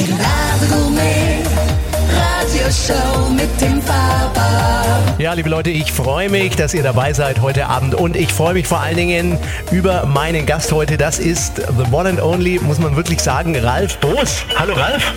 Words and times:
Die 0.00 0.06
Ladegourmet 0.12 1.46
Radioshow 2.10 3.28
mit 3.28 3.60
dem 3.60 3.82
Faber. 3.82 4.98
Ja, 5.18 5.34
liebe 5.34 5.50
Leute, 5.50 5.68
ich 5.68 5.92
freue 5.92 6.30
mich, 6.30 6.56
dass 6.56 6.72
ihr 6.72 6.82
dabei 6.82 7.12
seid 7.12 7.42
heute 7.42 7.66
Abend 7.66 7.94
und 7.94 8.16
ich 8.16 8.32
freue 8.32 8.54
mich 8.54 8.66
vor 8.66 8.80
allen 8.80 8.96
Dingen 8.96 9.38
über 9.70 10.06
meinen 10.06 10.46
Gast 10.46 10.72
heute. 10.72 10.96
Das 10.96 11.18
ist 11.18 11.56
the 11.56 11.92
one 11.92 12.08
and 12.08 12.22
only, 12.22 12.58
muss 12.62 12.78
man 12.78 12.96
wirklich 12.96 13.20
sagen, 13.20 13.54
Ralf 13.58 13.98
Boos. 13.98 14.42
Hallo 14.58 14.72
Ralf. 14.72 15.12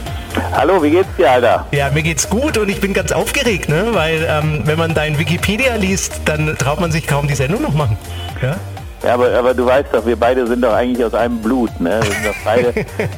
Hallo, 0.51 0.83
wie 0.83 0.89
geht's 0.89 1.15
dir, 1.17 1.31
Alter? 1.31 1.65
Ja, 1.71 1.89
mir 1.89 2.03
geht's 2.03 2.29
gut 2.29 2.57
und 2.57 2.67
ich 2.67 2.81
bin 2.81 2.93
ganz 2.93 3.13
aufgeregt, 3.13 3.69
ne? 3.69 3.85
weil 3.93 4.27
ähm, 4.29 4.63
wenn 4.65 4.77
man 4.77 4.93
dein 4.93 5.17
Wikipedia 5.17 5.75
liest, 5.75 6.19
dann 6.25 6.57
traut 6.57 6.81
man 6.81 6.91
sich 6.91 7.07
kaum 7.07 7.29
die 7.29 7.35
Sendung 7.35 7.61
noch 7.61 7.73
machen. 7.73 7.97
Ja? 8.41 8.57
Ja, 9.03 9.15
aber, 9.15 9.37
aber 9.37 9.53
du 9.53 9.65
weißt 9.65 9.87
doch, 9.91 10.05
wir 10.05 10.15
beide 10.15 10.47
sind 10.47 10.61
doch 10.63 10.73
eigentlich 10.73 11.05
aus 11.05 11.13
einem 11.13 11.39
Blut, 11.41 11.77
ne? 11.81 11.99
Wir 12.01 12.11
sind 12.11 12.25
doch 12.25 12.35
beide, 12.45 12.73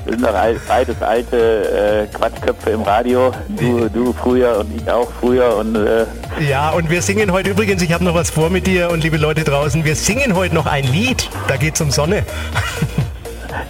sind 0.07 0.23
doch 0.23 0.33
al- 0.33 0.59
beides 0.67 0.99
alte 1.01 2.07
äh, 2.11 2.15
Quatschköpfe 2.17 2.71
im 2.71 2.81
Radio. 2.81 3.31
Du, 3.49 3.87
du 3.89 4.11
früher 4.13 4.57
und 4.61 4.75
ich 4.81 4.89
auch 4.89 5.07
früher 5.19 5.55
und 5.57 5.75
äh, 5.75 6.05
Ja, 6.49 6.71
und 6.71 6.89
wir 6.89 7.03
singen 7.03 7.31
heute 7.31 7.51
übrigens, 7.51 7.83
ich 7.83 7.93
habe 7.93 8.03
noch 8.03 8.15
was 8.15 8.31
vor 8.31 8.49
mit 8.49 8.65
dir 8.65 8.89
und 8.89 9.03
liebe 9.03 9.17
Leute 9.17 9.43
draußen, 9.43 9.85
wir 9.85 9.95
singen 9.95 10.35
heute 10.35 10.55
noch 10.55 10.65
ein 10.65 10.85
Lied, 10.85 11.29
da 11.47 11.55
geht's 11.57 11.79
um 11.81 11.91
Sonne. 11.91 12.23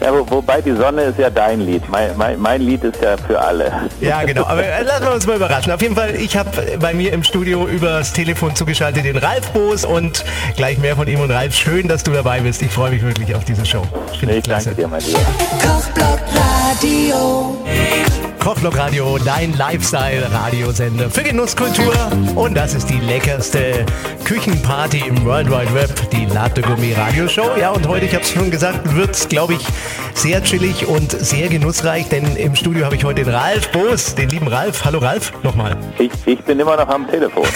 ja, 0.02 0.14
wo, 0.14 0.30
wobei 0.30 0.62
die 0.62 0.76
Sonne 0.76 1.04
ist 1.04 1.20
ja 1.20 1.30
dein 1.30 1.62
Lied. 1.62 1.88
Mein, 1.90 2.16
mein, 2.18 2.40
mein 2.40 2.62
Lied 2.62 2.84
ist 2.84 3.02
ja 3.02 3.18
für 3.18 3.40
alle. 3.40 3.72
Ja, 4.02 4.24
genau. 4.24 4.46
Aber 4.46 4.64
äh, 4.64 4.84
lassen 4.84 5.06
wir 5.06 5.14
uns 5.14 5.28
mal 5.28 5.36
überraschen. 5.38 5.72
Auf 5.72 5.82
jeden 5.82 5.96
Fall, 5.96 6.16
ich 6.16 6.36
habe 6.38 6.50
bei 6.80 6.94
mir 6.94 7.14
im 7.14 7.24
Studio 7.24 7.68
übers 7.68 8.14
Telefon 8.14 8.56
zugeschaltet 8.56 9.06
den 9.06 9.18
Ralf 9.18 9.50
Boos 9.52 9.86
und 9.86 10.24
gleich 10.56 10.78
mehr 10.78 10.96
von 10.96 11.08
ihm 11.08 11.20
und 11.20 11.32
Ralf. 11.32 11.56
Schön, 11.56 11.88
dass 11.88 12.04
du 12.04 12.12
dabei 12.12 12.42
bist. 12.42 12.62
Ich 12.62 12.72
freue 12.72 12.92
mich 12.92 13.04
wirklich 13.04 13.34
auf 13.36 13.46
diese 13.46 13.66
Show. 13.66 13.84
Finde 14.20 14.36
Ich 14.36 14.44
danke 14.44 14.72
dir, 14.72 14.88
mein 14.88 15.02
Lieber. 15.02 15.20
Kochblock 15.62 16.20
Radio. 16.34 17.58
Kochblock 18.46 18.78
Radio, 18.78 19.18
dein 19.18 19.54
Lifestyle-Radiosender 19.54 21.10
für 21.10 21.24
Genusskultur. 21.24 21.96
Und 22.36 22.54
das 22.54 22.76
ist 22.76 22.88
die 22.88 23.00
leckerste 23.00 23.88
Küchenparty 24.24 25.00
im 25.08 25.26
World 25.26 25.50
Wide 25.50 25.74
Web, 25.74 26.12
die 26.12 26.26
Latte 26.26 26.62
Gourmet 26.62 26.94
Radio 26.94 27.28
Show. 27.28 27.58
Ja, 27.60 27.72
und 27.72 27.88
heute, 27.88 28.06
ich 28.06 28.14
habe 28.14 28.24
es 28.24 28.30
schon 28.30 28.52
gesagt, 28.52 28.96
wird 28.96 29.16
es, 29.16 29.28
glaube 29.28 29.56
ich, 29.56 29.66
sehr 30.14 30.44
chillig 30.44 30.86
und 30.88 31.12
sehr 31.12 31.50
genussreich, 31.50 32.08
denn 32.10 32.36
im 32.36 32.56
Studio 32.56 32.86
habe 32.86 32.96
ich 32.96 33.04
heute 33.04 33.24
den 33.24 33.34
Ralf 33.34 33.72
Boos, 33.72 34.14
den 34.14 34.30
lieben 34.30 34.48
Ralf. 34.48 34.86
Hallo 34.86 35.00
Ralf, 35.00 35.34
nochmal. 35.42 35.76
Ich, 35.98 36.12
ich 36.26 36.40
bin 36.42 36.60
immer 36.60 36.78
noch 36.78 36.88
am 36.88 37.10
Telefon. 37.10 37.46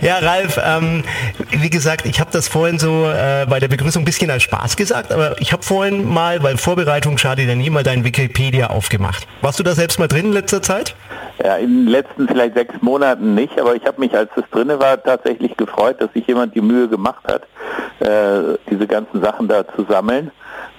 Ja, 0.00 0.18
Ralf, 0.18 0.60
ähm, 0.62 1.02
wie 1.50 1.70
gesagt, 1.70 2.04
ich 2.04 2.20
habe 2.20 2.30
das 2.30 2.48
vorhin 2.48 2.78
so 2.78 3.08
äh, 3.08 3.46
bei 3.48 3.58
der 3.58 3.68
Begrüßung 3.68 4.02
ein 4.02 4.04
bisschen 4.04 4.30
als 4.30 4.42
Spaß 4.42 4.76
gesagt, 4.76 5.12
aber 5.12 5.40
ich 5.40 5.52
habe 5.52 5.62
vorhin 5.62 6.06
mal, 6.06 6.42
weil 6.42 6.58
Vorbereitung 6.58 7.16
schadet 7.16 7.48
ja 7.48 7.54
nie, 7.54 7.70
mal 7.70 7.82
dein 7.82 8.04
Wikipedia 8.04 8.68
aufgemacht. 8.68 9.26
Warst 9.40 9.58
du 9.58 9.62
da 9.62 9.74
selbst 9.84 9.98
mal 9.98 10.08
drin 10.08 10.26
in 10.26 10.32
letzter 10.32 10.62
Zeit? 10.62 10.96
Ja, 11.44 11.56
in 11.56 11.84
den 11.84 11.86
letzten 11.88 12.26
vielleicht 12.26 12.54
sechs 12.54 12.74
Monaten 12.80 13.34
nicht, 13.34 13.60
aber 13.60 13.76
ich 13.76 13.84
habe 13.84 14.00
mich, 14.00 14.16
als 14.16 14.30
es 14.34 14.44
drinne 14.50 14.80
war, 14.80 15.02
tatsächlich 15.02 15.58
gefreut, 15.58 16.00
dass 16.00 16.10
sich 16.14 16.26
jemand 16.26 16.54
die 16.54 16.62
Mühe 16.62 16.88
gemacht 16.88 17.22
hat, 17.26 17.42
äh, 18.00 18.56
diese 18.70 18.86
ganzen 18.86 19.20
Sachen 19.20 19.46
da 19.46 19.68
zu 19.68 19.84
sammeln. 19.86 20.30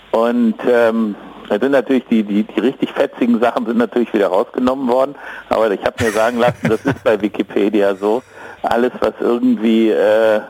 Und 0.09 0.55
ähm, 0.67 1.13
da 1.49 1.59
sind 1.59 1.73
natürlich 1.73 2.05
die, 2.09 2.23
die, 2.23 2.45
die 2.45 2.59
richtig 2.59 2.93
fetzigen 2.93 3.39
Sachen 3.39 3.67
sind 3.67 3.77
natürlich 3.77 4.11
wieder 4.11 4.27
rausgenommen 4.27 4.87
worden, 4.87 5.13
aber 5.49 5.69
ich 5.69 5.85
habe 5.85 6.03
mir 6.03 6.09
sagen 6.09 6.39
lassen, 6.39 6.67
das 6.67 6.83
ist 6.83 7.03
bei 7.03 7.21
Wikipedia 7.21 7.93
so. 7.93 8.23
Alles, 8.63 8.91
was 9.01 9.13
irgendwie 9.19 9.91
äh, 9.91 10.41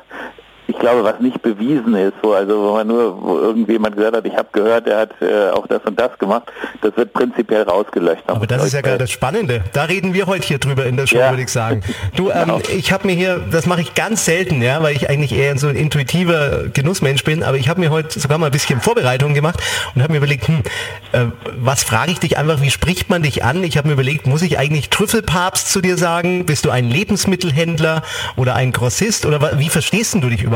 ich 0.68 0.78
glaube, 0.80 1.04
was 1.04 1.20
nicht 1.20 1.42
bewiesen 1.42 1.96
ist, 1.96 2.14
so, 2.24 2.34
also 2.34 2.58
wo 2.62 2.74
man 2.74 2.88
nur, 2.88 3.22
wo 3.22 3.38
irgendjemand 3.40 3.96
gesagt 3.96 4.16
hat, 4.16 4.26
ich 4.26 4.36
habe 4.36 4.48
gehört, 4.52 4.88
er 4.88 5.00
hat 5.02 5.12
äh, 5.22 5.50
auch 5.52 5.68
das 5.68 5.82
und 5.86 6.00
das 6.00 6.18
gemacht, 6.18 6.44
das 6.82 6.96
wird 6.98 7.14
prinzipiell 7.14 7.64
rausgelöscht. 7.64 8.24
Aber 8.28 8.48
das 8.48 8.66
ist 8.66 8.74
ja 8.74 8.82
gerade 8.82 8.98
das 9.00 9.12
Spannende. 9.12 9.64
Da 9.74 9.84
reden 9.84 10.14
wir 10.14 10.26
heute 10.28 10.46
hier 10.48 10.58
drüber 10.60 10.86
in 10.86 10.98
der 10.98 11.08
Show, 11.08 11.18
Ja. 11.18 11.30
würde 11.32 11.44
ich 11.44 11.50
sagen. 11.52 11.82
Du, 12.16 12.30
ähm, 12.32 12.46
Genau. 12.46 12.60
ich 12.76 12.92
habe 12.92 13.06
mir 13.08 13.14
hier, 13.14 13.40
das 13.52 13.66
mache 13.66 13.82
ich 13.82 13.94
ganz 13.96 14.26
selten, 14.26 14.62
ja, 14.62 14.82
weil 14.84 14.96
ich 14.96 15.10
eigentlich 15.10 15.34
eher 15.34 15.58
so 15.58 15.68
ein 15.68 15.76
intuitiver 15.76 16.64
Genussmensch 16.74 17.24
bin, 17.24 17.44
aber 17.44 17.58
ich 17.58 17.70
habe 17.70 17.80
mir 17.80 17.92
heute 17.92 18.20
sogar 18.20 18.38
mal 18.38 18.48
ein 18.48 18.52
bisschen 18.52 18.82
Vorbereitung 18.82 19.34
gemacht 19.34 19.60
und 19.94 20.02
habe 20.02 20.14
mir 20.14 20.18
überlegt, 20.18 20.48
hm, 20.48 20.62
äh, 21.12 21.26
was 21.58 21.84
frage 21.84 22.12
ich 22.12 22.20
dich 22.20 22.38
einfach, 22.38 22.62
wie 22.62 22.72
spricht 22.72 23.10
man 23.10 23.22
dich 23.24 23.44
an? 23.44 23.64
Ich 23.64 23.78
habe 23.78 23.88
mir 23.88 23.94
überlegt, 23.94 24.28
muss 24.28 24.42
ich 24.42 24.58
eigentlich 24.58 24.90
Trüffelpapst 24.90 25.72
zu 25.72 25.82
dir 25.82 25.98
sagen? 25.98 26.46
Bist 26.46 26.66
du 26.66 26.70
ein 26.72 26.90
Lebensmittelhändler 26.90 28.02
oder 28.36 28.56
ein 28.56 28.72
Grossist 28.72 29.26
oder 29.26 29.60
wie 29.60 29.70
verstehst 29.70 30.16
du 30.16 30.30
dich 30.30 30.42
überhaupt? 30.44 30.55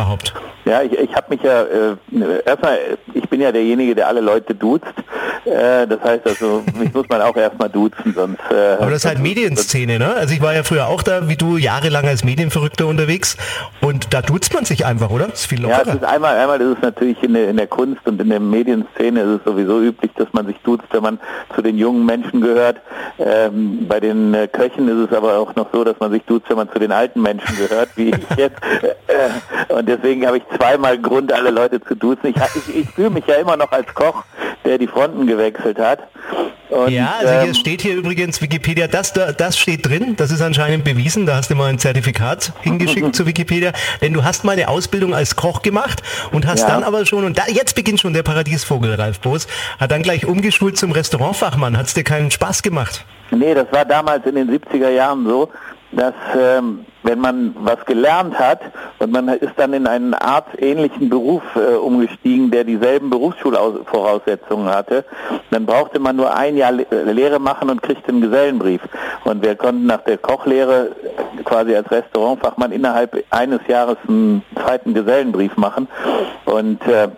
Ja, 0.65 0.81
ich, 0.83 0.91
ich 0.91 1.15
habe 1.15 1.25
mich 1.29 1.41
ja, 1.41 1.63
äh, 1.63 1.95
erstmal, 2.45 2.77
ich 3.13 3.27
bin 3.29 3.41
ja 3.41 3.51
derjenige, 3.51 3.95
der 3.95 4.07
alle 4.07 4.21
Leute 4.21 4.53
duzt. 4.53 4.85
Äh, 5.45 5.87
das 5.87 5.99
heißt 6.03 6.27
also, 6.27 6.63
mich 6.77 6.93
muss 6.93 7.07
man 7.09 7.21
auch 7.21 7.35
erstmal 7.35 7.69
duzen, 7.69 8.13
sonst... 8.13 8.39
Äh, 8.51 8.75
Aber 8.79 8.91
das 8.91 9.03
ist 9.03 9.05
halt 9.05 9.19
Medienszene, 9.19 9.97
ne? 9.97 10.13
Also 10.13 10.33
ich 10.35 10.41
war 10.41 10.53
ja 10.53 10.63
früher 10.63 10.87
auch 10.87 11.01
da, 11.01 11.27
wie 11.29 11.37
du, 11.37 11.57
jahrelang 11.57 12.05
als 12.05 12.23
Medienverrückter 12.23 12.85
unterwegs 12.85 13.37
und 13.81 14.13
da 14.13 14.21
duzt 14.21 14.53
man 14.53 14.65
sich 14.65 14.85
einfach, 14.85 15.09
oder? 15.09 15.27
Das 15.27 15.39
ist 15.41 15.45
viel 15.47 15.61
Ja, 15.61 15.79
es 15.79 15.87
lockerer. 15.87 15.95
ist 15.95 16.03
einmal, 16.03 16.37
einmal 16.37 16.61
ist 16.61 16.77
es 16.77 16.81
natürlich 16.83 17.23
in 17.23 17.33
der, 17.33 17.49
in 17.49 17.57
der 17.57 17.67
Kunst 17.67 18.01
und 18.05 18.21
in 18.21 18.29
der 18.29 18.39
Medienszene 18.39 19.21
ist 19.21 19.39
es 19.39 19.43
sowieso 19.45 19.81
üblich, 19.81 20.11
dass 20.17 20.27
man 20.33 20.45
sich 20.45 20.57
duzt, 20.63 20.83
wenn 20.91 21.01
man 21.03 21.19
zu 21.55 21.61
den 21.61 21.77
jungen 21.77 22.05
Menschen 22.05 22.41
gehört. 22.41 22.77
Ähm, 23.17 23.87
bei 23.87 23.99
den 23.99 24.33
äh, 24.33 24.47
Köchen 24.47 24.87
ist 24.87 25.09
es 25.09 25.17
aber 25.17 25.37
auch 25.39 25.55
noch 25.55 25.67
so, 25.73 25.83
dass 25.83 25.95
man 25.99 26.11
sich 26.11 26.21
duzt, 26.25 26.45
wenn 26.49 26.57
man 26.57 26.69
zu 26.71 26.77
den 26.79 26.91
alten 26.91 27.21
Menschen 27.21 27.55
gehört, 27.57 27.89
wie 27.95 28.09
ich 28.09 28.37
jetzt. 28.37 28.57
Äh, 29.09 29.73
und 29.73 29.88
deswegen 29.89 30.25
habe 30.25 30.37
ich 30.37 30.43
zweimal 30.57 30.97
Grund, 30.97 31.33
alle 31.33 31.49
Leute 31.51 31.81
zu 31.81 31.95
duzen. 31.95 32.27
Ich, 32.27 32.35
ich, 32.67 32.75
ich 32.75 32.89
fühle 32.91 33.09
mich 33.09 33.25
ja 33.27 33.35
immer 33.35 33.57
noch 33.57 33.71
als 33.71 33.93
Koch, 33.93 34.23
der 34.63 34.77
die 34.77 34.87
Fronten 34.87 35.27
gewechselt 35.27 35.77
hat. 35.79 35.99
Und, 36.69 36.89
Ja, 36.91 37.15
also 37.19 37.33
hier 37.33 37.41
ähm, 37.49 37.53
steht 37.55 37.81
hier 37.81 37.95
übrigens 37.95 38.41
Wikipedia, 38.43 38.87
das, 38.87 39.11
da- 39.11 39.31
das 39.31 39.57
steht 39.57 39.87
drin, 39.89 40.15
das 40.15 40.29
ist 40.29 40.41
anscheinend 40.41 40.83
bewiesen, 40.83 41.25
da 41.25 41.35
hast 41.35 41.49
du 41.49 41.55
mal 41.55 41.67
ein 41.69 41.79
Zertifikat 41.79 42.53
hingeschickt 42.61 43.15
zu 43.15 43.25
Wikipedia, 43.25 43.71
denn 44.03 44.13
du 44.13 44.23
hast 44.23 44.43
mal 44.43 44.51
eine 44.51 44.67
Ausbildung 44.67 45.15
als 45.15 45.35
Koch 45.35 45.63
gemacht 45.63 46.03
und 46.31 46.45
hast 46.45 46.61
Ja. 46.61 46.67
dann 46.67 46.83
aber 46.83 47.07
schon, 47.07 47.25
und 47.25 47.39
da, 47.39 47.43
jetzt 47.47 47.73
beginnt 47.75 47.99
schon 47.99 48.13
der 48.13 48.21
Paradiesvogel, 48.21 48.93
Ralf 48.93 49.19
Boos, 49.19 49.47
hat 49.79 49.89
dann 49.91 50.03
gleich 50.03 50.27
umgeschult 50.27 50.77
zum 50.77 50.91
Restaurantfachmann, 50.91 51.75
hat 51.75 51.87
es 51.87 51.95
dir 51.95 52.03
keinen 52.03 52.29
Spaß 52.29 52.61
gemacht? 52.61 53.03
Nee, 53.31 53.55
das 53.55 53.65
war 53.71 53.85
damals 53.85 54.23
in 54.27 54.35
den 54.35 54.49
70er 54.51 54.89
Jahren 54.89 55.25
so, 55.27 55.49
dass 55.91 56.13
ähm, 56.37 56.85
wenn 57.03 57.19
man 57.19 57.55
was 57.59 57.85
gelernt 57.85 58.37
hat 58.37 58.61
und 58.99 59.11
man 59.11 59.27
ist 59.29 59.53
dann 59.57 59.73
in 59.73 59.87
einen 59.87 60.13
arztähnlichen 60.13 61.09
Beruf 61.09 61.41
äh, 61.55 61.75
umgestiegen, 61.75 62.51
der 62.51 62.63
dieselben 62.63 63.09
Berufsschulvoraussetzungen 63.09 64.67
hatte, 64.67 65.05
dann 65.49 65.65
brauchte 65.65 65.99
man 65.99 66.15
nur 66.15 66.35
ein 66.35 66.57
Jahr 66.57 66.71
Le 66.71 66.85
äh, 66.91 67.11
Lehre 67.11 67.39
machen 67.39 67.69
und 67.69 67.81
kriegte 67.81 68.09
einen 68.09 68.21
Gesellenbrief. 68.21 68.81
Und 69.23 69.43
wir 69.43 69.55
konnten 69.55 69.85
nach 69.85 70.01
der 70.01 70.17
Kochlehre 70.17 70.91
quasi 71.45 71.75
als 71.75 71.89
Restaurantfachmann 71.89 72.71
innerhalb 72.71 73.23
eines 73.29 73.61
Jahres 73.67 73.97
einen 74.07 74.43
zweiten 74.55 74.93
Gesellenbrief 74.93 75.57
machen. 75.57 75.87
Und 76.45 76.85
äh, 76.87 77.09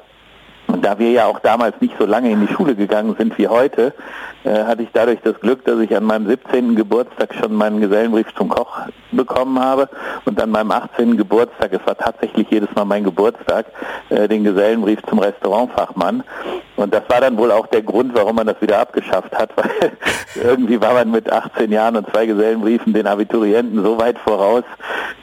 da 0.82 1.00
wir 1.00 1.12
ja 1.12 1.26
auch 1.26 1.40
damals 1.40 1.80
nicht 1.82 1.96
so 2.00 2.06
lange 2.06 2.32
in 2.32 2.46
die 2.46 2.53
Schule 2.53 2.76
gegangen 2.76 3.16
sind 3.18 3.38
wie 3.38 3.48
heute, 3.48 3.94
hatte 4.44 4.84
ich 4.84 4.90
dadurch 4.94 5.19
das 5.24 5.40
Glück, 5.40 5.63
dass 5.66 5.79
ich 5.79 5.96
an 5.96 6.03
meinem 6.03 6.28
17. 6.28 6.75
Geburtstag 6.75 7.34
schon 7.35 7.53
meinen 7.53 7.81
Gesellenbrief 7.81 8.28
zum 8.35 8.50
Koch 8.50 8.81
bekommen 9.12 9.59
habe 9.59 9.90
und 10.25 10.41
an 10.41 10.50
meinem 10.50 10.72
18. 10.72 11.18
Geburtstag, 11.18 11.74
es 11.74 11.85
war 11.85 11.97
tatsächlich 11.97 12.47
jedes 12.50 12.74
Mal 12.75 12.85
mein 12.85 13.03
Geburtstag, 13.03 13.68
äh, 14.09 14.28
den 14.28 14.44
Gesellenbrief 14.44 15.00
zum 15.09 15.19
Restaurantfachmann. 15.19 16.24
Und 16.78 16.94
das 16.94 17.03
war 17.09 17.22
dann 17.22 17.38
wohl 17.38 17.52
auch 17.52 17.68
der 17.68 17.84
Grund, 17.84 18.16
warum 18.16 18.38
man 18.38 18.47
das 18.47 18.59
wieder 18.62 18.79
abgeschafft 18.79 19.38
hat, 19.38 19.52
weil 19.56 19.91
irgendwie 20.35 20.81
war 20.81 20.94
man 20.94 21.12
mit 21.12 21.31
18 21.31 21.72
Jahren 21.72 21.96
und 21.96 22.09
zwei 22.09 22.25
Gesellenbriefen 22.25 22.94
den 22.94 23.08
Abiturienten 23.08 23.84
so 23.84 24.00
weit 24.00 24.18
voraus, 24.19 24.63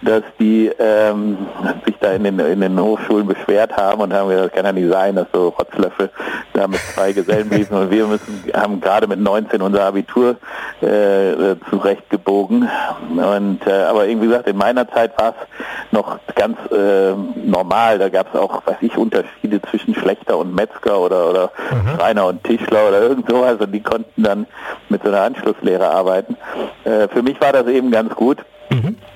dass 0.03 0.23
die 0.39 0.71
ähm, 0.79 1.39
sich 1.85 1.97
da 1.99 2.13
in 2.13 2.25
den, 2.25 2.39
in 2.39 2.61
den 2.61 2.81
Hochschulen 2.81 3.27
beschwert 3.27 3.77
haben 3.77 4.01
und 4.03 4.13
haben 4.13 4.29
gesagt, 4.29 4.47
das 4.47 4.57
kann 4.57 4.67
ja 4.67 4.73
nicht 4.73 4.93
sein, 4.93 5.17
dass 5.17 5.27
so 5.33 5.49
Rotzlöffel 5.49 6.11
da 6.53 6.69
mit 6.69 6.81
zwei 6.95 7.13
Gesellenbriefen 7.13 7.77
und 7.77 7.91
wir 7.91 8.07
müssen, 8.07 8.45
haben 8.55 8.81
gerade 8.81 9.08
mit 9.09 9.21
19 9.21 9.63
unser 9.63 9.85
Abitur 9.85 10.37
äh, 10.83 11.31
äh, 11.31 11.57
zurechtgebogen. 11.71 12.69
Und 13.11 13.67
äh, 13.67 13.85
aber 13.85 14.07
irgendwie 14.07 14.29
gesagt, 14.29 14.49
in 14.49 14.57
meiner 14.57 14.89
Zeit 14.89 15.19
war 15.19 15.31
es 15.31 15.93
noch 15.93 16.19
ganz 16.35 16.59
äh, 16.71 17.15
normal. 17.45 17.99
Da 17.99 18.09
gab 18.09 18.35
es 18.35 18.41
auch, 18.41 18.67
weiß 18.67 18.77
ich, 18.83 18.97
Unterschiede 18.97 19.61
zwischen 19.63 19.95
Schlechter 19.95 20.39
und 20.39 20.55
Metzger 20.55 21.01
oder 21.01 21.31
oder 21.31 21.51
Schreiner 21.97 22.27
und 22.27 22.45
Tischler 22.45 22.89
oder 22.89 23.01
irgend 23.03 23.29
sowas 23.29 23.57
und 23.59 23.73
die 23.73 23.83
konnten 23.83 24.23
dann 24.23 24.47
mit 24.89 25.03
so 25.03 25.09
einer 25.09 25.23
Anschlusslehre 25.23 25.89
arbeiten. 25.91 26.37
Äh, 26.85 27.09
für 27.09 27.23
mich 27.23 27.41
war 27.41 27.53
das 27.53 27.67
eben 27.67 27.91
ganz 27.91 28.15
gut, 28.15 28.39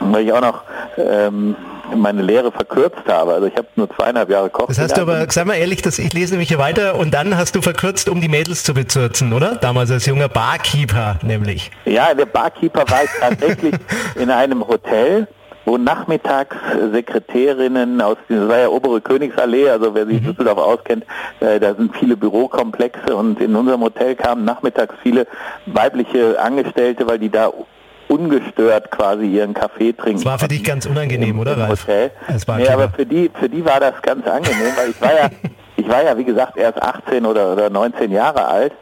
weil 0.00 0.24
ich 0.24 0.32
auch 0.32 0.40
noch 0.40 0.62
ähm, 0.96 1.56
meine 1.94 2.22
Lehre 2.22 2.52
verkürzt 2.52 3.02
habe. 3.06 3.34
Also 3.34 3.46
ich 3.46 3.56
habe 3.56 3.66
nur 3.76 3.88
zweieinhalb 3.90 4.30
Jahre 4.30 4.50
Koch. 4.50 4.66
Das 4.68 4.78
hast 4.78 4.96
du 4.96 5.02
aber, 5.02 5.26
sag 5.30 5.46
mal 5.46 5.54
ehrlich, 5.54 5.82
das, 5.82 5.98
ich 5.98 6.12
lese 6.12 6.34
nämlich 6.34 6.48
hier 6.48 6.58
weiter 6.58 6.96
und 6.96 7.12
dann 7.12 7.36
hast 7.36 7.54
du 7.54 7.62
verkürzt, 7.62 8.08
um 8.08 8.20
die 8.20 8.28
Mädels 8.28 8.64
zu 8.64 8.74
bezirzen, 8.74 9.32
oder? 9.32 9.56
Damals 9.56 9.90
als 9.90 10.06
junger 10.06 10.28
Barkeeper 10.28 11.16
nämlich. 11.22 11.70
Ja, 11.84 12.14
der 12.14 12.26
Barkeeper 12.26 12.84
war 12.88 13.04
ich 13.04 13.10
tatsächlich 13.20 13.74
in 14.16 14.30
einem 14.30 14.66
Hotel 14.66 15.28
wo 15.64 15.78
nachmittags 15.78 16.56
Sekretärinnen 16.92 18.00
aus, 18.00 18.16
das 18.28 18.48
war 18.48 18.58
ja 18.58 18.68
obere 18.68 19.00
Königsallee, 19.00 19.68
also 19.68 19.94
wer 19.94 20.06
sich 20.06 20.20
Mhm. 20.20 20.26
Düsseldorf 20.26 20.58
auskennt, 20.58 21.04
äh, 21.40 21.60
da 21.60 21.74
sind 21.74 21.96
viele 21.96 22.16
Bürokomplexe 22.16 23.14
und 23.14 23.40
in 23.40 23.54
unserem 23.54 23.82
Hotel 23.82 24.14
kamen 24.16 24.44
nachmittags 24.44 24.94
viele 25.02 25.26
weibliche 25.66 26.40
Angestellte, 26.40 27.06
weil 27.06 27.18
die 27.18 27.30
da 27.30 27.52
ungestört 28.12 28.90
quasi 28.90 29.24
ihren 29.26 29.54
Kaffee 29.54 29.92
trinken. 29.92 30.18
Das 30.18 30.24
war 30.26 30.38
für 30.38 30.48
dich 30.48 30.62
ganz 30.62 30.86
unangenehm, 30.86 31.38
oder 31.38 31.54
im 31.54 31.60
Ralf? 31.60 31.82
Hotel. 31.82 32.10
Es 32.28 32.46
war 32.46 32.58
nee, 32.58 32.64
klar. 32.64 32.74
aber 32.74 32.90
für 32.90 33.06
die, 33.06 33.30
für 33.32 33.48
die 33.48 33.64
war 33.64 33.80
das 33.80 34.00
ganz 34.02 34.26
angenehm, 34.26 34.72
weil 34.76 34.90
ich 34.90 35.00
war 35.00 35.14
ja, 35.14 35.30
ich 35.76 35.88
war 35.88 36.04
ja 36.04 36.16
wie 36.18 36.24
gesagt 36.24 36.56
erst 36.56 36.80
18 36.82 37.24
oder, 37.24 37.52
oder 37.52 37.70
19 37.70 38.12
Jahre 38.12 38.46
alt 38.46 38.72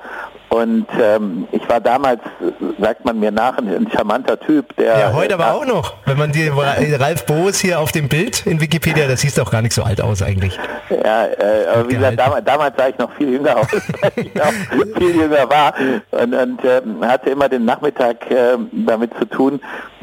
und 0.50 0.87
ähm, 1.00 1.47
ich 1.52 1.67
war 1.69 1.81
damals, 1.81 2.20
äh, 2.41 2.82
sagt 2.82 3.05
man 3.05 3.20
mir 3.20 3.31
nach, 3.31 3.56
ein, 3.58 3.88
charmanter 3.94 4.38
Typ, 4.38 4.75
der 4.76 4.99
Ja, 4.99 5.12
heute 5.12 5.35
aber 5.35 5.47
äh, 5.47 5.50
auch 5.50 5.64
noch. 5.64 5.94
Wenn 6.06 6.19
man 6.19 6.32
die 6.32 6.49
Ralf 6.49 7.25
Boos 7.25 7.61
hier 7.61 7.79
auf 7.79 7.93
dem 7.93 8.08
Bild 8.08 8.44
in 8.47 8.61
Wikipedia, 8.61 9.06
das 9.06 9.20
siehst 9.20 9.38
du 9.38 9.43
auch 9.43 9.50
gar 9.52 9.62
nicht 9.62 9.73
so 9.73 9.85
alt 9.85 10.00
aus 10.00 10.23
eigentlich. 10.23 10.58
Ja, 10.91 11.26
äh, 11.26 11.67
aber 11.73 11.88
wie 11.88 11.94
gesagt, 11.94 12.19
damals, 12.19 12.44
damals 12.44 12.76
sah 12.76 12.88
ich 12.88 12.99
noch 12.99 13.12
viel 13.12 13.31
jünger 13.35 13.58
aus, 13.58 13.69
weil 14.00 14.12
ich 14.17 14.35
noch 14.35 14.52
viel 14.99 15.17
jünger 15.17 15.49
war 15.49 15.73
und, 16.11 16.35
und 16.35 16.61
ähm, 16.64 17.06
hatte 17.06 17.31
immer 17.31 17.49
den 17.49 17.64
Nachmittag 17.64 18.29
ähm, 18.31 18.69
damit 18.73 19.12
zu 19.20 19.26
tun, 19.26 19.61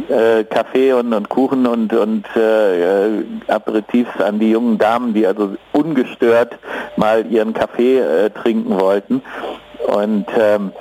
äh, 0.08 0.46
Kaffee 0.46 0.94
und, 0.94 1.14
und 1.14 1.28
Kuchen 1.28 1.68
und, 1.68 1.92
und 1.92 2.26
äh, 2.38 3.18
äh, 3.18 3.24
Aperitifs 3.50 4.22
an 4.22 4.40
die 4.40 4.52
jungen 4.52 4.78
Damen, 4.78 5.14
die 5.14 5.28
also 5.28 5.58
ungestört 5.74 6.58
mal 6.96 7.26
ihren 7.30 7.54
Kaffee 7.54 8.00
äh, 8.00 8.30
trinken 8.30 8.80
wollten. 8.80 9.22
Und 9.86 10.26
ähm, 10.38 10.74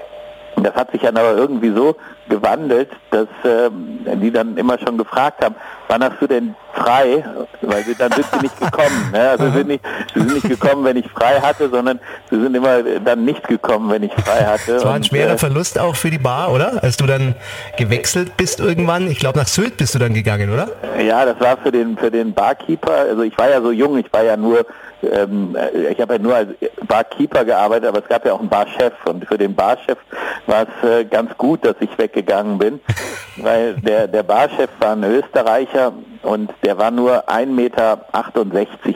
das 0.57 0.75
hat 0.75 0.91
sich 0.91 1.03
dann 1.03 1.17
aber 1.17 1.35
irgendwie 1.35 1.71
so 1.71 1.97
gewandelt, 2.29 2.91
dass 3.11 3.29
ähm, 3.45 4.01
die 4.21 4.31
dann 4.31 4.57
immer 4.57 4.79
schon 4.79 4.99
gefragt 4.99 5.45
haben, 5.45 5.55
wann 5.89 6.03
hast 6.03 6.21
du 6.21 6.27
denn 6.27 6.55
frei? 6.75 7.25
Weil 7.63 7.85
sie 7.85 7.95
dann 7.95 8.13
sind 8.13 8.27
sie 8.33 8.41
nicht 8.41 8.61
gekommen. 8.61 9.11
Ne? 9.13 9.31
Also 9.31 9.47
sie 9.47 9.53
sind 9.53 9.69
nicht, 9.69 9.85
sie 10.15 10.21
sind 10.21 10.35
nicht 10.35 10.49
gekommen, 10.49 10.85
wenn 10.85 10.97
ich 10.97 11.09
frei 11.09 11.41
hatte, 11.41 11.69
sondern 11.69 12.01
sie 12.31 12.41
sind 12.41 12.55
immer 12.55 12.83
dann 12.83 13.25
nicht 13.25 13.47
gekommen, 13.49 13.91
wenn 13.91 14.03
ich 14.03 14.13
frei 14.13 14.45
hatte. 14.45 14.75
Das 14.75 14.85
war 14.85 14.93
ein 14.93 14.97
Und, 14.97 15.07
schwerer 15.07 15.35
äh, 15.35 15.39
Verlust 15.39 15.79
auch 15.79 15.97
für 15.97 16.11
die 16.11 16.19
Bar, 16.19 16.53
oder? 16.53 16.83
Als 16.83 16.97
du 16.97 17.07
dann 17.07 17.35
gewechselt 17.77 18.37
bist 18.37 18.61
irgendwann. 18.61 19.09
Ich 19.11 19.19
glaube, 19.19 19.39
nach 19.39 19.49
Sylt 19.49 19.77
bist 19.77 19.95
du 19.95 19.99
dann 19.99 20.15
gegangen, 20.15 20.53
oder? 20.53 20.69
Ja, 21.03 21.25
das 21.25 21.41
war 21.41 21.57
für 21.59 21.73
den 21.73 21.97
für 21.97 22.11
den 22.11 22.35
Barkeeper. 22.35 22.93
Also 22.93 23.23
ich 23.23 23.37
war 23.39 23.49
ja 23.49 23.61
so 23.61 23.71
jung, 23.71 23.99
ich 23.99 24.13
war 24.13 24.25
ja 24.25 24.37
nur, 24.37 24.67
ähm, 25.03 25.57
äh, 25.57 25.93
ich 25.93 26.01
habe 26.01 26.15
ja 26.15 26.19
nur 26.19 26.35
als 26.35 26.49
Barkeeper 26.87 27.45
gearbeitet, 27.45 27.89
aber 27.89 28.01
es 28.01 28.09
gab 28.09 28.25
ja 28.25 28.33
auch 28.33 28.41
einen 28.41 28.49
Barchef 28.49 28.93
und 29.05 29.25
für 29.27 29.39
den 29.39 29.55
Barchef 29.55 29.99
war 30.47 30.63
es 30.63 30.89
äh, 30.89 31.05
ganz 31.05 31.37
gut, 31.37 31.65
dass 31.65 31.77
ich 31.81 31.91
weggegangen 32.17 32.59
bin, 32.59 32.81
weil 33.37 33.75
der 33.75 34.09
der 34.09 34.23
Barchef 34.23 34.71
war 34.81 34.93
ein 34.93 35.05
Österreicher 35.05 35.93
und 36.23 36.51
der 36.65 36.79
war 36.79 36.91
nur 36.91 37.29
1,68 37.29 37.47
Meter 37.47 37.99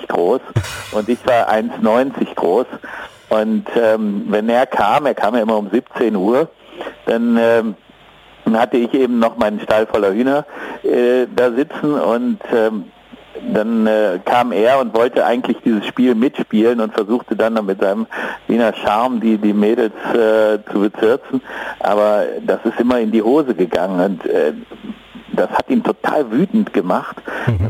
groß 0.08 0.40
und 0.92 1.08
ich 1.08 1.24
war 1.26 1.48
1,90 1.50 2.34
groß. 2.34 2.66
Und 3.28 3.66
ähm, 3.76 4.24
wenn 4.28 4.48
er 4.48 4.66
kam, 4.66 5.06
er 5.06 5.14
kam 5.14 5.36
ja 5.36 5.42
immer 5.42 5.56
um 5.56 5.70
17 5.70 6.16
Uhr, 6.16 6.48
dann 7.06 7.38
ähm, 7.40 7.76
hatte 8.52 8.76
ich 8.76 8.92
eben 8.92 9.20
noch 9.20 9.36
meinen 9.36 9.60
Stall 9.60 9.86
voller 9.86 10.12
Hühner 10.12 10.44
äh, 10.82 11.26
da 11.34 11.52
sitzen 11.52 11.94
und 11.94 12.40
ähm, 12.52 12.90
dann 13.52 13.86
äh, 13.86 14.20
kam 14.24 14.52
er 14.52 14.80
und 14.80 14.94
wollte 14.94 15.24
eigentlich 15.24 15.58
dieses 15.64 15.86
Spiel 15.86 16.14
mitspielen 16.14 16.80
und 16.80 16.92
versuchte 16.92 17.36
dann 17.36 17.54
mit 17.64 17.80
seinem 17.80 18.06
Wiener 18.46 18.72
Charme 18.74 19.20
die, 19.20 19.38
die 19.38 19.52
Mädels 19.52 19.94
äh, 20.12 20.58
zu 20.70 20.80
bezirzen. 20.80 21.42
Aber 21.80 22.24
das 22.46 22.60
ist 22.64 22.78
immer 22.78 23.00
in 23.00 23.10
die 23.10 23.22
Hose 23.22 23.54
gegangen 23.54 24.00
und 24.00 24.26
äh, 24.26 24.52
das 25.32 25.50
hat 25.50 25.68
ihn 25.70 25.82
total 25.82 26.30
wütend 26.30 26.72
gemacht, 26.72 27.16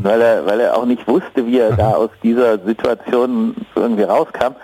weil 0.01 0.21
er, 0.21 0.45
weil 0.45 0.59
er 0.59 0.77
auch 0.77 0.85
nicht 0.85 1.07
wusste, 1.07 1.45
wie 1.45 1.59
er 1.59 1.73
da 1.73 1.91
aus 1.91 2.09
dieser 2.23 2.59
Situation 2.59 3.55
irgendwie 3.75 4.03
rauskam, 4.03 4.55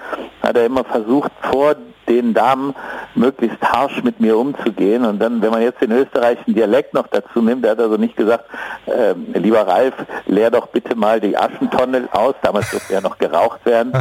hat 0.42 0.58
er 0.58 0.66
immer 0.66 0.84
versucht, 0.84 1.32
vor 1.42 1.76
den 2.08 2.34
Damen 2.34 2.74
möglichst 3.16 3.62
harsch 3.62 4.02
mit 4.04 4.20
mir 4.20 4.38
umzugehen. 4.38 5.06
Und 5.06 5.20
dann, 5.20 5.42
wenn 5.42 5.52
man 5.52 5.62
jetzt 5.62 5.82
den 5.82 5.92
österreichischen 5.92 6.54
Dialekt 6.54 6.94
noch 6.94 7.08
dazu 7.08 7.42
nimmt, 7.42 7.66
er 7.66 7.72
hat 7.72 7.80
also 7.80 7.98
nicht 7.98 8.16
gesagt, 8.16 8.46
ähm, 8.88 9.28
lieber 9.34 9.68
Ralf, 9.68 9.94
leer 10.26 10.50
doch 10.50 10.68
bitte 10.68 10.96
mal 10.96 11.20
die 11.20 11.38
Aschentonne 11.38 12.08
aus, 12.12 12.36
damals 12.42 12.72
durfte 12.72 12.94
ja 12.94 13.02
noch 13.02 13.18
geraucht 13.18 13.66
werden, 13.66 13.92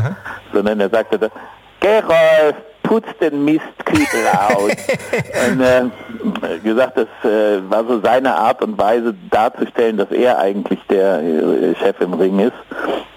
sondern 0.53 0.79
er 0.81 0.91
sagte, 0.91 1.19
Ralf, 1.83 2.57
putz 2.87 3.06
den 3.21 3.44
Mistkübel 3.44 4.27
aus. 4.49 4.71
und 5.50 5.61
äh, 5.61 6.59
gesagt, 6.62 6.97
das 6.97 7.31
äh, 7.31 7.61
war 7.69 7.85
so 7.85 8.00
seine 8.00 8.35
Art 8.35 8.62
und 8.62 8.79
Weise 8.79 9.15
darzustellen, 9.31 9.97
dass 9.97 10.11
er 10.11 10.38
eigentlich 10.38 10.79
der 10.88 11.21
äh, 11.21 11.75
Chef 11.77 12.00
im 12.00 12.15
Ring 12.15 12.38
ist. 12.38 12.53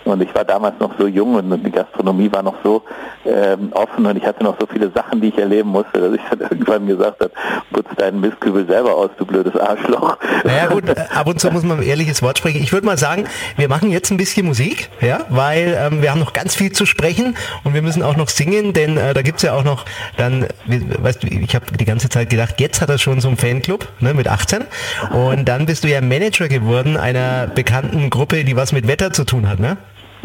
Und 0.09 0.21
ich 0.21 0.33
war 0.33 0.45
damals 0.45 0.79
noch 0.79 0.91
so 0.97 1.07
jung 1.07 1.35
und 1.35 1.65
die 1.65 1.71
Gastronomie 1.71 2.31
war 2.31 2.43
noch 2.43 2.55
so 2.63 2.83
ähm, 3.25 3.69
offen 3.73 4.05
und 4.05 4.17
ich 4.17 4.25
hatte 4.25 4.43
noch 4.43 4.55
so 4.59 4.67
viele 4.71 4.91
Sachen, 4.91 5.21
die 5.21 5.29
ich 5.29 5.37
erleben 5.37 5.69
musste, 5.69 5.99
dass 5.99 6.13
ich 6.13 6.21
dann 6.29 6.39
irgendwann 6.51 6.87
gesagt 6.87 7.19
habe, 7.21 7.31
putz 7.71 7.87
deinen 7.97 8.19
Mistkübel 8.21 8.65
selber 8.65 8.95
aus, 8.95 9.09
du 9.17 9.25
blödes 9.25 9.55
Arschloch. 9.55 10.17
Naja 10.43 10.67
gut, 10.67 10.83
ab 11.13 11.27
und 11.27 11.39
zu 11.39 11.51
muss 11.51 11.63
man 11.63 11.79
ein 11.79 11.83
ehrliches 11.83 12.21
Wort 12.21 12.37
sprechen. 12.37 12.61
Ich 12.61 12.73
würde 12.73 12.85
mal 12.85 12.97
sagen, 12.97 13.25
wir 13.57 13.69
machen 13.69 13.91
jetzt 13.91 14.11
ein 14.11 14.17
bisschen 14.17 14.45
Musik, 14.45 14.89
ja, 15.01 15.19
weil 15.29 15.77
ähm, 15.79 16.01
wir 16.01 16.11
haben 16.11 16.19
noch 16.19 16.33
ganz 16.33 16.55
viel 16.55 16.71
zu 16.71 16.85
sprechen 16.85 17.35
und 17.63 17.73
wir 17.73 17.81
müssen 17.81 18.03
auch 18.03 18.15
noch 18.15 18.29
singen, 18.29 18.73
denn 18.73 18.97
äh, 18.97 19.13
da 19.13 19.21
gibt's 19.21 19.43
ja 19.43 19.53
auch 19.53 19.63
noch 19.63 19.85
dann, 20.17 20.47
weißt 20.65 21.23
du, 21.23 21.27
ich 21.27 21.55
habe 21.55 21.65
die 21.77 21.85
ganze 21.85 22.09
Zeit 22.09 22.29
gedacht, 22.29 22.59
jetzt 22.59 22.81
hat 22.81 22.89
er 22.89 22.97
schon 22.97 23.21
so 23.21 23.27
einen 23.27 23.37
Fanclub 23.37 23.87
ne, 23.99 24.13
mit 24.13 24.27
18 24.27 24.63
und 25.11 25.45
dann 25.45 25.65
bist 25.65 25.83
du 25.83 25.87
ja 25.87 26.01
Manager 26.01 26.47
geworden 26.47 26.97
einer 26.97 27.47
bekannten 27.47 28.09
Gruppe, 28.09 28.43
die 28.43 28.55
was 28.55 28.71
mit 28.71 28.87
Wetter 28.87 29.11
zu 29.11 29.23
tun 29.23 29.47
hat, 29.47 29.59
ne? 29.59 29.77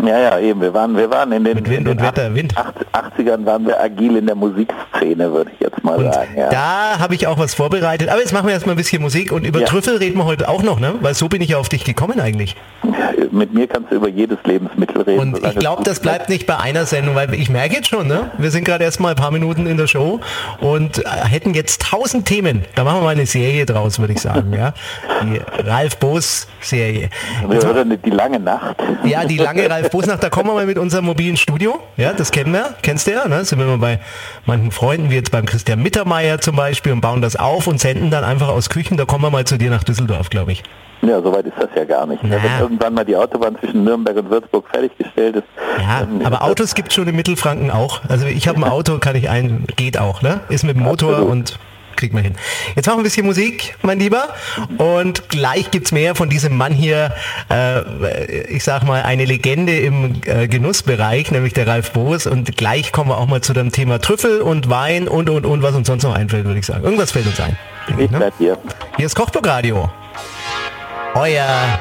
Ja, 0.03 0.19
ja, 0.19 0.39
eben. 0.39 0.61
Wir 0.61 0.75
waren, 0.75 0.97
wir 0.97 1.11
waren 1.11 1.33
in 1.33 1.45
den, 1.45 1.55
Mit 1.55 1.67
Wind 1.69 1.79
in 1.79 1.85
den 1.85 1.93
und 1.99 2.03
Wetter, 2.03 2.35
Wind. 2.35 2.57
acht- 2.57 2.75
80ern 2.93 3.47
waren 3.47 3.67
wir 3.67 3.81
agil 3.81 4.17
in 4.17 4.27
der 4.27 4.35
Musikszene, 4.35 5.33
würde 5.33 5.51
ich 5.55 5.61
jetzt 5.61 5.83
mal 5.85 5.97
Und 5.97 6.13
sagen. 6.13 6.29
Ja. 6.37 6.51
da 6.51 6.99
habe 6.99 7.15
ich 7.15 7.27
auch 7.27 7.39
was 7.39 7.55
vorbereitet. 7.55 8.09
Aber 8.09 8.21
jetzt 8.21 8.33
machen 8.33 8.47
wir 8.47 8.53
erstmal 8.55 8.75
ein 8.75 8.79
bisschen 8.79 9.01
Musik 9.03 9.33
und 9.33 9.47
über 9.47 9.61
Ja. 9.61 9.67
Trüffel 9.67 9.97
reden 9.97 10.19
wir 10.19 10.25
heute 10.27 10.49
auch 10.49 10.63
noch, 10.63 10.81
ne? 10.81 10.95
Weil 11.01 11.15
so 11.15 11.29
bin 11.29 11.41
ich 11.43 11.51
ja 11.51 11.59
auf 11.59 11.69
dich 11.69 11.85
gekommen 11.85 12.21
eigentlich. 12.21 12.57
Mit 13.31 13.53
mir 13.55 13.67
kannst 13.67 13.91
du 13.91 13.97
über 13.97 14.09
jedes 14.09 14.39
Lebensmittel 14.45 15.03
reden. 15.03 15.19
Und 15.35 15.45
ich 15.45 15.57
glaube, 15.57 15.83
das 15.83 15.99
bleibt 16.01 16.29
nicht 16.29 16.47
bei 16.47 16.57
einer 16.59 16.85
Sendung, 16.87 17.15
weil 17.17 17.33
ich 17.35 17.49
merke 17.51 17.75
jetzt 17.77 17.89
schon, 17.89 18.07
ne? 18.07 18.31
Wir 18.39 18.51
sind 18.51 18.65
gerade 18.65 18.85
erst 18.85 19.01
mal 19.01 19.11
ein 19.11 19.17
paar 19.17 19.31
Minuten 19.33 19.67
in 19.67 19.77
der 19.77 19.87
Show 19.87 20.21
und 20.61 20.99
äh, 20.99 21.09
hätten 21.29 21.55
jetzt 21.55 21.83
tausend 21.83 22.27
Themen. 22.27 22.65
Da 22.75 22.85
machen 22.85 22.99
wir 22.99 23.03
mal 23.05 23.09
eine 23.11 23.27
Serie 23.27 23.65
draus, 23.67 23.99
würde 23.99 24.13
ich 24.13 24.21
sagen, 24.21 24.53
ja. 24.53 24.73
Die 25.23 25.41
Ralf 25.69 25.97
Boos 25.97 26.47
Serie. 26.61 27.09
Oder 27.49 27.85
die 27.85 28.11
lange 28.11 28.39
Nacht. 28.39 28.77
Ja, 29.05 29.25
die 29.25 29.39
lange 29.39 29.69
Ralf 29.69 29.84
Boos-Nacht, 29.91 30.23
da 30.23 30.31
kommen 30.31 30.49
wir 30.49 30.55
mal 30.55 30.67
mit 30.67 30.79
unserem 30.79 31.05
mobilen 31.07 31.37
Studio. 31.37 31.81
Ja, 31.97 32.13
das 32.13 32.31
kennen 32.31 32.53
wir, 32.53 32.75
kennst 32.83 33.07
du 33.07 33.13
ja, 33.13 33.27
ne? 33.29 33.45
Sind 33.45 33.59
wir 33.59 33.67
mal 33.67 33.79
bei 33.79 34.01
manchen 34.47 34.71
Freunden, 34.71 35.11
wie 35.11 35.15
jetzt 35.15 35.31
beim 35.31 35.47
Christian 35.47 35.83
Mittermeier 35.83 36.41
zum 36.41 36.57
Beispiel 36.57 36.93
und 36.93 37.01
bauen 37.01 37.23
das 37.23 37.37
auf 37.37 37.67
und 37.67 37.81
senden 37.81 38.11
dann 38.11 38.25
einfach 38.25 38.49
aus 38.49 38.71
Küchen. 38.71 38.97
Da 38.97 39.05
kommen 39.05 39.25
wir 39.25 39.31
mal 39.31 39.45
zu 39.45 39.57
dir 39.59 39.71
nach 39.71 39.85
Düsseldorf, 39.85 40.31
glaube 40.31 40.53
ich. 40.53 40.63
Ja, 41.03 41.21
soweit 41.21 41.45
ist 41.45 41.57
das 41.59 41.69
ja 41.77 41.85
gar 41.85 42.07
nicht. 42.07 42.23
ne? 42.23 42.39
Na. 42.43 42.43
Wenn 42.43 42.61
irgendwann 42.61 42.95
mal 42.95 43.05
die 43.05 43.17
Autobahn 43.17 43.57
zwischen 43.61 43.85
Nürnberg 43.85 44.17
und 44.17 44.31
Würzburg 44.31 44.65
fertiggestellt 44.73 45.37
ist. 45.37 45.45
Ja, 45.79 46.07
aber 46.25 46.43
Autos 46.43 46.75
gibt 46.75 46.93
schon 46.93 47.07
in 47.09 47.17
Mittelfranken 47.17 47.71
auch. 47.71 48.01
Also 48.09 48.27
ich 48.27 48.49
habe 48.49 48.59
ein 48.59 48.65
Auto, 48.65 48.99
kann 48.99 49.15
ich 49.17 49.29
ein, 49.29 49.67
geht 49.77 49.99
auch, 49.99 50.23
ne? 50.23 50.41
Ist 50.49 50.65
mit 50.65 50.77
dem 50.77 50.83
Motor 50.83 51.11
Absolut. 51.11 51.31
und 51.33 51.59
kriegt 51.97 52.15
man 52.15 52.23
hin. 52.23 52.35
Jetzt 52.77 52.87
machen 52.87 52.99
wir 52.99 53.03
ein 53.03 53.05
bisschen 53.05 53.27
Musik, 53.27 53.77
mein 53.83 53.99
Lieber. 53.99 54.29
Und 54.79 55.29
gleich 55.29 55.71
gibt's 55.71 55.93
mehr 55.93 56.15
von 56.15 56.29
diesem 56.29 56.57
Mann 56.57 56.73
hier, 56.73 57.15
äh, 57.51 58.45
ich 58.49 58.65
sag 58.65 58.85
mal, 58.85 59.03
eine 59.03 59.25
Legende 59.25 59.79
im 59.79 60.21
äh, 60.27 60.49
Genussbereich, 60.49 61.31
nämlich 61.31 61.53
der 61.53 61.67
Ralf 61.67 61.93
Boos. 61.93 62.27
Und 62.27 62.57
gleich 62.57 62.93
kommen 62.93 63.11
wir 63.11 63.19
auch 63.19 63.27
mal 63.27 63.41
zu 63.41 63.53
dem 63.53 63.73
Thema 63.73 64.01
Trüffel 64.01 64.41
und 64.41 64.69
Wein 64.71 65.09
und, 65.09 65.31
und, 65.31 65.47
und, 65.47 65.63
was 65.63 65.75
uns 65.75 65.87
sonst 65.87 66.03
noch 66.03 66.15
einfällt, 66.15 66.45
würde 66.45 66.59
ich 66.59 66.67
sagen. 66.67 66.85
Irgendwas 66.85 67.13
fällt 67.13 67.27
uns 67.27 67.41
ein. 67.41 67.57
Ich 67.89 68.11
Ne? 68.11 68.33
hier. 68.39 68.59
Hier 68.97 69.07
ist 69.07 69.15
Kochblogradio. 69.15 69.91
Euer 71.15 71.79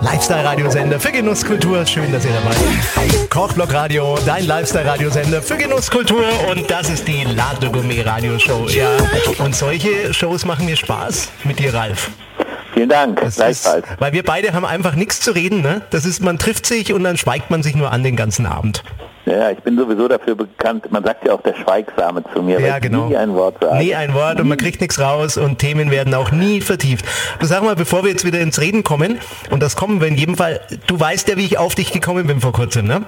Lifestyle-Radiosender 0.00 1.00
für 1.00 1.12
Genusskultur. 1.12 1.86
Schön, 1.86 2.12
dass 2.12 2.24
ihr 2.24 2.32
dabei 2.32 2.52
seid. 2.52 3.30
Kochblogradio, 3.30 4.18
dein 4.26 4.46
Lifestyle-Radiosender 4.46 5.42
für 5.42 5.56
Genusskultur. 5.56 6.24
Und 6.50 6.70
das 6.70 6.90
ist 6.90 7.06
die 7.08 7.24
Lade 7.24 7.70
Gourmet 7.70 8.02
Radioshow. 8.02 8.66
Ja, 8.68 8.96
und 9.38 9.54
solche 9.54 10.12
Shows 10.12 10.44
machen 10.44 10.66
mir 10.66 10.76
Spaß 10.76 11.30
mit 11.44 11.58
dir, 11.58 11.72
Ralf. 11.72 12.10
Vielen 12.74 12.88
Dank. 12.88 13.20
Das 13.20 13.38
ist, 13.38 13.68
weil 13.98 14.12
wir 14.12 14.22
beide 14.22 14.52
haben 14.52 14.64
einfach 14.64 14.94
nichts 14.94 15.20
zu 15.20 15.32
reden. 15.32 15.62
Ne? 15.62 15.82
Das 15.90 16.04
ist, 16.04 16.20
man 16.20 16.38
trifft 16.38 16.66
sich 16.66 16.92
und 16.92 17.04
dann 17.04 17.16
schweigt 17.16 17.50
man 17.50 17.62
sich 17.62 17.74
nur 17.74 17.92
an 17.92 18.02
den 18.02 18.16
ganzen 18.16 18.46
Abend. 18.46 18.82
Ja, 19.26 19.50
ich 19.50 19.58
bin 19.58 19.76
sowieso 19.76 20.08
dafür 20.08 20.34
bekannt. 20.34 20.90
Man 20.90 21.04
sagt 21.04 21.26
ja 21.26 21.34
auch 21.34 21.42
der 21.42 21.54
Schweigsame 21.54 22.22
zu 22.34 22.42
mir, 22.42 22.58
Ja, 22.60 22.74
weil 22.74 22.80
genau. 22.80 23.06
nie 23.06 23.16
ein 23.16 23.34
Wort 23.34 23.56
sage. 23.60 23.76
Nie 23.78 23.94
ein 23.94 24.14
Wort 24.14 24.40
und 24.40 24.48
man 24.48 24.56
kriegt 24.56 24.80
nichts 24.80 24.98
raus 24.98 25.36
und 25.36 25.58
Themen 25.58 25.90
werden 25.90 26.14
auch 26.14 26.32
nie 26.32 26.60
vertieft. 26.60 27.04
Du 27.38 27.46
sag 27.46 27.62
mal, 27.62 27.76
bevor 27.76 28.02
wir 28.02 28.10
jetzt 28.10 28.24
wieder 28.24 28.40
ins 28.40 28.60
Reden 28.60 28.82
kommen, 28.82 29.18
und 29.50 29.62
das 29.62 29.76
kommen 29.76 30.00
wir 30.00 30.08
in 30.08 30.16
jedem 30.16 30.36
Fall, 30.36 30.60
du 30.86 30.98
weißt 30.98 31.28
ja, 31.28 31.36
wie 31.36 31.44
ich 31.44 31.58
auf 31.58 31.74
dich 31.74 31.92
gekommen 31.92 32.26
bin 32.26 32.40
vor 32.40 32.52
kurzem, 32.52 32.86
ne? 32.86 33.02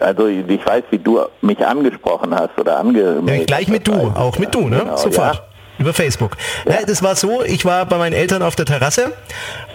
Also 0.00 0.26
ich 0.26 0.66
weiß, 0.66 0.84
wie 0.90 0.98
du 0.98 1.20
mich 1.40 1.64
angesprochen 1.64 2.34
hast 2.34 2.58
oder 2.58 2.72
Ja, 2.72 2.78
angemeldet 2.80 3.46
gleich 3.46 3.68
mit 3.68 3.86
du, 3.86 3.92
auch 3.94 4.38
mit 4.38 4.54
du, 4.54 4.68
ne? 4.68 4.80
Genau, 4.80 4.96
Sofort. 4.96 5.34
Ja. 5.36 5.42
Über 5.78 5.94
Facebook. 5.94 6.36
Ja. 6.68 6.78
Das 6.86 7.02
war 7.02 7.14
so, 7.14 7.42
ich 7.42 7.64
war 7.64 7.86
bei 7.86 7.98
meinen 7.98 8.12
Eltern 8.12 8.42
auf 8.42 8.56
der 8.56 8.66
Terrasse, 8.66 9.12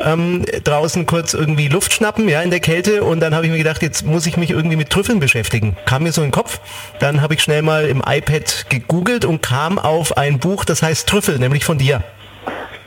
ähm, 0.01 0.45
draußen 0.63 1.05
kurz 1.05 1.33
irgendwie 1.33 1.67
Luft 1.67 1.93
schnappen, 1.93 2.27
ja, 2.27 2.41
in 2.41 2.51
der 2.51 2.59
Kälte 2.59 3.03
und 3.03 3.19
dann 3.19 3.33
habe 3.33 3.45
ich 3.45 3.51
mir 3.51 3.57
gedacht, 3.57 3.81
jetzt 3.81 4.05
muss 4.05 4.25
ich 4.25 4.37
mich 4.37 4.51
irgendwie 4.51 4.75
mit 4.75 4.89
Trüffeln 4.89 5.19
beschäftigen. 5.19 5.77
Kam 5.85 6.03
mir 6.03 6.11
so 6.11 6.21
in 6.21 6.27
den 6.27 6.33
Kopf. 6.33 6.59
Dann 6.99 7.21
habe 7.21 7.35
ich 7.35 7.41
schnell 7.41 7.61
mal 7.61 7.85
im 7.85 8.01
iPad 8.05 8.65
gegoogelt 8.69 9.25
und 9.25 9.41
kam 9.41 9.79
auf 9.79 10.17
ein 10.17 10.39
Buch, 10.39 10.65
das 10.65 10.81
heißt 10.81 11.07
Trüffel, 11.07 11.39
nämlich 11.39 11.65
von 11.65 11.77
dir. 11.77 12.03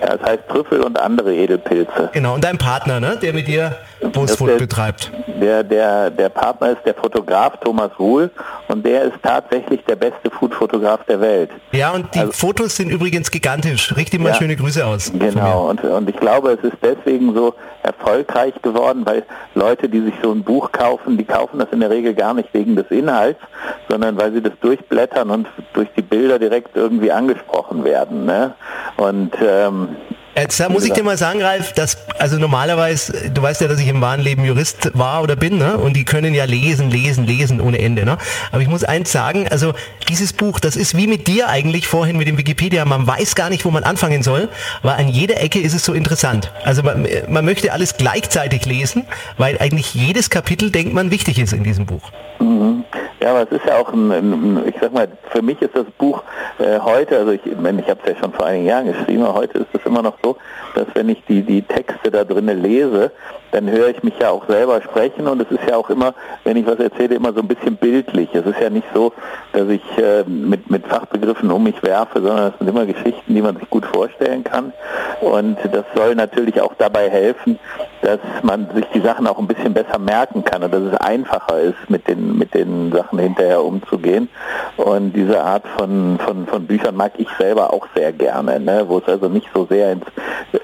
Ja, 0.00 0.17
das 0.17 0.23
heißt 0.29 0.49
Trüffel 0.49 0.83
und 0.83 1.00
andere 1.00 1.35
Edelpilze. 1.35 2.11
Genau, 2.12 2.35
und 2.35 2.45
dein 2.45 2.59
Partner, 2.59 3.00
ne, 3.00 3.19
der 3.21 3.33
mit 3.33 3.49
dir 3.49 3.76
Bootsfood 4.12 4.59
betreibt. 4.59 5.11
Der, 5.41 5.65
der, 5.65 6.11
der 6.11 6.29
Partner 6.29 6.71
ist 6.71 6.85
der 6.85 6.95
Fotograf 6.95 7.59
Thomas 7.61 7.91
Ruhl 7.99 8.31
und 8.69 8.85
der 8.85 9.05
ist 9.05 9.15
tatsächlich 9.23 9.83
der 9.85 9.97
beste 9.97 10.31
Food-Fotograf 10.31 11.05
der 11.05 11.21
Welt. 11.21 11.50
Ja, 11.73 11.93
und 11.93 12.15
die 12.15 12.21
also, 12.21 12.33
Fotos 12.33 12.76
sind 12.76 12.91
übrigens 12.91 13.31
gigantisch. 13.31 13.95
Richte 13.97 14.19
mal 14.19 14.31
ja, 14.31 14.35
schöne 14.35 14.57
Grüße 14.57 14.85
aus. 14.85 15.12
Genau, 15.15 15.71
und, 15.71 15.83
und 15.83 16.09
ich 16.09 16.17
glaube, 16.17 16.53
es 16.53 16.65
ist 16.65 16.76
deswegen 16.83 17.35
so 17.35 17.55
erfolgreich 17.83 18.55
geworden, 18.62 19.03
weil 19.05 19.23
Leute, 19.55 19.88
die 19.88 20.00
sich 20.00 20.15
so 20.23 20.33
ein 20.33 20.43
Buch 20.43 20.73
kaufen, 20.73 21.17
die 21.17 21.25
kaufen 21.25 21.59
das 21.59 21.69
in 21.73 21.81
der 21.81 21.91
Regel 21.91 22.15
gar 22.15 22.35
nicht 22.35 22.53
wegen 22.53 22.76
des 22.76 22.91
Inhalts, 22.91 23.41
sondern 23.88 24.17
weil 24.17 24.33
sie 24.33 24.43
das 24.43 24.53
durchblättern 24.61 25.31
und 25.31 25.47
durch 25.73 25.88
die 25.97 26.03
Bilder 26.03 26.38
direkt 26.38 26.76
irgendwie 26.76 27.12
angesprochen 27.12 27.85
werden. 27.85 28.25
Ne? 28.25 28.55
Und 28.97 29.33
ähm, 29.41 29.86
soon. 29.87 30.25
Jetzt 30.38 30.69
muss 30.69 30.85
ich 30.85 30.93
dir 30.93 31.02
mal 31.02 31.16
sagen, 31.16 31.43
Ralf, 31.43 31.73
dass, 31.73 31.97
also 32.19 32.37
normalerweise, 32.37 33.31
du 33.31 33.40
weißt 33.40 33.62
ja, 33.62 33.69
dass 33.69 33.81
ich 33.81 33.88
im 33.88 34.02
wahren 34.02 34.21
Leben 34.21 34.45
Jurist 34.45 34.90
war 34.93 35.23
oder 35.23 35.35
bin, 35.35 35.57
ne? 35.57 35.78
Und 35.78 35.97
die 35.97 36.05
können 36.05 36.35
ja 36.35 36.45
lesen, 36.45 36.90
lesen, 36.90 37.26
lesen 37.26 37.59
ohne 37.59 37.78
Ende, 37.78 38.05
ne? 38.05 38.19
Aber 38.52 38.61
ich 38.61 38.69
muss 38.69 38.85
eins 38.85 39.11
sagen, 39.11 39.49
also 39.49 39.73
dieses 40.11 40.35
Buch, 40.35 40.61
das 40.61 40.76
ist 40.76 40.95
wie 40.95 41.07
mit 41.07 41.26
dir 41.26 41.49
eigentlich 41.49 41.88
vorhin 41.88 42.19
mit 42.19 42.28
dem 42.28 42.37
Wikipedia, 42.37 42.85
man 42.85 43.07
weiß 43.07 43.35
gar 43.35 43.49
nicht, 43.49 43.64
wo 43.64 43.71
man 43.71 43.83
anfangen 43.83 44.23
soll, 44.23 44.50
weil 44.83 44.97
an 44.97 45.09
jeder 45.09 45.40
Ecke 45.40 45.59
ist 45.59 45.75
es 45.75 45.87
so 45.87 45.95
interessant. 45.95 46.52
Also 46.64 46.83
man, 46.83 47.07
man 47.28 47.45
möchte 47.47 47.73
alles 47.73 47.97
gleichzeitig 47.97 48.66
lesen, 48.66 49.07
weil 49.38 49.57
eigentlich 49.59 49.95
jedes 49.95 50.28
Kapitel, 50.28 50.71
denkt 50.71 50.93
man, 50.93 51.11
wichtig 51.11 51.38
ist 51.38 51.55
in 51.55 51.64
diesem 51.64 51.87
Buch. 51.87 52.12
Mhm. 52.40 52.85
Ja, 53.21 53.31
aber 53.31 53.43
es 53.43 53.50
ist 53.50 53.66
ja 53.66 53.78
auch 53.78 53.93
ein, 53.93 54.62
ich 54.69 54.75
sag 54.81 54.93
mal, 54.93 55.09
für 55.31 55.40
mich 55.40 55.61
ist 55.62 55.75
das 55.75 55.87
Buch 55.99 56.23
äh, 56.59 56.78
heute, 56.78 57.19
also 57.19 57.33
ich, 57.33 57.40
ich 57.47 57.57
habe 57.57 58.00
es 58.05 58.12
ja 58.12 58.19
schon 58.21 58.33
vor 58.33 58.47
einigen 58.47 58.66
Jahren 58.66 58.87
geschrieben, 58.87 59.23
aber 59.23 59.35
heute 59.35 59.59
ist 59.59 59.69
es 59.73 59.81
immer 59.87 60.02
noch 60.02 60.14
so, 60.23 60.25
dass 60.75 60.87
wenn 60.95 61.09
ich 61.09 61.23
die, 61.28 61.42
die 61.42 61.62
Texte 61.62 62.11
da 62.11 62.25
drinnen 62.25 62.62
lese, 62.62 63.12
dann 63.53 63.71
höre 63.71 63.88
ich 63.88 64.03
mich 64.03 64.15
ja 64.19 64.31
auch 64.31 64.47
selber 64.49 64.81
sprechen 64.83 65.26
und 65.26 65.41
es 65.41 65.50
ist 65.50 65.69
ja 65.69 65.76
auch 65.76 65.91
immer, 65.91 66.15
wenn 66.45 66.57
ich 66.57 66.67
was 66.67 66.79
erzähle, 66.79 67.15
immer 67.15 67.33
so 67.33 67.41
ein 67.41 67.49
bisschen 67.49 67.76
bildlich. 67.76 68.29
Es 68.35 68.45
ist 68.47 68.61
ja 68.61 68.71
nicht 68.71 68.87
so, 68.95 69.12
dass 69.53 69.69
ich 69.69 69.83
äh, 69.99 70.25
mit, 70.25 70.71
mit 70.71 70.87
Fachbegriffen 70.87 71.50
um 71.50 71.62
mich 71.62 71.83
werfe, 71.83 72.21
sondern 72.21 72.53
es 72.53 72.59
sind 72.59 72.69
immer 72.69 72.87
Geschichten, 72.87 73.35
die 73.35 73.43
man 73.43 73.57
sich 73.57 73.69
gut 73.71 73.87
vorstellen 73.87 74.45
kann. 74.45 74.73
Und 75.21 75.59
das 75.73 75.85
soll 75.95 76.15
natürlich 76.15 76.61
auch 76.61 76.75
dabei 76.79 77.09
helfen, 77.09 77.59
dass 78.03 78.19
man 78.43 78.69
sich 78.75 78.85
die 78.95 79.00
Sachen 79.00 79.26
auch 79.26 79.38
ein 79.38 79.47
bisschen 79.47 79.75
besser 79.75 79.99
merken 79.99 80.45
kann 80.45 80.62
und 80.62 80.73
dass 80.73 80.83
es 80.83 80.97
einfacher 80.99 81.61
ist, 81.61 81.88
mit 81.88 82.07
den, 82.09 82.38
mit 82.38 82.55
den 82.55 82.93
Sachen 82.93 83.19
hinterher 83.19 83.62
umzugehen. 83.62 84.29
Und 84.76 85.12
diese 85.12 85.43
Art 85.43 85.65
von, 85.79 86.19
von, 86.19 86.47
von 86.47 86.67
Büchern 86.67 86.97
mag 86.97 87.12
ich 87.17 87.29
selber 87.38 87.73
auch 87.73 87.87
sehr 87.95 88.12
gerne, 88.12 88.61
ne? 88.61 88.85
wo 88.87 88.99
es 88.99 89.09
also 89.09 89.29
nicht 89.29 89.49
so 89.55 89.67
sehr 89.67 89.93
ins 89.93 90.07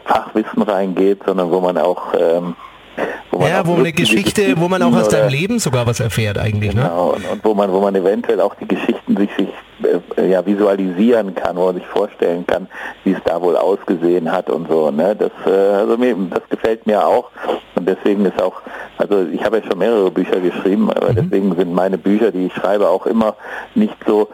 Fachwissen 0.04 0.62
reingeht, 0.62 1.22
sondern 1.24 1.50
wo 1.50 1.60
man 1.60 1.78
auch 1.78 2.14
ähm, 2.18 2.54
wo 3.30 3.46
ja, 3.46 3.66
wo 3.66 3.74
eine 3.74 3.92
Geschichte, 3.92 4.54
wo 4.56 4.68
man 4.68 4.82
auch 4.82 4.94
aus 4.94 5.08
deinem 5.08 5.30
Leben 5.30 5.58
sogar 5.58 5.86
was 5.86 6.00
erfährt 6.00 6.38
eigentlich. 6.38 6.74
Ne? 6.74 6.82
Genau, 6.82 7.06
ne? 7.06 7.12
und, 7.16 7.28
und, 7.28 7.44
wo 7.44 7.54
man, 7.54 7.72
wo 7.72 7.80
man 7.80 7.94
eventuell 7.94 8.40
auch 8.40 8.54
die 8.54 8.68
Geschichten 8.68 9.16
sich, 9.16 9.30
sich 9.36 9.48
ja, 10.16 10.44
visualisieren 10.44 11.34
kann, 11.34 11.56
wo 11.56 11.66
man 11.66 11.76
sich 11.76 11.86
vorstellen 11.86 12.46
kann, 12.46 12.68
wie 13.04 13.12
es 13.12 13.20
da 13.24 13.40
wohl 13.40 13.56
ausgesehen 13.56 14.30
hat 14.30 14.50
und 14.50 14.68
so. 14.68 14.90
Ne? 14.90 15.16
Das, 15.16 15.32
äh, 15.46 15.50
also 15.50 15.96
mir, 15.96 16.16
das 16.30 16.42
gefällt 16.48 16.86
mir 16.86 17.06
auch. 17.06 17.30
Und 17.74 17.88
deswegen 17.88 18.24
ist 18.24 18.40
auch, 18.40 18.60
also 18.98 19.26
ich 19.32 19.42
habe 19.44 19.58
ja 19.58 19.64
schon 19.64 19.78
mehrere 19.78 20.10
Bücher 20.10 20.40
geschrieben, 20.40 20.90
aber 20.90 21.10
mhm. 21.10 21.16
deswegen 21.16 21.56
sind 21.56 21.72
meine 21.72 21.98
Bücher, 21.98 22.30
die 22.30 22.46
ich 22.46 22.54
schreibe, 22.54 22.88
auch 22.88 23.06
immer 23.06 23.34
nicht 23.74 23.96
so, 24.06 24.28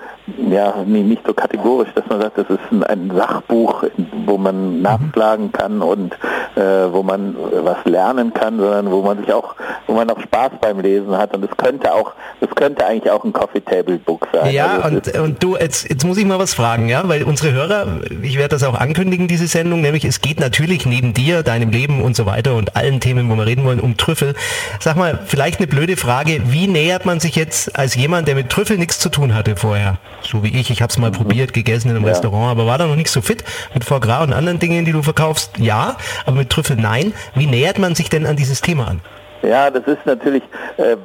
ja, 0.50 0.83
nicht 0.85 1.26
so 1.26 1.33
kategorisch, 1.33 1.88
dass 1.95 2.07
man 2.09 2.21
sagt, 2.21 2.38
das 2.38 2.50
ist 2.50 2.61
ein, 2.71 2.83
ein 2.85 3.12
Sachbuch, 3.14 3.85
wo 4.26 4.37
man 4.37 4.76
mhm. 4.76 4.83
nachschlagen 4.83 5.52
kann 5.52 5.81
und 5.81 6.14
äh, 6.57 6.93
wo 6.93 7.02
man 7.02 7.37
was 7.62 7.85
lernen 7.85 8.35
kann, 8.35 8.59
sondern 8.59 8.90
wo 8.90 9.02
man 9.02 9.19
sich 9.19 9.33
auch, 9.33 9.55
wo 9.87 9.95
man 9.95 10.11
auch 10.11 10.21
Spaß 10.21 10.52
beim 10.61 10.81
Lesen 10.81 11.17
hat. 11.17 11.35
Und 11.35 11.45
es 11.45 11.57
könnte 11.57 11.95
auch, 11.95 12.12
es 12.40 12.50
könnte 12.55 12.85
eigentlich 12.85 13.11
auch 13.11 13.25
ein 13.25 13.33
Coffee 13.33 13.61
Table 13.61 13.99
Book 13.99 14.26
sein. 14.33 14.52
Ja, 14.52 14.78
also 14.81 14.97
und, 14.97 15.19
und 15.19 15.38
du, 15.40 15.57
jetzt, 15.57 15.88
jetzt 15.88 16.04
muss 16.04 16.18
ich 16.18 16.25
mal 16.25 16.38
was 16.38 16.54
fragen, 16.54 16.88
ja, 16.88 17.09
weil 17.09 17.23
unsere 17.23 17.52
Hörer, 17.52 18.00
ich 18.23 18.37
werde 18.37 18.50
das 18.50 18.62
auch 18.62 18.75
ankündigen, 18.75 19.28
diese 19.28 19.47
Sendung, 19.47 19.80
nämlich 19.80 20.04
es 20.04 20.21
geht 20.21 20.40
natürlich 20.40 20.87
neben 20.87 21.14
dir, 21.14 21.42
deinem 21.42 21.71
Leben 21.71 22.02
und 22.02 22.16
so 22.16 22.26
weiter 22.26 22.54
und 22.54 22.76
allen 22.76 23.00
Themen, 23.00 23.30
wo 23.30 23.37
wir 23.37 23.47
reden 23.47 23.64
wollen, 23.64 23.80
um 23.80 23.97
Trüffel. 23.97 24.35
Sag 24.80 24.97
mal, 24.97 25.18
vielleicht 25.26 25.59
eine 25.59 25.66
blöde 25.66 25.97
Frage, 25.97 26.40
wie 26.47 26.66
nähert 26.66 27.07
man 27.07 27.21
sich 27.21 27.37
jetzt 27.37 27.78
als 27.78 27.95
jemand, 27.95 28.28
der 28.28 28.35
mit 28.35 28.50
Trüffel 28.50 28.78
nichts 28.78 28.99
zu 28.99 29.09
tun 29.09 29.35
hatte 29.35 29.57
vorher? 29.57 29.99
So 30.23 30.42
wie 30.42 30.59
ich, 30.59 30.71
ich 30.71 30.83
habe 30.83 30.90
es 30.90 30.99
mal 30.99 31.11
mhm. 31.11 31.16
probiert, 31.16 31.52
gegessen 31.52 31.90
in 31.90 31.97
einem 31.97 32.04
ja. 32.04 32.12
Restaurant, 32.12 32.50
aber 32.50 32.66
war 32.66 32.78
da 32.78 32.87
noch 32.87 32.97
nicht 32.97 33.11
so 33.11 33.21
fit 33.21 33.45
mit 33.75 33.85
Foie 33.85 34.00
Gras 34.00 34.25
und 34.25 34.33
anderen 34.33 34.59
Dingen, 34.59 34.85
die 34.85 34.92
du 34.92 35.02
verkaufst? 35.02 35.52
Ja, 35.59 35.97
aber 36.26 36.37
mit 36.37 36.50
Trüffel 36.50 36.76
nein. 36.76 37.12
Wie 37.35 37.47
nähert 37.47 37.78
man 37.78 37.95
sich 37.95 38.11
denn 38.11 38.26
an 38.26 38.37
dieses 38.37 38.61
Thema 38.61 38.88
an? 38.88 39.00
Ja, 39.42 39.71
das 39.71 39.85
ist 39.87 40.04
natürlich 40.04 40.42
äh, 40.78 40.97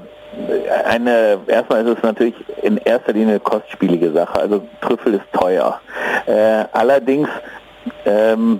eine, 0.86 1.40
erstmal 1.48 1.86
ist 1.86 1.98
es 1.98 2.04
natürlich 2.04 2.36
in 2.62 2.78
erster 2.78 3.14
Linie 3.14 3.30
eine 3.30 3.40
kostspielige 3.40 4.12
Sache. 4.12 4.40
Also 4.40 4.68
Trüffel 4.82 5.16
ist 5.16 5.34
teuer. 5.34 5.80
Äh, 6.26 6.66
allerdings 6.72 7.30
ähm, 8.06 8.60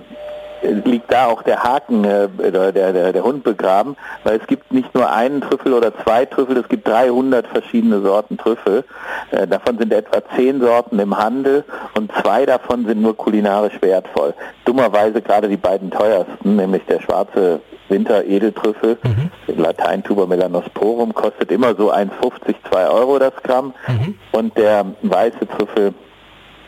liegt 0.62 1.12
da 1.12 1.26
auch 1.26 1.42
der 1.42 1.62
Haken, 1.62 2.04
äh, 2.04 2.28
der, 2.50 2.72
der, 2.72 3.12
der 3.12 3.24
Hund 3.24 3.44
begraben, 3.44 3.96
weil 4.24 4.38
es 4.38 4.46
gibt 4.46 4.72
nicht 4.72 4.94
nur 4.94 5.10
einen 5.10 5.40
Trüffel 5.40 5.72
oder 5.72 5.92
zwei 6.02 6.24
Trüffel, 6.24 6.56
es 6.56 6.68
gibt 6.68 6.88
300 6.88 7.46
verschiedene 7.46 8.00
Sorten 8.00 8.36
Trüffel. 8.36 8.84
Äh, 9.30 9.46
davon 9.46 9.78
sind 9.78 9.92
etwa 9.92 10.22
zehn 10.36 10.60
Sorten 10.60 10.98
im 10.98 11.16
Handel 11.16 11.64
und 11.96 12.10
zwei 12.22 12.46
davon 12.46 12.86
sind 12.86 13.02
nur 13.02 13.16
kulinarisch 13.16 13.80
wertvoll. 13.80 14.34
Dummerweise 14.64 15.20
gerade 15.20 15.48
die 15.48 15.56
beiden 15.56 15.90
teuersten, 15.90 16.56
nämlich 16.56 16.84
der 16.86 17.00
schwarze 17.00 17.60
Winter-Edeltrüffel, 17.88 18.98
mhm. 19.02 19.30
Latein 19.56 20.02
Tuber 20.02 20.26
melanosporum, 20.26 21.14
kostet 21.14 21.50
immer 21.52 21.74
so 21.74 21.92
1,50, 21.92 22.54
2 22.70 22.88
Euro 22.88 23.18
das 23.18 23.34
Gramm 23.42 23.74
mhm. 23.86 24.18
und 24.32 24.56
der 24.56 24.86
weiße 25.02 25.46
Trüffel 25.46 25.94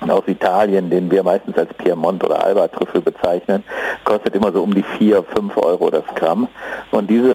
aus 0.01 0.25
Italien, 0.27 0.91
den 0.91 1.11
wir 1.11 1.23
meistens 1.23 1.57
als 1.57 1.73
Piemont 1.75 2.23
oder 2.23 2.45
Alba-Trüffel 2.45 3.01
bezeichnen, 3.01 3.65
kostet 4.05 4.35
immer 4.35 4.53
so 4.53 4.63
um 4.63 4.75
die 4.75 4.85
4, 4.99 5.23
5 5.23 5.57
Euro 5.57 5.91
das 5.91 6.05
Gramm. 6.15 6.49
Und 6.91 7.11
diese 7.11 7.33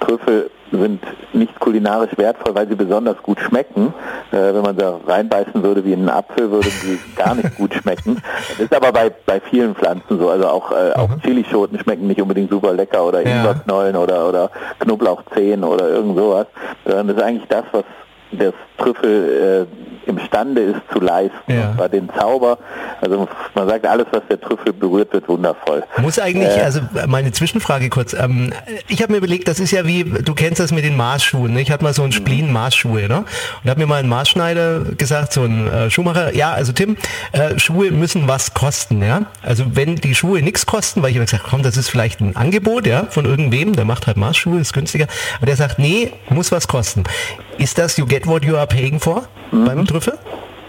Trüffel 0.00 0.50
sind 0.78 1.02
nicht 1.32 1.58
kulinarisch 1.60 2.16
wertvoll, 2.16 2.54
weil 2.54 2.68
sie 2.68 2.74
besonders 2.74 3.16
gut 3.22 3.40
schmecken. 3.40 3.94
Äh, 4.32 4.54
wenn 4.54 4.62
man 4.62 4.76
da 4.76 4.98
reinbeißen 5.06 5.62
würde 5.62 5.84
wie 5.84 5.92
in 5.92 6.00
einen 6.00 6.10
Apfel, 6.10 6.50
würden 6.50 6.70
sie 6.70 6.98
gar 7.16 7.34
nicht 7.34 7.56
gut 7.56 7.74
schmecken. 7.74 8.22
Das 8.50 8.58
ist 8.60 8.74
aber 8.74 8.92
bei, 8.92 9.10
bei 9.26 9.40
vielen 9.40 9.74
Pflanzen 9.74 10.18
so. 10.18 10.30
Also 10.30 10.48
auch, 10.48 10.72
äh, 10.72 10.92
auch 10.94 11.08
mhm. 11.08 11.20
Chilischoten 11.22 11.78
schmecken 11.78 12.06
nicht 12.06 12.20
unbedingt 12.20 12.50
super 12.50 12.72
lecker 12.72 13.04
oder 13.04 13.26
ja. 13.26 13.36
Ingwerknollen 13.36 13.96
oder, 13.96 14.28
oder 14.28 14.50
Knoblauchzehen 14.80 15.64
oder 15.64 15.88
irgend 15.88 16.16
sowas. 16.16 16.46
Sondern 16.84 17.08
das 17.08 17.16
ist 17.16 17.22
eigentlich 17.22 17.48
das, 17.48 17.64
was 17.72 17.84
das 18.32 18.54
Trüffel 18.78 19.66
äh, 20.06 20.08
imstande 20.08 20.60
ist 20.60 20.80
zu 20.92 21.00
leisten. 21.00 21.52
Ja. 21.52 21.74
Bei 21.76 21.88
den 21.88 22.08
Zauber, 22.18 22.58
also 23.00 23.28
man 23.54 23.68
sagt, 23.68 23.86
alles, 23.86 24.06
was 24.10 24.22
der 24.28 24.40
Trüffel 24.40 24.72
berührt, 24.72 25.12
wird 25.12 25.28
wundervoll. 25.28 25.82
Muss 25.98 26.18
eigentlich, 26.18 26.56
äh, 26.56 26.62
also 26.62 26.80
meine 27.06 27.32
Zwischenfrage 27.32 27.88
kurz. 27.88 28.12
Ähm, 28.12 28.52
ich 28.88 29.02
habe 29.02 29.12
mir 29.12 29.18
überlegt, 29.18 29.48
das 29.48 29.60
ist 29.60 29.70
ja 29.70 29.86
wie, 29.86 30.04
du 30.04 30.34
kennst 30.34 30.60
das 30.60 30.72
mit 30.72 30.84
den 30.84 30.96
Maßschuhen. 30.96 31.54
Ne? 31.54 31.60
Ich 31.60 31.70
hatte 31.70 31.84
mal 31.84 31.94
so 31.94 32.02
einen 32.02 32.10
mhm. 32.10 32.16
Spleen 32.16 32.52
Maßschuhe. 32.52 33.08
Ne? 33.08 33.24
Und 33.62 33.70
habe 33.70 33.80
mir 33.80 33.86
mal 33.86 34.00
ein 34.00 34.08
Maßschneider 34.08 34.80
gesagt, 34.96 35.32
so 35.32 35.42
ein 35.42 35.68
äh, 35.68 35.90
Schuhmacher, 35.90 36.34
ja, 36.34 36.52
also 36.52 36.72
Tim, 36.72 36.96
äh, 37.32 37.58
Schuhe 37.58 37.90
müssen 37.90 38.28
was 38.28 38.54
kosten. 38.54 39.02
ja. 39.02 39.22
Also 39.42 39.64
wenn 39.74 39.96
die 39.96 40.14
Schuhe 40.14 40.42
nichts 40.42 40.66
kosten, 40.66 41.02
weil 41.02 41.10
ich 41.10 41.16
habe 41.16 41.26
gesagt, 41.26 41.44
komm, 41.48 41.62
das 41.62 41.76
ist 41.76 41.88
vielleicht 41.88 42.20
ein 42.20 42.36
Angebot 42.36 42.86
ja, 42.86 43.06
von 43.10 43.24
irgendwem, 43.24 43.74
der 43.74 43.84
macht 43.84 44.06
halt 44.06 44.16
Maßschuhe, 44.16 44.60
ist 44.60 44.72
günstiger. 44.72 45.06
Aber 45.36 45.46
der 45.46 45.56
sagt, 45.56 45.78
nee, 45.78 46.12
muss 46.28 46.52
was 46.52 46.68
kosten. 46.68 47.04
Ist 47.58 47.78
das 47.78 47.96
you 47.96 48.06
get 48.06 48.26
what 48.26 48.44
you 48.44 48.56
are 48.56 48.63
paying 48.66 49.00
for 49.00 49.26
mhm. 49.50 49.64
beim 49.64 49.86
Trüffel? 49.86 50.18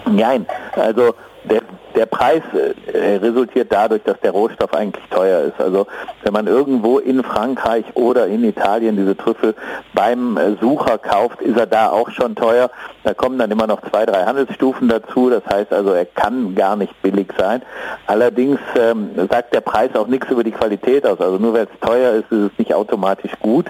Nein, 0.05 0.45
also 0.75 1.15
der, 1.49 1.61
der 1.95 2.05
Preis 2.05 2.41
äh, 2.53 3.15
resultiert 3.17 3.71
dadurch, 3.71 4.03
dass 4.03 4.19
der 4.21 4.31
Rohstoff 4.31 4.73
eigentlich 4.73 5.03
teuer 5.09 5.41
ist. 5.41 5.59
Also 5.59 5.87
wenn 6.23 6.33
man 6.33 6.47
irgendwo 6.47 6.99
in 6.99 7.23
Frankreich 7.23 7.85
oder 7.93 8.27
in 8.27 8.43
Italien 8.43 8.97
diese 8.97 9.15
Trüffel 9.15 9.55
beim 9.93 10.37
äh, 10.37 10.55
Sucher 10.59 10.97
kauft, 10.97 11.41
ist 11.41 11.57
er 11.57 11.67
da 11.67 11.89
auch 11.89 12.09
schon 12.09 12.35
teuer. 12.35 12.69
Da 13.03 13.13
kommen 13.13 13.37
dann 13.37 13.51
immer 13.51 13.67
noch 13.67 13.81
zwei, 13.89 14.05
drei 14.05 14.25
Handelsstufen 14.25 14.89
dazu. 14.89 15.29
Das 15.29 15.45
heißt 15.45 15.71
also, 15.71 15.91
er 15.91 16.05
kann 16.05 16.55
gar 16.55 16.75
nicht 16.75 17.01
billig 17.01 17.27
sein. 17.37 17.61
Allerdings 18.07 18.59
ähm, 18.77 19.11
sagt 19.29 19.53
der 19.53 19.61
Preis 19.61 19.95
auch 19.95 20.07
nichts 20.07 20.29
über 20.29 20.43
die 20.43 20.51
Qualität 20.51 21.05
aus. 21.05 21.19
Also 21.19 21.37
nur 21.37 21.53
weil 21.53 21.67
es 21.71 21.79
teuer 21.87 22.13
ist, 22.13 22.31
ist 22.31 22.51
es 22.51 22.57
nicht 22.57 22.73
automatisch 22.73 23.31
gut. 23.39 23.67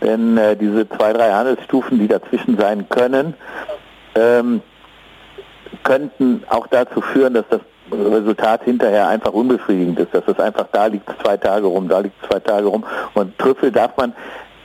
Denn 0.00 0.36
äh, 0.38 0.56
diese 0.56 0.88
zwei, 0.88 1.12
drei 1.12 1.32
Handelsstufen, 1.32 1.98
die 1.98 2.08
dazwischen 2.08 2.56
sein 2.58 2.88
können, 2.88 3.34
ähm, 4.14 4.62
könnten 5.86 6.42
auch 6.48 6.66
dazu 6.66 7.00
führen, 7.00 7.34
dass 7.34 7.44
das 7.48 7.60
Resultat 7.92 8.64
hinterher 8.64 9.08
einfach 9.08 9.32
unbefriedigend 9.32 10.00
ist, 10.00 10.12
dass 10.12 10.24
es 10.26 10.38
einfach 10.40 10.66
da 10.72 10.86
liegt 10.86 11.08
zwei 11.22 11.36
Tage 11.36 11.66
rum, 11.66 11.88
da 11.88 12.00
liegt 12.00 12.16
zwei 12.26 12.40
Tage 12.40 12.66
rum. 12.66 12.84
Und 13.14 13.38
Trüffel 13.38 13.70
darf 13.70 13.96
man 13.96 14.12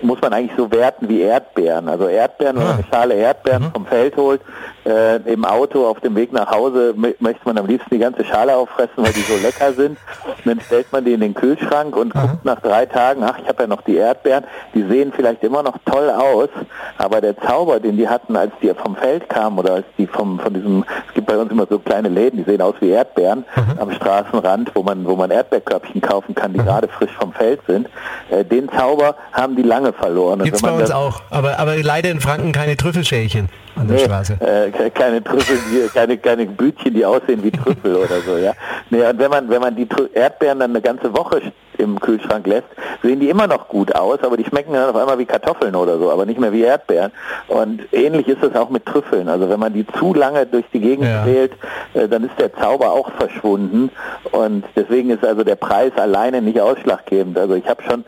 muss 0.03 0.19
man 0.19 0.33
eigentlich 0.33 0.57
so 0.57 0.71
werten 0.71 1.07
wie 1.09 1.21
Erdbeeren. 1.21 1.87
Also 1.87 2.07
Erdbeeren, 2.07 2.57
wenn 2.57 2.63
man 2.63 2.73
eine 2.73 2.85
Schale 2.91 3.13
Erdbeeren 3.13 3.71
vom 3.71 3.85
Feld 3.85 4.17
holt, 4.17 4.41
äh, 4.85 5.17
im 5.31 5.45
Auto 5.45 5.87
auf 5.87 5.99
dem 5.99 6.15
Weg 6.15 6.33
nach 6.33 6.49
Hause 6.51 6.93
mö- 6.97 7.15
möchte 7.19 7.41
man 7.45 7.57
am 7.57 7.65
liebsten 7.67 7.89
die 7.91 7.99
ganze 7.99 8.25
Schale 8.25 8.55
auffressen, 8.55 8.93
weil 8.97 9.13
die 9.13 9.21
so 9.21 9.35
lecker 9.41 9.73
sind. 9.73 9.97
Und 10.25 10.45
dann 10.45 10.59
stellt 10.61 10.91
man 10.91 11.05
die 11.05 11.13
in 11.13 11.19
den 11.21 11.33
Kühlschrank 11.33 11.95
und 11.95 12.13
guckt 12.13 12.43
nach 12.45 12.59
drei 12.61 12.85
Tagen, 12.85 13.23
ach, 13.23 13.37
ich 13.41 13.47
habe 13.47 13.63
ja 13.63 13.67
noch 13.67 13.81
die 13.81 13.95
Erdbeeren, 13.97 14.43
die 14.73 14.83
sehen 14.83 15.13
vielleicht 15.15 15.43
immer 15.43 15.61
noch 15.63 15.75
toll 15.85 16.09
aus, 16.09 16.49
aber 16.97 17.21
der 17.21 17.37
Zauber, 17.37 17.79
den 17.79 17.97
die 17.97 18.07
hatten, 18.09 18.35
als 18.35 18.51
die 18.61 18.71
vom 18.73 18.95
Feld 18.95 19.29
kamen 19.29 19.59
oder 19.59 19.73
als 19.75 19.85
die 19.97 20.07
vom 20.07 20.39
von 20.39 20.53
diesem, 20.53 20.83
es 21.07 21.13
gibt 21.13 21.27
bei 21.27 21.37
uns 21.37 21.51
immer 21.51 21.67
so 21.69 21.77
kleine 21.79 22.09
Läden, 22.09 22.37
die 22.37 22.49
sehen 22.49 22.61
aus 22.61 22.75
wie 22.79 22.89
Erdbeeren 22.89 23.45
am 23.79 23.91
Straßenrand, 23.91 24.71
wo 24.75 24.83
man 24.83 25.05
wo 25.05 25.15
man 25.15 25.29
Erdbeerkörbchen 25.31 26.01
kaufen 26.01 26.33
kann, 26.35 26.53
die 26.53 26.59
gerade 26.59 26.87
frisch 26.87 27.11
vom 27.19 27.33
Feld 27.33 27.59
sind. 27.67 27.87
Äh, 28.29 28.43
den 28.45 28.69
Zauber 28.71 29.15
haben 29.31 29.55
die 29.55 29.61
lange 29.63 29.93
verloren. 29.93 30.43
Gibt's 30.43 30.61
bei 30.61 30.71
uns 30.71 30.81
das- 30.89 30.91
auch. 30.91 31.21
Aber, 31.29 31.59
aber 31.59 31.75
leider 31.83 32.09
in 32.09 32.19
Franken 32.19 32.51
keine 32.51 32.77
Trüffelschälchen 32.77 33.49
an 33.75 33.87
der 33.87 33.97
Nee, 33.97 34.03
Straße. 34.05 34.33
Äh, 34.41 34.71
ke- 34.71 34.91
keine 34.91 35.23
Trüffel, 35.23 35.57
keine, 35.93 36.17
keine 36.17 36.45
Bütchen, 36.45 36.93
die 36.93 37.05
aussehen 37.05 37.43
wie 37.43 37.51
Trüffel 37.51 37.95
oder 37.95 38.19
so, 38.25 38.37
ja. 38.37 38.53
Nee, 38.89 39.05
und 39.05 39.17
wenn 39.19 39.29
man, 39.31 39.49
wenn 39.49 39.61
man 39.61 39.75
die 39.75 39.87
Erdbeeren 40.13 40.59
dann 40.59 40.71
eine 40.71 40.81
ganze 40.81 41.13
Woche 41.15 41.41
im 41.77 41.99
Kühlschrank 41.99 42.45
lässt, 42.45 42.67
sehen 43.01 43.19
die 43.19 43.29
immer 43.29 43.47
noch 43.47 43.67
gut 43.67 43.95
aus, 43.95 44.19
aber 44.23 44.37
die 44.37 44.43
schmecken 44.45 44.73
dann 44.73 44.89
auf 44.89 44.95
einmal 44.95 45.17
wie 45.17 45.25
Kartoffeln 45.25 45.73
oder 45.75 45.97
so, 45.97 46.11
aber 46.11 46.25
nicht 46.25 46.39
mehr 46.39 46.51
wie 46.51 46.61
Erdbeeren. 46.61 47.11
Und 47.47 47.81
ähnlich 47.91 48.27
ist 48.27 48.43
es 48.43 48.55
auch 48.55 48.69
mit 48.69 48.85
Trüffeln. 48.85 49.27
Also 49.29 49.49
wenn 49.49 49.59
man 49.59 49.73
die 49.73 49.87
zu 49.97 50.13
lange 50.13 50.45
durch 50.45 50.65
die 50.73 50.79
Gegend 50.79 51.07
Ja. 51.07 51.25
wählt, 51.25 51.53
äh, 51.93 52.07
dann 52.07 52.23
ist 52.25 52.37
der 52.39 52.53
Zauber 52.53 52.91
auch 52.91 53.09
verschwunden. 53.13 53.89
Und 54.31 54.65
deswegen 54.75 55.09
ist 55.09 55.25
also 55.25 55.43
der 55.43 55.55
Preis 55.55 55.91
alleine 55.95 56.41
nicht 56.41 56.59
ausschlaggebend. 56.59 57.37
Also 57.37 57.55
ich 57.55 57.67
habe 57.67 57.81
schon 57.83 58.05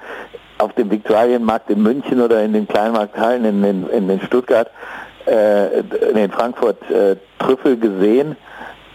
auf 0.60 0.74
dem 0.74 0.91
Viktualienmarkt 0.91 1.70
in 1.72 1.82
München 1.82 2.22
oder 2.22 2.43
in 2.43 2.53
den 2.53 2.67
Kleinmarkthallen 2.67 3.43
in, 3.46 3.63
in, 3.63 3.89
in, 3.89 4.10
in 4.10 4.22
Stuttgart, 4.22 4.70
äh, 5.25 5.80
in 5.80 6.32
Frankfurt 6.32 6.89
äh, 6.89 7.15
Trüffel 7.39 7.77
gesehen. 7.77 8.36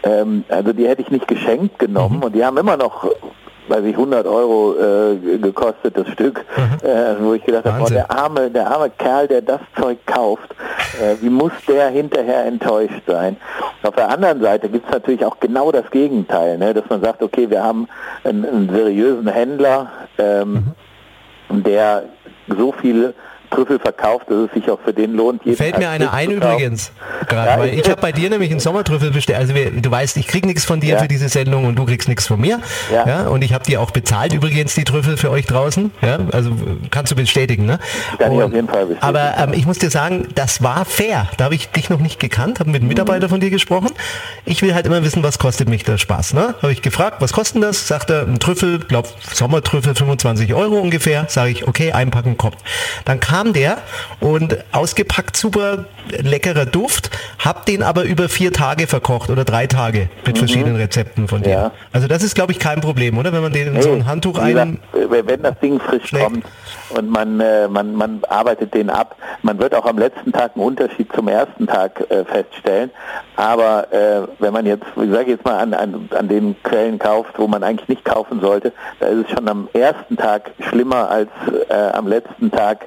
Ähm, 0.03 0.45
also 0.49 0.73
die 0.73 0.87
hätte 0.87 1.03
ich 1.03 1.11
nicht 1.11 1.29
geschenkt 1.29 1.79
genommen 1.79 2.23
und 2.23 2.35
die 2.35 2.45
haben 2.45 2.57
immer 2.57 2.77
noch 2.77 3.09
weiß 3.69 3.85
ich, 3.85 3.95
100 3.95 4.27
Euro 4.27 4.75
äh, 4.77 5.39
gekostet 5.39 5.97
das 5.97 6.09
Stück, 6.09 6.45
äh, 6.83 7.15
wo 7.21 7.35
ich 7.35 7.45
gedacht 7.45 7.65
habe, 7.67 7.81
Wahnsinn. 7.81 7.97
der 7.97 8.11
arme, 8.11 8.51
der 8.51 8.71
arme 8.71 8.91
Kerl, 8.91 9.29
der 9.29 9.43
das 9.43 9.61
Zeug 9.79 9.99
kauft, 10.07 10.55
äh, 11.01 11.17
wie 11.21 11.31
muss 11.31 11.53
der 11.67 11.89
hinterher 11.89 12.47
enttäuscht 12.47 13.03
sein? 13.07 13.37
Auf 13.83 13.95
der 13.95 14.09
anderen 14.09 14.41
Seite 14.41 14.69
gibt 14.69 14.87
es 14.87 14.93
natürlich 14.93 15.25
auch 15.25 15.39
genau 15.41 15.71
das 15.71 15.91
Gegenteil, 15.91 16.59
ne? 16.59 16.75
dass 16.75 16.89
man 16.89 17.03
sagt, 17.03 17.23
okay, 17.23 17.51
wir 17.51 17.63
haben 17.63 17.89
einen, 18.25 18.45
einen 18.45 18.71
seriösen 18.71 19.29
Händler, 19.29 19.91
ähm, 20.19 20.73
der 21.51 22.05
so 22.49 22.73
viele 22.73 23.15
Trüffel 23.51 23.79
verkauft, 23.79 24.27
dass 24.29 24.37
es 24.49 24.53
sich 24.53 24.71
auch 24.71 24.79
für 24.85 24.93
den 24.93 25.15
lohnt, 25.15 25.43
Fällt 25.43 25.73
Tag 25.73 25.79
mir 25.79 25.89
einer 25.91 26.13
ein 26.13 26.31
übrigens, 26.31 26.93
Ja, 27.31 27.59
weil 27.59 27.71
ich- 27.75 27.81
ich 27.81 27.91
habe 27.91 28.01
bei 28.01 28.13
dir 28.13 28.31
nämlich 28.31 28.51
einen 28.51 28.61
Sommertrüffel 28.61 29.11
bestellt. 29.11 29.39
Also 29.39 29.55
du 29.55 29.91
weißt, 29.91 30.17
ich 30.17 30.27
krieg 30.27 30.45
nichts 30.47 30.65
von 30.65 30.81
dir 30.81 30.95
Ja. 30.95 30.99
für 31.01 31.09
diese 31.09 31.29
Sendung 31.29 31.65
und 31.65 31.77
du 31.77 31.85
kriegst 31.87 32.09
nichts 32.09 32.27
von 32.27 32.41
mir. 32.41 32.61
Ja. 32.93 33.07
Ja. 33.07 33.27
und 33.29 33.43
ich 33.43 33.53
habe 33.53 33.65
dir 33.65 33.81
auch 33.81 33.91
bezahlt 33.91 34.33
übrigens 34.33 34.75
die 34.75 34.85
Trüffel 34.85 35.17
für 35.17 35.31
euch 35.31 35.47
draußen. 35.47 35.91
Ja, 36.03 36.19
also 36.33 36.51
kannst 36.91 37.13
du 37.13 37.17
bestätigen, 37.17 37.67
ne? 37.67 37.79
Kann 38.19 38.33
ich 38.33 38.39
Und- 38.39 38.45
auf 38.45 38.53
jeden 38.53 38.69
Fall 38.69 38.87
bestätigen. 38.87 39.03
Aber 39.07 39.35
ähm, 39.39 39.53
ich 39.53 39.67
muss 39.67 39.79
dir 39.79 39.91
sagen, 39.91 40.29
das 40.35 40.63
war 40.63 40.85
fair. 40.85 41.29
Da 41.37 41.45
habe 41.45 41.55
ich 41.55 41.69
dich 41.71 41.91
noch 41.91 42.01
nicht 42.01 42.19
gekannt, 42.21 42.61
habe 42.61 42.71
mit 42.71 42.81
einem 42.81 42.89
Mitarbeiter 42.89 43.29
von 43.29 43.41
dir 43.41 43.51
gesprochen. 43.51 43.91
Ich 44.45 44.63
will 44.63 44.75
halt 44.75 44.87
immer 44.87 45.03
wissen, 45.05 45.23
was 45.23 45.39
kostet 45.39 45.69
mich 45.69 45.85
der 45.85 45.99
Spaß. 45.99 46.35
Ne? 46.35 46.55
Habe 46.63 46.73
ich 46.73 46.83
gefragt, 46.83 47.17
was 47.21 47.33
kostet 47.33 47.63
das? 47.63 47.87
Sagt 47.89 48.11
er, 48.11 48.23
ein 48.23 48.39
Trüffel, 48.39 48.79
glaub 48.81 49.07
Sommertrüffel 49.33 49.95
25 49.95 50.55
Euro 50.55 50.77
ungefähr. 50.79 51.27
Sage 51.29 51.51
ich, 51.51 51.67
okay, 51.69 51.93
einpacken 51.93 52.37
kommt. 52.37 52.57
Dann 53.05 53.21
kam 53.21 53.38
der 53.45 53.79
und 54.21 54.57
ausgepackt 54.73 55.37
super 55.37 55.87
leckerer 56.11 56.67
Duft, 56.67 57.11
hab 57.39 57.67
den 57.67 57.83
aber 57.83 58.05
über 58.05 58.29
vier 58.29 58.53
Tage 58.53 58.87
verkocht 58.87 59.31
oder 59.31 59.45
drei 59.45 59.67
Tage 59.67 60.09
mit 60.27 60.39
verschiedenen 60.39 60.77
Rezepten 60.77 61.29
von 61.29 61.43
dir. 61.43 61.51
Ja. 61.51 61.73
Also 61.93 62.09
das 62.09 62.23
ist, 62.23 62.35
glaube 62.35 62.53
ich, 62.53 62.59
kein 62.59 62.81
Problem, 62.81 63.19
oder? 63.19 63.33
Wenn 63.33 63.43
man 63.43 63.53
den 63.53 63.75
in 63.75 63.83
so 63.83 63.93
ein 63.93 64.07
Handtuch 64.07 64.37
wie 64.45 64.59
ein... 64.59 64.81
äh, 64.93 65.27
wenn 65.27 65.43
das 65.43 65.59
Ding 65.61 65.81
frisch 65.81 66.07
schlägt. 66.07 66.25
kommt 66.25 66.45
und 66.91 67.11
man, 67.11 67.41
äh, 67.41 67.69
man, 67.69 67.95
man 67.95 68.23
arbeitet 68.29 68.75
den 68.75 68.91
ab, 68.91 69.17
man 69.43 69.59
wird 69.59 69.75
auch 69.75 69.85
am 69.85 69.99
letzten 69.99 70.33
Tag 70.33 70.53
einen 70.55 70.65
Unterschied 70.65 71.13
zum 71.13 71.29
ersten 71.29 71.67
Tag 71.67 72.05
äh, 72.11 72.25
feststellen. 72.25 72.91
Aber 73.37 73.93
äh, 73.93 74.27
wenn 74.39 74.53
man 74.53 74.67
jetzt, 74.67 74.85
ich 74.97 75.11
sage 75.11 75.33
jetzt 75.33 75.45
mal, 75.45 75.59
an, 75.59 75.75
an, 75.75 76.09
an 76.17 76.29
den 76.29 76.57
Quellen 76.63 76.99
kauft, 76.99 77.39
wo 77.39 77.47
man 77.47 77.63
eigentlich 77.63 77.89
nicht 77.89 78.05
kaufen 78.05 78.41
sollte, 78.41 78.73
da 79.01 79.07
ist 79.07 79.27
es 79.27 79.31
schon 79.31 79.49
am 79.49 79.69
ersten 79.73 80.17
Tag 80.17 80.51
schlimmer 80.69 81.09
als 81.11 81.31
äh, 81.69 81.75
am 81.93 82.09
letzten 82.09 82.51
Tag, 82.51 82.87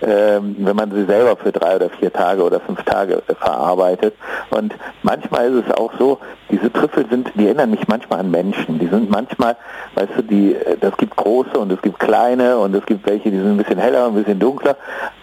wenn 0.00 0.76
man 0.76 0.90
sie 0.90 1.04
selber 1.04 1.36
für 1.36 1.52
drei 1.52 1.76
oder 1.76 1.90
vier 1.90 2.12
Tage 2.12 2.42
oder 2.42 2.60
fünf 2.60 2.82
Tage 2.84 3.22
äh, 3.26 3.34
verarbeitet. 3.34 4.14
Und 4.50 4.74
manchmal 5.02 5.52
ist 5.52 5.66
es 5.66 5.74
auch 5.74 5.92
so, 5.98 6.18
diese 6.50 6.72
Trüffel 6.72 7.06
sind, 7.08 7.32
die 7.34 7.46
erinnern 7.46 7.70
mich 7.70 7.88
manchmal 7.88 8.20
an 8.20 8.30
Menschen. 8.30 8.78
Die 8.78 8.86
sind 8.86 9.10
manchmal, 9.10 9.56
weißt 9.94 10.12
du, 10.16 10.22
die, 10.22 10.54
äh, 10.54 10.76
das 10.78 10.96
gibt 10.96 11.16
große 11.16 11.58
und 11.58 11.72
es 11.72 11.80
gibt 11.82 11.98
kleine 11.98 12.58
und 12.58 12.74
es 12.74 12.84
gibt 12.86 13.06
welche, 13.06 13.30
die 13.30 13.38
sind 13.38 13.52
ein 13.52 13.56
bisschen 13.56 13.78
heller 13.78 14.06
und 14.06 14.16
ein 14.16 14.22
bisschen 14.22 14.38
dunkler. 14.38 14.76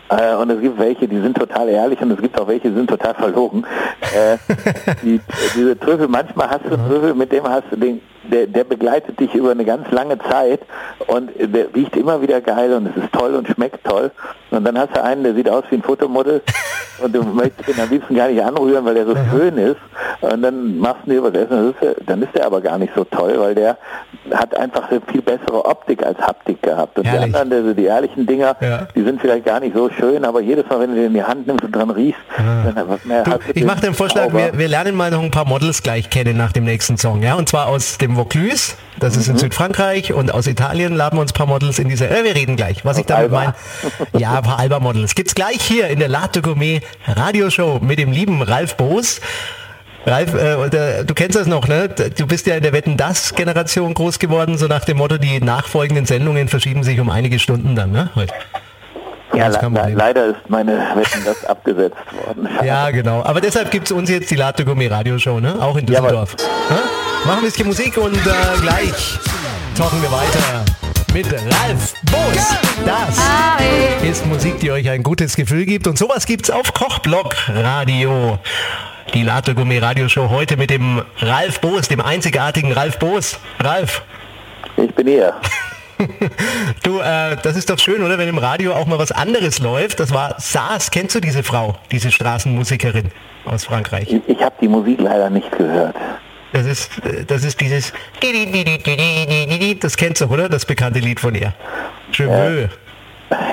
Äh, 0.10 0.36
und 0.36 0.50
es 0.50 0.62
gibt 0.62 0.78
welche, 0.80 1.08
die 1.08 1.20
sind 1.20 1.38
total 1.38 1.70
ehrlich 1.70 2.02
und 2.02 2.12
es 2.12 2.22
gibt 2.22 2.40
auch 2.40 2.48
welche, 2.48 2.70
die 2.70 2.76
sind 2.76 2.90
total 2.90 3.14
verlogen. 3.16 3.66
Äh, 4.02 4.38
die, 5.04 5.22
diese 5.56 5.78
Trüffel, 5.80 6.08
manchmal 6.08 6.50
hast 6.50 6.66
du 6.66 6.74
einen 6.74 6.88
Trüffel, 6.88 7.14
mit 7.14 7.32
dem 7.32 7.48
hast 7.48 7.66
du 7.72 7.78
den, 7.78 8.02
der, 8.24 8.48
der 8.48 8.64
begleitet 8.64 9.20
dich 9.20 9.34
über 9.36 9.52
eine 9.52 9.66
ganz 9.66 9.90
lange 9.92 10.18
Zeit 10.20 10.62
und 11.08 11.32
der 11.38 11.74
riecht 11.76 11.96
immer 11.96 12.22
wieder 12.22 12.42
geil 12.42 12.74
und 12.74 12.88
es 12.88 13.04
ist 13.04 13.12
toll 13.14 13.36
und 13.36 13.48
schmeckt 13.48 13.84
toll. 13.86 14.12
Und 14.52 14.66
dann 14.66 14.78
hast 14.78 14.96
du 14.96 15.04
einen, 15.04 15.24
der 15.24 15.34
sieht 15.34 15.50
aus 15.50 15.64
wie 15.70 15.76
ein 15.76 15.84
Fotomodel 15.84 16.42
und 17.04 17.14
du 17.16 17.24
möchtest 17.24 17.70
ihn 17.70 17.82
am 17.82 17.90
liebsten 17.90 18.16
gar 18.16 18.28
nicht 18.30 18.44
anrühren, 18.44 18.86
weil 18.86 18.94
der 18.96 19.06
so 19.06 19.16
schön 19.32 19.58
ist. 19.58 19.78
Und 20.22 20.42
dann 20.42 20.78
machst 20.78 21.02
du 21.06 21.12
dir 21.12 21.24
was 21.24 21.34
essen, 21.34 21.74
dann 22.06 22.22
ist 22.22 22.34
der 22.36 22.46
aber 22.46 22.62
gar 22.62 22.78
nicht 22.78 22.94
so 22.96 23.04
toll, 23.04 23.34
weil 23.38 23.56
der 23.56 23.78
hat 24.34 24.56
einfach 24.58 24.90
eine 24.90 25.02
viel 25.12 25.22
bessere 25.22 25.66
Optik 25.66 26.06
als 26.06 26.18
Haptik 26.20 26.62
gehabt. 26.62 26.98
Und 26.98 27.06
Herrlich. 27.06 27.32
die 27.34 27.38
anderen, 27.38 27.64
also 27.64 27.74
die 27.74 27.86
ehrlichen 27.86 28.26
Dinger, 28.26 28.56
Ja. 28.62 28.88
die 28.96 29.04
sind 29.04 29.20
vielleicht 29.20 29.46
gar 29.46 29.60
nicht 29.60 29.76
so 29.76 29.90
schön, 29.90 30.24
aber 30.24 30.40
jedes 30.40 30.66
Mal, 30.70 30.80
wenn 30.80 30.92
du 30.92 30.96
den 30.96 31.06
in 31.08 31.14
die 31.14 31.24
Hand 31.24 31.46
nimmst 31.46 31.64
und 31.66 31.76
dran 31.76 31.90
riechst, 31.90 32.22
dann 32.38 32.76
hast 32.78 33.04
Du, 33.04 33.32
hast 33.32 33.48
du 33.48 33.52
ich 33.54 33.66
mache 33.66 33.82
den 33.82 33.94
Vorschlag, 33.94 34.32
wir, 34.34 34.58
wir 34.58 34.68
lernen 34.68 34.96
mal 34.96 35.12
noch 35.12 35.22
ein 35.22 35.32
paar 35.32 35.46
Models 35.46 35.84
gleich 35.84 36.10
kennen 36.10 36.38
nach 36.38 36.52
dem 36.54 36.64
nächsten 36.64 36.98
Song, 36.98 37.22
ja, 37.22 37.36
und 37.36 37.50
zwar 37.50 37.68
aus 37.68 37.98
dem 37.98 38.13
Vaucluse, 38.16 38.74
das 39.00 39.16
Mhm. 39.16 39.22
ist 39.22 39.28
in 39.30 39.38
Südfrankreich 39.38 40.14
und 40.14 40.34
aus 40.34 40.48
Italien 40.48 40.96
laden 40.96 41.18
wir 41.18 41.22
uns 41.22 41.32
ein 41.32 41.36
paar 41.36 41.48
Models 41.48 41.80
in 41.80 41.90
diese, 41.90 42.10
äh, 42.10 42.24
wir 42.24 42.36
reden 42.36 42.56
gleich, 42.56 42.84
was 42.86 42.98
ich 42.98 43.06
damit 43.06 43.32
meine, 43.32 43.54
ja, 44.18 44.38
ein 44.38 44.44
paar 44.44 44.60
Alba-Models, 44.60 45.16
gibt's 45.16 45.36
gleich 45.36 45.62
hier 45.62 45.88
in 45.88 46.00
der 46.00 46.08
Latte 46.10 46.42
Gourmet 46.42 46.82
Radioshow 47.08 47.80
mit 47.82 48.00
dem 48.00 48.12
lieben 48.12 48.42
Ralf 48.42 48.76
Boos. 48.78 49.22
Ralf, 50.06 50.34
äh, 50.34 51.00
äh, 51.00 51.06
du 51.06 51.14
kennst 51.14 51.38
das 51.38 51.48
noch, 51.48 51.68
ne? 51.70 51.88
Du 51.88 52.28
bist 52.28 52.46
ja 52.46 52.56
in 52.56 52.64
der 52.64 52.74
Wetten 52.74 52.98
das 52.98 53.36
Generation 53.36 53.94
groß 53.94 54.20
geworden, 54.20 54.58
so 54.58 54.68
nach 54.68 54.84
dem 54.84 54.98
Motto, 54.98 55.18
die 55.18 55.40
nachfolgenden 55.40 56.06
Sendungen 56.06 56.50
verschieben 56.50 56.84
sich 56.84 57.00
um 57.00 57.10
einige 57.10 57.40
Stunden 57.40 57.74
dann, 57.76 57.92
ne? 57.92 58.10
Heute. 58.16 58.34
Ja, 59.36 59.48
le 59.48 59.94
leider 59.96 60.26
ist 60.28 60.50
meine 60.50 60.74
Wetten 60.96 61.24
das 61.26 61.44
abgesetzt 61.46 61.98
worden. 62.26 62.48
Ja, 62.64 62.92
genau. 62.92 63.24
Aber 63.24 63.42
deshalb 63.42 63.72
gibt's 63.72 63.92
uns 63.92 64.10
jetzt 64.10 64.30
die 64.32 64.36
Latte 64.36 64.64
Gourmet 64.64 64.88
Radioshow, 64.88 65.40
ne? 65.40 65.56
Auch 65.60 65.76
in 65.76 65.86
Düsseldorf. 65.86 66.36
Machen 67.26 67.40
ein 67.40 67.44
bisschen 67.44 67.68
Musik 67.68 67.98
und 67.98 68.16
äh, 68.16 68.60
gleich 68.62 69.18
talken 69.76 70.02
wir 70.02 70.12
weiter 70.12 70.66
mit 71.14 71.32
Ralf 71.32 71.94
Boos. 72.04 72.56
Das 72.86 73.18
ist 74.04 74.26
Musik, 74.26 74.60
die 74.60 74.72
euch 74.72 74.90
ein 74.90 75.04
gutes 75.04 75.36
Gefühl 75.36 75.66
gibt. 75.66 75.88
Und 75.88 75.98
sowas 75.98 76.26
gibt's 76.26 76.50
auf 76.50 76.74
Kochblock 76.74 77.36
Radio. 77.50 78.40
Die 79.14 79.24
Latte 79.24 79.54
Gourmet 79.56 79.80
Radioshow 79.80 80.30
heute 80.30 80.58
mit 80.58 80.70
dem 80.70 81.04
Ralf 81.20 81.60
Boos, 81.62 81.88
dem 81.88 82.02
einzigartigen 82.02 82.72
Ralf 82.72 82.98
Boos. 83.00 83.38
Ralf, 83.60 84.02
Ich 84.78 84.94
bin 84.96 85.08
hier. 85.08 85.34
du, 86.84 87.00
äh, 87.00 87.38
das 87.42 87.56
ist 87.56 87.70
doch 87.70 87.80
schön, 87.80 88.04
oder? 88.04 88.18
Wenn 88.18 88.30
im 88.30 88.38
Radio 88.38 88.74
auch 88.74 88.86
mal 88.86 89.00
was 89.00 89.12
anderes 89.12 89.60
läuft. 89.60 90.00
Das 90.00 90.14
war 90.14 90.36
Saas. 90.40 90.92
Kennst 90.92 91.16
du 91.16 91.20
diese 91.20 91.44
Frau, 91.44 91.76
diese 91.92 92.12
Straßenmusikerin 92.12 93.10
aus 93.46 93.66
Frankreich? 93.66 94.12
Ich, 94.12 94.22
ich 94.28 94.42
habe 94.42 94.56
die 94.62 94.68
Musik 94.68 95.00
leider 95.02 95.30
nicht 95.30 95.52
gehört. 95.58 95.96
Das 96.54 96.66
ist, 96.66 96.90
äh, 97.06 97.26
das 97.26 97.44
ist 97.44 97.60
dieses, 97.62 97.94
das 99.80 99.98
kennst 99.98 100.22
du, 100.22 100.26
oder? 100.26 100.50
Das 100.50 100.66
bekannte 100.66 101.00
Lied 101.00 101.20
von 101.20 101.36
ihr. 101.36 101.54
Je 102.14 102.28
veux. 102.28 102.70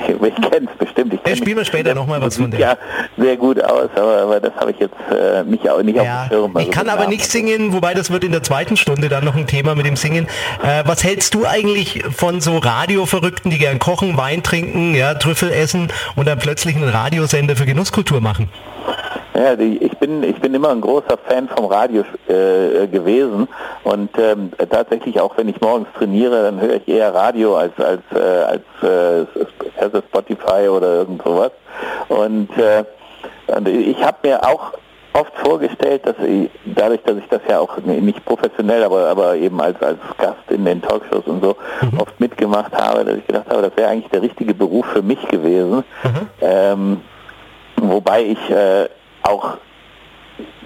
Ich 0.08 0.34
kenne 0.50 0.68
es 0.70 0.78
bestimmt. 0.78 1.14
Ich 1.14 1.22
kenn 1.22 1.36
spielen 1.36 1.56
wir 1.56 1.64
später 1.64 1.94
noch 1.94 2.06
mal 2.06 2.20
was 2.20 2.36
von 2.36 2.50
der. 2.50 2.60
Ja, 2.60 2.76
sehr 3.16 3.36
gut 3.36 3.62
aus, 3.62 3.88
aber, 3.94 4.18
aber 4.22 4.40
das 4.40 4.52
habe 4.56 4.70
ich 4.72 4.78
jetzt 4.78 4.94
äh, 5.10 5.42
nicht, 5.44 5.68
au- 5.70 5.80
nicht 5.82 5.96
Ja, 5.96 6.22
auf 6.24 6.28
dem 6.28 6.36
Schirm. 6.38 6.50
ich 6.52 6.56
also 6.58 6.70
kann 6.70 6.84
den 6.84 6.90
aber 6.90 7.02
Namen. 7.02 7.12
nicht 7.14 7.24
singen, 7.30 7.72
wobei 7.72 7.94
das 7.94 8.10
wird 8.10 8.24
in 8.24 8.32
der 8.32 8.42
zweiten 8.42 8.76
Stunde 8.76 9.08
dann 9.08 9.24
noch 9.24 9.36
ein 9.36 9.46
Thema 9.46 9.74
mit 9.74 9.86
dem 9.86 9.96
Singen. 9.96 10.26
Äh, 10.62 10.82
was 10.86 11.04
hältst 11.04 11.34
du 11.34 11.46
eigentlich 11.46 12.02
von 12.16 12.40
so 12.40 12.58
Radioverrückten, 12.58 13.50
die 13.50 13.58
gern 13.58 13.78
kochen, 13.78 14.16
Wein 14.16 14.42
trinken, 14.42 14.94
ja, 14.94 15.14
Trüffel 15.14 15.50
essen 15.52 15.88
und 16.16 16.26
dann 16.28 16.38
plötzlich 16.38 16.76
einen 16.76 16.88
Radiosender 16.88 17.56
für 17.56 17.66
Genusskultur 17.66 18.20
machen? 18.20 18.48
Ja, 19.34 19.54
ich 19.54 19.96
bin 19.98 20.22
ich 20.22 20.40
bin 20.40 20.54
immer 20.54 20.70
ein 20.70 20.80
großer 20.80 21.16
Fan 21.26 21.48
vom 21.48 21.66
Radio 21.66 22.04
äh, 22.28 22.86
gewesen 22.88 23.48
und 23.84 24.10
ähm, 24.18 24.50
tatsächlich 24.70 25.20
auch 25.20 25.36
wenn 25.36 25.48
ich 25.48 25.60
morgens 25.60 25.88
trainiere, 25.96 26.42
dann 26.42 26.60
höre 26.60 26.76
ich 26.76 26.88
eher 26.88 27.14
Radio 27.14 27.56
als 27.56 27.78
als 27.78 28.02
äh, 28.12 28.18
als 28.18 28.62
äh, 28.82 30.02
Spotify 30.08 30.68
oder 30.68 30.94
irgend 30.96 31.22
sowas. 31.22 31.52
Und, 32.08 32.50
äh, 32.58 32.84
und 33.46 33.68
ich 33.68 34.02
habe 34.04 34.16
mir 34.22 34.44
auch 34.46 34.72
oft 35.12 35.36
vorgestellt, 35.38 36.06
dass 36.06 36.16
ich, 36.24 36.50
dadurch, 36.64 37.02
dass 37.02 37.16
ich 37.16 37.28
das 37.28 37.40
ja 37.48 37.58
auch 37.58 37.78
nicht 37.78 38.24
professionell, 38.24 38.84
aber, 38.84 39.08
aber 39.08 39.36
eben 39.36 39.60
als, 39.60 39.80
als 39.82 39.98
Gast 40.18 40.50
in 40.50 40.64
den 40.64 40.80
Talkshows 40.82 41.26
und 41.26 41.42
so 41.42 41.56
mhm. 41.82 41.98
oft 41.98 42.18
mitgemacht 42.20 42.72
habe, 42.72 43.04
dass 43.04 43.16
ich 43.16 43.26
gedacht 43.26 43.46
habe, 43.50 43.62
das 43.62 43.76
wäre 43.76 43.88
eigentlich 43.88 44.10
der 44.10 44.22
richtige 44.22 44.54
Beruf 44.54 44.86
für 44.86 45.02
mich 45.02 45.20
gewesen. 45.28 45.84
Mhm. 46.04 46.28
Ähm, 46.40 47.00
wobei 47.76 48.22
ich 48.24 48.50
äh, 48.50 48.88
auch 49.22 49.58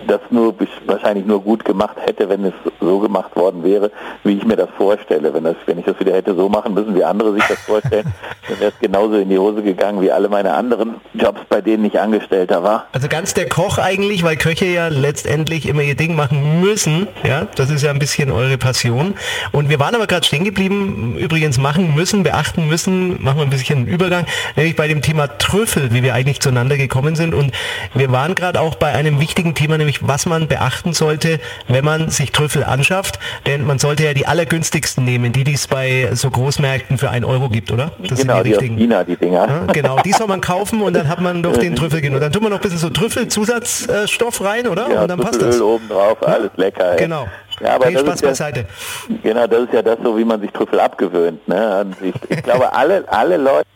das 0.06 0.20
nur 0.30 0.54
wahrscheinlich 0.86 1.24
nur 1.26 1.40
gut 1.42 1.64
gemacht 1.64 1.96
hätte, 2.04 2.28
wenn 2.28 2.44
es 2.44 2.52
so 2.80 2.98
gemacht 2.98 3.34
worden 3.36 3.64
wäre, 3.64 3.90
wie 4.22 4.36
ich 4.36 4.44
mir 4.44 4.56
das 4.56 4.68
vorstelle. 4.76 5.32
Wenn, 5.32 5.44
das, 5.44 5.56
wenn 5.66 5.78
ich 5.78 5.84
das 5.84 5.98
wieder 5.98 6.12
hätte 6.12 6.34
so 6.34 6.48
machen 6.48 6.74
müssen, 6.74 6.94
wie 6.94 7.04
andere 7.04 7.32
sich 7.34 7.44
das 7.44 7.58
vorstellen, 7.60 8.04
dann 8.48 8.60
wäre 8.60 8.72
es 8.72 8.78
genauso 8.80 9.14
in 9.14 9.30
die 9.30 9.38
Hose 9.38 9.62
gegangen 9.62 10.00
wie 10.00 10.10
alle 10.10 10.28
meine 10.28 10.52
anderen 10.54 10.96
Jobs, 11.14 11.40
bei 11.48 11.60
denen 11.60 11.84
ich 11.84 11.98
Angestellter 11.98 12.62
war. 12.62 12.86
Also 12.92 13.08
ganz 13.08 13.34
der 13.34 13.48
Koch 13.48 13.78
eigentlich, 13.78 14.22
weil 14.24 14.36
Köche 14.36 14.66
ja 14.66 14.88
letztendlich 14.88 15.66
immer 15.68 15.82
ihr 15.82 15.96
Ding 15.96 16.14
machen 16.14 16.60
müssen. 16.60 17.08
Ja, 17.22 17.46
das 17.54 17.70
ist 17.70 17.82
ja 17.82 17.90
ein 17.90 17.98
bisschen 17.98 18.30
eure 18.30 18.58
Passion. 18.58 19.14
Und 19.52 19.70
wir 19.70 19.80
waren 19.80 19.94
aber 19.94 20.06
gerade 20.06 20.26
stehen 20.26 20.44
geblieben, 20.44 21.16
übrigens 21.18 21.58
machen 21.58 21.94
müssen, 21.94 22.22
beachten 22.22 22.68
müssen, 22.68 23.22
machen 23.22 23.38
wir 23.38 23.44
ein 23.44 23.50
bisschen 23.50 23.78
einen 23.78 23.86
Übergang, 23.86 24.26
nämlich 24.56 24.76
bei 24.76 24.88
dem 24.88 25.02
Thema 25.02 25.26
Trüffel, 25.38 25.92
wie 25.92 26.02
wir 26.02 26.14
eigentlich 26.14 26.40
zueinander 26.40 26.76
gekommen 26.76 27.16
sind. 27.16 27.34
Und 27.34 27.52
wir 27.94 28.12
waren 28.12 28.34
gerade 28.34 28.60
auch 28.60 28.74
bei 28.74 28.92
einem 28.92 29.20
wichtigen 29.20 29.54
Thema, 29.54 29.63
nämlich 29.68 30.06
was 30.06 30.26
man 30.26 30.48
beachten 30.48 30.92
sollte, 30.92 31.40
wenn 31.68 31.84
man 31.84 32.10
sich 32.10 32.32
Trüffel 32.32 32.64
anschafft. 32.64 33.18
Denn 33.46 33.64
man 33.66 33.78
sollte 33.78 34.04
ja 34.04 34.14
die 34.14 34.26
allergünstigsten 34.26 35.04
nehmen, 35.04 35.32
die 35.32 35.52
es 35.52 35.66
bei 35.66 36.10
so 36.12 36.30
Großmärkten 36.30 36.98
für 36.98 37.10
einen 37.10 37.24
Euro 37.24 37.48
gibt, 37.48 37.70
oder? 37.70 37.92
Das 38.08 38.20
genau, 38.20 38.42
die, 38.42 38.50
die 38.50 38.56
aus 38.56 38.62
China, 38.62 39.04
die 39.04 39.16
Dinger. 39.16 39.48
Ja, 39.48 39.72
genau, 39.72 39.98
die 40.04 40.12
soll 40.12 40.26
man 40.26 40.40
kaufen 40.40 40.82
und 40.82 40.94
dann 40.94 41.08
hat 41.08 41.20
man 41.20 41.42
doch 41.42 41.56
den 41.56 41.76
Trüffel 41.76 42.00
genug. 42.00 42.20
Dann 42.20 42.32
tun 42.32 42.42
wir 42.42 42.50
noch 42.50 42.58
ein 42.58 42.62
bisschen 42.62 42.78
so 42.78 42.90
Trüffelzusatzstoff 42.90 44.44
rein, 44.44 44.66
oder? 44.66 44.88
Ja, 44.90 45.02
und 45.02 45.08
dann 45.08 45.20
passt 45.20 45.40
das. 45.40 45.60
oben 45.60 45.88
drauf, 45.88 46.16
alles 46.26 46.50
lecker. 46.56 46.92
Ey. 46.92 46.98
Genau. 46.98 47.26
Ja, 47.60 47.76
aber 47.76 47.86
Viel 47.86 47.98
Spaß 47.98 48.20
ja, 48.20 48.28
beiseite. 48.28 48.66
Genau, 49.22 49.46
das 49.46 49.62
ist 49.62 49.72
ja 49.72 49.82
das 49.82 49.98
so, 50.02 50.18
wie 50.18 50.24
man 50.24 50.40
sich 50.40 50.50
Trüffel 50.50 50.80
abgewöhnt. 50.80 51.46
Ne? 51.46 51.86
Ich, 52.02 52.14
ich 52.28 52.42
glaube, 52.42 52.72
alle, 52.72 53.04
alle 53.08 53.36
Leute, 53.36 53.66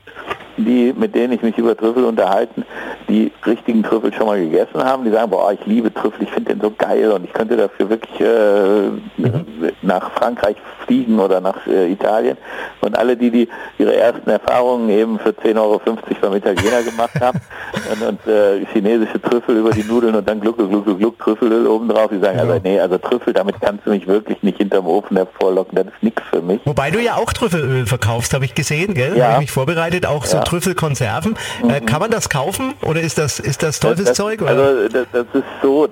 die, 0.65 0.93
mit 0.97 1.15
denen 1.15 1.33
ich 1.33 1.43
mich 1.43 1.57
über 1.59 1.77
Trüffel 1.77 2.05
unterhalten, 2.05 2.65
die 3.09 3.33
richtigen 3.47 3.83
Trüffel 3.83 4.13
schon 4.13 4.27
mal 4.27 4.39
gegessen 4.39 4.83
haben, 4.83 5.05
die 5.05 5.11
sagen, 5.11 5.31
boah, 5.31 5.53
ich 5.53 5.65
liebe 5.67 5.93
Trüffel, 5.93 6.23
ich 6.23 6.31
finde 6.31 6.55
den 6.55 6.61
so 6.61 6.73
geil 6.77 7.11
und 7.13 7.25
ich 7.25 7.33
könnte 7.33 7.57
dafür 7.57 7.89
wirklich 7.89 8.21
äh, 8.21 8.89
mhm. 9.17 9.73
nach 9.83 10.11
Frankreich 10.13 10.57
fliegen 10.85 11.19
oder 11.21 11.41
nach 11.41 11.67
äh, 11.67 11.91
Italien. 11.91 12.37
Und 12.81 12.99
alle, 12.99 13.17
die, 13.17 13.31
die 13.31 13.49
ihre 13.79 13.95
ersten 13.97 14.29
Erfahrungen 14.31 14.89
eben 14.91 15.19
für 15.19 15.31
10,50 15.31 15.57
Euro 15.57 15.81
beim 16.21 16.35
Italiener 16.35 16.83
gemacht 16.83 17.21
haben 17.21 17.41
und, 17.93 18.03
und 18.03 18.27
äh, 18.27 18.65
chinesische 18.73 19.21
Trüffel 19.21 19.57
über 19.57 19.71
die 19.71 19.85
Nudeln 19.85 20.15
und 20.15 20.29
dann 20.29 20.41
gluck, 20.41 20.57
gluck, 20.57 20.85
gluck, 20.85 20.99
gluck 20.99 21.19
Trüffelöl 21.19 21.67
obendrauf, 21.67 22.11
die 22.11 22.19
sagen, 22.19 22.39
ja. 22.39 22.45
also 22.45 22.61
nee, 22.63 22.81
also 22.81 22.99
Trüffel, 22.99 23.33
damit 23.33 23.61
kannst 23.61 23.87
du 23.87 23.91
mich 23.91 24.07
wirklich 24.07 24.43
nicht 24.43 24.59
hinterm 24.59 24.87
Ofen 24.87 25.17
hervorlocken, 25.17 25.77
das 25.77 25.87
ist 25.87 26.03
nichts 26.03 26.23
für 26.31 26.43
mich. 26.43 26.61
Wobei 26.65 26.91
du 26.91 27.01
ja 27.01 27.17
auch 27.17 27.33
Trüffelöl 27.33 27.87
verkaufst, 27.87 28.35
habe 28.35 28.45
ich 28.45 28.55
gesehen, 28.55 28.95
gell? 28.95 29.17
Ja. 29.17 29.25
Habe 29.25 29.35
ich 29.35 29.41
mich 29.41 29.51
vorbereitet, 29.51 30.07
auch 30.07 30.25
so 30.25 30.39
ja. 30.39 30.43
Trüffelkonserven. 30.49 31.37
Äh, 31.63 31.81
mhm. 31.81 31.87
Kann 31.87 32.01
man 32.01 32.11
das 32.11 32.29
kaufen 32.29 32.75
oder 32.83 33.01
ist 33.01 33.19
das, 33.19 33.39
ist 33.39 33.63
das 33.63 33.81
Teufelszeug? 33.81 34.41
Das, 34.41 34.49
also 34.49 34.89
das, 34.89 35.07
das 35.13 35.27
ist 35.35 35.45
so, 35.63 35.89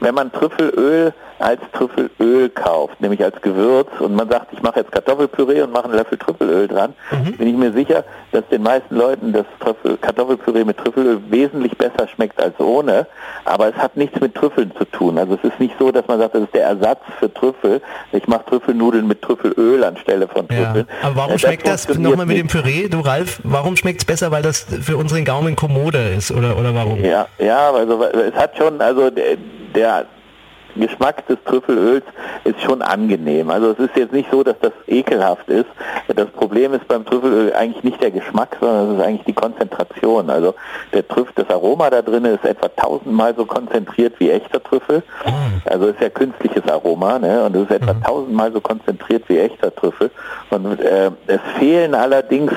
wenn 0.00 0.14
man 0.14 0.32
Trüffelöl 0.32 1.12
als 1.38 1.60
Trüffelöl 1.72 2.48
kauft, 2.50 3.00
nämlich 3.00 3.22
als 3.22 3.40
Gewürz 3.42 3.88
und 3.98 4.14
man 4.14 4.28
sagt, 4.28 4.52
ich 4.52 4.62
mache 4.62 4.80
jetzt 4.80 4.92
Kartoffelpüree 4.92 5.62
und 5.62 5.72
mache 5.72 5.84
einen 5.84 5.94
Löffel 5.94 6.18
Trüffelöl 6.18 6.68
dran, 6.68 6.94
mhm. 7.10 7.32
bin 7.32 7.48
ich 7.48 7.56
mir 7.56 7.72
sicher, 7.72 8.04
dass 8.32 8.46
den 8.48 8.62
meisten 8.62 8.94
Leuten 8.94 9.32
das 9.32 9.46
Trüffel, 9.60 9.96
Kartoffelpüree 9.96 10.64
mit 10.64 10.76
Trüffelöl 10.78 11.20
wesentlich 11.30 11.76
besser 11.76 12.08
schmeckt 12.08 12.40
als 12.40 12.58
ohne, 12.60 13.06
aber 13.44 13.68
es 13.68 13.74
hat 13.74 13.96
nichts 13.96 14.20
mit 14.20 14.34
Trüffeln 14.34 14.72
zu 14.78 14.84
tun. 14.84 15.18
Also 15.18 15.34
es 15.34 15.50
ist 15.50 15.60
nicht 15.60 15.74
so, 15.78 15.90
dass 15.90 16.06
man 16.06 16.18
sagt, 16.18 16.34
das 16.34 16.42
ist 16.42 16.54
der 16.54 16.64
Ersatz 16.64 17.00
für 17.18 17.32
Trüffel. 17.32 17.80
Ich 18.12 18.26
mache 18.26 18.44
Trüffelnudeln 18.46 19.06
mit 19.06 19.22
Trüffelöl 19.22 19.84
anstelle 19.84 20.28
von 20.28 20.48
Trüffeln. 20.48 20.86
Ja. 20.88 21.08
Aber 21.08 21.16
warum 21.16 21.30
äh, 21.30 21.34
das 21.34 21.40
schmeckt 21.42 21.66
das 21.66 21.88
nochmal 21.98 22.26
mit 22.26 22.38
dem 22.38 22.48
Püree, 22.48 22.88
du 22.88 23.00
Ralf, 23.00 23.40
warum 23.44 23.76
schmeckt 23.76 24.00
es 24.00 24.04
besser, 24.04 24.30
weil 24.30 24.42
das 24.42 24.66
für 24.82 24.96
unseren 24.96 25.24
Gaumen 25.24 25.56
kommoder 25.56 26.10
ist 26.10 26.30
oder, 26.30 26.58
oder 26.58 26.74
warum? 26.74 27.02
Ja, 27.04 27.26
ja, 27.38 27.70
also 27.70 28.02
es 28.04 28.34
hat 28.34 28.56
schon, 28.56 28.80
also 28.80 29.10
der, 29.10 29.36
der 29.74 30.06
Geschmack 30.76 31.26
des 31.26 31.38
Trüffelöls 31.44 32.04
ist 32.44 32.60
schon 32.62 32.82
angenehm. 32.82 33.50
Also 33.50 33.72
es 33.72 33.78
ist 33.78 33.96
jetzt 33.96 34.12
nicht 34.12 34.30
so, 34.30 34.42
dass 34.42 34.58
das 34.60 34.72
ekelhaft 34.86 35.48
ist. 35.48 35.68
Das 36.14 36.28
Problem 36.30 36.74
ist 36.74 36.86
beim 36.88 37.04
Trüffelöl 37.04 37.52
eigentlich 37.52 37.84
nicht 37.84 38.02
der 38.02 38.10
Geschmack, 38.10 38.56
sondern 38.60 38.90
es 38.90 38.98
ist 38.98 39.04
eigentlich 39.04 39.24
die 39.24 39.32
Konzentration. 39.32 40.30
Also 40.30 40.54
der 40.92 41.06
Trüff, 41.06 41.28
das 41.34 41.48
Aroma 41.50 41.90
da 41.90 42.02
drin 42.02 42.24
ist 42.24 42.44
etwa 42.44 42.68
tausendmal 42.68 43.34
so 43.36 43.44
konzentriert 43.44 44.14
wie 44.18 44.30
echter 44.30 44.62
Trüffel. 44.62 45.02
Ah. 45.24 45.30
Also 45.66 45.86
es 45.86 45.94
ist 45.94 46.02
ja 46.02 46.10
künstliches 46.10 46.66
Aroma, 46.68 47.18
ne? 47.18 47.44
Und 47.44 47.56
es 47.56 47.62
ist 47.62 47.70
etwa 47.70 47.94
mhm. 47.94 48.02
tausendmal 48.02 48.52
so 48.52 48.60
konzentriert 48.60 49.24
wie 49.28 49.38
echter 49.38 49.74
Trüffel. 49.74 50.10
Und 50.50 50.80
äh, 50.80 51.10
es 51.26 51.40
fehlen 51.58 51.94
allerdings 51.94 52.52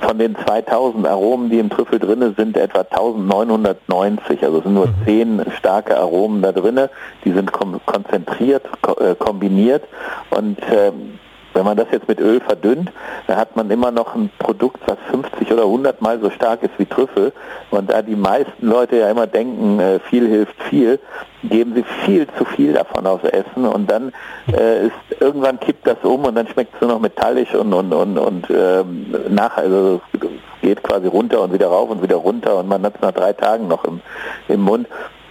von 0.00 0.18
den 0.18 0.36
2000 0.36 1.06
Aromen, 1.06 1.50
die 1.50 1.58
im 1.58 1.70
Trüffel 1.70 1.98
drin 1.98 2.34
sind, 2.36 2.56
etwa 2.56 2.80
1990. 2.80 4.42
Also 4.42 4.58
es 4.58 4.64
sind 4.64 4.74
nur 4.74 4.86
mhm. 4.88 4.94
zehn 5.04 5.42
starke 5.58 5.96
Aromen 5.96 6.42
da 6.42 6.52
drin. 6.52 6.80
Die 7.24 7.32
sind 7.32 7.52
konzentriert, 7.52 8.64
äh, 8.98 9.14
kombiniert 9.14 9.84
und 10.30 10.58
ähm, 10.70 11.18
wenn 11.54 11.64
man 11.64 11.76
das 11.76 11.88
jetzt 11.92 12.08
mit 12.08 12.20
Öl 12.20 12.40
verdünnt, 12.40 12.90
dann 13.26 13.36
hat 13.36 13.56
man 13.56 13.70
immer 13.70 13.90
noch 13.90 14.14
ein 14.14 14.30
Produkt, 14.38 14.80
was 14.86 14.98
50 15.10 15.52
oder 15.52 15.62
100 15.62 16.00
Mal 16.00 16.20
so 16.20 16.30
stark 16.30 16.62
ist 16.62 16.78
wie 16.78 16.86
Trüffel. 16.86 17.32
Und 17.70 17.90
da 17.90 18.02
die 18.02 18.16
meisten 18.16 18.66
Leute 18.66 18.96
ja 18.96 19.10
immer 19.10 19.26
denken, 19.26 19.80
äh, 19.80 20.00
viel 20.00 20.28
hilft 20.28 20.60
viel, 20.64 20.98
geben 21.44 21.74
sie 21.74 21.84
viel 22.04 22.26
zu 22.38 22.44
viel 22.44 22.72
davon 22.72 23.06
aufs 23.06 23.24
Essen 23.24 23.66
und 23.66 23.90
dann 23.90 24.12
äh, 24.52 24.86
ist 24.86 25.20
irgendwann 25.20 25.58
kippt 25.58 25.86
das 25.86 25.98
um 26.02 26.24
und 26.24 26.36
dann 26.36 26.46
schmeckt 26.46 26.74
es 26.74 26.80
nur 26.80 26.90
noch 26.90 27.00
metallisch 27.00 27.52
und 27.54 27.72
und 27.72 27.92
und 27.92 28.16
und 28.16 28.46
ähm, 28.50 29.14
nach 29.28 29.56
also 29.56 30.00
es 30.12 30.20
geht 30.60 30.82
quasi 30.84 31.08
runter 31.08 31.40
und 31.40 31.52
wieder 31.52 31.66
rauf 31.66 31.90
und 31.90 32.00
wieder 32.00 32.16
runter 32.16 32.58
und 32.58 32.68
man 32.68 32.84
hat 32.84 32.94
es 32.94 33.00
nach 33.00 33.12
drei 33.12 33.32
Tagen 33.32 33.66
noch 33.66 33.84
im, 33.84 34.00
im 34.46 34.60
Mund 34.60 34.86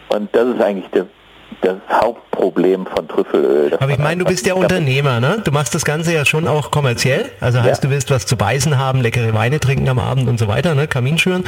und 0.09 0.35
das 0.35 0.47
ist 0.47 0.61
eigentlich 0.61 0.89
der 0.91 1.05
das 1.61 1.77
Hauptproblem 2.41 2.85
von 2.87 3.07
Trüffelöl. 3.07 3.77
Aber 3.79 3.91
ich 3.91 3.97
meine, 3.97 4.23
du 4.23 4.25
bist 4.25 4.45
ja 4.45 4.53
Unternehmer, 4.55 5.19
ne? 5.19 5.41
Du 5.43 5.51
machst 5.51 5.75
das 5.75 5.85
Ganze 5.85 6.13
ja 6.13 6.25
schon 6.25 6.47
auch 6.47 6.71
kommerziell. 6.71 7.29
Also 7.39 7.61
heißt, 7.61 7.83
ja. 7.83 7.89
du 7.89 7.93
willst 7.93 8.09
was 8.09 8.25
zu 8.25 8.35
beißen 8.35 8.77
haben, 8.77 9.01
leckere 9.01 9.33
Weine 9.33 9.59
trinken 9.59 9.87
am 9.89 9.99
Abend 9.99 10.27
und 10.27 10.39
so 10.39 10.47
weiter, 10.47 10.75
ne? 10.75 10.87
Kamin 10.87 11.17
schüren. 11.17 11.43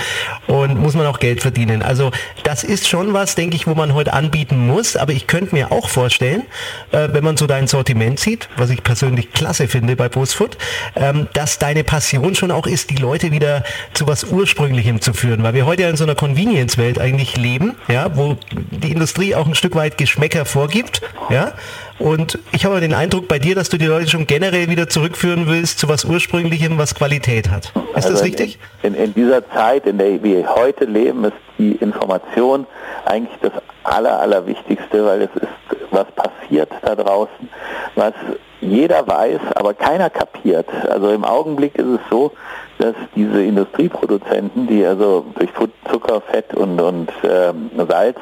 Und 0.48 0.80
muss 0.80 0.94
man 0.94 1.06
auch 1.08 1.20
Geld 1.20 1.42
verdienen. 1.42 1.82
Also 1.82 2.12
das 2.44 2.64
ist 2.64 2.88
schon 2.88 3.14
was, 3.14 3.36
denke 3.36 3.56
ich, 3.56 3.68
wo 3.68 3.74
man 3.74 3.94
heute 3.94 4.14
anbieten 4.14 4.68
muss. 4.68 4.96
Aber 4.96 5.14
ich 5.14 5.28
könnte 5.28 5.56
mir 5.56 5.72
auch 5.72 5.90
vorstellen, 5.90 6.44
äh, 6.92 7.10
wenn 7.12 7.24
man 7.24 7.38
so 7.38 7.48
dein 7.48 7.68
Sortiment 7.68 8.20
sieht, 8.20 8.50
was 8.58 8.70
ich 8.70 8.84
persönlich 8.84 9.32
klasse 9.32 9.68
finde 9.68 9.96
bei 9.96 10.10
Postfood, 10.10 10.58
ähm, 10.96 11.28
dass 11.34 11.60
deine 11.60 11.84
Passion 11.84 12.36
schon 12.36 12.52
auch 12.52 12.68
ist, 12.68 12.90
die 12.90 12.96
Leute 12.96 13.32
wieder 13.32 13.64
zu 13.94 14.08
was 14.08 14.26
Ursprünglichem 14.26 15.02
zu 15.02 15.14
führen. 15.14 15.44
Weil 15.44 15.54
wir 15.54 15.66
heute 15.66 15.84
ja 15.84 15.90
in 15.90 15.98
so 15.98 16.04
einer 16.04 16.16
Convenience-Welt 16.16 17.00
eigentlich 17.00 17.38
leben, 17.38 17.76
ja, 17.88 18.16
wo 18.16 18.38
die 18.52 18.92
Industrie 18.92 19.36
auch 19.36 19.48
ein 19.48 19.56
Stück 19.56 19.76
weit 19.76 19.98
Geschmäcker 19.98 20.46
vorgibt. 20.46 20.83
Ja? 21.30 21.54
Und 22.00 22.40
ich 22.52 22.66
habe 22.66 22.80
den 22.80 22.94
Eindruck 22.94 23.28
bei 23.28 23.40
dir, 23.40 23.56
dass 23.56 23.70
du 23.70 23.78
die 23.78 23.86
Leute 23.86 24.10
schon 24.10 24.28
generell 24.28 24.70
wieder 24.70 24.90
zurückführen 24.90 25.48
willst 25.48 25.80
zu 25.80 25.88
was 25.90 26.06
Ursprünglichem, 26.06 26.78
was 26.78 26.96
Qualität 26.96 27.50
hat. 27.50 27.72
Ist 27.96 27.96
also 27.96 28.12
das 28.12 28.24
richtig? 28.24 28.60
In, 28.82 28.96
in, 28.96 29.14
dieser 29.14 29.48
Zeit, 29.52 29.86
in 29.86 29.98
der 29.98 30.22
wir 30.24 30.48
heute 30.56 30.86
leben, 30.86 31.26
ist 31.26 31.34
die 31.58 31.74
Information 31.74 32.66
eigentlich 33.06 33.38
das 33.42 33.52
Aller, 33.84 34.20
Allerwichtigste, 34.20 35.06
weil 35.06 35.22
es 35.24 35.30
ist, 35.36 35.48
was 35.92 36.08
passiert 36.12 36.70
da 36.82 36.96
draußen, 36.96 37.50
was 37.96 38.14
jeder 38.62 39.06
weiß, 39.08 39.42
aber 39.56 39.74
keiner 39.74 40.10
kapiert. 40.10 40.68
Also 40.90 41.12
im 41.12 41.26
Augenblick 41.26 41.76
ist 41.76 41.86
es 41.86 42.00
so, 42.10 42.32
dass 42.80 42.96
diese 43.16 43.44
Industrieproduzenten, 43.44 44.68
die 44.68 44.86
also 44.86 45.26
durch 45.36 45.50
Zucker, 45.90 46.22
Fett 46.22 46.54
und, 46.54 46.80
und 46.82 47.10
äh, 47.24 47.54
Salz, 47.88 48.18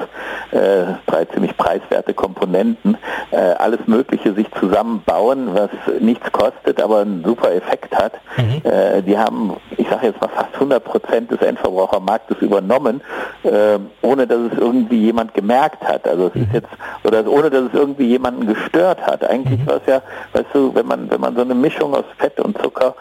äh, 0.52 0.94
drei 1.06 1.26
ziemlich 1.26 1.56
preiswerte 1.58 2.14
Komponenten, 2.14 2.98
äh, 3.32 3.38
alles 3.38 3.80
Mögliche 3.88 4.34
sich 4.34 4.48
zusammenbauen, 4.60 5.50
was 5.54 5.70
nichts 6.00 6.32
kostet, 6.32 6.82
aber 6.82 7.00
einen 7.00 7.24
super 7.24 7.54
Effekt 7.54 7.96
hat. 7.96 8.14
Mhm. 8.38 8.62
Äh, 8.70 9.02
die 9.04 9.18
haben, 9.18 9.56
ich 9.78 9.88
sage 9.90 10.08
jetzt 10.08 10.22
mal, 10.22 10.30
fast 10.30 10.54
100 10.56 10.84
Prozent 10.84 11.32
des 11.32 11.42
Endverbrauchermarktes 11.42 12.38
übernommen, 12.42 13.02
äh, 13.44 13.80
ohne 14.02 14.28
dass 14.28 14.40
es 14.52 14.58
irgendwie 14.58 14.98
jemand 14.98 15.34
gemerkt 15.34 15.84
hat. 15.84 16.08
Also 16.08 16.28
es 16.28 16.36
mhm. 16.36 16.44
ist 16.44 16.54
jetzt, 16.54 16.70
oder 17.04 17.26
ohne 17.28 17.50
dass 17.50 17.64
es 17.64 17.74
irgendwie 17.74 18.08
jemanden 18.08 18.48
gestört 18.48 19.06
hat. 19.06 19.28
Eigentlich 19.28 19.60
mhm. 19.62 19.68
war 19.68 19.76
es 19.78 19.86
ja, 19.88 20.02
weißt 20.34 20.48
du, 20.54 20.76
wenn 20.76 20.88
man, 20.88 21.10
wenn 21.10 21.22
man 21.22 21.36
so 21.36 21.42
eine 21.42 21.56
Mischung 21.56 21.94
aus 21.94 22.06
Fett 22.18 22.40
und 22.40 22.62
Zucker 22.62 22.96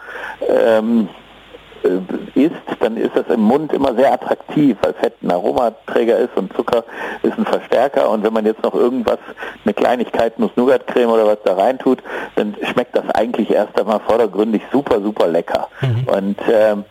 ähm, 0.47 1.09
äh, 1.09 1.20
isst, 2.35 2.55
dann 2.79 2.97
ist 2.97 3.15
das 3.15 3.27
im 3.27 3.41
Mund 3.41 3.73
immer 3.73 3.95
sehr 3.95 4.13
attraktiv, 4.13 4.77
weil 4.81 4.93
Fett 4.93 5.13
ein 5.21 5.31
Aromaträger 5.31 6.17
ist 6.17 6.35
und 6.35 6.53
Zucker 6.53 6.83
ist 7.23 7.37
ein 7.37 7.45
Verstärker. 7.45 8.09
Und 8.09 8.23
wenn 8.23 8.33
man 8.33 8.45
jetzt 8.45 8.63
noch 8.63 8.73
irgendwas, 8.73 9.19
eine 9.63 9.73
Kleinigkeit 9.73 10.39
Nuss-Nougat-Creme 10.39 11.09
oder 11.09 11.27
was 11.27 11.37
da 11.43 11.55
rein 11.55 11.79
tut, 11.79 11.99
dann 12.35 12.55
schmeckt 12.71 12.95
das 12.95 13.09
eigentlich 13.13 13.51
erst 13.51 13.79
einmal 13.79 13.99
vordergründig 13.99 14.61
super, 14.71 15.01
super 15.01 15.27
lecker. 15.27 15.67
Mhm. 15.81 16.07
Und 16.07 16.37
ähm, 16.51 16.85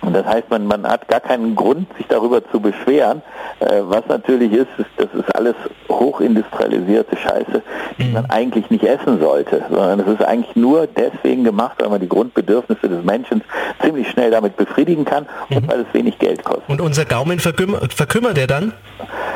und 0.00 0.14
das 0.14 0.26
heißt, 0.26 0.48
man, 0.50 0.66
man 0.66 0.86
hat 0.86 1.08
gar 1.08 1.20
keinen 1.20 1.54
Grund, 1.54 1.88
sich 1.96 2.06
darüber 2.06 2.42
zu 2.50 2.60
beschweren. 2.60 3.22
Äh, 3.60 3.82
was 3.82 4.06
natürlich 4.08 4.52
ist, 4.52 4.68
ist, 4.78 4.88
das 4.96 5.08
ist 5.12 5.34
alles 5.34 5.54
hochindustrialisierte 5.88 7.16
Scheiße, 7.16 7.62
die 7.98 8.04
mhm. 8.04 8.12
man 8.12 8.30
eigentlich 8.30 8.70
nicht 8.70 8.84
essen 8.84 9.20
sollte, 9.20 9.64
sondern 9.68 10.00
es 10.00 10.06
ist 10.06 10.22
eigentlich 10.22 10.54
nur 10.54 10.86
deswegen 10.86 11.44
gemacht, 11.44 11.76
weil 11.80 11.88
man 11.88 12.00
die 12.00 12.08
Grundbedürfnisse 12.08 12.88
des 12.88 13.04
Menschen 13.04 13.42
ziemlich 13.82 14.08
schnell 14.08 14.30
damit 14.30 14.56
befriedigen 14.56 15.04
kann 15.04 15.26
und 15.50 15.64
mhm. 15.64 15.68
weil 15.68 15.80
es 15.80 15.86
wenig 15.92 16.18
Geld 16.18 16.44
kostet. 16.44 16.68
Und 16.68 16.80
unser 16.80 17.04
Gaumen 17.04 17.40
verkümmert, 17.40 17.92
verkümmert 17.92 18.38
er 18.38 18.46
dann 18.46 18.72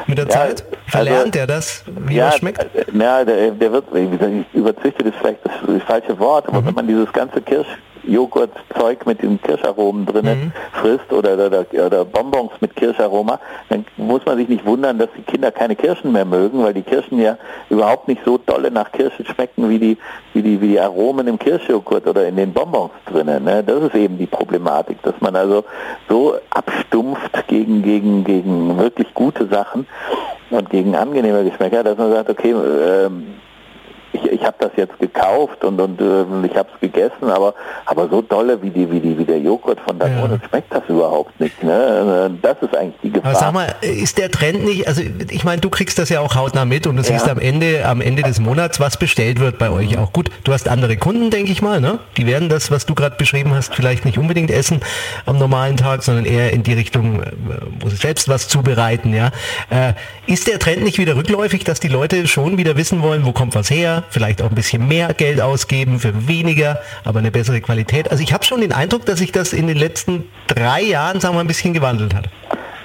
mit 0.06 0.18
der 0.18 0.26
ja, 0.26 0.30
Zeit? 0.30 0.64
Verlernt 0.86 1.36
also, 1.36 1.38
er 1.38 1.46
das, 1.46 1.84
wie 2.06 2.16
ja, 2.16 2.26
er 2.26 2.32
schmeckt? 2.32 2.62
Äh, 2.74 2.84
ja, 2.96 3.24
der, 3.24 3.50
der 3.50 3.72
wird, 3.72 3.86
wie 3.92 4.08
gesagt, 4.08 4.32
überzüchtet 4.52 5.06
ist 5.06 5.16
vielleicht 5.20 5.44
das, 5.44 5.52
das 5.66 5.82
falsche 5.82 6.18
Wort, 6.18 6.48
aber 6.48 6.60
mhm. 6.60 6.66
wenn 6.66 6.74
man 6.74 6.86
dieses 6.86 7.12
ganze 7.12 7.40
Kirsch 7.40 7.66
Joghurtzeug 8.04 9.06
mit 9.06 9.22
den 9.22 9.40
Kirscharomen 9.40 10.06
drinnen 10.06 10.46
mhm. 10.46 10.52
frisst 10.72 11.12
oder, 11.12 11.34
oder, 11.34 11.64
oder, 11.72 12.04
Bonbons 12.04 12.52
mit 12.60 12.74
Kirscharoma, 12.74 13.38
dann 13.68 13.84
muss 13.96 14.24
man 14.26 14.36
sich 14.38 14.48
nicht 14.48 14.64
wundern, 14.66 14.98
dass 14.98 15.08
die 15.16 15.22
Kinder 15.22 15.50
keine 15.50 15.76
Kirschen 15.76 16.12
mehr 16.12 16.24
mögen, 16.24 16.62
weil 16.62 16.74
die 16.74 16.82
Kirschen 16.82 17.20
ja 17.20 17.36
überhaupt 17.70 18.08
nicht 18.08 18.22
so 18.24 18.38
dolle 18.38 18.70
nach 18.70 18.90
Kirsche 18.92 19.24
schmecken 19.24 19.68
wie 19.68 19.78
die, 19.78 19.98
wie 20.34 20.42
die, 20.42 20.60
wie 20.60 20.68
die 20.68 20.80
Aromen 20.80 21.28
im 21.28 21.38
Kirschjoghurt 21.38 22.06
oder 22.06 22.26
in 22.26 22.36
den 22.36 22.52
Bonbons 22.52 22.92
drinnen. 23.06 23.44
Ne? 23.44 23.62
Das 23.62 23.82
ist 23.82 23.94
eben 23.94 24.18
die 24.18 24.26
Problematik, 24.26 25.02
dass 25.02 25.14
man 25.20 25.36
also 25.36 25.64
so 26.08 26.36
abstumpft 26.50 27.46
gegen, 27.46 27.82
gegen, 27.82 28.24
gegen 28.24 28.78
wirklich 28.78 29.12
gute 29.14 29.46
Sachen 29.46 29.86
und 30.50 30.70
gegen 30.70 30.94
angenehme 30.94 31.44
Geschmäcker, 31.44 31.82
dass 31.82 31.96
man 31.96 32.12
sagt, 32.12 32.30
okay, 32.30 32.52
ähm, 32.52 33.34
ich, 34.12 34.24
ich 34.24 34.44
habe 34.44 34.56
das 34.58 34.70
jetzt 34.76 34.98
gekauft 34.98 35.64
und, 35.64 35.80
und 35.80 36.00
äh, 36.00 36.46
ich 36.46 36.56
habe 36.56 36.68
es 36.74 36.80
gegessen, 36.80 37.30
aber, 37.30 37.54
aber 37.86 38.08
so 38.08 38.22
dolle 38.22 38.60
wie, 38.62 38.70
die, 38.70 38.90
wie, 38.90 39.00
die, 39.00 39.16
wie 39.18 39.24
der 39.24 39.38
Joghurt 39.38 39.80
von 39.80 39.98
Danone 39.98 40.38
ja. 40.40 40.48
schmeckt 40.48 40.72
das 40.72 40.82
überhaupt 40.88 41.38
nicht. 41.40 41.62
Ne? 41.62 42.30
Das 42.42 42.56
ist 42.60 42.76
eigentlich 42.76 43.00
die 43.02 43.12
Gefahr. 43.12 43.30
Aber 43.30 43.40
sag 43.40 43.52
mal, 43.52 43.74
ist 43.80 44.18
der 44.18 44.30
Trend 44.30 44.64
nicht, 44.64 44.86
also 44.86 45.02
ich 45.30 45.44
meine, 45.44 45.60
du 45.60 45.70
kriegst 45.70 45.98
das 45.98 46.08
ja 46.08 46.20
auch 46.20 46.34
hautnah 46.34 46.64
mit 46.64 46.86
und 46.86 46.96
du 46.96 47.02
siehst 47.02 47.28
am 47.28 47.38
Ende, 47.38 47.86
am 47.86 48.00
Ende 48.00 48.22
des 48.22 48.40
Monats, 48.40 48.80
was 48.80 48.96
bestellt 48.96 49.40
wird 49.40 49.58
bei 49.58 49.70
euch 49.70 49.96
auch. 49.98 50.12
Gut, 50.12 50.30
du 50.44 50.52
hast 50.52 50.68
andere 50.68 50.96
Kunden, 50.96 51.30
denke 51.30 51.52
ich 51.52 51.62
mal, 51.62 51.80
ne? 51.80 51.98
Die 52.16 52.26
werden 52.26 52.48
das, 52.48 52.70
was 52.70 52.86
du 52.86 52.94
gerade 52.94 53.16
beschrieben 53.16 53.54
hast, 53.54 53.74
vielleicht 53.74 54.04
nicht 54.04 54.18
unbedingt 54.18 54.50
essen 54.50 54.80
am 55.26 55.38
normalen 55.38 55.76
Tag, 55.76 56.02
sondern 56.02 56.24
eher 56.24 56.52
in 56.52 56.62
die 56.62 56.74
Richtung, 56.74 57.22
äh, 57.22 57.32
wo 57.80 57.88
sie 57.88 57.96
selbst 57.96 58.28
was 58.28 58.48
zubereiten, 58.48 59.14
ja. 59.14 59.30
Äh, 59.70 59.94
ist 60.26 60.48
der 60.48 60.58
Trend 60.58 60.82
nicht 60.82 60.98
wieder 60.98 61.16
rückläufig, 61.16 61.64
dass 61.64 61.80
die 61.80 61.88
Leute 61.88 62.26
schon 62.26 62.58
wieder 62.58 62.76
wissen 62.76 63.02
wollen, 63.02 63.24
wo 63.24 63.32
kommt 63.32 63.54
was 63.54 63.70
her? 63.70 64.01
Vielleicht 64.10 64.42
auch 64.42 64.48
ein 64.48 64.54
bisschen 64.54 64.86
mehr 64.88 65.12
Geld 65.14 65.40
ausgeben 65.40 65.98
für 65.98 66.28
weniger, 66.28 66.78
aber 67.04 67.18
eine 67.18 67.30
bessere 67.30 67.60
Qualität. 67.60 68.10
Also 68.10 68.22
ich 68.22 68.32
habe 68.32 68.44
schon 68.44 68.60
den 68.60 68.72
Eindruck, 68.72 69.06
dass 69.06 69.18
sich 69.18 69.32
das 69.32 69.52
in 69.52 69.66
den 69.66 69.76
letzten 69.76 70.28
drei 70.46 70.82
Jahren, 70.82 71.20
sagen 71.20 71.34
wir 71.34 71.36
mal, 71.38 71.44
ein 71.44 71.48
bisschen 71.48 71.72
gewandelt 71.72 72.14
hat. 72.14 72.28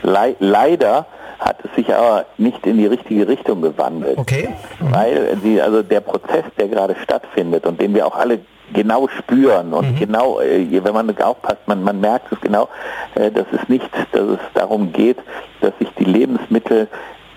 Le 0.04 0.36
leider 0.40 1.06
hat 1.40 1.58
es 1.64 1.76
sich 1.76 1.94
aber 1.94 2.26
nicht 2.38 2.66
in 2.66 2.78
die 2.78 2.88
richtige 2.88 3.28
Richtung 3.28 3.62
gewandelt. 3.62 4.18
Okay. 4.18 4.50
Mhm. 4.80 4.94
Weil 4.94 5.38
die, 5.44 5.62
also 5.62 5.84
der 5.84 6.02
Prozess, 6.02 6.44
der 6.58 6.68
gerade 6.68 6.96
stattfindet 7.04 7.66
und 7.66 7.80
den 7.80 7.94
wir 7.94 8.08
auch 8.08 8.16
alle 8.16 8.40
genau 8.74 9.08
spüren 9.08 9.74
und 9.74 9.94
mhm. 9.94 10.00
genau, 10.00 10.42
äh, 10.42 10.84
wenn 10.84 10.94
man 10.94 11.18
aufpasst, 11.22 11.68
man, 11.68 11.84
man 11.84 12.02
merkt 12.02 12.32
es 12.32 12.42
genau, 12.42 12.68
äh, 13.16 13.32
dass 13.32 13.46
es 13.52 13.70
nicht, 13.70 13.90
dass 14.12 14.24
es 14.24 14.40
darum 14.54 14.92
geht, 14.92 15.18
dass 15.62 15.72
sich 15.80 15.88
die 15.98 16.04
Lebensmittel 16.04 16.88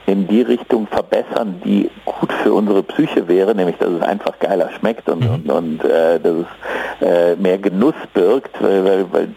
in 0.07 0.27
die 0.27 0.43
Richtung 0.43 0.87
verbessern, 0.87 1.61
die 1.65 1.91
gut 2.05 2.33
für 2.33 2.53
unsere 2.53 2.83
Psyche 2.83 3.29
wäre, 3.29 3.55
nämlich 3.55 3.77
dass 3.79 3.91
es 3.91 4.03
einfach 4.03 4.39
geiler 4.39 4.71
schmeckt 4.79 5.09
und, 5.09 5.21
mhm. 5.21 5.31
und, 5.31 5.51
und 5.51 5.85
äh, 5.85 6.19
dass 6.19 6.35
es 6.35 7.07
äh, 7.07 7.37
mehr 7.37 7.59
Genuss 7.59 7.95
birgt, 8.13 8.61
weil, 8.61 8.85
weil, 8.85 9.13
weil 9.13 9.29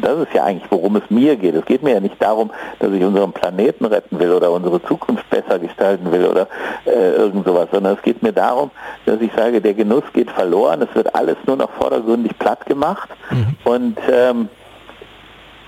das 0.00 0.18
ist 0.20 0.34
ja 0.34 0.44
eigentlich, 0.44 0.70
worum 0.70 0.96
es 0.96 1.02
mir 1.10 1.36
geht. 1.36 1.54
Es 1.54 1.64
geht 1.64 1.82
mir 1.82 1.94
ja 1.94 2.00
nicht 2.00 2.20
darum, 2.22 2.50
dass 2.78 2.92
ich 2.92 3.02
unseren 3.02 3.32
Planeten 3.32 3.84
retten 3.84 4.18
will 4.18 4.32
oder 4.32 4.50
unsere 4.50 4.82
Zukunft 4.82 5.28
besser 5.30 5.58
gestalten 5.58 6.10
will 6.12 6.26
oder 6.26 6.48
äh, 6.86 7.12
irgend 7.12 7.46
sowas, 7.46 7.68
sondern 7.72 7.96
es 7.96 8.02
geht 8.02 8.22
mir 8.22 8.32
darum, 8.32 8.70
dass 9.06 9.20
ich 9.20 9.30
sage, 9.36 9.60
der 9.60 9.74
Genuss 9.74 10.04
geht 10.12 10.30
verloren, 10.30 10.82
es 10.82 10.94
wird 10.94 11.14
alles 11.14 11.36
nur 11.46 11.56
noch 11.56 11.70
vordergründig 11.70 12.38
platt 12.38 12.64
gemacht 12.66 13.08
mhm. 13.30 13.56
und 13.64 13.98
ähm, 14.10 14.48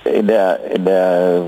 in 0.05 0.27
der 0.27 0.59
in 0.75 0.85
der 0.85 1.43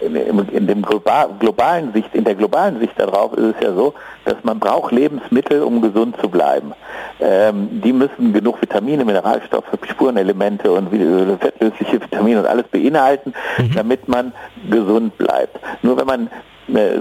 in, 0.00 0.48
in, 0.48 0.66
dem 0.66 0.82
globalen 0.82 1.92
Sicht 1.92 2.14
in 2.14 2.24
der 2.24 2.34
globalen 2.34 2.78
Sicht 2.78 2.92
darauf 2.98 3.32
ist 3.34 3.56
es 3.56 3.62
ja 3.62 3.72
so, 3.72 3.94
dass 4.24 4.36
man 4.42 4.58
braucht 4.58 4.92
Lebensmittel, 4.92 5.62
um 5.62 5.80
gesund 5.80 6.16
zu 6.20 6.28
bleiben. 6.28 6.72
Ähm, 7.20 7.80
die 7.82 7.92
müssen 7.92 8.32
genug 8.32 8.60
Vitamine, 8.60 9.04
Mineralstoffe, 9.04 9.66
Spurenelemente 9.88 10.70
und 10.70 10.90
fettlösliche 11.40 12.00
Vitamine 12.00 12.40
und 12.40 12.46
alles 12.46 12.66
beinhalten, 12.68 13.32
mhm. 13.58 13.74
damit 13.74 14.08
man 14.08 14.32
gesund 14.70 15.16
bleibt. 15.16 15.58
Nur 15.82 15.96
wenn 15.96 16.06
man 16.06 16.30
äh, 16.74 17.00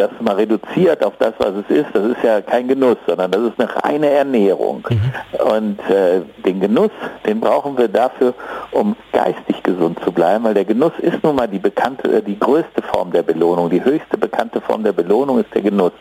das 0.00 0.10
mal 0.20 0.34
reduziert 0.36 1.04
auf 1.04 1.14
das, 1.18 1.34
was 1.38 1.52
es 1.54 1.76
ist, 1.76 1.88
das 1.92 2.04
ist 2.04 2.22
ja 2.22 2.40
kein 2.40 2.68
Genuss, 2.68 2.96
sondern 3.06 3.30
das 3.30 3.42
ist 3.42 3.60
eine 3.60 3.84
reine 3.84 4.10
Ernährung. 4.10 4.86
Mhm. 4.88 5.12
Und 5.52 5.80
äh, 5.90 6.22
den 6.44 6.60
Genuss, 6.60 6.90
den 7.26 7.40
brauchen 7.40 7.76
wir 7.76 7.88
dafür, 7.88 8.34
um 8.72 8.96
geistig 9.12 9.62
gesund 9.62 9.98
zu 10.02 10.10
bleiben, 10.10 10.44
weil 10.44 10.54
der 10.54 10.64
Genuss 10.64 10.92
ist 10.98 11.22
nun 11.22 11.36
mal 11.36 11.48
die 11.48 11.58
bekannte, 11.58 12.10
äh, 12.10 12.22
die 12.22 12.38
größte 12.38 12.82
Form 12.82 13.12
der 13.12 13.22
Belohnung, 13.22 13.68
die 13.68 13.84
höchste 13.84 14.16
bekannte 14.16 14.60
Form 14.60 14.82
der 14.82 14.92
Belohnung 14.92 15.38
ist 15.38 15.54
der 15.54 15.62
Genuss. 15.62 15.92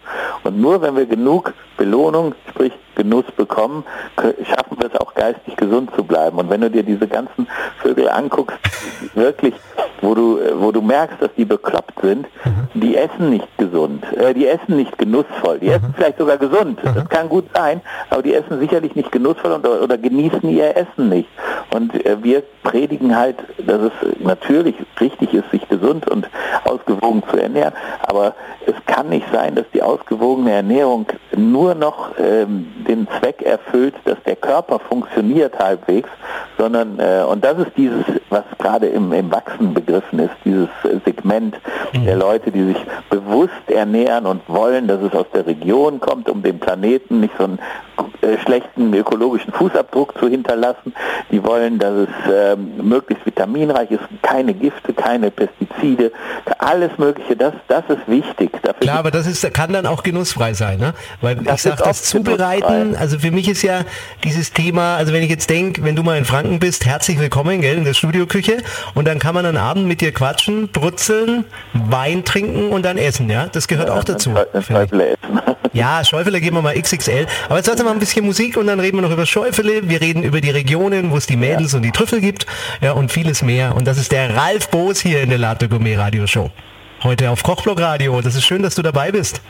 Und 0.44 0.60
nur 0.60 0.82
wenn 0.82 0.96
wir 0.96 1.06
genug 1.06 1.54
Belohnung, 1.78 2.34
sprich 2.50 2.74
Genuss 3.00 3.24
bekommen, 3.38 3.86
schaffen 4.18 4.78
wir 4.78 4.88
es 4.94 5.00
auch 5.00 5.14
geistig 5.14 5.56
gesund 5.56 5.90
zu 5.96 6.04
bleiben. 6.04 6.38
Und 6.38 6.50
wenn 6.50 6.60
du 6.60 6.70
dir 6.70 6.84
diese 6.84 7.08
ganzen 7.08 7.48
Vögel 7.82 8.10
anguckst, 8.10 8.58
wirklich, 9.14 9.54
wo 10.02 10.14
du, 10.14 10.40
wo 10.56 10.74
du 10.74 10.82
merkst, 10.82 11.22
dass 11.22 11.30
die 11.38 11.46
bekloppt 11.46 12.02
sind, 12.02 12.28
mhm. 12.44 12.80
die 12.80 12.98
essen 12.98 13.30
nicht 13.30 13.48
gesund, 13.58 14.04
äh, 14.18 14.34
die 14.34 14.48
essen 14.48 14.76
nicht 14.76 14.98
genussvoll, 14.98 15.60
die 15.60 15.68
mhm. 15.68 15.76
essen 15.76 15.94
vielleicht 15.96 16.18
sogar 16.18 16.38
gesund, 16.38 16.84
mhm. 16.84 16.94
das 16.94 17.08
kann 17.08 17.30
gut 17.30 17.46
sein, 17.54 17.80
aber 18.10 18.22
die 18.22 18.34
essen 18.34 18.60
sicherlich 18.60 18.96
nicht 18.96 19.14
genussvoll 19.14 19.54
und, 19.54 19.66
oder 19.66 19.98
genießen 19.98 20.50
ihr 20.50 20.76
Essen 20.76 21.08
nicht. 21.08 21.30
Und 21.74 22.06
äh, 22.06 22.22
wir 22.22 22.44
predigen 22.64 23.16
halt, 23.16 23.38
dass 23.66 23.82
es 23.82 23.92
natürlich 24.20 24.76
richtig 25.00 25.34
ist, 25.34 25.50
sich 25.52 25.68
gesund 25.70 26.10
und 26.10 26.30
ausgewogen 26.66 27.24
zu 27.32 27.38
ernähren, 27.38 27.74
aber 28.02 28.36
es 28.66 28.76
kann 28.86 29.10
nicht 29.10 29.28
sein, 29.32 29.56
dass 29.56 29.66
die 29.74 29.82
ausgewogene 29.82 30.52
Ernährung 30.52 31.06
nur 31.36 31.76
noch 31.76 32.12
ähm, 32.20 32.68
den 32.90 33.08
Zweck 33.20 33.42
erfüllt, 33.42 33.94
dass 34.06 34.18
der 34.26 34.36
Körper 34.36 34.80
funktioniert 34.80 35.58
halbwegs, 35.58 36.10
sondern, 36.58 37.00
äh, 37.00 37.24
und 37.24 37.46
das 37.46 37.60
ist 37.60 37.72
dieses, 37.78 38.04
was 38.30 38.44
gerade 38.58 38.88
im, 38.88 39.14
im 39.14 39.32
Wachsen 39.32 39.74
begriffen 39.74 40.20
ist, 40.20 40.34
dieses 40.44 40.70
Segment 41.06 41.56
mhm. 41.94 42.06
der 42.06 42.16
Leute, 42.16 42.52
die 42.52 42.66
sich 42.66 42.78
bewusst 43.10 43.54
ernähren 43.68 44.26
und 44.26 44.42
wollen, 44.48 44.88
dass 44.88 45.02
es 45.02 45.14
aus 45.14 45.28
der 45.34 45.46
Region 45.46 46.00
kommt, 46.00 46.30
um 46.30 46.42
dem 46.42 46.60
Planeten 46.60 47.22
nicht 47.22 47.34
so 47.38 47.46
einen 47.46 47.60
äh, 48.22 48.38
schlechten 48.44 48.94
ökologischen 48.94 49.54
Fußabdruck 49.54 50.18
zu 50.20 50.28
hinterlassen. 50.28 50.94
Die 51.32 51.44
wollen, 51.44 51.80
dass 51.80 51.94
es 51.94 52.32
äh, 52.32 52.56
möglichst 52.56 53.26
vitaminreich 53.26 53.92
ist, 53.92 54.04
keine 54.22 54.54
Gifte, 54.54 54.94
keine 54.94 55.32
Pestizide, 55.32 56.12
alles 56.58 56.92
Mögliche. 56.98 57.36
Das, 57.36 57.54
das 57.68 57.84
ist 57.88 58.08
wichtig. 58.08 58.52
Dafür 58.62 58.80
Klar, 58.82 59.00
aber 59.00 59.12
das 59.12 59.28
ist, 59.28 59.54
kann 59.54 59.72
dann 59.72 59.86
auch 59.86 60.04
genussfrei 60.04 60.54
sein, 60.54 60.80
ne? 60.80 60.94
Weil 61.22 61.36
das 61.36 61.66
ich 61.66 61.72
sage, 61.72 61.84
das 61.84 62.04
Zubereiten, 62.04 62.79
also 62.96 63.20
für 63.20 63.32
mich 63.32 63.48
ist 63.48 63.62
ja 63.62 63.86
dieses 64.24 64.54
Thema, 64.54 64.98
also 64.98 65.14
wenn 65.14 65.24
ich 65.24 65.30
jetzt 65.30 65.50
denke, 65.50 65.84
wenn 65.84 65.96
du 65.96 66.04
mal 66.04 66.18
in 66.18 66.26
Franken 66.26 66.60
bist, 66.60 66.86
herzlich 66.86 67.20
willkommen, 67.20 67.62
gell, 67.62 67.78
in 67.78 67.86
der 67.86 67.94
Studioküche 67.94 68.58
und 68.94 69.08
dann 69.08 69.20
kann 69.20 69.34
man 69.34 69.46
einen 69.46 69.58
Abend 69.58 69.86
mit 69.86 70.02
dir 70.02 70.12
quatschen, 70.12 70.70
brutzeln, 70.70 71.46
Wein 71.74 72.26
trinken 72.26 72.70
und 72.70 72.84
dann 72.84 72.98
essen, 72.98 73.30
ja? 73.30 73.48
Das 73.48 73.68
gehört 73.68 73.90
ja, 73.90 73.96
auch 73.96 74.04
dazu. 74.04 74.34
Ja, 75.74 76.04
Schäufele 76.04 76.42
geben 76.42 76.58
wir 76.58 76.62
mal 76.62 76.80
XXL. 76.80 77.28
Aber 77.48 77.58
jetzt 77.58 77.68
warte 77.68 77.84
mal 77.84 77.92
ein 77.92 78.00
bisschen 78.00 78.26
Musik 78.26 78.58
und 78.58 78.68
dann 78.68 78.80
reden 78.80 78.98
wir 78.98 79.02
noch 79.02 79.12
über 79.12 79.26
Schäufele. 79.26 79.88
Wir 79.88 80.02
reden 80.02 80.24
über 80.24 80.42
die 80.42 80.50
Regionen, 80.50 81.12
wo 81.12 81.18
es 81.18 81.28
die 81.28 81.38
Mädels 81.38 81.74
ja. 81.74 81.78
und 81.78 81.84
die 81.84 81.92
Trüffel 81.92 82.22
gibt 82.22 82.46
ja, 82.82 82.94
und 82.94 83.12
vieles 83.12 83.44
mehr. 83.44 83.76
Und 83.76 83.86
das 83.86 83.98
ist 83.98 84.12
der 84.12 84.36
Ralf 84.36 84.70
Boos 84.70 85.00
hier 85.00 85.22
in 85.22 85.30
der 85.30 85.38
Latte 85.38 85.70
Gourmet 85.70 85.96
Radio 85.96 86.26
Show. 86.26 86.50
Heute 87.04 87.30
auf 87.30 87.44
Kochblock 87.44 87.80
Radio. 87.80 88.20
Das 88.22 88.36
ist 88.36 88.46
schön, 88.46 88.64
dass 88.64 88.76
du 88.76 88.82
dabei 88.82 89.12
bist. 89.12 89.42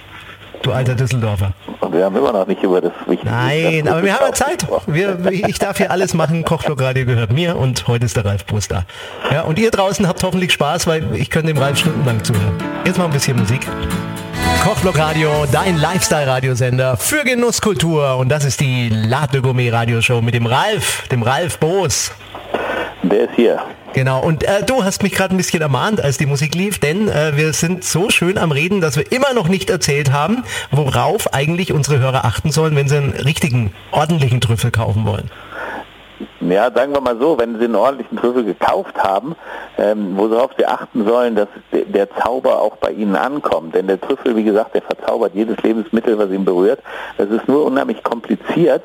Du 0.62 0.72
alter 0.72 0.96
Düsseldorfer. 0.96 1.54
Und 1.80 1.94
wir 1.94 2.06
haben 2.06 2.16
immer 2.16 2.34
noch 2.34 2.46
nicht 2.46 2.62
über 2.62 2.82
das 2.82 2.92
Wichtige. 3.08 3.32
Nein, 3.32 3.88
aber 3.88 4.04
wir 4.04 4.14
haben 4.14 4.26
ja 4.26 4.34
Zeit. 4.34 4.68
Wir, 4.88 5.18
ich 5.32 5.58
darf 5.58 5.78
hier 5.78 5.92
alles 5.92 6.14
machen. 6.14 6.44
Kochblock 6.44 6.82
Radio 6.82 7.06
gehört 7.06 7.32
mir 7.32 7.56
und 7.56 7.88
heute 7.88 8.06
ist 8.06 8.18
der 8.18 8.26
Ralf 8.26 8.46
Boos 8.46 8.68
da. 8.68 8.84
Ja, 9.32 9.44
und 9.44 9.58
ihr 9.58 9.72
draußen 9.72 10.08
habt 10.08 10.22
hoffentlich 10.24 10.52
Spaß, 10.52 10.88
weil 10.88 11.16
ich 11.16 11.30
könnte 11.30 11.54
dem 11.54 11.58
Ralf 11.58 11.78
stundenlang 11.78 12.24
zuhören. 12.24 12.58
Jetzt 12.86 12.98
mal 12.98 13.06
ein 13.06 13.12
bisschen 13.12 13.38
Musik. 13.38 13.66
Kochblock 14.64 15.00
Radio, 15.00 15.46
dein 15.52 15.78
Lifestyle-Radiosender 15.78 16.98
für 16.98 17.24
Genusskultur. 17.24 18.18
Und 18.18 18.30
das 18.30 18.44
ist 18.44 18.60
die 18.60 18.90
Latte 18.90 19.42
Gourmet 19.42 19.70
Radioshow 19.72 20.22
mit 20.22 20.34
dem 20.34 20.46
Ralf, 20.46 21.08
dem 21.08 21.24
Ralf 21.24 21.58
Boos. 21.60 22.12
Der 23.04 23.22
ist 23.22 23.36
hier. 23.36 23.62
Genau, 23.94 24.22
und 24.22 24.44
äh, 24.44 24.64
du 24.64 24.84
hast 24.84 25.02
mich 25.02 25.14
gerade 25.14 25.34
ein 25.34 25.38
bisschen 25.38 25.62
ermahnt, 25.62 26.02
als 26.02 26.18
die 26.18 26.28
Musik 26.28 26.54
lief, 26.54 26.80
denn 26.80 27.10
äh, 27.10 27.36
wir 27.36 27.54
sind 27.54 27.84
so 27.84 28.10
schön 28.10 28.38
am 28.38 28.52
Reden, 28.52 28.82
dass 28.82 28.98
wir 28.98 29.12
immer 29.12 29.34
noch 29.34 29.48
nicht 29.48 29.70
erzählt 29.70 30.12
haben, 30.12 30.44
worauf 30.72 31.34
eigentlich 31.34 31.74
unsere 31.74 32.00
Hörer 32.00 32.24
achten 32.24 32.52
sollen, 32.52 32.76
wenn 32.76 32.88
sie 32.88 32.98
einen 32.98 33.12
richtigen, 33.12 33.74
ordentlichen 33.92 34.42
Trüffel 34.42 34.70
kaufen 34.72 35.06
wollen. 35.06 35.32
Ja, 36.42 36.72
sagen 36.72 36.94
wir 36.94 37.02
mal 37.02 37.18
so, 37.18 37.38
wenn 37.38 37.58
Sie 37.58 37.66
einen 37.66 37.76
ordentlichen 37.76 38.18
Trüffel 38.18 38.44
gekauft 38.44 38.98
haben, 38.98 39.36
ähm, 39.78 40.18
worauf 40.18 40.52
Sie 40.58 40.66
achten 40.66 41.06
sollen, 41.06 41.36
dass 41.36 41.48
der 41.72 42.10
Zauber 42.12 42.62
auch 42.62 42.76
bei 42.78 42.92
Ihnen 42.92 43.16
ankommt. 43.16 43.76
Denn 43.76 43.88
der 43.88 44.00
Trüffel, 44.00 44.36
wie 44.36 44.44
gesagt, 44.44 44.76
der 44.76 44.82
verzaubert 44.82 45.34
jedes 45.34 45.58
Lebensmittel, 45.64 46.18
was 46.18 46.30
ihn 46.30 46.44
berührt. 46.44 46.82
Das 47.18 47.30
ist 47.30 47.48
nur 47.48 47.66
unheimlich 47.66 48.04
kompliziert, 48.04 48.84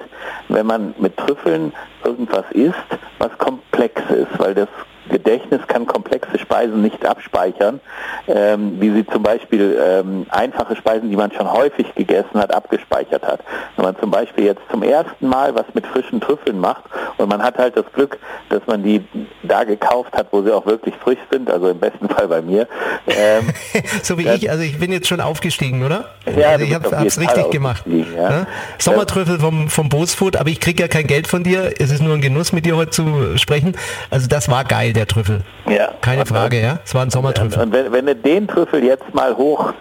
wenn 0.48 0.66
man 0.66 0.94
mit 0.98 1.16
Trüffeln 1.16 1.72
irgendwas 2.04 2.44
isst, 2.50 2.74
was 3.18 3.36
komplex 3.38 4.00
ist, 4.10 4.38
weil 4.38 4.54
das 4.54 4.68
Gedächtnis 5.10 5.60
kann 5.66 5.86
komplexe 5.86 6.38
Speisen 6.38 6.82
nicht 6.82 7.04
abspeichern, 7.06 7.80
ähm, 8.26 8.80
wie 8.80 8.90
sie 8.90 9.06
zum 9.06 9.22
Beispiel 9.22 9.78
ähm, 9.80 10.26
einfache 10.30 10.76
Speisen, 10.76 11.10
die 11.10 11.16
man 11.16 11.30
schon 11.32 11.50
häufig 11.50 11.94
gegessen 11.94 12.40
hat, 12.40 12.54
abgespeichert 12.54 13.26
hat. 13.26 13.40
Wenn 13.76 13.84
man 13.84 13.96
zum 13.98 14.10
Beispiel 14.10 14.44
jetzt 14.44 14.62
zum 14.70 14.82
ersten 14.82 15.28
Mal 15.28 15.54
was 15.54 15.66
mit 15.74 15.86
frischen 15.86 16.20
Trüffeln 16.20 16.58
macht 16.58 16.84
und 17.18 17.28
man 17.28 17.42
hat 17.42 17.58
halt 17.58 17.76
das 17.76 17.84
Glück, 17.92 18.18
dass 18.48 18.66
man 18.66 18.82
die 18.82 19.04
da 19.42 19.64
gekauft 19.64 20.16
hat, 20.16 20.28
wo 20.30 20.42
sie 20.42 20.52
auch 20.52 20.64
wirklich 20.66 20.94
frisch 20.96 21.18
sind, 21.30 21.50
also 21.50 21.68
im 21.68 21.78
besten 21.78 22.08
Fall 22.08 22.28
bei 22.28 22.40
mir. 22.40 22.66
Ähm, 23.06 23.50
so 24.02 24.18
wie 24.18 24.26
ich, 24.28 24.50
also 24.50 24.62
ich 24.62 24.78
bin 24.78 24.90
jetzt 24.90 25.08
schon 25.08 25.20
aufgestiegen, 25.20 25.84
oder? 25.84 26.10
Ja, 26.36 26.50
also 26.50 26.64
ich 26.64 26.74
habe 26.74 27.06
es 27.06 27.20
richtig 27.20 27.50
gemacht. 27.50 27.84
Ja. 27.86 28.30
Ne? 28.30 28.46
Sommertrüffel 28.78 29.38
vom, 29.38 29.68
vom 29.68 29.88
Bootsfood, 29.88 30.36
aber 30.36 30.48
ich 30.48 30.60
kriege 30.60 30.82
ja 30.82 30.88
kein 30.88 31.06
Geld 31.06 31.28
von 31.28 31.44
dir. 31.44 31.74
Es 31.78 31.90
ist 31.90 32.02
nur 32.02 32.14
ein 32.14 32.22
Genuss, 32.22 32.52
mit 32.52 32.64
dir 32.64 32.76
heute 32.76 32.90
zu 32.90 33.36
sprechen. 33.36 33.76
Also 34.10 34.28
das 34.28 34.48
war 34.48 34.64
geil, 34.64 34.93
der 34.94 35.06
Trüffel. 35.06 35.42
Ja. 35.68 35.92
Keine 36.00 36.26
Frage, 36.26 36.60
ja. 36.60 36.78
Es 36.84 36.94
war 36.94 37.02
ein 37.02 37.10
Sommertrüffel. 37.10 37.62
Und 37.62 37.72
wenn, 37.72 37.92
wenn 37.92 38.06
du 38.06 38.16
den 38.16 38.48
Trüffel 38.48 38.82
jetzt 38.82 39.14
mal 39.14 39.36
hoch 39.36 39.72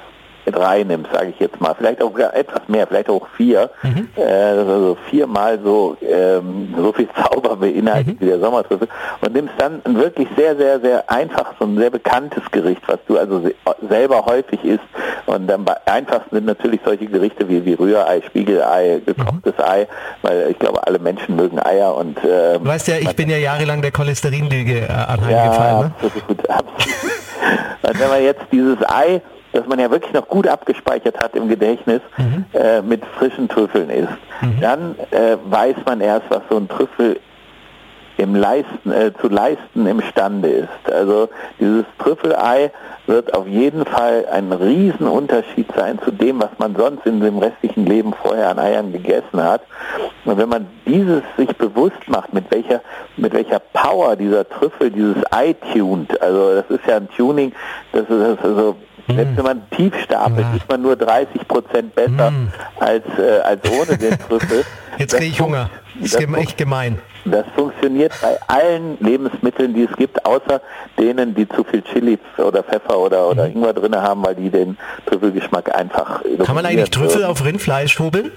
reinnimmst, 0.51 1.11
sage 1.11 1.29
ich 1.29 1.39
jetzt 1.39 1.59
mal, 1.61 1.73
vielleicht 1.75 2.01
auch 2.01 2.17
etwas 2.17 2.61
mehr, 2.67 2.87
vielleicht 2.87 3.09
auch 3.09 3.27
vier, 3.35 3.69
mhm. 3.83 4.09
äh, 4.15 4.23
also 4.23 4.97
viermal 5.09 5.59
so 5.63 5.97
ähm, 6.01 6.73
so 6.77 6.91
viel 6.93 7.07
Zauber 7.23 7.55
beinhaltet 7.55 8.19
mhm. 8.19 8.25
wie 8.25 8.29
der 8.29 8.39
Sommertrüffel 8.39 8.87
und 9.21 9.33
nimmst 9.33 9.53
dann 9.57 9.81
ein 9.85 9.95
wirklich 9.95 10.27
sehr, 10.35 10.55
sehr, 10.55 10.79
sehr 10.79 11.09
einfaches 11.09 11.55
und 11.59 11.77
sehr 11.77 11.89
bekanntes 11.89 12.43
Gericht, 12.51 12.81
was 12.87 12.99
du 13.07 13.17
also 13.17 13.41
selber 13.89 14.25
häufig 14.25 14.63
isst 14.63 14.83
und 15.25 15.51
am 15.51 15.65
einfachsten 15.85 16.35
sind 16.35 16.45
natürlich 16.45 16.81
solche 16.83 17.05
Gerichte 17.05 17.47
wie, 17.47 17.63
wie 17.65 17.73
Rührei, 17.73 18.21
Spiegelei, 18.21 19.01
gekochtes 19.05 19.57
mhm. 19.57 19.63
Ei, 19.63 19.87
weil 20.21 20.51
ich 20.51 20.59
glaube, 20.59 20.85
alle 20.85 20.99
Menschen 20.99 21.35
mögen 21.35 21.59
Eier 21.59 21.95
und 21.95 22.17
ähm, 22.23 22.63
Du 22.63 22.69
weißt 22.69 22.87
ja, 22.87 22.97
ich 22.97 23.15
bin 23.15 23.29
ja 23.29 23.37
jahrelang 23.37 23.81
der 23.81 23.91
Cholesterinlüge 23.91 24.81
äh, 24.81 24.91
anheimgefallen. 24.91 25.79
Ja, 25.79 25.83
ne? 25.83 25.91
das 26.01 26.15
ist 26.15 26.27
gut. 26.27 26.37
und 27.83 27.99
wenn 27.99 28.09
man 28.09 28.23
jetzt 28.23 28.43
dieses 28.51 28.77
Ei 28.87 29.21
das 29.53 29.65
man 29.67 29.79
ja 29.79 29.89
wirklich 29.89 30.13
noch 30.13 30.27
gut 30.27 30.47
abgespeichert 30.47 31.19
hat 31.19 31.35
im 31.35 31.47
Gedächtnis, 31.47 32.01
mhm. 32.17 32.45
äh, 32.53 32.81
mit 32.81 33.05
frischen 33.05 33.47
Trüffeln 33.47 33.89
isst. 33.89 34.09
Mhm. 34.41 34.59
Dann 34.59 34.95
äh, 35.11 35.37
weiß 35.45 35.77
man 35.85 36.01
erst, 36.01 36.29
was 36.29 36.41
so 36.49 36.57
ein 36.57 36.67
Trüffel 36.67 37.19
im 38.17 38.35
Leisten, 38.35 38.91
äh, 38.91 39.11
zu 39.19 39.27
leisten 39.27 39.85
imstande 39.87 40.49
ist. 40.49 40.91
Also 40.91 41.29
dieses 41.59 41.85
Trüffelei 41.99 42.71
wird 43.07 43.33
auf 43.33 43.47
jeden 43.47 43.85
Fall 43.85 44.25
ein 44.31 44.51
Riesenunterschied 44.51 45.67
sein 45.75 45.99
zu 46.03 46.11
dem, 46.11 46.41
was 46.41 46.51
man 46.57 46.75
sonst 46.75 47.05
in 47.05 47.19
dem 47.19 47.39
restlichen 47.39 47.85
Leben 47.85 48.13
vorher 48.13 48.49
an 48.49 48.59
Eiern 48.59 48.91
gegessen 48.91 49.43
hat. 49.43 49.61
Und 50.25 50.37
wenn 50.37 50.49
man 50.49 50.67
dieses 50.85 51.23
sich 51.37 51.49
bewusst 51.57 52.07
macht, 52.07 52.33
mit 52.33 52.49
welcher, 52.51 52.81
mit 53.17 53.33
welcher 53.33 53.59
Power 53.59 54.15
dieser 54.15 54.47
Trüffel 54.47 54.91
dieses 54.91 55.17
Ei 55.31 55.55
tunt, 55.73 56.21
also 56.21 56.55
das 56.55 56.69
ist 56.69 56.85
ja 56.87 56.97
ein 56.97 57.09
Tuning, 57.09 57.51
das 57.91 58.03
ist 58.03 58.43
also 58.43 58.75
selbst 59.07 59.37
wenn 59.37 59.43
man 59.43 59.69
tief 59.71 59.93
stapelt, 60.03 60.39
ja. 60.39 60.55
ist 60.55 60.69
man 60.69 60.81
nur 60.81 60.95
30 60.95 61.47
Prozent 61.47 61.95
besser 61.95 62.31
mm. 62.31 62.51
als, 62.79 63.03
äh, 63.19 63.39
als 63.43 63.61
ohne 63.69 63.97
den 63.97 64.17
Trüffel. 64.27 64.63
Jetzt 64.97 65.15
kriege 65.15 65.31
ich 65.31 65.41
Hunger. 65.41 65.69
Das 65.99 66.13
ist 66.13 66.37
echt 66.37 66.57
gemein. 66.57 66.99
Das 67.25 67.45
funktioniert 67.55 68.13
bei 68.21 68.37
allen 68.47 68.97
Lebensmitteln, 68.99 69.73
die 69.73 69.83
es 69.83 69.95
gibt, 69.95 70.25
außer 70.25 70.61
denen, 70.99 71.35
die 71.35 71.47
zu 71.47 71.63
viel 71.63 71.81
Chili 71.81 72.19
oder 72.37 72.63
Pfeffer 72.63 72.97
oder, 72.97 73.29
oder 73.29 73.47
mhm. 73.47 73.57
Ingwer 73.57 73.73
drin 73.73 73.95
haben, 73.95 74.25
weil 74.25 74.35
die 74.35 74.49
den 74.49 74.77
Trüffelgeschmack 75.05 75.73
einfach... 75.73 76.21
Kann 76.43 76.55
man 76.55 76.65
eigentlich 76.65 76.89
Trüffel 76.89 77.21
würden. 77.21 77.31
auf 77.31 77.45
Rindfleisch 77.45 77.97
hobeln? 77.99 78.31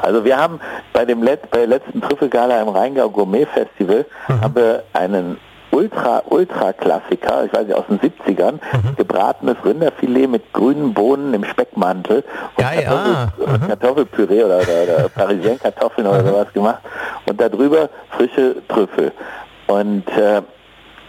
Also 0.00 0.24
wir 0.24 0.36
haben 0.36 0.60
bei 0.92 1.04
dem 1.04 1.22
Let 1.22 1.50
bei 1.50 1.58
der 1.58 1.66
letzten 1.66 2.00
Trüffelgala 2.00 2.60
im 2.62 2.68
Rheingau 2.68 3.10
Gourmet 3.10 3.46
Festival 3.46 4.06
mhm. 4.28 4.40
haben 4.40 4.56
wir 4.56 4.82
einen 4.94 5.36
Ultra, 5.70 6.22
Ultra-Klassiker, 6.28 7.44
ich 7.44 7.52
weiß 7.52 7.66
nicht, 7.66 7.76
aus 7.76 7.84
den 7.88 8.00
70ern, 8.00 8.54
mhm. 8.54 8.96
gebratenes 8.96 9.56
Rinderfilet 9.64 10.26
mit 10.28 10.52
grünen 10.52 10.94
Bohnen 10.94 11.34
im 11.34 11.44
Speckmantel 11.44 12.24
und, 12.56 12.62
ja, 12.62 12.70
Kartoffel, 12.70 13.12
ja. 13.12 13.52
und 13.52 13.62
mhm. 13.62 13.68
Kartoffelpüree 13.68 14.44
oder, 14.44 14.58
oder, 14.58 14.82
oder 14.82 15.08
Parisien-Kartoffeln 15.14 16.06
oder 16.06 16.22
mhm. 16.22 16.28
sowas 16.28 16.52
gemacht 16.52 16.80
und 17.26 17.40
darüber 17.40 17.90
frische 18.10 18.56
Trüffel. 18.68 19.12
Und 19.66 20.08
äh, 20.16 20.42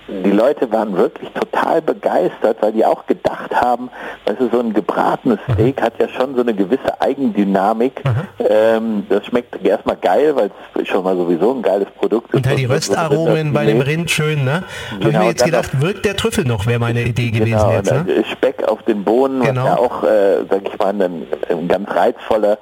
die 0.09 0.31
Leute 0.31 0.71
waren 0.71 0.95
wirklich 0.97 1.29
total 1.31 1.81
begeistert, 1.81 2.57
weil 2.61 2.73
die 2.73 2.83
auch 2.83 3.05
gedacht 3.05 3.55
haben, 3.55 3.89
also 4.25 4.49
so 4.51 4.59
ein 4.59 4.73
gebratenes 4.73 5.39
mhm. 5.47 5.53
Steak 5.53 5.81
hat 5.81 5.93
ja 5.99 6.09
schon 6.09 6.35
so 6.35 6.41
eine 6.41 6.53
gewisse 6.53 6.99
Eigendynamik. 6.99 8.03
Mhm. 8.03 8.45
Ähm, 8.47 9.05
das 9.09 9.25
schmeckt 9.25 9.63
erstmal 9.63 9.97
geil, 9.97 10.35
weil 10.35 10.51
es 10.75 10.87
schon 10.87 11.03
mal 11.03 11.15
sowieso 11.15 11.53
ein 11.53 11.61
geiles 11.61 11.87
Produkt 11.91 12.29
ist. 12.29 12.35
Und 12.35 12.47
halt 12.47 12.59
die 12.59 12.65
Röstaromen 12.65 13.53
bei 13.53 13.65
dem 13.65 13.81
Rind 13.81 14.09
schön, 14.09 14.43
ne? 14.43 14.63
Habe 14.91 14.99
genau, 14.99 15.09
ich 15.09 15.17
mir 15.17 15.29
jetzt 15.29 15.45
gedacht, 15.45 15.81
wirkt 15.81 16.05
der 16.05 16.15
Trüffel 16.15 16.45
noch, 16.45 16.65
wäre 16.65 16.79
meine 16.79 17.03
Idee 17.03 17.31
gewesen 17.31 17.57
genau, 17.57 17.71
jetzt. 17.71 17.91
Ne? 17.91 18.23
Speck 18.31 18.67
auf 18.67 18.81
den 18.83 19.03
Bohnen, 19.03 19.41
genau. 19.41 19.63
was 19.63 19.69
ja 19.69 19.77
auch, 19.77 20.03
äh, 20.03 20.45
sag 20.49 20.67
ich 20.67 20.79
mal, 20.79 21.01
ein, 21.01 21.27
ein 21.49 21.67
ganz 21.67 21.89
reizvoller 21.89 22.57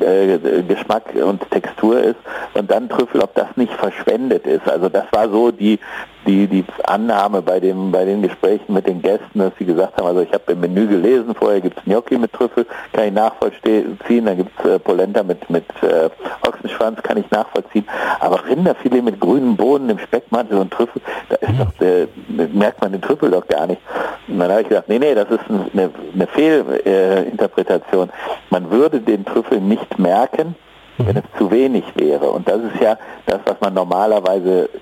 äh, 0.00 0.62
Geschmack 0.62 1.04
und 1.14 1.50
Textur 1.50 2.02
ist. 2.02 2.16
Und 2.54 2.70
dann 2.70 2.88
Trüffel, 2.88 3.20
ob 3.20 3.34
das 3.34 3.48
nicht 3.56 3.72
verschwendet 3.72 4.46
ist. 4.46 4.68
Also 4.68 4.88
das 4.88 5.04
war 5.12 5.28
so 5.28 5.50
die 5.50 5.78
die, 6.26 6.46
die 6.46 6.64
Annahme 6.84 7.42
bei, 7.42 7.60
dem, 7.60 7.90
bei 7.90 8.04
den 8.04 8.22
Gesprächen 8.22 8.72
mit 8.72 8.86
den 8.86 9.02
Gästen, 9.02 9.38
dass 9.38 9.52
sie 9.58 9.64
gesagt 9.64 9.96
haben, 9.96 10.06
also 10.06 10.20
ich 10.20 10.32
habe 10.32 10.52
im 10.52 10.60
Menü 10.60 10.86
gelesen, 10.86 11.34
vorher 11.34 11.60
gibt 11.60 11.78
es 11.78 11.84
Gnocchi 11.84 12.18
mit 12.18 12.32
Trüffel, 12.32 12.66
kann 12.92 13.08
ich 13.08 13.12
nachvollziehen, 13.12 14.26
dann 14.26 14.36
gibt 14.36 14.50
es 14.60 14.70
äh, 14.70 14.78
Polenta 14.78 15.22
mit, 15.22 15.48
mit 15.50 15.64
äh, 15.82 16.10
Ochsenschwanz, 16.46 17.02
kann 17.02 17.16
ich 17.16 17.30
nachvollziehen, 17.30 17.86
aber 18.20 18.44
Rinderfilet 18.46 19.02
mit 19.02 19.20
grünen 19.20 19.56
Bohnen 19.56 19.90
im 19.90 19.98
Speckmantel 19.98 20.58
und 20.58 20.70
Trüffel, 20.72 21.02
da 21.28 21.36
ist 21.36 21.60
doch, 21.60 21.72
der, 21.80 22.08
merkt 22.28 22.80
man 22.80 22.92
den 22.92 23.00
Trüffel 23.00 23.30
doch 23.30 23.46
gar 23.46 23.66
nicht. 23.66 23.80
Und 24.28 24.38
dann 24.38 24.50
habe 24.50 24.62
ich 24.62 24.68
gesagt, 24.68 24.88
nee, 24.88 24.98
nee, 24.98 25.14
das 25.14 25.28
ist 25.30 25.40
eine, 25.48 25.90
eine 26.14 26.26
Fehlinterpretation. 26.28 28.10
Man 28.50 28.70
würde 28.70 29.00
den 29.00 29.24
Trüffel 29.24 29.60
nicht 29.60 29.98
merken, 29.98 30.54
wenn 30.98 31.16
es 31.16 31.24
zu 31.38 31.50
wenig 31.50 31.84
wäre. 31.94 32.30
Und 32.30 32.48
das 32.48 32.60
ist 32.62 32.80
ja 32.80 32.96
das, 33.26 33.40
was 33.44 33.60
man 33.60 33.74
normalerweise 33.74 34.64
äh, 34.64 34.78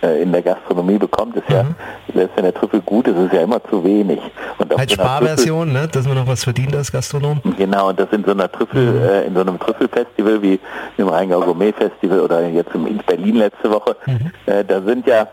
in 0.00 0.32
der 0.32 0.42
Gastronomie 0.42 0.98
bekommt, 0.98 1.36
ist 1.36 1.48
ja, 1.48 1.64
mhm. 1.64 1.74
selbst 2.14 2.36
wenn 2.36 2.44
der 2.44 2.54
Trüffel 2.54 2.80
gut 2.82 3.08
ist, 3.08 3.16
ist 3.16 3.26
es 3.26 3.32
ja 3.32 3.42
immer 3.42 3.62
zu 3.64 3.82
wenig. 3.82 4.20
Und 4.58 4.78
als 4.78 4.92
Sparversion, 4.92 5.72
ne? 5.72 5.88
dass 5.88 6.06
man 6.06 6.16
noch 6.16 6.26
was 6.26 6.44
verdient 6.44 6.74
als 6.76 6.92
Gastronom. 6.92 7.40
Genau, 7.56 7.88
und 7.88 7.98
das 7.98 8.08
in 8.12 8.24
so 8.24 8.30
einer 8.30 8.50
Trüffel, 8.50 8.92
mhm. 8.92 9.02
äh, 9.02 9.22
in 9.22 9.34
so 9.34 9.40
einem 9.40 9.58
Trüffelfestival 9.58 10.42
wie 10.42 10.60
im 10.96 11.08
Rheingau 11.08 11.40
Gourmet 11.40 11.72
Festival 11.72 12.20
oder 12.20 12.46
jetzt 12.48 12.74
in 12.74 12.98
Berlin 13.06 13.36
letzte 13.36 13.70
Woche, 13.70 13.96
mhm. 14.06 14.30
äh, 14.46 14.64
da 14.64 14.80
sind 14.82 15.06
ja 15.06 15.28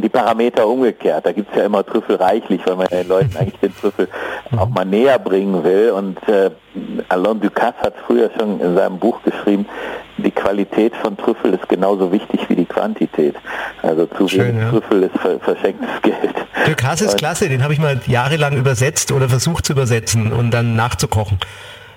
die 0.00 0.08
Parameter 0.08 0.66
umgekehrt. 0.66 1.24
Da 1.24 1.32
gibt 1.32 1.50
es 1.50 1.56
ja 1.56 1.64
immer 1.64 1.84
Trüffel 1.84 2.16
reichlich, 2.16 2.60
weil 2.66 2.76
man 2.76 2.86
den 2.88 3.08
Leuten 3.08 3.36
eigentlich 3.38 3.60
den 3.60 3.74
Trüffel 3.74 4.08
mhm. 4.50 4.58
auch 4.58 4.68
mal 4.68 4.84
näher 4.84 5.18
bringen 5.18 5.64
will. 5.64 5.90
Und 5.90 6.18
äh, 6.28 6.50
Alain 7.08 7.40
Ducasse 7.40 7.78
hat 7.80 7.94
früher 8.06 8.30
schon 8.38 8.60
in 8.60 8.76
seinem 8.76 8.98
Buch 8.98 9.22
geschrieben, 9.22 9.66
die 10.18 10.30
Qualität 10.30 10.94
von 10.96 11.16
Trüffel 11.16 11.54
ist 11.54 11.68
genauso 11.68 12.10
wichtig 12.12 12.48
wie 12.48 12.56
die 12.56 12.64
Quantität. 12.64 13.36
Also 13.82 14.06
zu 14.06 14.28
Schön, 14.28 14.48
wenig 14.48 14.62
ja. 14.62 14.70
Trüffel 14.70 15.02
ist 15.04 15.18
ver 15.18 15.38
verschenktes 15.40 15.88
Geld. 16.02 16.34
Ducasse 16.66 17.04
ist 17.04 17.18
klasse, 17.18 17.48
den 17.48 17.62
habe 17.62 17.72
ich 17.72 17.78
mal 17.78 18.00
jahrelang 18.06 18.56
übersetzt 18.56 19.12
oder 19.12 19.28
versucht 19.28 19.66
zu 19.66 19.72
übersetzen 19.72 20.32
und 20.32 20.50
dann 20.50 20.74
nachzukochen. 20.74 21.38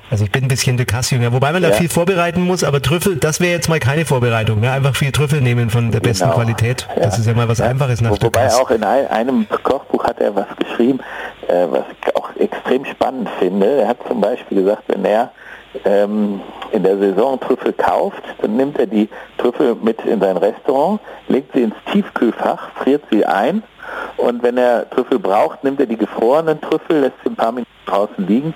Also 0.10 0.26
ich 0.26 0.32
bin 0.32 0.46
ein 0.46 0.48
bisschen 0.48 0.76
Ducasse-Jünger, 0.76 1.32
wobei 1.34 1.52
man 1.52 1.62
da 1.62 1.72
viel 1.72 1.88
vorbereiten 1.90 2.42
muss, 2.42 2.64
aber 2.64 2.82
Trüffel, 2.82 3.18
das 3.18 3.40
wäre 3.40 3.52
jetzt 3.52 3.70
mal 3.70 3.80
keine 3.80 4.06
Vorbereitung. 4.06 4.60
Ne? 4.60 4.72
Einfach 4.72 4.96
viel 4.96 5.12
Trüffel 5.12 5.40
nehmen 5.42 5.70
von 5.70 5.92
der 5.92 6.00
besten 6.00 6.26
genau. 6.26 6.36
Qualität. 6.36 6.88
Das 6.96 7.16
ja. 7.16 7.20
ist 7.20 7.28
ja 7.28 7.34
mal 7.34 7.48
was 7.48 7.62
Einfaches 7.62 8.02
nach 8.02 8.12
Wobei 8.12 8.26
Ducasse. 8.26 8.62
auch 8.62 8.72
in 8.72 8.84
einem 8.84 9.48
Kochbuch 9.64 10.04
hat 10.04 10.20
er 10.20 10.36
was 10.36 10.48
geschrieben, 10.58 11.00
äh, 11.48 11.68
was 11.70 11.84
ich 12.02 12.16
auch 12.16 12.36
extrem 12.38 12.86
spannend 12.86 13.30
finde. 13.38 13.82
Er 13.82 13.90
hat 13.90 13.98
zum 14.08 14.20
Beispiel 14.20 14.64
gesagt, 14.64 14.84
wenn 14.88 15.06
er 15.06 15.32
ähm, 15.86 16.42
in 16.72 16.84
der 16.84 16.98
Saison 16.98 17.40
Trüffel 17.40 17.74
kauft, 17.74 18.24
dann 18.42 18.56
nimmt 18.56 18.80
er 18.80 18.88
die 18.88 19.10
Trüffel 19.38 19.76
mit 19.76 20.04
in 20.06 20.20
sein 20.20 20.38
Restaurant, 20.38 21.00
legt 21.28 21.54
sie 21.54 21.64
ins 21.64 21.76
Tiefkühlfach, 21.92 22.70
friert 22.82 23.04
sie 23.12 23.26
ein 23.26 23.62
und 24.18 24.44
wenn 24.44 24.58
er 24.58 24.90
Trüffel 24.90 25.20
braucht, 25.20 25.64
nimmt 25.64 25.80
er 25.80 25.86
die 25.86 25.98
gefrorenen 25.98 26.60
Trüffel, 26.62 27.02
lässt 27.02 27.16
sie 27.24 27.30
ein 27.30 27.36
paar 27.36 27.52
Minuten 27.52 27.70
draußen 27.86 28.28
liegen 28.28 28.54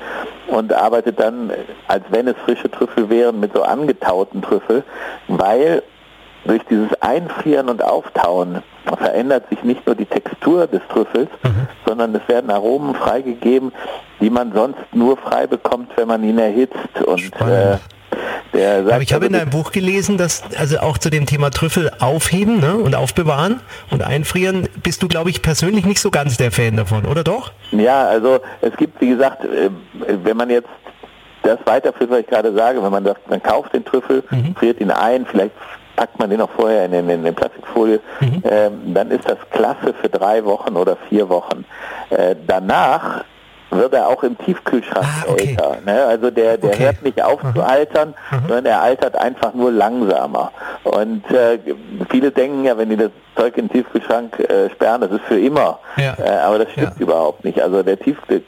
und 0.47 0.73
arbeitet 0.73 1.19
dann, 1.19 1.51
als 1.87 2.03
wenn 2.09 2.27
es 2.27 2.35
frische 2.45 2.69
Trüffel 2.69 3.09
wären, 3.09 3.39
mit 3.39 3.53
so 3.53 3.63
angetauten 3.63 4.41
Trüffel, 4.41 4.83
weil 5.27 5.81
durch 6.45 6.61
dieses 6.69 6.89
Einfrieren 7.01 7.69
und 7.69 7.81
Auftauen 7.83 8.61
verändert 8.97 9.47
sich 9.49 9.63
nicht 9.63 9.85
nur 9.87 9.95
die 9.95 10.05
Textur 10.05 10.67
des 10.67 10.81
Trüffels, 10.89 11.29
Mhm. 11.41 11.67
sondern 11.87 12.13
es 12.15 12.27
werden 12.27 12.51
Aromen 12.51 12.95
freigegeben, 12.95 13.71
die 14.19 14.29
man 14.29 14.51
sonst 14.53 14.79
nur 14.91 15.15
frei 15.15 15.47
bekommt, 15.47 15.91
wenn 15.95 16.09
man 16.09 16.21
ihn 16.23 16.37
erhitzt. 16.37 17.01
Und 17.05 17.31
äh. 17.41 17.77
Der 18.53 18.83
sagt, 18.83 18.93
Aber 18.93 19.03
ich 19.03 19.13
habe 19.13 19.25
in 19.25 19.33
also 19.33 19.45
deinem 19.45 19.51
Buch 19.51 19.71
gelesen, 19.71 20.17
dass 20.17 20.43
also 20.57 20.79
auch 20.79 20.97
zu 20.97 21.09
dem 21.09 21.25
Thema 21.25 21.49
Trüffel 21.49 21.91
aufheben 21.99 22.59
ne, 22.59 22.75
und 22.75 22.95
aufbewahren 22.95 23.61
und 23.89 24.03
einfrieren, 24.03 24.67
bist 24.81 25.03
du, 25.03 25.07
glaube 25.07 25.29
ich, 25.29 25.41
persönlich 25.41 25.85
nicht 25.85 25.99
so 25.99 26.11
ganz 26.11 26.37
der 26.37 26.51
Fan 26.51 26.77
davon, 26.77 27.05
oder 27.05 27.23
doch? 27.23 27.51
Ja, 27.71 28.05
also 28.05 28.39
es 28.61 28.75
gibt, 28.77 28.99
wie 29.01 29.09
gesagt, 29.09 29.43
äh, 29.45 29.69
wenn 30.23 30.37
man 30.37 30.49
jetzt 30.49 30.69
das 31.43 31.59
weiterführt, 31.65 32.09
was 32.09 32.19
ich 32.19 32.27
gerade 32.27 32.53
sage, 32.53 32.81
wenn 32.81 32.91
man 32.91 33.03
sagt, 33.03 33.29
man 33.29 33.41
kauft 33.43 33.73
den 33.73 33.83
Trüffel, 33.83 34.23
friert 34.57 34.79
ihn 34.79 34.91
ein, 34.91 35.25
vielleicht 35.25 35.51
packt 35.95 36.17
man 36.17 36.29
den 36.29 36.41
auch 36.41 36.49
vorher 36.49 36.85
in, 36.85 36.93
in, 36.93 37.09
in 37.09 37.19
eine 37.19 37.33
Plastikfolie, 37.33 37.99
ähm, 38.43 38.93
dann 38.93 39.11
ist 39.11 39.29
das 39.29 39.37
klasse 39.51 39.93
für 40.01 40.09
drei 40.09 40.43
Wochen 40.45 40.75
oder 40.75 40.97
vier 41.09 41.29
Wochen. 41.29 41.65
Äh, 42.09 42.35
danach 42.47 43.23
wird 43.75 43.93
er 43.93 44.07
auch 44.07 44.23
im 44.23 44.37
Tiefkühlschrank 44.37 45.05
Ah, 45.05 45.25
okay. 45.31 45.49
älter. 45.51 45.77
Ne? 45.85 46.05
Also 46.05 46.31
der, 46.31 46.57
der 46.57 46.69
Okay. 46.71 46.83
hört 46.85 47.01
nicht 47.03 47.21
auf 47.21 47.39
zu 47.53 47.61
altern, 47.63 48.13
sondern 48.47 48.65
er 48.65 48.81
altert 48.81 49.15
einfach 49.15 49.53
nur 49.53 49.71
langsamer. 49.71 50.51
Und 50.83 51.29
äh, 51.31 51.59
viele 52.09 52.31
denken 52.31 52.63
ja, 52.65 52.77
wenn 52.77 52.89
die 52.89 52.97
das 52.97 53.11
Zeug 53.35 53.57
in 53.57 53.67
den 53.67 53.73
Tiefkühlschrank 53.73 54.39
äh, 54.39 54.69
sperren, 54.71 55.01
das 55.01 55.11
ist 55.11 55.23
für 55.27 55.39
immer. 55.39 55.79
Ja. 55.97 56.15
Äh, 56.23 56.29
aber 56.45 56.59
das 56.59 56.71
stimmt 56.71 56.93
Ja. 56.97 57.01
überhaupt 57.03 57.43
nicht. 57.43 57.61
Also 57.61 57.83
der, 57.83 57.99
Tief, 57.99 58.17
der, 58.27 58.41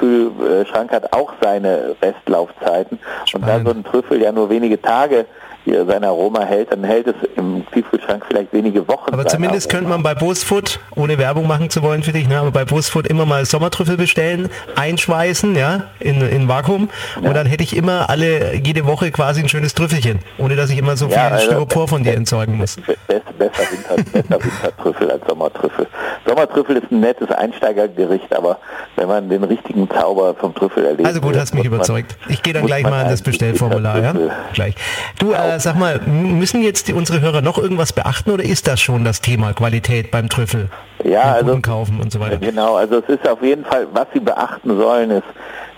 Tiefkühlschrank 0.00 0.90
hat 0.92 1.12
auch 1.12 1.32
seine 1.40 1.94
Restlaufzeiten. 2.02 2.98
Und 3.34 3.42
da 3.42 3.48
Spannend. 3.58 3.68
so 3.68 3.74
ein 3.74 3.84
Trüffel 3.84 4.20
ja 4.22 4.32
nur 4.32 4.50
wenige 4.50 4.80
Tage 4.80 5.26
sein 5.66 6.04
Aroma 6.04 6.42
hält, 6.44 6.72
dann 6.72 6.82
hält 6.84 7.06
es 7.06 7.14
im 7.36 7.64
Tiefkühlschrank 7.72 8.24
vielleicht 8.26 8.52
wenige 8.52 8.86
Wochen. 8.88 9.12
Aber 9.12 9.26
zumindest 9.26 9.68
Aroma. 9.68 9.78
könnte 9.78 9.90
man 9.90 10.02
bei 10.02 10.14
Bosfood, 10.14 10.80
ohne 10.96 11.18
Werbung 11.18 11.46
machen 11.46 11.70
zu 11.70 11.82
wollen 11.82 12.02
für 12.02 12.12
dich, 12.12 12.26
ne, 12.28 12.38
aber 12.38 12.50
bei 12.50 12.64
Bosfood 12.64 13.06
immer 13.06 13.26
mal 13.26 13.44
Sommertrüffel 13.44 13.96
bestellen, 13.96 14.48
einschweißen, 14.76 15.54
ja, 15.54 15.84
in, 16.00 16.20
in 16.22 16.48
Vakuum 16.48 16.88
und 17.22 17.34
dann 17.34 17.46
hätte 17.46 17.62
ich 17.62 17.76
immer 17.76 18.08
alle, 18.10 18.54
jede 18.56 18.86
Woche 18.86 19.10
quasi 19.10 19.40
ein 19.40 19.48
schönes 19.48 19.74
Trüffelchen, 19.74 20.18
ohne 20.38 20.56
dass 20.56 20.70
ich 20.70 20.78
immer 20.78 20.96
so 20.96 21.06
viel 21.06 21.16
Ja, 21.16 21.28
also- 21.28 21.46
Styropor 21.46 21.88
von 21.88 22.02
dir 22.02 22.14
entsorgen 22.14 22.56
muss. 22.56 22.76
Be- 22.76 22.96
Besser, 23.38 23.62
Winter, 23.70 23.96
besser 24.12 24.44
Wintertrüffel 24.44 25.10
als 25.10 25.22
Sommertrüffel. 25.26 25.86
Sommertrüffel 26.26 26.76
ist 26.76 26.90
ein 26.92 27.00
nettes 27.00 27.30
Einsteigergericht, 27.30 28.34
aber 28.36 28.58
wenn 28.96 29.08
man 29.08 29.30
den 29.30 29.44
richtigen 29.44 29.88
Zauber 29.88 30.34
vom 30.34 30.54
Trüffel 30.54 30.84
erlebt. 30.84 31.06
Also 31.06 31.22
gut, 31.22 31.36
hast 31.38 31.54
mich 31.54 31.64
überzeugt. 31.64 32.16
Ich 32.28 32.42
gehe 32.42 32.52
dann 32.52 32.66
gleich 32.66 32.82
mal 32.84 33.02
an 33.04 33.08
das 33.08 33.22
Bestellformular, 33.22 33.98
ja? 34.02 34.14
Gleich. 34.52 34.74
Du, 35.18 35.32
äh, 35.32 35.49
sag 35.58 35.76
mal, 35.76 36.00
müssen 36.06 36.62
jetzt 36.62 36.88
die, 36.88 36.92
unsere 36.92 37.20
Hörer 37.20 37.42
noch 37.42 37.58
irgendwas 37.58 37.92
beachten 37.92 38.30
oder 38.30 38.44
ist 38.44 38.68
das 38.68 38.80
schon 38.80 39.04
das 39.04 39.20
Thema 39.20 39.52
Qualität 39.52 40.10
beim 40.10 40.28
Trüffel? 40.28 40.68
Ja, 41.04 41.32
also 41.32 41.58
kaufen 41.60 42.00
und 42.00 42.12
so 42.12 42.20
weiter. 42.20 42.36
Genau, 42.36 42.76
also 42.76 42.98
es 42.98 43.08
ist 43.08 43.28
auf 43.28 43.42
jeden 43.42 43.64
Fall, 43.64 43.86
was 43.92 44.06
Sie 44.12 44.20
beachten 44.20 44.76
sollen, 44.76 45.10
ist, 45.10 45.24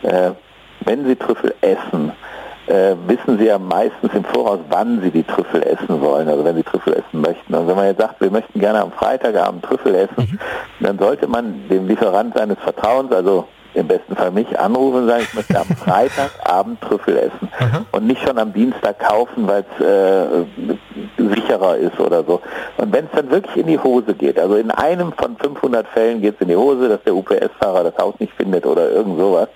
äh, 0.03 0.33
wenn 0.85 1.07
Sie 1.07 1.17
Trüffel 1.17 1.55
essen, 1.61 2.13
äh, 2.67 2.95
wissen 3.07 3.39
Sie 3.39 3.47
ja 3.47 3.59
meistens 3.59 4.13
im 4.15 4.25
Voraus, 4.25 4.61
wann 4.69 5.01
Sie 5.03 5.11
die 5.11 5.25
Trüffel 5.25 5.63
essen 5.63 6.01
wollen, 6.01 6.29
also 6.29 6.45
wenn 6.45 6.57
Sie 6.57 6.63
Trüffel 6.63 6.95
essen 6.95 7.21
möchten. 7.21 7.55
Und 7.55 7.67
wenn 7.67 7.77
man 7.77 7.87
jetzt 7.87 8.01
sagt, 8.01 8.21
wir 8.21 8.31
möchten 8.31 8.59
gerne 8.61 8.81
am 8.81 8.93
Freitagabend 8.93 9.65
Trüffel 9.65 9.95
essen, 9.95 10.39
dann 10.81 10.99
sollte 10.99 11.27
man 11.27 11.69
dem 11.69 11.89
Lieferant 11.89 12.35
seines 12.37 12.59
Vertrauens, 12.59 13.13
also 13.13 13.47
im 13.75 13.89
besten 13.89 14.15
Fall 14.17 14.31
mich, 14.31 14.59
anrufen 14.59 15.03
und 15.03 15.09
sagen, 15.09 15.23
ich 15.23 15.35
möchte 15.35 15.59
am 15.59 15.67
Freitagabend 15.77 16.81
Trüffel 16.81 17.17
essen 17.19 17.49
und 17.93 18.07
nicht 18.07 18.23
schon 18.27 18.39
am 18.39 18.53
Dienstag 18.53 18.99
kaufen, 19.01 19.47
weil 19.49 19.65
es 19.79 19.85
äh, 19.85 20.75
sicherer 21.35 21.77
ist 21.77 21.99
oder 21.99 22.25
so. 22.25 22.41
Und 22.77 22.93
wenn 22.93 23.07
es 23.07 23.11
dann 23.15 23.31
wirklich 23.31 23.57
in 23.57 23.67
die 23.67 23.79
Hose 23.79 24.15
geht, 24.15 24.39
also 24.39 24.57
in 24.57 24.71
einem 24.71 25.13
von 25.13 25.37
500 25.37 25.87
Fällen 25.89 26.21
geht 26.21 26.35
es 26.37 26.41
in 26.41 26.49
die 26.49 26.57
Hose, 26.57 26.89
dass 26.89 27.03
der 27.05 27.15
UPS-Fahrer 27.15 27.85
das 27.85 27.97
Haus 27.99 28.15
nicht 28.19 28.33
findet 28.35 28.67
oder 28.67 28.91
irgend 28.91 29.19
sowas, 29.19 29.49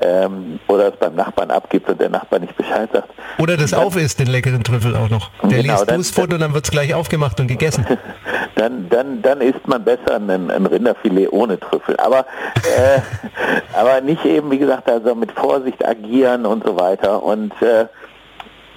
ähm, 0.00 0.58
oder 0.68 0.88
es 0.88 0.96
beim 0.96 1.14
Nachbarn 1.14 1.50
abgibt 1.50 1.88
und 1.88 2.00
der 2.00 2.08
Nachbar 2.10 2.38
nicht 2.40 2.56
Bescheid 2.56 2.88
sagt, 2.92 3.08
Oder 3.38 3.56
das 3.56 3.72
auf 3.74 3.96
ist, 3.96 4.18
den 4.20 4.26
leckeren 4.28 4.62
Trüffel 4.64 4.94
auch 4.96 5.08
noch. 5.10 5.30
Der 5.42 5.62
Genau, 5.62 5.72
liest 5.74 5.88
dann- 5.90 5.96
Busfood 5.96 6.32
und 6.32 6.40
dann 6.40 6.54
wird 6.54 6.64
es 6.64 6.70
gleich 6.70 6.94
aufgemacht 6.94 7.40
und 7.40 7.46
gegessen. 7.48 7.86
dann, 8.56 8.88
dann, 8.88 9.22
dann 9.22 9.40
isst 9.40 9.66
man 9.66 9.82
besser 9.84 10.16
ein, 10.16 10.30
ein 10.50 10.66
Rinderfilet 10.66 11.28
ohne 11.30 11.58
Trüffel. 11.58 11.96
Aber, 11.98 12.20
äh, 12.56 13.00
aber 13.74 14.00
nicht 14.00 14.24
eben, 14.24 14.50
wie 14.50 14.58
gesagt, 14.58 14.88
also 14.88 15.14
mit 15.14 15.32
Vorsicht 15.32 15.84
agieren 15.86 16.46
und 16.46 16.64
so 16.64 16.78
weiter. 16.78 17.22
Und 17.22 17.52
äh, 17.62 17.86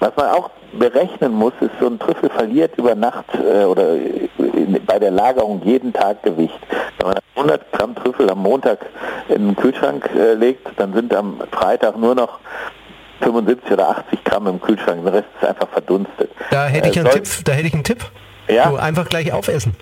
was 0.00 0.12
man 0.16 0.30
auch 0.30 0.50
berechnen 0.72 1.32
muss, 1.32 1.52
ist, 1.60 1.70
so 1.80 1.86
ein 1.86 1.98
Trüffel 1.98 2.30
verliert 2.30 2.72
über 2.78 2.94
Nacht 2.94 3.26
äh, 3.34 3.64
oder 3.64 3.94
in, 3.94 4.78
bei 4.86 4.98
der 4.98 5.10
Lagerung 5.10 5.62
jeden 5.64 5.92
Tag 5.92 6.22
Gewicht. 6.22 6.58
Wenn 6.98 7.08
man 7.08 7.16
100 7.36 7.72
Gramm 7.72 7.94
Trüffel 7.94 8.30
am 8.30 8.38
Montag 8.40 8.78
in 9.28 9.48
den 9.48 9.56
Kühlschrank 9.56 10.08
äh, 10.16 10.34
legt, 10.34 10.66
dann 10.76 10.92
sind 10.94 11.14
am 11.14 11.40
Freitag 11.50 11.96
nur 11.98 12.14
noch 12.14 12.38
75 13.20 13.72
oder 13.72 13.90
80 13.90 14.24
Gramm 14.24 14.46
im 14.48 14.60
Kühlschrank. 14.60 15.04
Der 15.04 15.12
Rest 15.12 15.28
ist 15.40 15.48
einfach 15.48 15.68
verdunstet. 15.68 16.30
Da 16.50 16.66
hätte 16.66 16.88
ich 16.88 16.96
Äh, 16.96 17.00
einen 17.00 17.10
Tipp, 17.10 17.24
da 17.44 17.52
hätte 17.52 17.68
ich 17.68 17.74
einen 17.74 17.84
Tipp. 17.84 18.04
Ja? 18.48 18.68
Du 18.70 18.76
einfach 18.76 19.08
gleich 19.08 19.32
aufessen. 19.32 19.74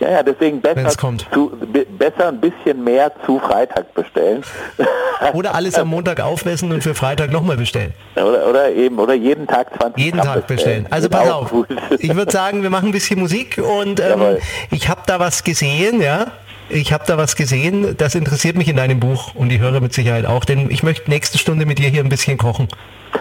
Ja, 0.00 0.10
ja, 0.10 0.22
deswegen 0.22 0.60
besser, 0.60 0.96
kommt. 0.98 1.26
Zu, 1.32 1.50
be- 1.72 1.86
besser 1.98 2.28
ein 2.28 2.40
bisschen 2.40 2.82
mehr 2.84 3.12
zu 3.24 3.38
Freitag 3.38 3.92
bestellen. 3.94 4.42
Oder 5.32 5.54
alles 5.54 5.76
am 5.76 5.88
Montag 5.88 6.20
aufessen 6.20 6.70
und 6.72 6.82
für 6.82 6.94
Freitag 6.94 7.30
nochmal 7.32 7.56
bestellen. 7.56 7.92
oder, 8.16 8.46
oder 8.48 8.70
eben, 8.72 8.98
oder 8.98 9.14
jeden 9.14 9.46
Tag 9.46 9.68
20 9.80 10.02
Jeden 10.04 10.20
Gramm 10.20 10.34
Tag 10.34 10.46
bestellen. 10.46 10.86
Also 10.90 11.08
Ist 11.08 11.12
pass 11.12 11.30
auf. 11.30 11.50
gut. 11.50 11.68
Ich 11.98 12.14
würde 12.14 12.30
sagen, 12.30 12.62
wir 12.62 12.70
machen 12.70 12.90
ein 12.90 12.92
bisschen 12.92 13.18
Musik 13.20 13.58
und 13.58 13.98
ähm, 14.00 14.36
ich 14.70 14.88
habe 14.90 15.00
da 15.06 15.18
was 15.18 15.42
gesehen, 15.44 16.00
ja. 16.02 16.26
Ich 16.68 16.92
habe 16.92 17.04
da 17.06 17.16
was 17.16 17.36
gesehen, 17.36 17.94
das 17.96 18.14
interessiert 18.14 18.56
mich 18.56 18.68
in 18.68 18.76
deinem 18.76 18.98
Buch 19.00 19.34
und 19.34 19.48
die 19.50 19.58
Hörer 19.60 19.80
mit 19.80 19.94
Sicherheit 19.94 20.26
auch, 20.26 20.44
denn 20.44 20.68
ich 20.70 20.82
möchte 20.82 21.08
nächste 21.08 21.38
Stunde 21.38 21.64
mit 21.64 21.78
dir 21.78 21.88
hier 21.88 22.02
ein 22.02 22.08
bisschen 22.08 22.36
kochen. 22.38 22.68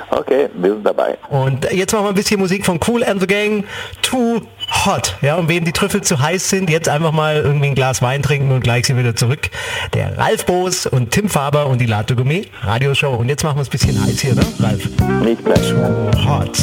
Okay, 0.10 0.50
wir 0.56 0.72
sind 0.74 0.86
dabei. 0.86 1.18
Und 1.30 1.72
jetzt 1.72 1.94
machen 1.94 2.06
wir 2.06 2.10
ein 2.10 2.16
bisschen 2.16 2.40
Musik 2.40 2.66
von 2.66 2.80
Cool 2.86 3.04
and 3.04 3.22
the 3.22 3.28
Gang, 3.28 3.64
Too 4.02 4.42
Hot. 4.86 5.18
Ja, 5.22 5.36
und 5.36 5.50
wem 5.50 5.66
die 5.66 5.72
Trüffel 5.72 6.02
zu 6.02 6.20
heiß 6.20 6.50
sind, 6.50 6.70
jetzt 6.70 6.90
einfach 6.90 7.12
mal 7.12 7.38
irgendwie 7.38 7.68
ein 7.68 7.76
Glas 7.76 8.02
Wein 8.02 8.22
trinken 8.22 8.52
und 8.52 8.62
gleich 8.62 8.86
sind 8.86 8.98
wir 8.98 9.04
wieder 9.04 9.16
zurück. 9.16 9.50
Der 9.94 10.18
Ralf 10.18 10.46
Boos 10.46 10.86
und 10.86 11.12
Tim 11.12 11.30
Faber 11.30 11.68
und 11.68 11.80
die 11.80 11.86
Latte 11.86 12.16
Gourmet 12.16 12.48
Radioshow. 12.62 13.16
Und 13.16 13.30
jetzt 13.30 13.44
machen 13.44 13.58
wir 13.58 13.62
es 13.62 13.68
ein 13.68 13.72
bisschen 13.72 14.04
heiß 14.04 14.20
hier, 14.20 14.36
ne, 14.36 14.46
Ralf? 14.60 14.90
Nicht 15.24 15.44
gleich. 15.46 15.70
Too 15.70 16.26
Hot. 16.28 16.58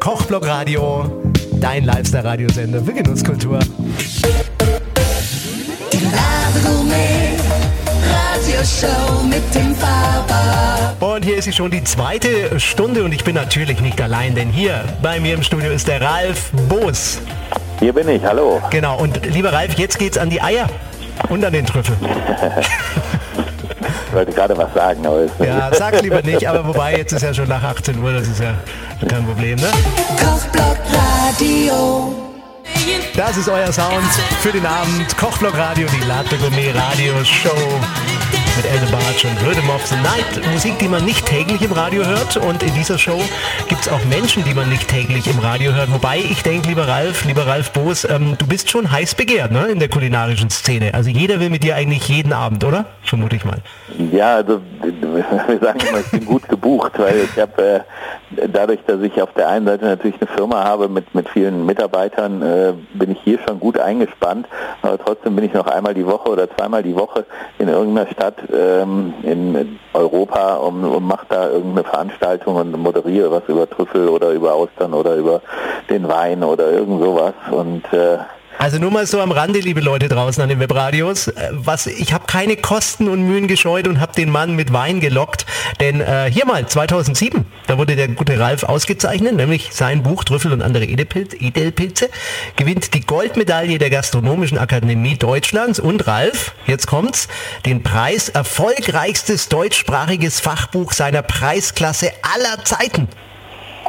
Kochblock 0.00 0.46
Radio, 0.46 1.22
dein 1.60 1.84
Lifestyle-Radiosender 1.84 2.82
für 2.82 2.92
Genusskultur. 2.92 3.60
Die 5.92 6.04
Lade 6.04 6.60
Gourmet 6.64 7.31
Radioshow 8.12 9.22
mit 9.24 9.54
dem 9.54 9.74
Faber. 9.74 10.94
Und 11.00 11.24
hier 11.24 11.36
ist 11.38 11.44
sie 11.44 11.52
schon 11.52 11.70
die 11.70 11.82
zweite 11.84 12.60
Stunde 12.60 13.02
und 13.04 13.12
ich 13.12 13.24
bin 13.24 13.34
natürlich 13.34 13.80
nicht 13.80 14.00
allein, 14.00 14.34
denn 14.34 14.50
hier 14.50 14.84
bei 15.02 15.18
mir 15.20 15.34
im 15.34 15.42
Studio 15.42 15.70
ist 15.70 15.88
der 15.88 16.00
Ralf 16.00 16.50
Boos. 16.68 17.18
Hier 17.80 17.92
bin 17.92 18.08
ich, 18.08 18.22
hallo. 18.24 18.60
Genau, 18.70 18.98
und 18.98 19.24
lieber 19.26 19.52
Ralf, 19.52 19.74
jetzt 19.74 19.98
geht's 19.98 20.16
an 20.18 20.30
die 20.30 20.40
Eier 20.40 20.68
und 21.28 21.44
an 21.44 21.52
den 21.52 21.66
Trüffel. 21.66 21.96
Ich 24.06 24.12
wollte 24.14 24.32
gerade 24.32 24.56
was 24.58 24.72
sagen, 24.74 25.06
aber 25.06 25.22
ist 25.22 25.32
Ja, 25.38 25.70
sag's 25.72 26.02
lieber 26.02 26.20
nicht, 26.20 26.46
aber 26.46 26.66
wobei, 26.66 26.96
jetzt 26.96 27.12
ist 27.12 27.22
ja 27.22 27.32
schon 27.32 27.48
nach 27.48 27.62
18 27.62 27.98
Uhr, 28.02 28.12
das 28.12 28.28
ist 28.28 28.40
ja 28.40 28.54
kein 29.08 29.24
Problem, 29.24 29.56
ne? 29.56 29.68
Kochblock 30.18 30.76
Radio. 30.92 32.31
Das 33.16 33.36
ist 33.36 33.48
euer 33.48 33.72
Sound 33.72 34.10
für 34.40 34.52
den 34.52 34.66
Abend. 34.66 35.16
Kochblock 35.16 35.56
Radio, 35.56 35.86
die 35.88 36.06
Latte 36.06 36.38
Gourmet 36.38 36.70
Radio 36.72 37.24
Show 37.24 37.80
mit 38.56 38.66
Elde 38.66 38.86
Bartsch 38.90 39.24
und 39.24 39.36
Rhythm 39.46 39.70
of 39.70 39.86
the 39.86 39.94
Night. 39.96 40.52
Musik, 40.52 40.78
die 40.78 40.88
man 40.88 41.04
nicht 41.04 41.24
täglich 41.24 41.62
im 41.62 41.72
Radio 41.72 42.04
hört. 42.04 42.36
Und 42.36 42.62
in 42.62 42.74
dieser 42.74 42.98
Show 42.98 43.18
gibt 43.68 43.82
es 43.82 43.88
auch 43.88 44.04
Menschen, 44.04 44.44
die 44.44 44.52
man 44.52 44.68
nicht 44.68 44.88
täglich 44.88 45.26
im 45.26 45.38
Radio 45.38 45.72
hört. 45.72 45.92
Wobei 45.92 46.18
ich 46.18 46.42
denke, 46.42 46.68
lieber 46.68 46.86
Ralf, 46.86 47.24
lieber 47.24 47.46
Ralf 47.46 47.70
Boos, 47.72 48.04
ähm, 48.04 48.36
du 48.38 48.46
bist 48.46 48.70
schon 48.70 48.90
heiß 48.90 49.14
begehrt 49.14 49.52
ne, 49.52 49.68
in 49.68 49.78
der 49.78 49.88
kulinarischen 49.88 50.50
Szene. 50.50 50.92
Also 50.92 51.10
jeder 51.10 51.40
will 51.40 51.50
mit 51.50 51.62
dir 51.62 51.76
eigentlich 51.76 52.08
jeden 52.08 52.32
Abend, 52.32 52.64
oder? 52.64 52.86
Vermute 53.02 53.36
ich 53.36 53.44
mal. 53.44 53.58
Ja, 54.10 54.36
also 54.36 54.60
wir 54.82 55.58
sagen 55.58 55.80
immer, 55.88 56.00
ich 56.00 56.10
bin 56.10 56.24
gut 56.24 56.48
gebucht, 56.48 56.92
weil 56.98 57.24
ich 57.24 57.38
habe 57.40 57.62
äh, 57.62 58.48
dadurch, 58.48 58.80
dass 58.86 59.00
ich 59.02 59.20
auf 59.20 59.32
der 59.34 59.48
einen 59.48 59.66
Seite 59.66 59.84
natürlich 59.84 60.16
eine 60.20 60.28
Firma 60.28 60.64
habe 60.64 60.88
mit, 60.88 61.14
mit 61.14 61.28
vielen 61.28 61.66
Mitarbeitern, 61.66 62.42
äh, 62.42 62.72
bin 62.94 63.12
ich 63.12 63.20
hier 63.22 63.38
schon 63.46 63.60
gut 63.60 63.78
eingespannt, 63.78 64.46
aber 64.82 64.98
trotzdem 64.98 65.36
bin 65.36 65.44
ich 65.44 65.52
noch 65.52 65.66
einmal 65.66 65.94
die 65.94 66.06
Woche 66.06 66.30
oder 66.30 66.50
zweimal 66.50 66.82
die 66.82 66.94
Woche 66.94 67.24
in 67.58 67.68
irgendeiner 67.68 68.10
Stadt 68.10 68.41
ähm, 68.52 69.14
in 69.22 69.78
Europa 69.92 70.54
und, 70.56 70.84
und 70.84 71.04
mache 71.04 71.26
da 71.28 71.50
irgendeine 71.50 71.84
Veranstaltung 71.84 72.56
und 72.56 72.72
moderiere 72.78 73.30
was 73.30 73.42
über 73.48 73.68
Trüffel 73.68 74.08
oder 74.08 74.30
über 74.30 74.54
Austern 74.54 74.94
oder 74.94 75.16
über 75.16 75.42
den 75.90 76.08
Wein 76.08 76.42
oder 76.42 76.70
irgend 76.70 77.02
sowas. 77.02 77.34
Und 77.50 77.84
äh, 77.92 78.18
Also 78.58 78.78
nur 78.78 78.90
mal 78.90 79.06
so 79.06 79.20
am 79.20 79.32
Rande, 79.32 79.58
liebe 79.58 79.80
Leute 79.80 80.08
draußen 80.08 80.42
an 80.42 80.48
den 80.48 80.60
Webradios, 80.60 81.28
äh, 81.28 81.48
was 81.52 81.86
ich 81.86 82.12
habe 82.12 82.26
keine 82.26 82.56
Kosten 82.56 83.08
und 83.08 83.22
Mühen 83.22 83.48
gescheut 83.48 83.88
und 83.88 84.00
habe 84.00 84.12
den 84.12 84.30
Mann 84.30 84.54
mit 84.54 84.72
Wein 84.72 85.00
gelockt, 85.00 85.46
denn 85.80 86.00
äh, 86.00 86.30
hier 86.30 86.46
mal 86.46 86.66
2007, 86.66 87.44
da 87.66 87.78
wurde 87.78 87.96
der 87.96 88.08
gute 88.08 88.38
Ralf 88.38 88.62
ausgezeichnet, 88.62 89.34
nämlich 89.34 89.70
sein 89.72 90.02
Buch 90.02 90.24
Trüffel 90.24 90.52
und 90.52 90.62
andere 90.62 90.84
Edelpilze, 90.84 91.36
Edelpilze 91.36 92.08
gewinnt 92.56 92.94
die 92.94 93.00
Goldmedaille 93.00 93.78
der 93.78 93.90
Gastronomischen 93.90 94.58
Akademie 94.58 95.16
Deutschlands. 95.16 95.80
Und 95.80 96.06
Ralf, 96.06 96.54
jetzt 96.66 96.86
kommt's, 96.86 97.28
den 97.66 97.82
Preis 97.82 98.28
erfolgreichstes 98.28 99.48
deutschsprachiges 99.48 100.40
Fachbuch 100.40 100.92
seiner 100.92 101.22
Preisklasse 101.22 102.12
aller 102.22 102.64
Zeiten. 102.64 103.08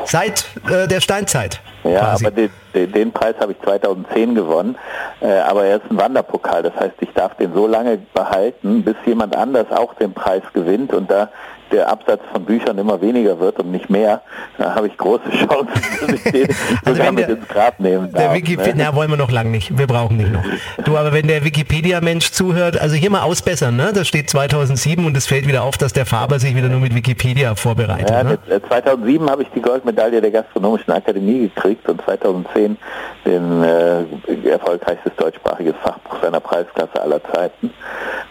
Seit 0.05 0.45
äh, 0.69 0.87
der 0.87 1.01
Steinzeit. 1.01 1.61
Ja, 1.83 1.99
quasi. 1.99 2.25
aber 2.25 2.35
den, 2.35 2.49
den, 2.73 2.91
den 2.91 3.11
Preis 3.11 3.35
habe 3.39 3.51
ich 3.51 3.61
2010 3.61 4.35
gewonnen, 4.35 4.75
äh, 5.21 5.39
aber 5.39 5.65
er 5.65 5.77
ist 5.77 5.91
ein 5.91 5.97
Wanderpokal, 5.97 6.63
das 6.63 6.75
heißt, 6.75 6.95
ich 7.01 7.11
darf 7.13 7.35
den 7.35 7.53
so 7.53 7.67
lange 7.67 7.97
behalten, 8.13 8.83
bis 8.83 8.95
jemand 9.05 9.35
anders 9.35 9.71
auch 9.71 9.93
den 9.95 10.13
Preis 10.13 10.43
gewinnt 10.53 10.93
und 10.93 11.11
da 11.11 11.29
der 11.73 11.89
Absatz 11.89 12.21
von 12.31 12.45
Büchern 12.45 12.77
immer 12.77 13.01
weniger 13.01 13.39
wird 13.39 13.59
und 13.59 13.71
nicht 13.71 13.89
mehr, 13.89 14.21
da 14.57 14.75
habe 14.75 14.87
ich 14.87 14.95
große 14.97 15.23
Chancen, 15.31 15.67
dass 16.01 16.09
ich 16.13 16.23
den 16.31 16.47
Also 16.85 16.95
sogar 16.97 17.11
mit 17.11 17.27
der- 17.27 17.35
ins 17.37 17.47
Grab 17.47 17.79
nehmen 17.79 18.11
Der 18.13 18.27
darf. 18.27 18.35
Wikipedia, 18.35 18.75
ne? 18.75 18.83
na, 18.91 18.95
wollen 18.95 19.09
wir 19.09 19.17
noch 19.17 19.31
lang 19.31 19.51
nicht. 19.51 19.77
Wir 19.77 19.87
brauchen 19.87 20.17
nicht 20.17 20.31
noch. 20.31 20.43
Du, 20.85 20.95
aber 20.97 21.11
wenn 21.13 21.27
der 21.27 21.43
Wikipedia-Mensch 21.43 22.31
zuhört, 22.31 22.79
also 22.79 22.95
hier 22.95 23.09
mal 23.09 23.23
ausbessern, 23.23 23.75
ne? 23.75 23.91
Da 23.93 24.05
steht 24.05 24.29
2007 24.29 25.05
und 25.05 25.17
es 25.17 25.25
fällt 25.25 25.47
wieder 25.47 25.63
auf, 25.63 25.77
dass 25.77 25.91
der 25.93 26.05
Faber 26.05 26.39
sich 26.39 26.55
wieder 26.55 26.69
nur 26.69 26.79
mit 26.79 26.93
Wikipedia 26.95 27.55
vorbereitet. 27.55 28.09
Ja, 28.09 28.23
ne? 28.23 28.31
mit, 28.45 28.49
äh, 28.49 28.61
2007 28.67 29.29
habe 29.29 29.41
ich 29.43 29.49
die 29.55 29.61
Goldmedaille 29.61 30.21
der 30.21 30.31
Gastronomischen 30.31 30.93
Akademie 30.93 31.49
gekriegt 31.53 31.89
und 31.89 32.01
2010 32.03 32.77
den 33.25 33.63
äh, 33.63 34.03
erfolgreichstes 34.49 35.13
deutschsprachiges 35.17 35.73
Fachbuch 35.83 36.21
seiner 36.21 36.39
Preisklasse 36.39 37.01
aller 37.01 37.21
Zeiten. 37.33 37.71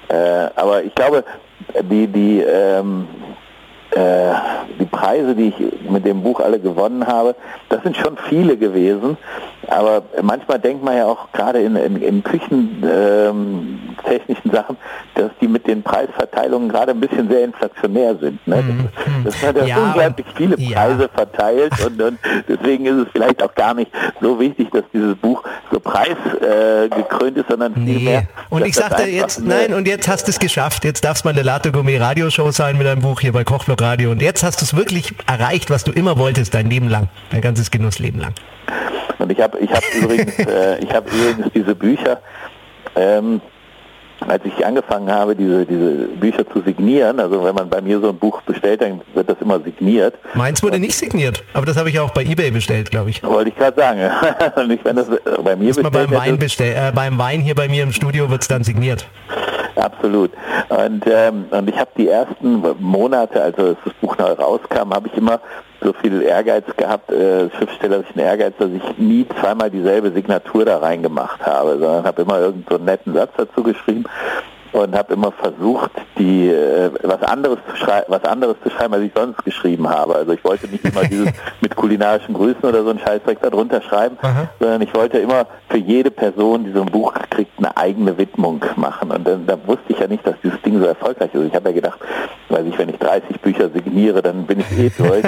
Äh, 0.09 0.15
aber 0.55 0.83
ich 0.85 0.95
glaube, 0.95 1.25
die, 1.91 2.07
die, 2.07 2.41
ähm, 2.41 3.07
äh, 3.95 4.33
die 4.81 4.87
Preise, 4.87 5.35
die 5.35 5.49
ich 5.49 5.91
mit 5.91 6.07
dem 6.07 6.23
Buch 6.23 6.41
alle 6.41 6.59
gewonnen 6.59 7.07
habe, 7.07 7.35
das 7.69 7.83
sind 7.83 7.97
schon 7.97 8.17
viele 8.29 8.57
gewesen. 8.57 9.17
Aber 9.69 10.03
manchmal 10.23 10.59
denkt 10.59 10.83
man 10.85 10.97
ja 10.97 11.07
auch 11.07 11.31
gerade 11.33 11.61
in, 11.61 11.77
in, 11.77 12.03
in 12.03 12.23
küchentechnischen 12.23 14.41
ähm, 14.45 14.53
Sachen, 14.53 14.77
dass 15.15 15.31
die 15.41 15.49
mit 15.49 15.67
den 15.67 15.83
Preisverteilungen 15.83 16.69
gerade 16.69 16.93
ein 16.93 17.01
bisschen 17.01 17.29
sehr 17.31 17.45
inflationär 17.45 18.17
sind. 18.17 18.45
Ne? 18.47 18.63
Das, 19.25 19.35
das 19.35 19.43
hat 19.49 19.57
ja, 19.59 19.65
Ja, 19.67 19.77
unglaublich 19.79 20.27
viele 20.37 20.59
ja. 20.59 20.81
Preise 20.81 21.09
verteilt 21.15 21.73
und, 21.87 22.01
und 22.03 22.19
deswegen 22.49 22.87
ist 22.87 22.97
es 22.97 23.07
vielleicht 23.13 23.43
auch 23.43 23.55
gar 23.55 23.75
nicht 23.75 23.91
so 24.21 24.39
wichtig, 24.41 24.71
dass 24.73 24.85
dieses 24.93 25.17
Buch 25.17 25.43
so 25.71 25.81
preisgekrönt 25.81 27.37
äh, 27.37 27.41
ist, 27.41 27.49
sondern 27.49 27.73
Nee. 27.77 27.95
vielmehr. 27.95 28.23
Und 28.51 28.67
ich 28.67 28.75
sagte 28.75 29.05
jetzt, 29.05 29.39
eine- 29.41 29.49
nein, 29.49 29.75
und 29.75 29.87
jetzt 29.89 30.09
hast 30.09 30.27
du 30.27 30.31
es 30.31 30.39
geschafft. 30.39 30.85
Jetzt 30.85 31.05
darfst 31.05 31.25
du 31.25 31.29
mal 31.29 31.31
in 31.31 31.37
der 31.37 31.45
Latte 31.45 31.73
Gourmet 31.73 31.99
Radioshow 31.99 32.51
sein 32.51 32.77
mit 32.77 32.87
deinem 32.87 33.03
Buch 33.03 33.21
hier 33.21 33.33
bei 33.33 33.45
Kochblock 33.45 33.81
Radio. 33.83 34.11
Und 34.11 34.23
jetzt 34.23 34.43
hast 34.43 34.61
du 34.61 34.65
es 34.65 34.75
wirklich 34.75 35.13
erreicht, 35.27 35.71
was 35.71 35.85
du 35.85 35.93
immer 35.93 36.17
wolltest, 36.17 36.55
dein 36.55 36.71
Leben 36.71 36.89
lang. 36.89 37.09
Dein 37.31 37.43
ganzes 37.43 37.71
Genussleben 37.71 38.21
lang. 38.21 38.33
Und 39.19 39.31
ich 39.31 39.41
habe 39.41 39.59
ich 39.59 39.71
hab 39.71 39.83
übrigens, 40.03 40.39
äh, 40.39 40.79
ich 40.79 40.93
habe 40.93 41.11
übrigens 41.11 41.53
diese 41.55 41.75
Bücher, 41.75 42.21
ähm, 42.97 43.41
als 44.29 44.45
ich 44.45 44.65
angefangen 44.65 45.11
habe, 45.11 45.35
diese, 45.35 45.67
diese 45.67 46.09
Bücher 46.09 46.49
zu 46.49 46.63
signieren, 46.63 47.19
also 47.19 47.43
wenn 47.43 47.55
man 47.55 47.69
bei 47.69 47.81
mir 47.81 48.01
so 48.01 48.11
ein 48.11 48.17
Buch 48.17 48.41
bestellt, 48.43 48.81
dann 48.81 49.01
wird 49.15 49.29
das 49.29 49.37
immer 49.41 49.61
signiert. 49.61 50.15
Meins 50.35 50.63
wurde 50.63 50.79
nicht 50.79 50.97
signiert, 50.97 51.43
aber 51.53 51.67
das 51.67 51.77
habe 51.77 51.91
ich 51.91 51.99
auch 51.99 52.11
bei 52.11 52.23
Ebay 52.23 52.51
bestellt, 52.51 52.91
glaube 52.91 53.11
ich. 53.11 53.23
Wollte 53.23 53.51
ich 53.51 53.57
gerade 53.57 53.81
sagen. 53.81 54.01
Und 54.57 54.71
ich, 54.71 54.85
wenn 54.85 54.97
das 54.97 55.09
bei 55.43 55.57
mir 55.57 55.75
Mal 55.75 55.91
beim 55.91 55.93
bestellt 55.93 56.13
Wein 56.13 56.39
bestell, 56.39 56.89
äh, 56.89 56.93
beim 56.93 57.19
Wein 57.19 57.41
hier 57.41 57.55
bei 57.55 57.69
mir 57.69 57.83
im 57.83 57.93
Studio 57.93 58.31
wird 58.31 58.43
es 58.43 58.49
dann 58.49 58.65
signiert. 58.65 59.07
Absolut. 59.77 60.31
Und, 60.69 61.05
ähm, 61.07 61.47
und 61.51 61.69
ich 61.69 61.79
habe 61.79 61.91
die 61.97 62.09
ersten 62.09 62.63
Monate, 62.79 63.43
also 63.43 63.63
als 63.69 63.79
das 63.85 63.95
Buch 63.95 64.17
neu 64.19 64.33
rauskam, 64.33 64.93
habe 64.93 65.09
ich 65.09 65.17
immer 65.17 65.41
so 65.81 65.93
viel 65.93 66.23
Ehrgeiz 66.23 66.65
gehabt, 66.77 67.11
äh, 67.11 67.51
schriftstellerischen 67.51 68.21
Ehrgeiz, 68.21 68.55
dass 68.59 68.71
ich 68.71 68.99
nie 68.99 69.27
zweimal 69.41 69.71
dieselbe 69.71 70.13
Signatur 70.13 70.65
da 70.65 70.79
reingemacht 70.79 71.45
habe, 71.45 71.79
sondern 71.79 72.05
habe 72.05 72.23
immer 72.23 72.39
irgendeinen 72.39 72.79
so 72.79 72.85
netten 72.85 73.15
Satz 73.15 73.31
dazu 73.37 73.63
geschrieben 73.63 74.05
und 74.73 74.97
habe 74.97 75.15
immer 75.15 75.33
versucht, 75.33 75.91
die 76.19 76.49
äh, 76.49 76.91
was 77.03 77.23
anderes 77.23 77.59
zu 77.71 77.77
schreiben, 77.77 78.07
was 78.09 78.25
anderes 78.25 78.57
zu 78.63 78.71
schreiben, 78.71 78.95
als 78.95 79.05
ich 79.05 79.13
sonst 79.15 79.45
geschrieben 79.45 79.89
habe. 79.89 80.17
Also 80.17 80.33
ich 80.33 80.43
wollte 80.45 80.67
nicht 80.69 80.85
immer 80.85 81.05
dieses 81.05 81.29
mit 81.61 81.77
kulinarischen 81.77 82.35
Grüßen 82.35 82.63
oder 82.63 82.83
so 82.83 82.91
ein 82.91 82.99
Scheißdreck 82.99 83.41
da 83.41 83.51
drunter 83.51 83.83
schreiben, 83.83 84.17
Aha. 84.23 84.49
sondern 84.59 84.83
ich 84.83 84.95
wollte 84.95 85.19
immer 85.19 85.47
für 85.69 85.79
jede 85.79 86.11
Person, 86.11 86.65
die 86.65 86.73
so 86.73 86.81
ein 86.81 86.87
Buch 86.87 87.13
kriegt, 87.31 87.59
eine 87.59 87.77
eigene 87.77 88.17
Widmung 88.17 88.65
machen. 88.77 89.11
Und 89.11 89.27
dann, 89.27 89.47
da 89.47 89.59
wusste 89.67 89.85
ich 89.89 89.99
ja 89.99 90.07
nicht, 90.07 90.27
dass 90.27 90.35
dieses 90.43 90.61
Ding 90.63 90.81
so 90.81 90.87
erfolgreich 90.87 91.35
ist. 91.35 91.47
Ich 91.47 91.55
habe 91.55 91.69
ja 91.69 91.75
gedacht, 91.75 91.99
weiß 92.49 92.65
ich, 92.67 92.79
wenn 92.79 92.89
ich 92.89 92.99
30 92.99 93.41
Bücher 93.41 93.69
signiere, 93.71 94.23
dann 94.23 94.47
bin 94.47 94.61
ich 94.61 94.79
eh 94.79 94.91
durch. 94.99 95.25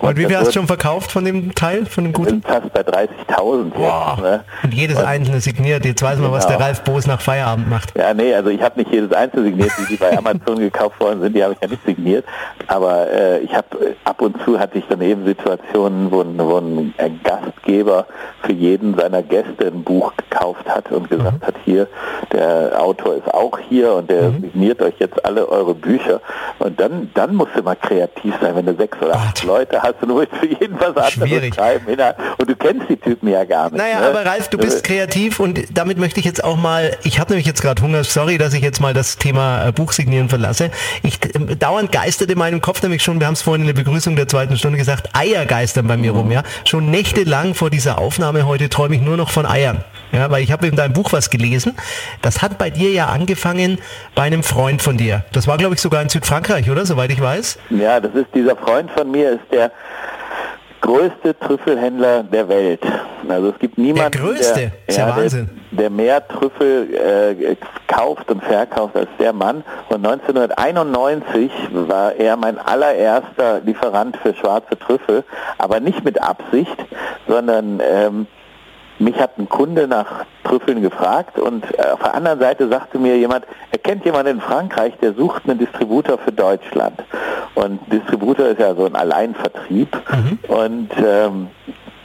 Und 0.00 0.16
wie 0.16 0.26
viel 0.26 0.34
hast 0.36 0.42
du 0.42 0.46
wird- 0.46 0.54
schon 0.54 0.66
verkauft 0.66 1.12
von 1.12 1.24
dem 1.24 1.54
Teil, 1.54 1.86
von 1.86 2.04
dem 2.04 2.12
guten? 2.12 2.42
fast 2.42 2.72
bei 2.72 2.82
30.000 2.82 3.70
Boah. 3.74 4.14
jetzt. 4.16 4.22
Ne? 4.22 4.44
Und 4.62 4.74
jedes 4.74 4.98
einzelne 4.98 5.40
signiert. 5.40 5.84
Jetzt 5.84 6.02
weiß 6.02 6.18
man, 6.18 6.30
was 6.32 6.46
der 6.46 6.56
Genau. 6.56 6.66
Ralf 6.66 6.82
Boos 6.82 7.06
nach 7.06 7.20
Feierabend 7.20 7.68
macht. 7.70 7.96
Ja, 7.96 8.12
nee, 8.14 8.34
also 8.34 8.50
ich 8.50 8.62
habe 8.62 8.78
nicht 8.80 8.92
jedes 8.92 9.12
einzelne 9.12 9.44
signiert, 9.46 9.70
die, 9.78 9.86
die 9.86 9.96
bei 9.96 10.16
Amazon 10.18 10.58
gekauft 10.58 11.00
worden 11.00 11.20
sind, 11.20 11.34
die 11.36 11.42
habe 11.42 11.54
ich 11.54 11.60
ja 11.60 11.68
nicht 11.68 11.84
signiert. 11.84 12.24
Aber 12.66 13.10
äh, 13.10 13.38
ich 13.40 13.54
habe 13.54 13.66
ab 14.04 14.20
und 14.20 14.36
zu 14.44 14.58
hatte 14.58 14.78
ich 14.78 14.84
dann 14.88 15.00
eben 15.00 15.24
Situationen, 15.24 16.10
wo, 16.10 16.20
ein- 16.20 16.38
wo 16.38 16.56
ein 16.58 16.94
Gastgeber 17.22 18.06
für 18.42 18.52
jeden 18.52 18.96
seiner 18.96 19.22
Gäste 19.22 19.66
ein 19.66 19.82
Buch 19.82 20.12
gekauft 20.16 20.68
hat 20.68 20.90
und 20.92 21.08
gesagt 21.10 21.46
hat, 21.46 21.54
hier, 21.64 21.86
der 22.32 22.72
Autor 22.80 23.14
ist 23.16 23.32
auch 23.32 23.58
hier 23.58 23.94
und 23.94 24.10
der 24.10 24.30
signiert 24.32 24.80
euch 24.82 24.94
jetzt 24.98 25.24
alle 25.24 25.48
eure 25.48 25.74
Bücher. 25.74 26.20
Und 26.58 26.78
dann, 26.78 27.10
dann 27.14 27.34
musst 27.34 27.52
du 27.56 27.62
mal 27.62 27.76
kreativ 27.76 28.34
sein, 28.40 28.54
wenn 28.56 28.66
du 28.66 28.74
sechs 28.76 28.96
oder 29.00 29.14
acht. 29.14 29.44
Leute 29.44 29.82
hast 29.84 30.02
und 30.02 30.08
du 30.08 30.16
willst 30.16 30.34
für 30.34 30.46
jeden 30.46 30.78
was 30.80 30.88
anderes 30.88 31.12
Schwierig. 31.12 31.54
schreiben. 31.54 31.86
Und 32.38 32.50
du 32.50 32.56
kennst 32.56 32.88
die 32.88 32.96
Typen 32.96 33.28
ja 33.28 33.44
gar 33.44 33.70
nicht. 33.70 33.76
Naja, 33.76 34.00
ne? 34.00 34.06
aber 34.06 34.26
Ralf, 34.26 34.48
du 34.48 34.58
bist 34.58 34.84
kreativ 34.84 35.40
und 35.40 35.60
damit 35.72 35.98
möchte 35.98 36.20
ich 36.20 36.26
jetzt 36.26 36.42
auch 36.42 36.56
mal, 36.56 36.96
ich 37.04 37.18
habe 37.18 37.30
nämlich 37.30 37.46
jetzt 37.46 37.62
gerade 37.62 37.82
Hunger, 37.82 38.04
sorry, 38.04 38.38
dass 38.38 38.54
ich 38.54 38.62
jetzt 38.62 38.80
mal 38.80 38.94
das 38.94 39.18
Thema 39.18 39.68
äh, 39.68 39.72
Buchsignieren 39.72 40.28
verlasse. 40.28 40.70
Ich 41.02 41.18
äh, 41.34 41.56
dauernd 41.56 41.92
geistert 41.92 42.30
in 42.30 42.38
meinem 42.38 42.60
Kopf 42.60 42.82
nämlich 42.82 43.02
schon, 43.02 43.20
wir 43.20 43.26
haben 43.26 43.34
es 43.34 43.42
vorhin 43.42 43.62
in 43.62 43.66
der 43.66 43.74
Begrüßung 43.74 44.16
der 44.16 44.28
zweiten 44.28 44.56
Stunde 44.56 44.78
gesagt, 44.78 45.10
Eier 45.12 45.46
geistern 45.46 45.86
bei 45.86 45.96
mir 45.96 46.12
rum, 46.12 46.30
ja. 46.30 46.42
Schon 46.64 46.90
nächtelang 46.90 47.54
vor 47.54 47.70
dieser 47.70 47.98
Aufnahme 47.98 48.46
heute 48.46 48.68
träume 48.68 48.96
ich 48.96 49.02
nur 49.02 49.16
noch 49.16 49.30
von 49.30 49.46
Eiern. 49.46 49.84
Ja, 50.14 50.30
weil 50.30 50.42
ich 50.44 50.52
habe 50.52 50.66
in 50.66 50.76
deinem 50.76 50.92
Buch 50.92 51.12
was 51.12 51.28
gelesen. 51.28 51.74
Das 52.22 52.40
hat 52.40 52.56
bei 52.56 52.70
dir 52.70 52.90
ja 52.90 53.06
angefangen 53.06 53.78
bei 54.14 54.22
einem 54.22 54.44
Freund 54.44 54.80
von 54.80 54.96
dir. 54.96 55.24
Das 55.32 55.48
war, 55.48 55.58
glaube 55.58 55.74
ich, 55.74 55.80
sogar 55.80 56.00
in 56.02 56.08
Südfrankreich, 56.08 56.70
oder? 56.70 56.86
Soweit 56.86 57.10
ich 57.10 57.20
weiß. 57.20 57.58
Ja, 57.70 57.98
das 57.98 58.14
ist 58.14 58.26
dieser 58.34 58.54
Freund 58.56 58.90
von 58.92 59.10
mir, 59.10 59.32
ist 59.32 59.52
der 59.52 59.72
größte 60.82 61.36
Trüffelhändler 61.38 62.22
der 62.22 62.48
Welt. 62.48 62.80
Also 63.28 63.48
es 63.48 63.58
gibt 63.58 63.78
niemanden, 63.78 64.12
Der 64.12 64.20
größte? 64.20 64.72
der, 64.86 64.94
ja 64.94 65.12
der, 65.12 65.46
der 65.70 65.90
mehr 65.90 66.28
Trüffel 66.28 66.94
äh, 66.94 67.56
kauft 67.88 68.30
und 68.30 68.44
verkauft 68.44 68.94
als 68.94 69.08
der 69.18 69.32
Mann. 69.32 69.64
Und 69.88 70.06
1991 70.06 71.50
war 71.72 72.14
er 72.14 72.36
mein 72.36 72.58
allererster 72.58 73.60
Lieferant 73.64 74.16
für 74.18 74.34
schwarze 74.34 74.78
Trüffel, 74.78 75.24
aber 75.56 75.80
nicht 75.80 76.04
mit 76.04 76.20
Absicht, 76.20 76.76
sondern 77.26 77.80
ähm, 77.82 78.26
mich 78.98 79.18
hat 79.18 79.38
ein 79.38 79.48
Kunde 79.48 79.88
nach 79.88 80.24
Trüffeln 80.44 80.82
gefragt 80.82 81.38
und 81.38 81.64
äh, 81.78 81.90
auf 81.92 82.00
der 82.00 82.14
anderen 82.14 82.38
Seite 82.38 82.68
sagte 82.68 82.98
mir 82.98 83.16
jemand, 83.16 83.44
er 83.72 83.78
kennt 83.78 84.04
jemanden 84.04 84.36
in 84.36 84.40
Frankreich, 84.40 84.94
der 85.02 85.14
sucht 85.14 85.48
einen 85.48 85.58
Distributor 85.58 86.18
für 86.18 86.32
Deutschland. 86.32 87.02
Und 87.54 87.80
Distributor 87.92 88.46
ist 88.46 88.60
ja 88.60 88.74
so 88.74 88.84
ein 88.84 88.96
Alleinvertrieb. 88.96 89.96
Und, 90.48 90.90
ähm, 90.98 91.48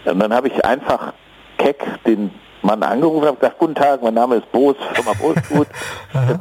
und 0.06 0.20
dann 0.20 0.34
habe 0.34 0.48
ich 0.48 0.66
einfach 0.66 1.14
keck 1.58 1.84
den 2.06 2.32
Mann 2.62 2.84
angerufen 2.84 3.22
und 3.22 3.28
habe 3.28 3.38
gesagt, 3.38 3.60
guten 3.60 3.76
Tag, 3.76 4.02
mein 4.02 4.14
Name 4.14 4.38
ist 4.38 4.52
Boos, 4.52 4.76
Firma 4.94 5.14
Boosgut. 5.14 5.68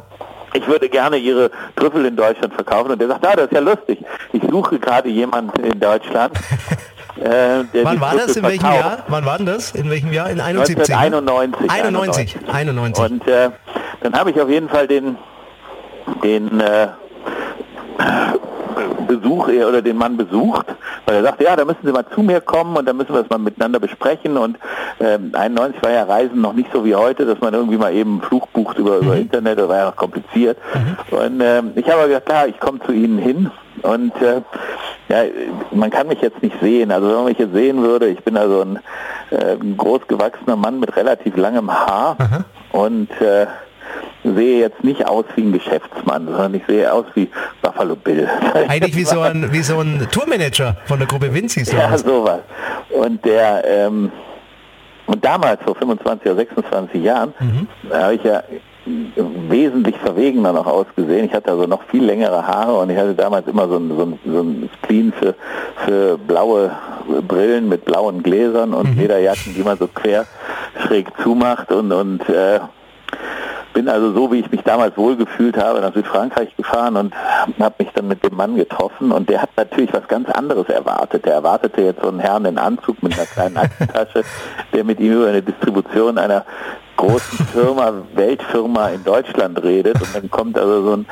Ich 0.53 0.67
würde 0.67 0.89
gerne 0.89 1.17
Ihre 1.17 1.51
Trüffel 1.75 2.05
in 2.05 2.15
Deutschland 2.15 2.55
verkaufen. 2.55 2.89
Und 2.89 2.99
der 2.99 3.07
sagt, 3.07 3.23
ah, 3.23 3.35
das 3.35 3.45
ist 3.45 3.53
ja 3.53 3.59
lustig. 3.59 4.03
Ich 4.33 4.41
suche 4.49 4.79
gerade 4.79 5.07
jemanden 5.07 5.63
in 5.63 5.79
Deutschland. 5.79 6.33
äh, 7.21 7.83
Wann 7.83 8.01
war 8.01 8.15
das? 8.15 8.35
In 8.35 8.43
welchem 8.43 8.61
verkauft. 8.61 8.83
Jahr? 8.83 9.03
Wann 9.07 9.25
war 9.25 9.37
das? 9.39 9.71
In 9.71 9.89
welchem 9.89 10.13
Jahr? 10.13 10.29
In 10.29 10.39
71? 10.39 10.87
ne? 10.89 10.95
1991. 10.95 11.71
91. 11.71 12.37
91. 12.47 13.03
Und 13.03 13.27
äh, 13.27 13.49
dann 14.01 14.13
habe 14.13 14.31
ich 14.31 14.39
auf 14.39 14.49
jeden 14.49 14.69
Fall 14.69 14.87
den, 14.87 15.17
den 16.23 16.59
äh, 16.59 16.87
Besuch 19.07 19.49
äh, 19.49 19.63
oder 19.63 19.81
den 19.81 19.97
Mann 19.97 20.15
besucht, 20.17 20.67
weil 21.05 21.15
er 21.15 21.23
sagte, 21.23 21.43
ja, 21.43 21.55
da 21.55 21.65
müssen 21.65 21.79
Sie 21.83 21.91
mal 21.91 22.05
zu 22.13 22.21
mir 22.21 22.41
kommen 22.41 22.77
und 22.77 22.87
dann 22.87 22.95
müssen 22.95 23.13
wir 23.13 23.21
das 23.21 23.29
mal 23.29 23.39
miteinander 23.39 23.79
besprechen. 23.79 24.37
Und 24.37 24.57
ähm, 24.99 25.31
91 25.33 25.81
war 25.81 25.91
ja 25.91 26.03
Reisen 26.03 26.39
noch 26.39 26.53
nicht 26.53 26.69
so 26.71 26.85
wie 26.85 26.95
heute, 26.95 27.25
dass 27.25 27.39
man 27.41 27.53
irgendwie 27.53 27.77
mal 27.77 27.93
eben 27.93 28.13
einen 28.13 28.21
Flug 28.21 28.51
bucht 28.53 28.77
über, 28.77 28.97
über 28.97 29.15
Internet, 29.15 29.59
das 29.59 29.67
war 29.67 29.77
ja 29.77 29.85
noch 29.85 29.95
kompliziert. 29.95 30.57
Und 31.11 31.41
ähm, 31.41 31.71
ich 31.75 31.89
habe 31.89 32.07
gesagt, 32.07 32.27
klar, 32.27 32.47
ich 32.47 32.59
komme 32.59 32.79
zu 32.85 32.91
Ihnen 32.91 33.17
hin 33.17 33.51
Und 33.83 34.13
äh, 34.21 34.41
ja, 35.09 35.23
man 35.71 35.89
kann 35.89 36.07
mich 36.07 36.21
jetzt 36.21 36.41
nicht 36.41 36.55
sehen. 36.61 36.91
Also 36.91 37.07
wenn 37.07 37.15
man 37.15 37.25
mich 37.25 37.39
jetzt 37.39 37.53
sehen 37.53 37.81
würde, 37.81 38.07
ich 38.07 38.19
bin 38.23 38.37
also 38.37 38.61
ein, 38.61 38.79
äh, 39.31 39.55
großgewachsener 39.77 40.55
Mann 40.55 40.79
mit 40.79 40.95
relativ 40.95 41.35
langem 41.37 41.71
Haar 41.71 42.15
Aha. 42.19 42.45
und 42.71 43.09
äh, 43.21 43.47
sehe 44.23 44.59
jetzt 44.59 44.83
nicht 44.83 45.07
aus 45.07 45.25
wie 45.35 45.41
ein 45.41 45.53
Geschäftsmann, 45.53 46.25
sondern 46.25 46.53
ich 46.53 46.63
sehe 46.67 46.91
aus 46.91 47.05
wie 47.15 47.29
Buffalo 47.61 47.95
Bill. 47.95 48.27
Eigentlich 48.67 48.95
wie 48.95 49.05
so 49.05 49.21
ein, 49.21 49.51
wie 49.51 49.61
so 49.61 49.79
ein 49.79 50.07
Tourmanager 50.11 50.77
von 50.85 50.99
der 50.99 51.07
Gruppe 51.07 51.33
Vinci. 51.33 51.63
So 51.63 51.77
Ja, 51.77 51.89
aus. 51.91 52.01
sowas. 52.01 52.41
Und 52.89 53.23
der, 53.25 53.63
ähm, 53.65 54.11
und 55.07 55.23
damals, 55.25 55.61
vor 55.63 55.75
25 55.75 56.25
oder 56.27 56.35
26 56.35 57.03
Jahren, 57.03 57.33
da 57.89 58.03
habe 58.03 58.15
ich 58.15 58.23
ja 58.23 58.43
wesentlich 59.49 59.97
verwegener 59.97 60.53
noch 60.53 60.65
ausgesehen. 60.65 61.25
Ich 61.25 61.33
hatte 61.33 61.51
also 61.51 61.65
noch 61.65 61.83
viel 61.83 62.03
längere 62.03 62.45
Haare 62.45 62.77
und 62.79 62.89
ich 62.89 62.97
hatte 62.97 63.15
damals 63.15 63.47
immer 63.47 63.67
so 63.67 63.77
ein, 63.77 63.89
so 63.89 64.03
ein, 64.03 64.19
so 64.25 64.41
ein 64.41 64.69
Spleen 64.77 65.13
für, 65.13 65.35
für 65.85 66.17
blaue 66.17 66.71
Brillen 67.27 67.67
mit 67.69 67.85
blauen 67.85 68.23
Gläsern 68.23 68.73
und 68.73 68.95
Lederjacken, 68.95 69.55
die 69.55 69.63
man 69.63 69.77
so 69.77 69.87
quer 69.87 70.25
schräg 70.85 71.07
zumacht 71.21 71.71
und, 71.71 71.91
und 71.91 72.27
äh, 72.29 72.59
bin 73.73 73.87
also 73.87 74.11
so, 74.13 74.31
wie 74.31 74.39
ich 74.39 74.51
mich 74.51 74.61
damals 74.61 74.97
wohlgefühlt 74.97 75.57
habe, 75.57 75.79
nach 75.79 75.93
Südfrankreich 75.93 76.55
gefahren 76.55 76.97
und 76.97 77.13
habe 77.59 77.75
mich 77.79 77.89
dann 77.93 78.07
mit 78.07 78.23
dem 78.25 78.35
Mann 78.35 78.55
getroffen 78.55 79.11
und 79.11 79.29
der 79.29 79.41
hat 79.41 79.51
natürlich 79.55 79.93
was 79.93 80.07
ganz 80.07 80.29
anderes 80.29 80.67
erwartet. 80.69 81.25
Der 81.25 81.35
erwartete 81.35 81.81
jetzt 81.81 82.01
so 82.01 82.09
einen 82.09 82.19
Herrn 82.19 82.45
in 82.45 82.57
Anzug 82.57 83.01
mit 83.03 83.13
einer 83.13 83.25
kleinen 83.25 83.57
Aktentasche, 83.57 84.23
der 84.73 84.83
mit 84.83 84.99
ihm 84.99 85.13
über 85.13 85.27
eine 85.27 85.41
Distribution 85.41 86.17
einer 86.17 86.45
großen 86.99 87.45
Firma, 87.47 87.93
Weltfirma 88.13 88.89
in 88.89 89.03
Deutschland 89.05 89.63
redet 89.63 90.01
und 90.01 90.13
dann 90.13 90.29
kommt 90.29 90.57
also 90.57 90.83
so 90.83 90.97
ein, 90.97 91.05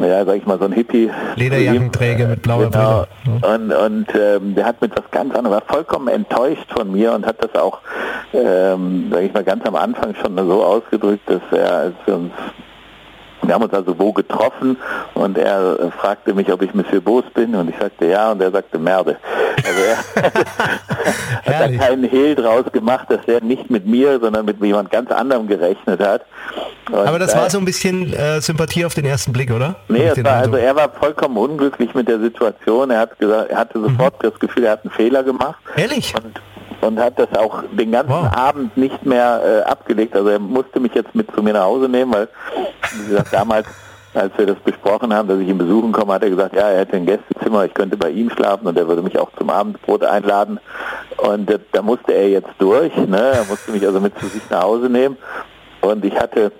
ja, 0.00 0.24
sag 0.24 0.36
ich 0.36 0.46
mal, 0.46 0.58
so 0.58 0.66
ein 0.66 0.72
Hippie. 0.72 1.10
Lederjackenträger 1.34 2.28
mit 2.28 2.42
blauer 2.42 2.70
genau. 2.70 3.06
Brille. 3.24 3.54
Und, 3.54 3.72
und 3.72 4.06
ähm, 4.14 4.54
der 4.54 4.64
hat 4.64 4.80
mit 4.80 4.92
was 4.96 5.10
ganz 5.10 5.34
anderem, 5.34 5.56
war 5.56 5.62
vollkommen 5.66 6.08
enttäuscht 6.08 6.70
von 6.72 6.92
mir 6.92 7.12
und 7.12 7.26
hat 7.26 7.42
das 7.42 7.60
auch, 7.60 7.80
ähm, 8.32 9.08
sag 9.12 9.22
ich 9.22 9.34
mal, 9.34 9.42
ganz 9.42 9.66
am 9.66 9.74
Anfang 9.74 10.14
schon 10.14 10.36
so 10.36 10.62
ausgedrückt, 10.62 11.28
dass 11.28 11.42
er, 11.50 11.72
als 11.72 11.94
wir 12.06 12.14
uns 12.14 12.32
wir 13.48 13.54
haben 13.54 13.62
uns 13.62 13.74
also 13.74 13.98
wo 13.98 14.12
getroffen 14.12 14.76
und 15.14 15.38
er 15.38 15.78
äh, 15.80 15.90
fragte 15.90 16.34
mich, 16.34 16.52
ob 16.52 16.62
ich 16.62 16.74
Monsieur 16.74 17.00
Bos 17.00 17.24
bin 17.34 17.54
und 17.54 17.70
ich 17.70 17.76
sagte 17.78 18.06
ja 18.06 18.32
und 18.32 18.40
er 18.40 18.50
sagte 18.50 18.78
Merde. 18.78 19.16
Also 19.56 19.80
er 19.80 20.22
hat 21.60 21.70
da 21.78 21.86
keinen 21.86 22.04
Hehl 22.04 22.34
draus 22.34 22.64
gemacht, 22.72 23.06
dass 23.10 23.20
er 23.26 23.40
nicht 23.40 23.70
mit 23.70 23.86
mir, 23.86 24.20
sondern 24.20 24.44
mit 24.44 24.62
jemand 24.62 24.90
ganz 24.90 25.10
anderem 25.10 25.46
gerechnet 25.46 26.00
hat. 26.00 26.22
Und, 26.90 27.06
Aber 27.06 27.18
das 27.18 27.34
war 27.34 27.48
so 27.48 27.58
ein 27.58 27.64
bisschen 27.64 28.12
äh, 28.12 28.40
Sympathie 28.40 28.84
auf 28.84 28.94
den 28.94 29.06
ersten 29.06 29.32
Blick, 29.32 29.50
oder? 29.50 29.76
Nee, 29.88 30.10
war, 30.22 30.32
also 30.32 30.56
er 30.56 30.76
war 30.76 30.90
vollkommen 30.90 31.36
unglücklich 31.36 31.94
mit 31.94 32.08
der 32.08 32.20
Situation. 32.20 32.90
Er 32.90 33.00
hat 33.00 33.18
gesagt, 33.18 33.50
er 33.50 33.56
hatte 33.56 33.80
sofort 33.80 34.22
das 34.22 34.38
Gefühl, 34.38 34.64
er 34.64 34.72
hat 34.72 34.84
einen 34.84 34.90
Fehler 34.90 35.22
gemacht 35.22 35.56
Ehrlich? 35.76 36.14
und, 36.14 36.40
und 36.86 36.98
hat 36.98 37.18
das 37.18 37.28
auch 37.36 37.62
den 37.72 37.92
ganzen 37.92 38.12
Wow. 38.12 38.36
Abend 38.36 38.76
nicht 38.76 39.04
mehr 39.04 39.40
äh, 39.44 39.70
abgelegt. 39.70 40.14
Also 40.14 40.28
er 40.28 40.38
musste 40.38 40.80
mich 40.80 40.94
jetzt 40.94 41.14
mit 41.14 41.30
zu 41.34 41.42
mir 41.42 41.52
nach 41.54 41.64
Hause 41.64 41.88
nehmen, 41.88 42.12
weil, 42.12 42.28
wie 42.92 43.10
gesagt, 43.10 43.32
damals, 43.32 43.66
als 44.14 44.36
wir 44.36 44.46
das 44.46 44.58
besprochen 44.58 45.12
haben, 45.12 45.28
dass 45.28 45.38
ich 45.38 45.48
ihn 45.48 45.58
besuchen 45.58 45.92
komme, 45.92 46.14
hat 46.14 46.22
er 46.22 46.30
gesagt, 46.30 46.54
ja, 46.54 46.68
er 46.68 46.80
hätte 46.80 46.96
ein 46.96 47.06
Gästezimmer, 47.06 47.64
ich 47.64 47.74
könnte 47.74 47.96
bei 47.96 48.10
ihm 48.10 48.30
schlafen 48.30 48.66
und 48.66 48.78
er 48.78 48.86
würde 48.86 49.02
mich 49.02 49.18
auch 49.18 49.30
zum 49.36 49.50
Abendbrot 49.50 50.04
einladen. 50.04 50.60
Und 51.18 51.50
äh, 51.50 51.58
da 51.72 51.82
musste 51.82 52.12
er 52.12 52.28
jetzt 52.28 52.52
durch. 52.58 52.94
Ne? 52.96 53.18
Er 53.18 53.44
musste 53.44 53.72
mich 53.72 53.84
also 53.84 54.00
mit 54.00 54.18
zu 54.18 54.26
sich 54.26 54.42
nach 54.50 54.62
Hause 54.62 54.88
nehmen. 54.88 55.16
Und 55.80 56.04
ich 56.04 56.18
hatte 56.18 56.52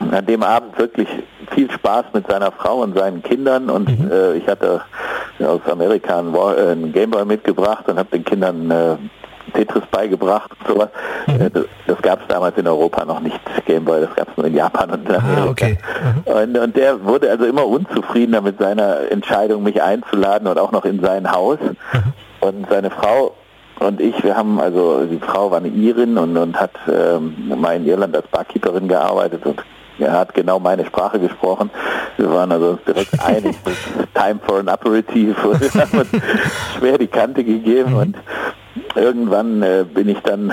an 0.00 0.26
dem 0.26 0.42
Abend 0.42 0.76
wirklich 0.78 1.08
viel 1.52 1.70
Spaß 1.70 2.06
mit 2.12 2.26
seiner 2.26 2.52
Frau 2.52 2.82
und 2.82 2.96
seinen 2.96 3.22
Kindern 3.22 3.70
und 3.70 3.88
äh, 4.10 4.34
ich 4.34 4.46
hatte 4.46 4.82
aus 5.40 5.60
Amerika 5.70 6.18
einen, 6.18 6.34
äh, 6.34 6.70
einen 6.70 6.92
Gameboy 6.92 7.24
mitgebracht 7.24 7.88
und 7.88 7.98
habe 7.98 8.10
den 8.10 8.24
Kindern 8.24 8.70
äh, 8.70 8.96
Tetris 9.54 9.84
beigebracht 9.90 10.50
und 10.58 10.68
sowas. 10.68 10.88
Äh, 11.26 11.50
das 11.50 11.64
das 11.86 12.02
gab 12.02 12.20
es 12.22 12.28
damals 12.28 12.56
in 12.58 12.66
Europa 12.66 13.04
noch 13.04 13.20
nicht, 13.20 13.38
Gameboy, 13.66 14.00
das 14.00 14.14
gab 14.14 14.28
es 14.28 14.36
nur 14.36 14.46
in 14.46 14.54
Japan 14.54 14.90
und 14.90 15.08
in 15.08 15.14
Amerika. 15.14 15.44
Ah, 15.44 15.50
okay. 15.50 15.78
Und, 16.24 16.58
und 16.58 16.76
der 16.76 17.04
wurde 17.04 17.30
also 17.30 17.44
immer 17.44 17.66
unzufriedener 17.66 18.40
mit 18.40 18.58
seiner 18.58 19.10
Entscheidung, 19.10 19.62
mich 19.62 19.82
einzuladen 19.82 20.48
und 20.48 20.58
auch 20.58 20.72
noch 20.72 20.84
in 20.84 21.00
sein 21.00 21.30
Haus. 21.30 21.58
Und 22.40 22.66
seine 22.68 22.90
Frau 22.90 23.34
und 23.80 24.00
ich, 24.00 24.22
wir 24.22 24.36
haben 24.36 24.60
also, 24.60 25.04
die 25.04 25.18
Frau 25.18 25.50
war 25.50 25.58
eine 25.58 25.68
Irin 25.68 26.16
und, 26.16 26.36
und 26.36 26.58
hat 26.58 26.72
ähm, 26.88 27.34
mal 27.60 27.76
in 27.76 27.86
Irland 27.86 28.16
als 28.16 28.26
Barkeeperin 28.28 28.88
gearbeitet 28.88 29.44
und 29.44 29.62
er 29.98 30.12
hat 30.12 30.34
genau 30.34 30.58
meine 30.58 30.84
Sprache 30.84 31.20
gesprochen. 31.20 31.70
Wir 32.16 32.30
waren 32.30 32.50
also 32.50 32.70
uns 32.70 32.84
direkt 32.84 33.20
einig, 33.24 33.56
time 34.14 34.40
for 34.44 34.58
an 34.58 34.68
aperitif 34.68 35.36
wir 35.36 35.82
haben 35.82 35.98
uns 35.98 36.08
schwer 36.78 36.98
die 36.98 37.06
Kante 37.06 37.44
gegeben 37.44 37.94
und 37.94 38.16
irgendwann 38.94 39.62
äh, 39.62 39.84
bin 39.84 40.08
ich 40.08 40.20
dann, 40.20 40.52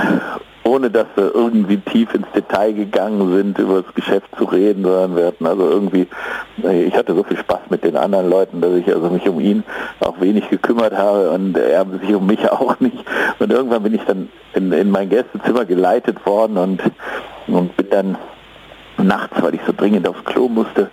ohne 0.63 0.89
dass 0.89 1.07
wir 1.15 1.33
irgendwie 1.33 1.77
tief 1.77 2.13
ins 2.13 2.27
Detail 2.35 2.73
gegangen 2.73 3.33
sind, 3.35 3.57
über 3.57 3.81
das 3.81 3.93
Geschäft 3.93 4.29
zu 4.37 4.45
reden, 4.45 4.83
sondern 4.83 5.15
wir 5.15 5.27
hatten 5.27 5.45
also 5.45 5.69
irgendwie, 5.69 6.07
äh, 6.63 6.83
ich 6.83 6.95
hatte 6.95 7.15
so 7.15 7.23
viel 7.23 7.37
Spaß 7.37 7.69
mit 7.69 7.83
den 7.83 7.95
anderen 7.95 8.29
Leuten, 8.29 8.61
dass 8.61 8.73
ich 8.73 8.87
also 8.87 9.09
mich 9.09 9.27
um 9.27 9.39
ihn 9.39 9.63
auch 9.99 10.19
wenig 10.21 10.49
gekümmert 10.49 10.95
habe 10.95 11.31
und 11.31 11.57
er 11.57 11.85
sich 12.01 12.13
um 12.13 12.25
mich 12.25 12.49
auch 12.51 12.79
nicht. 12.79 12.97
Und 13.39 13.51
irgendwann 13.51 13.83
bin 13.83 13.95
ich 13.95 14.03
dann 14.03 14.29
in, 14.53 14.71
in 14.71 14.91
mein 14.91 15.09
Gästezimmer 15.09 15.65
geleitet 15.65 16.25
worden 16.25 16.57
und, 16.57 16.81
und 17.47 17.75
bin 17.77 17.89
dann 17.89 18.17
nachts, 19.03 19.41
weil 19.41 19.55
ich 19.55 19.61
so 19.65 19.73
dringend 19.75 20.07
aufs 20.07 20.23
Klo 20.25 20.47
musste, 20.47 20.89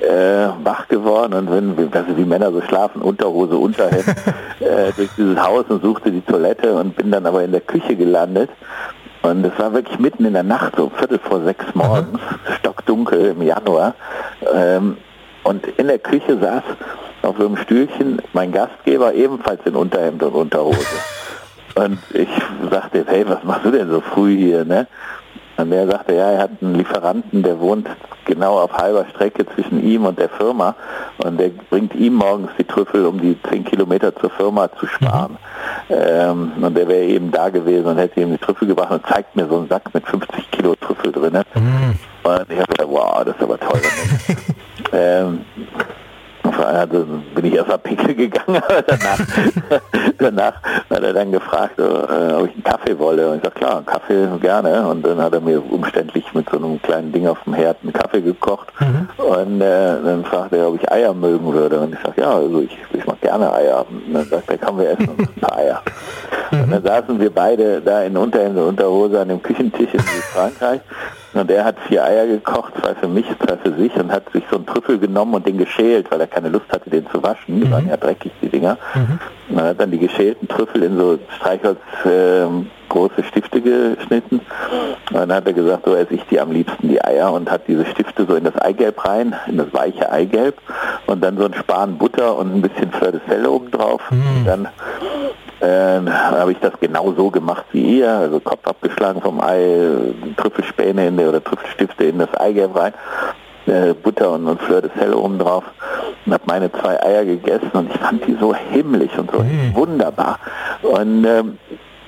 äh, 0.00 0.48
wach 0.62 0.88
geworden 0.88 1.34
und 1.34 1.50
wenn, 1.50 1.92
also 1.92 2.16
wie 2.16 2.24
Männer 2.24 2.52
so 2.52 2.60
schlafen, 2.62 3.02
Unterhose, 3.02 3.56
Unterhemd, 3.56 4.08
äh, 4.60 4.92
durch 4.96 5.10
dieses 5.16 5.38
Haus 5.40 5.64
und 5.68 5.82
suchte 5.82 6.10
die 6.10 6.20
Toilette 6.20 6.74
und 6.74 6.96
bin 6.96 7.10
dann 7.10 7.26
aber 7.26 7.42
in 7.44 7.52
der 7.52 7.60
Küche 7.60 7.96
gelandet. 7.96 8.50
Und 9.22 9.46
es 9.46 9.56
war 9.56 9.72
wirklich 9.72 9.98
mitten 10.00 10.24
in 10.24 10.32
der 10.32 10.42
Nacht, 10.42 10.74
so 10.76 10.90
Viertel 10.96 11.20
vor 11.20 11.42
sechs 11.42 11.64
morgens, 11.74 12.18
stockdunkel 12.58 13.26
im 13.26 13.42
Januar. 13.42 13.94
Ähm, 14.52 14.96
und 15.44 15.64
in 15.78 15.86
der 15.86 16.00
Küche 16.00 16.38
saß 16.38 16.62
auf 17.22 17.36
so 17.38 17.46
einem 17.46 17.56
Stühlchen 17.56 18.20
mein 18.32 18.50
Gastgeber 18.50 19.14
ebenfalls 19.14 19.60
in 19.64 19.76
Unterhemd 19.76 20.22
und 20.22 20.34
Unterhose. 20.34 20.78
Und 21.74 21.98
ich 22.12 22.28
sagte, 22.70 23.02
hey, 23.06 23.26
was 23.26 23.42
machst 23.44 23.64
du 23.64 23.70
denn 23.70 23.88
so 23.88 24.02
früh 24.02 24.36
hier, 24.36 24.62
ne? 24.62 24.86
Und 25.56 25.70
der 25.70 25.86
sagte, 25.86 26.14
ja, 26.14 26.30
er 26.32 26.42
hat 26.42 26.50
einen 26.60 26.76
Lieferanten, 26.76 27.42
der 27.42 27.60
wohnt 27.60 27.88
genau 28.24 28.58
auf 28.58 28.72
halber 28.72 29.06
Strecke 29.10 29.44
zwischen 29.54 29.82
ihm 29.84 30.06
und 30.06 30.18
der 30.18 30.28
Firma 30.28 30.74
und 31.18 31.38
der 31.38 31.50
bringt 31.70 31.94
ihm 31.94 32.14
morgens 32.14 32.50
die 32.58 32.64
Trüffel, 32.64 33.04
um 33.04 33.20
die 33.20 33.36
10 33.50 33.64
Kilometer 33.64 34.14
zur 34.16 34.30
Firma 34.30 34.70
zu 34.78 34.86
sparen. 34.86 35.36
Ähm, 35.90 36.52
und 36.60 36.76
der 36.76 36.88
wäre 36.88 37.04
eben 37.04 37.30
da 37.30 37.50
gewesen 37.50 37.86
und 37.86 37.98
hätte 37.98 38.20
ihm 38.20 38.30
die 38.30 38.38
Trüffel 38.38 38.68
gebracht 38.68 38.92
und 38.92 39.06
zeigt 39.06 39.36
mir 39.36 39.46
so 39.46 39.58
einen 39.58 39.68
Sack 39.68 39.92
mit 39.92 40.06
50 40.06 40.50
Kilo 40.50 40.74
Trüffel 40.76 41.12
drin. 41.12 41.34
Und 41.34 42.50
ich 42.50 42.58
habe 42.58 42.68
gedacht, 42.68 42.88
wow, 42.88 43.24
das 43.24 43.36
ist 43.36 43.42
aber 43.42 43.58
toll. 43.58 43.80
ähm, 44.92 45.40
also 46.58 47.06
bin 47.34 47.44
ich 47.44 47.54
erst 47.54 47.68
mal 47.68 47.78
Pickel 47.78 48.14
gegangen, 48.14 48.62
aber 48.68 48.82
danach, 48.82 49.18
danach 50.18 50.54
hat 50.90 51.02
er 51.02 51.12
dann 51.12 51.32
gefragt, 51.32 51.78
äh, 51.78 51.82
ob 51.82 52.48
ich 52.48 52.54
einen 52.54 52.64
Kaffee 52.64 52.98
wolle. 52.98 53.30
Und 53.30 53.36
ich 53.38 53.42
sag 53.44 53.54
klar, 53.54 53.76
einen 53.76 53.86
Kaffee 53.86 54.28
gerne. 54.40 54.86
Und 54.86 55.04
dann 55.04 55.20
hat 55.20 55.32
er 55.32 55.40
mir 55.40 55.62
umständlich 55.70 56.32
mit 56.34 56.48
so 56.50 56.56
einem 56.56 56.80
kleinen 56.82 57.12
Ding 57.12 57.26
auf 57.26 57.42
dem 57.44 57.54
Herd 57.54 57.78
einen 57.82 57.92
Kaffee 57.92 58.20
gekocht. 58.20 58.68
Und 59.16 59.60
äh, 59.60 60.02
dann 60.04 60.24
fragte 60.24 60.56
er, 60.56 60.68
ob 60.68 60.80
ich 60.80 60.90
Eier 60.90 61.14
mögen 61.14 61.52
würde. 61.52 61.80
Und 61.80 61.94
ich 61.94 61.98
sag 62.04 62.16
ja, 62.18 62.30
also 62.30 62.60
ich, 62.60 62.76
ich 62.92 63.06
mag 63.06 63.20
gerne 63.20 63.52
Eier. 63.52 63.84
Und 63.88 64.14
dann 64.14 64.24
sagt 64.26 64.50
er, 64.50 64.58
komm, 64.58 64.78
wir 64.78 64.90
essen 64.90 65.08
uns 65.08 65.28
ein 65.28 65.40
paar 65.40 65.56
Eier. 65.58 65.82
Und 66.52 66.70
dann 66.70 66.82
saßen 66.82 67.18
wir 67.18 67.30
beide 67.30 67.80
da 67.80 68.02
in 68.02 68.14
Unterhemd 68.14 68.58
und 68.58 68.68
Unterhose 68.68 69.18
an 69.18 69.28
dem 69.28 69.42
Küchentisch 69.42 69.94
in 69.94 70.00
Südfrankreich. 70.00 70.80
Und 71.34 71.50
er 71.50 71.64
hat 71.64 71.76
vier 71.88 72.04
Eier 72.04 72.26
gekocht, 72.26 72.74
zwei 72.80 72.94
für 72.94 73.08
mich, 73.08 73.26
zwei 73.44 73.56
für 73.56 73.72
sich 73.74 73.94
und 73.96 74.12
hat 74.12 74.30
sich 74.32 74.44
so 74.50 74.56
einen 74.56 74.66
Trüffel 74.66 74.98
genommen 74.98 75.34
und 75.34 75.46
den 75.46 75.56
geschält, 75.56 76.10
weil 76.10 76.20
er 76.20 76.26
keine 76.26 76.48
Lust 76.48 76.66
hatte, 76.70 76.90
den 76.90 77.06
zu 77.10 77.22
waschen. 77.22 77.60
Die 77.60 77.70
waren 77.70 77.88
ja 77.88 77.96
dreckig, 77.96 78.32
die 78.42 78.48
Dinger. 78.48 78.76
Und 79.48 79.58
er 79.58 79.64
hat 79.68 79.80
dann 79.80 79.90
die 79.90 79.98
geschälten 79.98 80.46
Trüffel 80.46 80.82
in 80.82 80.96
so 80.98 81.18
Streichholz 81.36 81.78
ähm, 82.04 82.70
große 82.92 83.24
Stifte 83.24 83.60
geschnitten. 83.60 84.40
Und 85.10 85.16
dann 85.16 85.32
hat 85.32 85.46
er 85.46 85.52
gesagt, 85.52 85.84
so 85.84 85.94
esse 85.94 86.14
ich 86.14 86.24
die 86.30 86.38
am 86.38 86.52
liebsten, 86.52 86.88
die 86.88 87.02
Eier, 87.02 87.32
und 87.32 87.50
hat 87.50 87.62
diese 87.66 87.84
Stifte 87.86 88.26
so 88.26 88.34
in 88.36 88.44
das 88.44 88.56
Eigelb 88.56 89.04
rein, 89.04 89.34
in 89.46 89.56
das 89.56 89.72
weiche 89.72 90.10
Eigelb, 90.10 90.58
und 91.06 91.22
dann 91.22 91.36
so 91.36 91.44
ein 91.46 91.54
Span 91.54 91.98
Butter 91.98 92.36
und 92.36 92.54
ein 92.54 92.62
bisschen 92.62 92.92
Fleur 92.92 93.12
de 93.12 93.20
Sel 93.28 93.46
oben 93.46 93.70
drauf. 93.70 94.00
Und 94.10 94.44
dann 94.46 94.68
äh, 95.60 96.10
habe 96.10 96.52
ich 96.52 96.58
das 96.58 96.72
genau 96.80 97.12
so 97.16 97.30
gemacht 97.30 97.64
wie 97.72 97.98
ihr, 97.98 98.10
also 98.10 98.40
Kopf 98.40 98.66
abgeschlagen 98.66 99.20
vom 99.20 99.40
Ei, 99.40 100.14
Trüffelspäne 100.36 101.08
in 101.08 101.16
der, 101.16 101.28
oder 101.30 101.42
Trüffelstifte 101.42 102.04
in 102.04 102.18
das 102.18 102.34
Eigelb 102.34 102.76
rein, 102.76 102.92
äh, 103.66 103.94
Butter 103.94 104.32
und, 104.32 104.46
und 104.46 104.60
Fleur 104.60 104.82
de 104.82 104.90
Sel 104.98 105.14
oben 105.14 105.38
drauf 105.38 105.64
und 106.26 106.32
habe 106.32 106.44
meine 106.46 106.70
zwei 106.72 107.02
Eier 107.02 107.24
gegessen 107.24 107.70
und 107.72 107.90
ich 107.90 108.00
fand 108.00 108.26
die 108.26 108.36
so 108.40 108.54
himmlisch 108.54 109.16
und 109.16 109.30
so 109.30 109.44
wunderbar. 109.74 110.38
Und 110.82 111.24
ähm, 111.24 111.58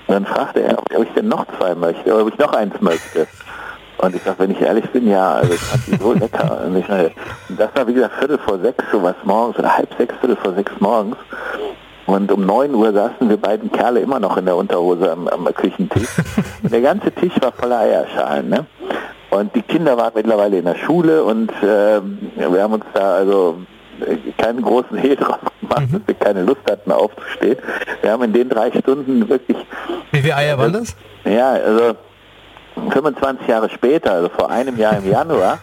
dann 0.08 0.26
fragte 0.26 0.62
er, 0.62 0.78
ob 0.78 1.02
ich 1.02 1.12
denn 1.14 1.28
noch 1.28 1.46
zwei 1.58 1.74
möchte, 1.74 2.14
ob 2.14 2.32
ich 2.32 2.38
noch 2.38 2.52
eins 2.52 2.74
möchte. 2.80 3.26
Und 3.98 4.14
ich 4.14 4.22
sag, 4.22 4.38
wenn 4.38 4.50
ich 4.50 4.60
ehrlich 4.60 4.88
bin, 4.90 5.08
ja, 5.08 5.34
also 5.34 5.54
ich 5.54 5.60
fand 5.60 5.86
die 5.86 5.96
so 5.96 6.12
lecker. 6.12 6.62
Und, 6.66 6.76
ich, 6.76 6.88
und 6.88 7.60
das 7.60 7.70
war 7.74 7.86
wie 7.86 7.94
gesagt 7.94 8.14
Viertel 8.18 8.38
vor 8.38 8.58
sechs, 8.58 8.84
sowas 8.92 9.14
morgens, 9.24 9.58
oder 9.58 9.76
halb 9.76 9.88
sechs, 9.96 10.14
Viertel 10.20 10.36
vor 10.36 10.52
sechs 10.54 10.72
morgens. 10.80 11.16
Und 12.06 12.30
um 12.30 12.44
9 12.44 12.74
Uhr 12.74 12.92
saßen 12.92 13.28
wir 13.30 13.38
beiden 13.38 13.72
Kerle 13.72 14.00
immer 14.00 14.20
noch 14.20 14.36
in 14.36 14.44
der 14.44 14.56
Unterhose 14.56 15.10
am, 15.10 15.26
am 15.28 15.44
Küchentisch. 15.54 16.08
Und 16.62 16.72
der 16.72 16.82
ganze 16.82 17.10
Tisch 17.12 17.32
war 17.40 17.52
voller 17.52 17.78
Eierschalen. 17.78 18.50
Ne? 18.50 18.66
Und 19.30 19.54
die 19.54 19.62
Kinder 19.62 19.96
waren 19.96 20.12
mittlerweile 20.14 20.58
in 20.58 20.64
der 20.64 20.76
Schule 20.76 21.24
und 21.24 21.50
äh, 21.62 22.00
wir 22.36 22.62
haben 22.62 22.74
uns 22.74 22.84
da 22.92 23.14
also 23.14 23.56
keinen 24.38 24.62
großen 24.62 24.96
Hehl 24.96 25.16
drauf 25.16 25.38
gemacht, 25.60 25.88
dass 25.92 26.00
wir 26.06 26.14
keine 26.14 26.42
Lust 26.42 26.60
hatten 26.70 26.92
aufzustehen. 26.92 27.58
Wir 28.02 28.12
haben 28.12 28.22
in 28.24 28.32
den 28.32 28.48
drei 28.48 28.70
Stunden 28.70 29.28
wirklich... 29.28 29.58
Wie 30.12 30.20
viele 30.20 30.36
Eier 30.36 30.58
waren 30.58 30.72
das? 30.72 30.96
Ja, 31.24 31.52
also 31.52 31.96
25 32.90 33.46
Jahre 33.46 33.70
später, 33.70 34.12
also 34.12 34.28
vor 34.28 34.50
einem 34.50 34.76
Jahr 34.76 34.98
im 34.98 35.10
Januar, 35.10 35.58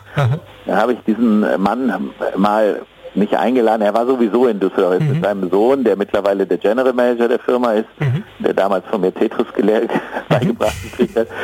habe 0.67 0.93
ich 0.93 0.99
diesen 1.05 1.41
Mann 1.61 2.11
mal 2.35 2.81
nicht 3.13 3.35
eingeladen. 3.35 3.81
Er 3.81 3.93
war 3.93 4.05
sowieso 4.05 4.47
in 4.47 4.59
Düsseldorf 4.59 4.99
mhm. 4.99 5.09
mit 5.09 5.23
seinem 5.23 5.49
Sohn, 5.49 5.83
der 5.83 5.95
mittlerweile 5.95 6.45
der 6.45 6.57
General 6.57 6.93
Manager 6.93 7.27
der 7.27 7.39
Firma 7.39 7.73
ist, 7.73 7.89
mhm. 7.99 8.23
der 8.39 8.53
damals 8.53 8.85
von 8.87 9.01
mir 9.01 9.13
Tetris 9.13 9.51
gelehrt, 9.53 9.89
beigebracht 10.29 10.81
gekriegt 10.83 11.17
hat. 11.17 11.27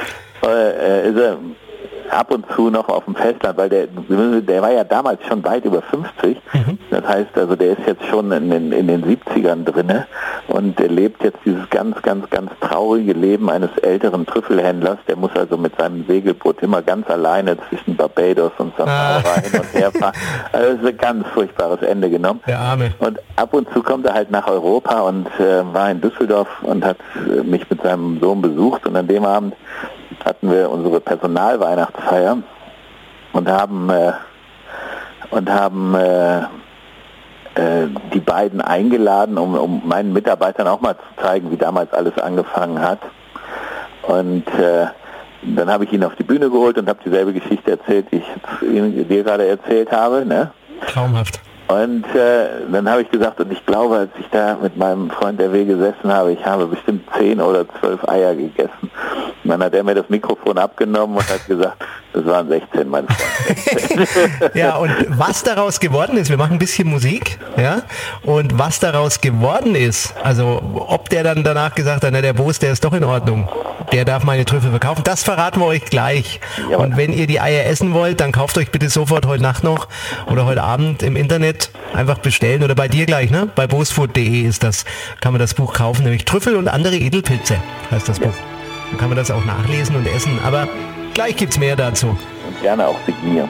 Äh, 0.47 1.09
ist 1.09 1.17
er 1.17 1.39
ab 2.11 2.31
und 2.31 2.45
zu 2.55 2.69
noch 2.69 2.89
auf 2.89 3.05
dem 3.05 3.15
Festland, 3.15 3.57
weil 3.57 3.69
der, 3.69 3.87
der 3.87 4.61
war 4.61 4.71
ja 4.71 4.83
damals 4.83 5.25
schon 5.27 5.43
weit 5.43 5.65
über 5.65 5.81
50. 5.81 6.37
Mhm. 6.53 6.77
Das 6.89 7.07
heißt 7.07 7.37
also, 7.37 7.55
der 7.55 7.71
ist 7.71 7.87
jetzt 7.87 8.05
schon 8.05 8.31
in 8.31 8.49
den, 8.49 8.71
in 8.71 8.87
den 8.87 9.03
70ern 9.03 9.63
drinne 9.63 10.07
und 10.47 10.79
er 10.79 10.89
lebt 10.89 11.23
jetzt 11.23 11.39
dieses 11.45 11.69
ganz, 11.69 12.01
ganz, 12.01 12.29
ganz 12.29 12.51
traurige 12.61 13.13
Leben 13.13 13.49
eines 13.49 13.69
älteren 13.81 14.25
Trüffelhändlers. 14.25 14.97
Der 15.07 15.15
muss 15.15 15.31
also 15.35 15.57
mit 15.57 15.77
seinem 15.77 16.05
Segelboot 16.07 16.61
immer 16.61 16.81
ganz 16.81 17.09
alleine 17.09 17.57
zwischen 17.69 17.95
Barbados 17.95 18.51
und 18.57 18.73
St. 18.73 18.81
ah. 18.81 19.21
hin 19.43 19.59
und 19.59 19.73
her 19.73 19.91
fahren. 19.91 20.13
Also 20.51 20.73
das 20.73 20.81
ist 20.81 20.87
ein 20.87 20.97
ganz 20.97 21.27
furchtbares 21.33 21.81
Ende 21.81 22.09
genommen. 22.09 22.41
Der 22.47 22.59
Arme. 22.59 22.93
Und 22.99 23.19
ab 23.35 23.53
und 23.53 23.67
zu 23.73 23.83
kommt 23.83 24.05
er 24.05 24.13
halt 24.13 24.31
nach 24.31 24.47
Europa 24.47 25.01
und 25.01 25.27
äh, 25.39 25.61
war 25.73 25.91
in 25.91 26.01
Düsseldorf 26.01 26.47
und 26.61 26.85
hat 26.85 26.97
äh, 27.15 27.43
mich 27.43 27.69
mit 27.69 27.81
seinem 27.81 28.19
Sohn 28.19 28.41
besucht 28.41 28.85
und 28.87 28.95
an 28.95 29.07
dem 29.07 29.25
Abend 29.25 29.53
hatten 30.23 30.51
wir 30.51 30.69
unsere 30.69 30.99
Personalweihnachtsfeier 30.99 32.37
und 33.33 33.49
haben 33.49 33.89
äh, 33.89 34.13
und 35.29 35.49
haben 35.49 35.95
äh, 35.95 36.39
äh, 37.55 37.87
die 38.13 38.19
beiden 38.19 38.61
eingeladen, 38.61 39.37
um, 39.37 39.55
um 39.55 39.81
meinen 39.85 40.13
Mitarbeitern 40.13 40.67
auch 40.67 40.81
mal 40.81 40.95
zu 40.95 41.23
zeigen, 41.23 41.51
wie 41.51 41.57
damals 41.57 41.91
alles 41.93 42.17
angefangen 42.17 42.81
hat. 42.81 42.99
Und 44.03 44.47
äh, 44.47 44.87
dann 45.43 45.69
habe 45.69 45.83
ich 45.85 45.93
ihn 45.93 46.03
auf 46.03 46.15
die 46.15 46.23
Bühne 46.23 46.49
geholt 46.49 46.77
und 46.77 46.87
habe 46.87 46.99
dieselbe 47.03 47.33
Geschichte 47.33 47.71
erzählt, 47.71 48.07
die 48.11 48.17
ich 48.17 49.07
dir 49.07 49.23
gerade 49.23 49.47
erzählt 49.47 49.91
habe. 49.91 50.25
Ne? 50.25 50.51
Traumhaft. 50.87 51.39
Und 51.67 52.05
äh, 52.15 52.47
dann 52.71 52.89
habe 52.89 53.01
ich 53.01 53.11
gesagt, 53.11 53.41
und 53.41 53.51
ich 53.51 53.65
glaube, 53.65 53.97
als 53.97 54.11
ich 54.19 54.25
da 54.31 54.57
mit 54.61 54.77
meinem 54.77 55.09
Freund 55.09 55.39
der 55.39 55.51
W 55.51 55.65
gesessen 55.65 56.11
habe, 56.11 56.31
ich 56.31 56.45
habe 56.45 56.65
bestimmt 56.67 57.03
zehn 57.17 57.41
oder 57.41 57.65
zwölf 57.79 58.07
Eier 58.07 58.35
gegessen. 58.35 58.89
Und 59.43 59.51
dann 59.51 59.63
hat 59.63 59.73
er 59.73 59.83
mir 59.83 59.95
das 59.95 60.09
Mikrofon 60.09 60.57
abgenommen 60.57 61.17
und 61.17 61.29
hat 61.29 61.45
gesagt, 61.45 61.77
das 62.13 62.25
waren 62.25 62.47
16, 62.47 62.87
mein 62.87 63.05
Freund. 63.07 64.55
ja, 64.55 64.77
und 64.77 64.91
was 65.09 65.43
daraus 65.43 65.79
geworden 65.79 66.17
ist, 66.17 66.29
wir 66.29 66.37
machen 66.37 66.53
ein 66.53 66.59
bisschen 66.59 66.87
Musik, 66.87 67.37
ja, 67.57 67.81
und 68.23 68.57
was 68.57 68.79
daraus 68.79 69.21
geworden 69.21 69.75
ist, 69.75 70.15
also 70.23 70.61
ob 70.87 71.09
der 71.09 71.23
dann 71.23 71.43
danach 71.43 71.75
gesagt 71.75 72.03
hat, 72.03 72.09
na, 72.11 72.21
der 72.21 72.33
Boos, 72.33 72.59
der 72.59 72.71
ist 72.71 72.83
doch 72.83 72.93
in 72.93 73.03
Ordnung, 73.03 73.47
der 73.91 74.05
darf 74.05 74.23
meine 74.23 74.45
Trüffel 74.45 74.71
verkaufen, 74.71 75.03
das 75.03 75.23
verraten 75.23 75.59
wir 75.59 75.67
euch 75.67 75.85
gleich. 75.85 76.39
Ja, 76.69 76.77
und 76.77 76.97
wenn 76.97 77.13
ihr 77.13 77.27
die 77.27 77.39
Eier 77.39 77.65
essen 77.65 77.93
wollt, 77.93 78.19
dann 78.19 78.31
kauft 78.31 78.57
euch 78.57 78.71
bitte 78.71 78.89
sofort 78.89 79.25
heute 79.25 79.43
Nacht 79.43 79.63
noch 79.63 79.87
oder 80.31 80.45
heute 80.45 80.63
Abend 80.63 81.03
im 81.03 81.15
Internet 81.15 81.56
Internet 81.57 81.71
einfach 81.93 82.19
bestellen 82.19 82.63
oder 82.63 82.75
bei 82.75 82.87
dir 82.87 83.05
gleich, 83.05 83.31
ne? 83.31 83.49
Bei 83.55 83.67
boosfood.de 83.67 84.41
ist 84.41 84.63
das, 84.63 84.85
kann 85.21 85.33
man 85.33 85.39
das 85.39 85.53
Buch 85.53 85.73
kaufen, 85.73 86.03
nämlich 86.03 86.25
Trüffel 86.25 86.55
und 86.55 86.67
andere 86.67 86.95
Edelpilze 86.95 87.57
heißt 87.91 88.07
das 88.07 88.19
Buch. 88.19 88.33
Dann 88.89 88.99
kann 88.99 89.09
man 89.09 89.17
das 89.17 89.31
auch 89.31 89.43
nachlesen 89.45 89.95
und 89.95 90.07
essen, 90.07 90.39
aber 90.43 90.67
gleich 91.13 91.35
gibt 91.35 91.53
es 91.53 91.59
mehr 91.59 91.75
dazu. 91.75 92.07
Und 92.07 92.61
gerne 92.61 92.87
auch 92.87 92.99
signieren. 93.05 93.49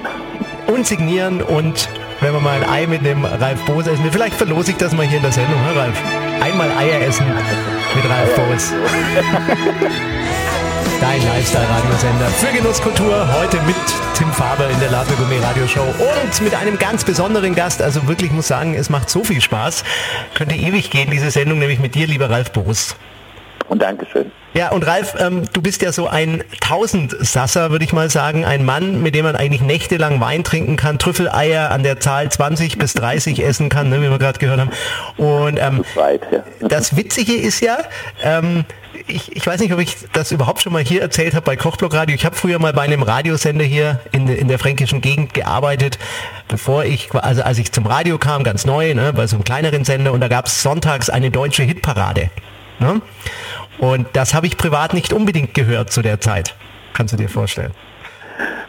Und 0.68 0.88
signieren 0.88 1.42
und 1.42 1.90
wenn 2.20 2.34
wir 2.34 2.40
mal 2.40 2.64
ein 2.64 2.70
Ei 2.70 2.88
mit 2.88 3.06
dem 3.06 3.26
Ralf 3.26 3.64
Boos 3.66 3.86
essen, 3.86 4.04
vielleicht 4.12 4.36
verlose 4.36 4.72
ich 4.72 4.78
das 4.78 4.94
mal 4.94 5.06
hier 5.06 5.18
in 5.18 5.24
der 5.24 5.32
Sendung, 5.32 5.62
ne 5.64 5.76
Ralf? 5.76 6.02
Einmal 6.42 6.70
Eier 6.72 7.02
essen 7.02 7.26
mit 7.96 8.10
Ralf 8.10 8.36
Boos. 8.36 8.74
Dein 11.00 11.24
Lifestyle-Radiosender 11.24 12.26
für 12.28 12.58
Genusskultur. 12.58 13.28
Heute 13.40 13.58
mit 13.68 13.76
Tim 14.16 14.32
Faber 14.32 14.68
in 14.68 14.80
der 14.80 14.90
Late 14.90 15.14
Gourmet 15.14 15.40
Radioshow 15.40 15.84
und 15.84 16.42
mit 16.42 16.56
einem 16.56 16.80
ganz 16.80 17.04
besonderen 17.04 17.54
Gast. 17.54 17.84
Also 17.84 18.08
wirklich 18.08 18.32
muss 18.32 18.48
sagen, 18.48 18.74
es 18.74 18.90
macht 18.90 19.08
so 19.08 19.24
viel 19.24 19.40
Spaß. 19.40 19.84
Könnte 20.34 20.56
ewig 20.56 20.90
gehen, 20.90 21.12
diese 21.12 21.30
Sendung, 21.30 21.60
nämlich 21.60 21.78
mit 21.80 21.94
dir, 21.94 22.08
lieber 22.08 22.32
Ralf 22.32 22.52
Boos. 22.52 22.96
Und 23.70 23.82
Dankeschön. 23.84 24.32
Ja, 24.54 24.72
und 24.72 24.88
Ralf, 24.88 25.16
ähm, 25.20 25.44
du 25.54 25.62
bist 25.62 25.84
ja 25.84 25.92
so 25.92 26.08
ein 26.08 26.44
Tausendsasser, 26.62 27.70
würde 27.70 27.86
ich 27.86 27.94
mal 27.94 28.10
sagen. 28.10 28.44
Ein 28.44 28.66
Mann, 28.66 29.04
mit 29.04 29.14
dem 29.14 29.24
man 29.24 29.36
eigentlich 29.36 29.62
nächtelang 29.62 30.20
Wein 30.20 30.44
trinken 30.44 30.78
kann, 30.78 30.98
Trüffeleier 30.98 31.70
an 31.70 31.84
der 31.84 32.00
Zahl 32.00 32.32
20 32.32 32.80
bis 32.80 32.96
30 32.96 33.44
essen 33.44 33.70
kann, 33.70 33.90
ne, 33.90 34.02
wie 34.02 34.10
wir 34.10 34.18
gerade 34.18 34.40
gehört 34.40 34.62
haben. 34.62 34.72
Und 35.18 35.60
ähm, 35.60 35.84
das, 35.84 35.96
weit, 35.96 36.22
ja. 36.32 36.44
das 36.68 36.98
Witzige 36.98 37.36
ist 37.36 37.60
ja, 37.60 37.78
ähm, 38.24 38.66
ich, 39.08 39.36
ich 39.36 39.46
weiß 39.46 39.60
nicht, 39.60 39.74
ob 39.74 39.80
ich 39.80 39.96
das 40.14 40.32
überhaupt 40.32 40.62
schon 40.62 40.74
mal 40.74 40.84
hier 40.84 41.02
erzählt 41.02 41.34
habe 41.34 41.44
bei 41.44 41.56
Kochblock 41.56 41.94
Radio. 41.94 42.16
Ich 42.16 42.26
habe 42.26 42.36
früher 42.36 42.60
mal 42.60 42.74
bei 42.74 42.84
einem 42.84 43.04
Radiosender 43.04 43.66
hier 43.66 44.00
in, 44.12 44.28
in 44.28 44.48
der 44.48 44.60
fränkischen 44.60 45.02
Gegend 45.02 45.34
gearbeitet, 45.34 46.00
bevor 46.48 46.86
ich, 46.86 47.14
also 47.14 47.44
als 47.44 47.58
ich 47.58 47.72
zum 47.72 47.86
Radio 47.86 48.18
kam, 48.18 48.44
ganz 48.44 48.66
neu, 48.66 48.94
ne, 48.94 49.14
bei 49.14 49.28
so 49.28 49.36
einem 49.36 49.44
kleineren 49.44 49.86
Sender 49.86 50.12
und 50.12 50.22
da 50.22 50.28
gab 50.28 50.48
es 50.48 50.62
sonntags 50.62 51.10
eine 51.10 51.32
deutsche 51.32 51.64
Hitparade. 51.64 52.30
Ne? 52.80 53.02
Und 53.78 54.08
das 54.14 54.34
habe 54.34 54.48
ich 54.48 54.58
privat 54.58 54.94
nicht 54.94 55.14
unbedingt 55.14 55.54
gehört 55.54 55.92
zu 55.92 56.02
der 56.02 56.20
Zeit. 56.20 56.56
Kannst 56.94 57.14
du 57.14 57.18
dir 57.18 57.30
vorstellen. 57.30 57.72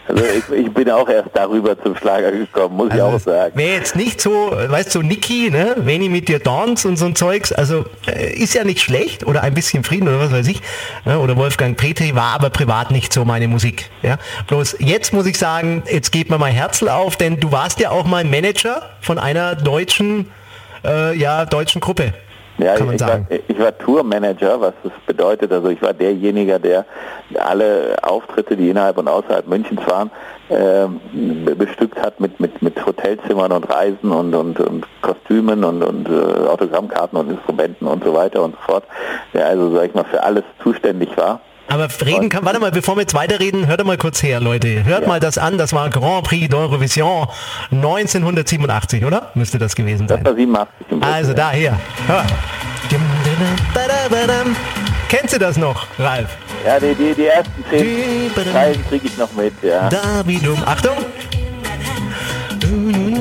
Also 0.07 0.25
ich, 0.25 0.67
ich, 0.67 0.73
bin 0.73 0.91
auch 0.91 1.09
erst 1.09 1.31
darüber 1.35 1.81
zum 1.83 1.95
Schlager 1.97 2.33
gekommen, 2.33 2.77
muss 2.77 2.91
also 2.91 2.97
ich 3.09 3.15
auch 3.15 3.21
sagen. 3.21 3.59
Wäre 3.59 3.75
jetzt 3.75 3.95
nicht 3.95 4.21
so, 4.21 4.51
weißt 4.53 4.95
du, 4.95 5.01
so 5.01 5.03
Niki, 5.03 5.51
ne, 5.51 5.75
wenn 5.79 6.01
ich 6.01 6.09
mit 6.09 6.29
dir 6.29 6.39
dance 6.39 6.89
und 6.89 6.97
so 6.97 7.05
ein 7.05 7.15
Zeugs, 7.15 7.53
also 7.53 7.85
äh, 8.07 8.33
ist 8.33 8.55
ja 8.55 8.65
nicht 8.65 8.81
schlecht 8.81 9.27
oder 9.27 9.43
ein 9.43 9.53
bisschen 9.53 9.85
Frieden 9.85 10.09
oder 10.09 10.19
was 10.21 10.33
weiß 10.33 10.49
ich. 10.49 10.63
Ne, 11.05 11.19
oder 11.19 11.37
Wolfgang 11.37 11.77
Petri 11.77 12.15
war 12.15 12.35
aber 12.35 12.49
privat 12.49 12.91
nicht 12.91 13.13
so 13.13 13.27
meine 13.27 13.49
Musik. 13.49 13.91
Ja. 14.03 14.17
Bloß 14.47 14.77
jetzt 14.79 15.13
muss 15.13 15.27
ich 15.27 15.39
sagen, 15.39 15.83
jetzt 15.91 16.11
geht 16.11 16.31
mir 16.31 16.39
mein 16.39 16.55
Herzl 16.55 16.89
auf, 16.89 17.17
denn 17.17 17.39
du 17.39 17.53
warst 17.53 17.79
ja 17.79 17.91
auch 17.91 18.07
mal 18.07 18.25
Manager 18.25 18.83
von 19.03 19.19
einer 19.19 19.55
deutschen, 19.57 20.31
äh, 20.85 21.17
ja, 21.19 21.45
deutschen 21.45 21.83
Gruppe. 21.83 22.15
Ja, 22.59 22.75
kann 22.75 22.87
man 22.87 22.95
ich, 22.97 23.01
sagen. 23.01 23.27
War, 23.29 23.39
ich 23.47 23.59
war 23.59 23.79
Tourmanager, 23.79 24.61
was 24.61 24.75
das 24.83 24.93
bedeutet. 25.07 25.53
Also 25.53 25.69
ich 25.69 25.81
war 25.81 25.95
derjenige, 25.95 26.59
der 26.59 26.85
alle 27.39 27.97
Auftritte, 28.03 28.57
die 28.57 28.71
innerhalb 28.71 28.99
und 28.99 29.09
außerhalb 29.09 29.47
Münchens 29.47 29.81
waren, 29.87 30.11
äh, 30.49 30.87
bestückt 31.55 32.01
hat 32.01 32.19
mit, 32.21 32.41
mit, 32.41 32.61
mit 32.61 32.85
Hotelzimmern 32.85 33.53
und 33.53 33.71
Reisen 33.71 34.11
und, 34.11 34.35
und, 34.35 34.59
und 34.59 34.87
Kostümen 35.03 35.63
und, 35.63 35.83
und 35.83 36.09
äh, 36.09 36.49
Autogrammkarten 36.49 37.19
und 37.19 37.31
Instrumenten 37.31 37.87
und 37.87 38.03
so 38.03 38.13
weiter 38.13 38.43
und 38.43 38.57
so 38.57 38.73
fort. 38.73 38.85
Der 39.35 39.47
also, 39.47 39.75
sag 39.75 39.87
ich 39.87 39.95
mal, 39.95 40.05
für 40.05 40.23
alles 40.23 40.45
zuständig 40.63 41.17
war. 41.17 41.41
Aber 41.69 41.89
reden 42.05 42.31
kann, 42.31 42.45
warte 42.45 42.61
mal, 42.61 42.71
bevor 42.71 42.97
wir 42.97 43.03
jetzt 43.03 43.15
weiterreden, 43.15 43.67
hört 43.67 43.85
mal 43.85 43.99
kurz 43.99 44.23
her, 44.23 44.41
Leute. 44.41 44.85
Hört 44.85 45.03
ja. 45.03 45.09
mal 45.09 45.21
das 45.21 45.37
an, 45.37 45.59
das 45.59 45.73
war 45.75 45.91
Grand 45.91 46.25
Prix 46.25 46.53
d'Eurovision 46.53 47.29
1987, 47.71 49.05
oder? 49.05 49.31
Müsste 49.35 49.59
das 49.59 49.77
gewesen 49.77 50.09
sein. 50.09 50.25
Das 50.25 50.33
war 50.33 50.37
87. 50.37 50.77
Also 51.01 51.35
da, 51.35 51.51
hier. 51.53 51.79
Hör. 52.07 52.25
Kennst 55.09 55.35
du 55.35 55.39
das 55.39 55.57
noch, 55.59 55.87
Ralf? 55.99 56.29
Ja, 56.65 56.81
die, 56.81 56.95
die, 56.95 57.15
die 57.15 57.27
ersten 57.27 57.65
zehn 57.71 58.31
Zeilen 58.53 58.85
kriege 58.89 59.07
ich 59.07 59.19
noch 59.19 59.33
mit, 59.33 59.53
ja. 59.63 59.89
Davidum. 59.89 60.63
Achtung! 60.65 60.97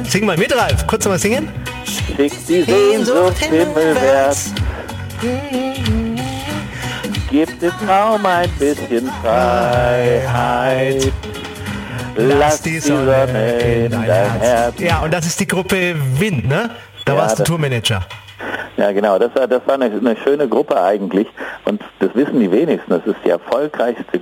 Sing 0.06 0.26
mal 0.26 0.38
mit, 0.38 0.56
Ralf. 0.56 0.88
Kurz 0.88 1.06
mal 1.06 1.20
singen. 1.20 1.50
Schick 1.86 2.34
die 2.48 2.64
Sehnsucht 2.64 3.38
himmelwärts 3.40 4.54
gibt 7.30 7.62
es 7.62 7.74
kaum 7.86 8.26
ein 8.26 8.50
bisschen 8.58 9.10
Freiheit. 9.22 11.12
Lass 12.16 12.62
die 12.62 12.80
Sonne 12.80 13.60
in 13.60 13.92
dein 13.92 14.40
Herz. 14.40 14.80
Ja, 14.80 15.02
und 15.02 15.14
das 15.14 15.26
ist 15.28 15.40
die 15.40 15.48
Gruppe 15.48 15.96
Wind, 16.20 16.48
ne? 16.48 16.72
Da 17.06 17.14
ja, 17.14 17.20
warst 17.20 17.40
du 17.40 17.44
Tourmanager. 17.44 18.02
Ja, 18.78 18.92
genau. 18.92 19.20
Das 19.20 19.34
war, 19.36 19.48
das 19.48 19.62
war 19.66 19.76
eine, 19.76 19.86
eine, 19.86 20.16
schöne 20.24 20.48
Gruppe 20.48 20.82
eigentlich. 20.82 21.28
Und 21.66 21.82
das 22.00 22.10
wissen 22.16 22.40
die 22.40 22.52
wenigsten. 22.52 22.90
Das 22.90 23.06
ist 23.06 23.18
die 23.24 23.30
erfolgreichste 23.30 24.22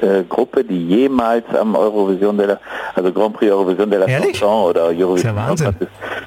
äh, 0.00 0.22
Gruppe, 0.28 0.64
die 0.64 0.86
jemals 0.86 1.44
am 1.54 1.74
Eurovision 1.74 2.36
de 2.36 2.46
la, 2.46 2.60
also 2.94 3.12
Grand 3.12 3.34
Prix 3.34 3.50
Eurovision 3.50 3.90
de 3.90 3.98
la 3.98 4.06
Chanson 4.06 4.70
oder 4.70 4.86
Eurovision. 4.86 5.36
Das 5.36 5.60
ist 5.60 5.60
ja, 5.60 5.72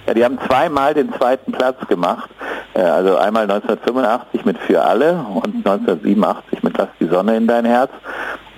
ja, 0.08 0.14
die 0.14 0.26
haben 0.26 0.40
zweimal 0.48 0.94
den 0.94 1.14
zweiten 1.14 1.52
Platz 1.52 1.78
gemacht. 1.88 2.30
Äh, 2.74 2.82
also 2.82 3.18
einmal 3.18 3.44
1985 3.44 4.46
mit 4.46 4.58
Für 4.60 4.84
alle 4.84 5.26
und 5.34 5.66
1987 5.66 6.64
mit 6.64 6.78
Lass 6.78 6.90
die 7.00 7.08
Sonne 7.08 7.38
in 7.38 7.48
dein 7.48 7.66
Herz. 7.66 7.92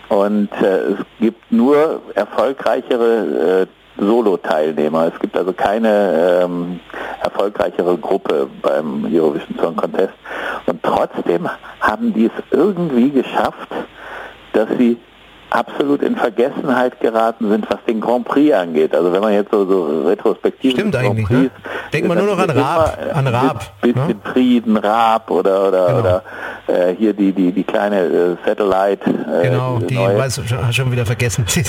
Und 0.10 0.50
äh, 0.62 0.94
es 0.94 0.98
gibt 1.20 1.52
nur 1.52 2.02
erfolgreichere 2.14 3.62
äh, 3.64 3.68
Solo-Teilnehmer. 3.98 5.12
Es 5.14 5.20
gibt 5.20 5.38
also 5.38 5.54
keine 5.54 6.42
ähm, 6.44 6.80
erfolgreichere 7.24 7.98
Gruppe 7.98 8.48
beim 8.62 9.06
Eurovision 9.06 9.58
Song 9.60 9.76
Contest. 9.76 10.14
Und 10.66 10.82
trotzdem 10.84 11.50
haben 11.80 12.14
die 12.14 12.26
es 12.26 12.32
irgendwie 12.52 13.12
geschafft, 13.12 13.70
dass 14.54 14.70
sie 14.78 14.98
absolut 15.54 16.02
in 16.02 16.16
Vergessenheit 16.16 17.00
geraten 17.00 17.50
sind, 17.50 17.70
was 17.70 17.78
den 17.88 18.02
Grand 18.02 18.26
Prix 18.26 18.54
angeht. 18.54 18.96
Also 18.96 19.14
wenn 19.14 19.22
man 19.22 19.34
jetzt 19.34 19.52
so, 19.52 19.66
so 19.66 20.08
retrospektiv 20.08 20.72
Stimmt 20.74 20.96
eigentlich, 20.96 21.30
ne? 21.30 21.52
Denkt 21.92 22.08
man 22.08 22.18
nur 22.18 22.28
noch 22.28 22.40
an 22.40 22.50
Raab, 22.50 22.98
an 23.14 23.28
Raab. 23.28 23.82
Bisschen 23.82 24.08
ne? 24.08 24.16
Frieden, 24.34 24.78
Raab 24.78 25.30
oder 25.30 25.68
oder 25.68 25.88
genau. 25.88 26.00
oder 26.00 26.24
äh, 26.68 26.96
hier 26.96 27.14
die 27.14 27.32
die 27.32 27.52
die 27.52 27.64
kleine 27.64 28.02
äh, 28.02 28.36
Satellite. 28.46 29.10
Äh, 29.10 29.50
genau, 29.50 29.80
die 29.80 29.96
neue. 29.96 30.18
weiß 30.18 30.42
schon 30.72 30.92
wieder 30.92 31.06
vergessen. 31.06 31.46
die, 31.54 31.64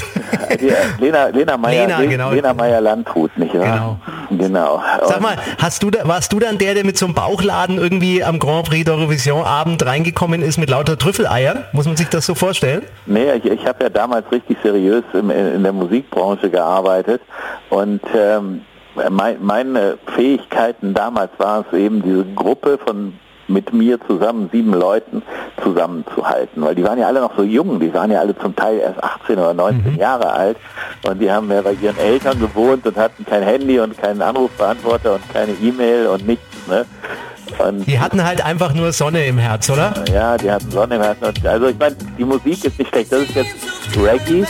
Lena 0.99 1.26
Lena 1.26 1.57
Meyer 1.59 1.87
Lena, 1.87 2.03
genau. 2.03 2.30
Lena 2.30 2.55
Meyer 2.55 2.80
Landrut, 2.80 3.37
nicht 3.37 3.55
wahr? 3.55 3.64
Genau. 3.64 3.99
Genau. 4.30 4.82
Sag 5.05 5.20
mal, 5.20 5.37
hast 5.59 5.82
du 5.82 5.91
da, 5.91 6.07
warst 6.09 6.32
du 6.32 6.39
dann 6.39 6.59
der, 6.59 6.74
der 6.74 6.85
mit 6.85 6.97
so 6.97 7.07
einem 7.07 7.14
Bauchladen 7.14 7.78
irgendwie 7.78 8.24
am 8.24 8.39
Grand 8.39 8.66
Prix 8.66 8.89
d'Eurovision 8.89 9.45
Abend 9.45 9.85
reingekommen 9.85 10.43
ist 10.43 10.59
mit 10.59 10.70
lauter 10.70 10.99
Trüffeleier? 10.99 11.64
Muss 11.72 11.87
man 11.87 11.97
sich 11.97 12.09
das 12.09 12.26
so 12.26 12.35
vorstellen? 12.35 12.82
Nee, 13.07 13.32
ich, 13.35 13.45
ich 13.45 13.66
habe 13.66 13.73
habe 13.74 13.84
ja 13.84 13.90
damals 13.90 14.30
richtig 14.30 14.58
seriös 14.62 15.04
in, 15.12 15.30
in 15.30 15.62
der 15.62 15.72
Musikbranche 15.72 16.50
gearbeitet 16.50 17.20
und 17.70 18.00
ähm, 18.14 18.62
mein, 19.10 19.38
meine 19.42 19.98
Fähigkeiten 20.14 20.94
damals 20.94 21.30
war 21.38 21.64
es 21.66 21.76
eben, 21.76 22.02
diese 22.02 22.24
Gruppe 22.24 22.78
von 22.78 23.14
mit 23.46 23.74
mir 23.74 24.00
zusammen, 24.06 24.48
sieben 24.50 24.72
Leuten 24.72 25.22
zusammenzuhalten, 25.62 26.62
weil 26.62 26.74
die 26.74 26.82
waren 26.82 26.98
ja 26.98 27.08
alle 27.08 27.20
noch 27.20 27.36
so 27.36 27.42
jung, 27.42 27.78
die 27.78 27.92
waren 27.92 28.10
ja 28.10 28.20
alle 28.20 28.38
zum 28.38 28.56
Teil 28.56 28.78
erst 28.78 29.02
18 29.04 29.38
oder 29.38 29.52
19 29.52 29.92
mhm. 29.92 29.98
Jahre 29.98 30.32
alt 30.32 30.56
und 31.06 31.20
die 31.20 31.30
haben 31.30 31.50
ja 31.52 31.60
bei 31.60 31.74
ihren 31.74 31.98
Eltern 31.98 32.40
gewohnt 32.40 32.86
und 32.86 32.96
hatten 32.96 33.26
kein 33.26 33.42
Handy 33.42 33.78
und 33.80 33.98
keinen 33.98 34.22
Anrufbeantworter 34.22 35.16
und 35.16 35.32
keine 35.32 35.52
E-Mail 35.52 36.06
und 36.06 36.26
nichts. 36.26 36.66
Ne? 36.68 36.86
Und 37.59 37.86
die 37.86 37.99
hatten 37.99 38.22
halt 38.24 38.45
einfach 38.45 38.74
nur 38.74 38.92
Sonne 38.92 39.26
im 39.26 39.38
Herz, 39.38 39.68
oder? 39.70 39.92
Ja, 40.12 40.36
die 40.36 40.51
hatten 40.51 40.70
Sonne 40.70 40.97
im 40.97 41.03
Herz. 41.03 41.18
Also 41.45 41.66
ich 41.66 41.78
meine, 41.78 41.97
die 42.18 42.24
Musik 42.24 42.64
ist 42.64 42.78
nicht 42.78 42.88
schlecht. 42.88 43.12
Das 43.12 43.22
ist 43.22 43.34
jetzt 43.34 43.55
Reggae. 43.97 44.45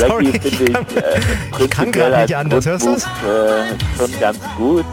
Reggae 0.00 0.40
finde 0.40 0.48
ich, 0.48 0.96
äh, 0.96 1.64
ich 1.64 1.70
kann 1.70 1.92
gerade 1.92 2.22
nicht 2.22 2.36
anders. 2.36 2.66
Hörst 2.66 2.86
du 2.86 2.92
das? 2.92 3.04
Äh, 3.04 3.98
schon 3.98 4.20
ganz 4.20 4.38
gut. 4.56 4.84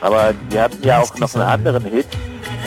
Aber 0.00 0.32
die 0.52 0.60
hatten 0.60 0.82
ja 0.82 1.00
auch 1.00 1.14
noch 1.16 1.34
einen 1.34 1.44
anderen 1.44 1.84
Hit. 1.84 2.06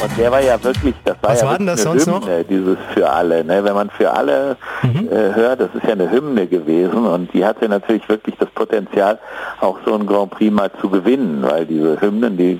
Und 0.01 0.17
der 0.17 0.31
war 0.31 0.41
ja 0.41 0.61
wirklich, 0.63 0.95
das 1.03 1.15
war 1.21 1.31
Was 1.31 1.41
ja 1.41 1.47
war 1.47 1.57
denn 1.57 1.67
das 1.67 1.83
sonst 1.83 2.07
Hymne, 2.07 2.19
noch? 2.19 2.47
dieses 2.49 2.77
für 2.93 3.09
alle. 3.09 3.43
Ne? 3.43 3.63
Wenn 3.63 3.73
man 3.73 3.89
für 3.89 4.11
alle 4.11 4.57
mhm. 4.81 5.07
äh, 5.11 5.33
hört, 5.33 5.61
das 5.61 5.69
ist 5.73 5.83
ja 5.83 5.91
eine 5.91 6.09
Hymne 6.09 6.47
gewesen 6.47 7.05
und 7.05 7.33
die 7.33 7.45
hatte 7.45 7.67
natürlich 7.69 8.07
wirklich 8.09 8.35
das 8.39 8.49
Potenzial, 8.49 9.19
auch 9.61 9.77
so 9.85 9.95
ein 9.95 10.05
Grand 10.05 10.31
Prix 10.31 10.51
mal 10.51 10.71
zu 10.81 10.89
gewinnen, 10.89 11.43
weil 11.43 11.65
diese 11.65 11.99
Hymnen, 12.01 12.37
die 12.37 12.59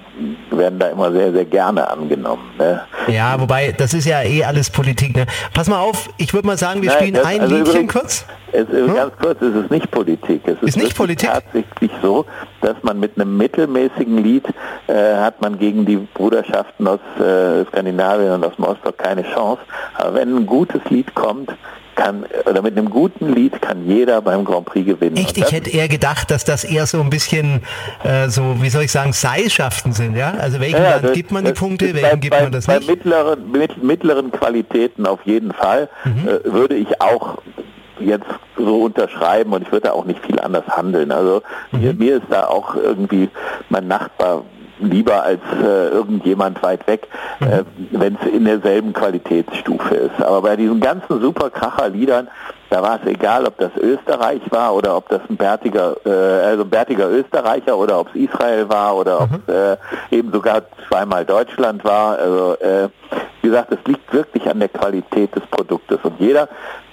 werden 0.52 0.80
da 0.80 0.88
immer 0.88 1.12
sehr, 1.12 1.32
sehr 1.32 1.46
gerne 1.46 1.90
angenommen. 1.90 2.44
Ne? 2.58 2.82
Ja, 3.08 3.40
wobei, 3.40 3.74
das 3.78 3.94
ist 3.94 4.06
ja 4.06 4.22
eh 4.22 4.44
alles 4.44 4.70
Politik. 4.70 5.16
Ne? 5.16 5.26
Pass 5.54 5.68
mal 5.68 5.80
auf, 5.80 6.10
ich 6.18 6.34
würde 6.34 6.48
mal 6.48 6.58
sagen, 6.58 6.82
wir 6.82 6.90
Nein, 6.90 6.98
spielen 6.98 7.14
das, 7.16 7.26
ein 7.26 7.42
also 7.42 7.56
Liedchen 7.56 7.72
übrigens, 7.72 7.94
kurz. 7.94 8.26
Es, 8.54 8.68
hm? 8.68 8.94
Ganz 8.94 9.14
kurz, 9.20 9.42
es 9.42 9.56
ist 9.56 9.72
nicht 9.72 9.90
Politik. 9.90 10.42
Es 10.46 10.54
ist, 10.56 10.64
ist 10.64 10.78
nicht 10.78 10.96
Politik? 10.96 11.30
tatsächlich 11.30 11.92
so, 12.02 12.26
dass 12.62 12.76
man 12.84 13.00
mit 13.00 13.20
einem 13.20 13.36
mittelmäßigen 13.36 14.24
Lied 14.24 14.46
äh, 14.88 15.16
hat 15.16 15.42
man 15.42 15.58
gegen 15.58 15.86
die 15.86 15.98
Bruderschaften 15.98 16.88
aus 16.88 17.00
äh, 17.20 17.66
Skandinavien 17.66 18.32
und 18.32 18.46
aus 18.46 18.56
dem 18.56 18.66
Ostblock 18.66 18.98
keine 18.98 19.24
Chance. 19.24 19.62
Aber 19.96 20.14
wenn 20.14 20.36
ein 20.36 20.46
gutes 20.46 20.82
Lied 20.90 21.14
kommt, 21.16 21.52
kann, 21.96 22.26
oder 22.46 22.62
mit 22.62 22.78
einem 22.78 22.90
guten 22.90 23.34
Lied 23.34 23.62
kann 23.62 23.88
jeder 23.88 24.22
beim 24.22 24.46
Grand 24.46 24.66
Prix 24.66 24.86
gewinnen. 24.86 25.18
Echt? 25.18 25.38
Ich 25.38 25.52
hätte 25.52 25.70
eher 25.70 25.88
gedacht, 25.88 26.32
dass 26.32 26.44
das 26.44 26.64
eher 26.64 26.86
so 26.86 27.02
ein 27.02 27.10
bisschen 27.10 27.62
äh, 28.04 28.30
so, 28.30 28.62
wie 28.62 28.70
soll 28.70 28.84
ich 28.84 28.92
sagen, 28.92 29.14
Seilschaften 29.14 29.94
sind, 29.94 30.16
ja? 30.16 30.34
Also 30.40 30.60
welchen 30.60 30.82
ja, 30.82 30.98
Land 30.98 31.14
gibt 31.14 31.32
man 31.32 31.46
die 31.46 31.54
Punkte, 31.54 31.94
welchen 31.94 32.20
gibt 32.20 32.36
bei, 32.36 32.44
man 32.44 32.52
das 32.52 32.68
nicht? 32.68 32.88
Bei 32.88 32.94
mittleren, 32.94 33.52
mit, 33.52 33.84
mittleren 33.84 34.32
Qualitäten 34.32 35.06
auf 35.06 35.20
jeden 35.26 35.52
Fall 35.52 35.90
mhm. 36.04 36.28
äh, 36.28 36.52
würde 36.52 36.76
ich 36.76 37.02
auch 37.02 37.38
jetzt 38.00 38.26
so 38.58 38.84
unterschreiben 38.84 39.54
und 39.54 39.64
ich 39.64 39.72
würde 39.72 39.94
auch 39.94 40.06
nicht 40.06 40.24
viel 40.26 40.40
anders 40.40 40.68
handeln. 40.68 41.12
Also 41.12 41.42
mhm. 41.72 41.80
mir, 41.82 41.94
mir 41.94 42.16
ist 42.18 42.28
da 42.30 42.48
auch 42.48 42.76
irgendwie 42.76 43.30
mein 43.70 43.88
Nachbar 43.88 44.44
lieber 44.80 45.24
als 45.24 45.42
äh, 45.62 45.90
irgendjemand 45.90 46.62
weit 46.64 46.86
weg, 46.88 47.08
mhm. 47.40 47.48
äh, 47.48 47.64
wenn 47.92 48.18
es 48.22 48.28
in 48.28 48.46
derselben 48.46 48.94
Qualitätsstufe 48.94 49.96
ist. 49.96 50.22
Aber 50.22 50.42
bei 50.42 50.56
diesen 50.56 50.80
ganzen 50.80 51.22
super 51.22 51.50
Kracher-Liedern, 51.50 52.28
da 52.70 52.82
war 52.82 53.00
es 53.02 53.08
egal, 53.08 53.46
ob 53.46 53.58
das 53.60 53.72
Österreich 53.78 54.42
war 54.50 54.74
oder 54.74 54.98
ob 54.98 55.08
das 55.10 55.22
ein 55.30 55.38
bärtiger, 55.38 55.96
äh, 56.06 56.10
also 56.10 56.64
ein 56.64 56.70
bärtiger 56.70 57.10
Österreicher 57.10 57.78
oder 57.78 58.00
ob 58.00 58.10
es 58.10 58.16
Israel 58.16 58.68
war 58.70 58.96
oder 58.96 59.22
ob 59.22 59.30
es 59.32 59.48
mhm. 59.48 59.78
äh, 60.12 60.18
eben 60.18 60.32
sogar 60.32 60.64
zweimal 60.88 61.24
Deutschland 61.26 61.84
war. 61.84 62.18
Also 62.18 62.56
äh, 62.60 62.90
wie 63.44 63.50
gesagt, 63.50 63.74
es 63.74 63.80
liegt 63.86 64.12
wirklich 64.14 64.50
an 64.50 64.60
der 64.60 64.70
Qualität 64.70 65.36
des 65.36 65.44
Produktes. 65.48 66.00
Und 66.04 66.18
jeder, 66.18 66.48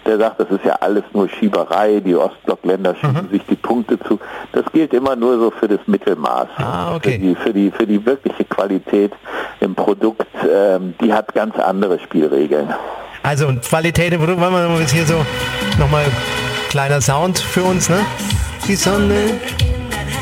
der 0.04 0.18
sagt, 0.18 0.40
das 0.40 0.50
ist 0.50 0.64
ja 0.64 0.72
alles 0.80 1.04
nur 1.12 1.28
Schieberei, 1.28 2.00
die 2.00 2.16
Ostblockländer 2.16 2.96
schieben 2.96 3.28
mhm. 3.28 3.30
sich 3.30 3.42
die 3.48 3.54
Punkte 3.54 3.98
zu. 4.00 4.18
Das 4.52 4.64
gilt 4.72 4.92
immer 4.92 5.14
nur 5.14 5.38
so 5.38 5.52
für 5.52 5.68
das 5.68 5.78
Mittelmaß. 5.86 6.48
Ah, 6.56 6.96
okay. 6.96 7.12
für, 7.12 7.18
die, 7.18 7.34
für, 7.36 7.52
die, 7.52 7.70
für 7.70 7.86
die 7.86 8.04
wirkliche 8.04 8.44
Qualität 8.44 9.12
im 9.60 9.76
Produkt, 9.76 10.26
ähm, 10.52 10.94
die 11.00 11.12
hat 11.12 11.32
ganz 11.34 11.56
andere 11.56 12.00
Spielregeln. 12.00 12.74
Also 13.22 13.46
und 13.46 13.62
Qualität 13.62 14.12
im 14.12 14.18
Produkt, 14.18 14.40
wollen 14.40 14.52
wir 14.52 14.80
jetzt 14.80 14.92
hier 14.92 15.06
so 15.06 15.24
nochmal 15.78 16.04
kleiner 16.68 17.00
Sound 17.00 17.38
für 17.38 17.62
uns, 17.62 17.88
ne? 17.88 18.00
Die 18.66 18.74
Sonne. 18.74 19.38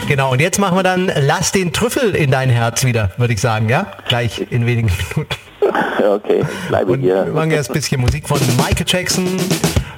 Genau, 0.09 0.33
und 0.33 0.41
jetzt 0.41 0.59
machen 0.59 0.77
wir 0.77 0.83
dann 0.83 1.11
Lass 1.21 1.53
den 1.53 1.73
Trüffel 1.73 2.15
in 2.15 2.31
dein 2.31 2.51
Herz 2.51 2.85
wieder, 2.85 3.13
würde 3.17 3.33
ich 3.33 3.41
sagen, 3.41 3.71
ja? 3.71 3.87
Gleich 4.09 4.47
in 4.51 4.67
wenigen 4.67 4.91
Minuten. 5.15 5.48
Okay, 5.99 6.41
ich 6.41 6.69
bleibe 6.69 6.93
und 6.93 7.01
hier. 7.01 7.27
Wir 7.27 7.33
machen 7.33 7.51
jetzt 7.51 7.71
ein 7.71 7.75
bisschen 7.75 8.01
Musik 8.01 8.27
von 8.27 8.39
Michael 8.57 8.87
Jackson, 8.87 9.27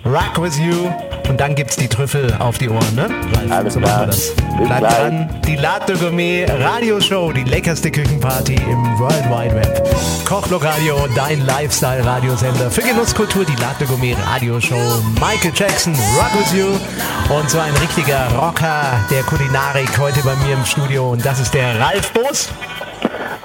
Rock 0.05 0.43
With 0.43 0.59
You 0.59 0.91
und 1.29 1.41
dann 1.41 1.55
gibt 1.55 1.71
es 1.71 1.77
die 1.77 1.89
Trüffel 1.89 2.35
auf 2.39 2.59
die 2.59 2.69
Ohren, 2.69 2.95
ne? 2.95 3.09
Alles 3.51 3.75
so 3.75 3.81
klar. 3.81 4.07
Bis 4.07 4.35
Bleibt 4.67 4.83
dran, 4.83 5.29
die 5.47 5.57
Latte 5.57 5.95
Gourmet 5.95 6.47
Radioshow, 6.47 7.33
die 7.33 7.45
leckerste 7.45 7.91
Küchenparty 7.91 8.55
im 8.55 8.99
World 8.99 9.25
Wide 9.31 9.55
Web. 9.55 9.89
Kochblock 10.27 10.65
Radio, 10.65 11.07
dein 11.15 11.45
Lifestyle-Radiosender 11.47 12.71
für 12.71 12.83
Genusskultur, 12.83 13.45
die 13.45 13.57
Latte 13.57 13.87
Gourmet 13.87 14.17
Radioshow. 14.33 15.03
Michael 15.15 15.53
Jackson, 15.55 15.95
Rock 16.17 16.39
With 16.39 16.53
You 16.59 17.35
und 17.35 17.49
so 17.49 17.59
ein 17.59 17.75
richtiger 17.77 18.29
Rocker 18.35 18.83
der 19.11 19.23
Kulinarik 19.23 19.99
heute 19.99 20.21
bei 20.21 20.35
mir 20.47 20.55
im 20.55 20.65
Studio 20.65 21.11
und 21.13 21.25
das 21.25 21.41
ist 21.41 21.55
der 21.55 21.79
Ralf 21.81 22.13
Boos. 22.13 22.49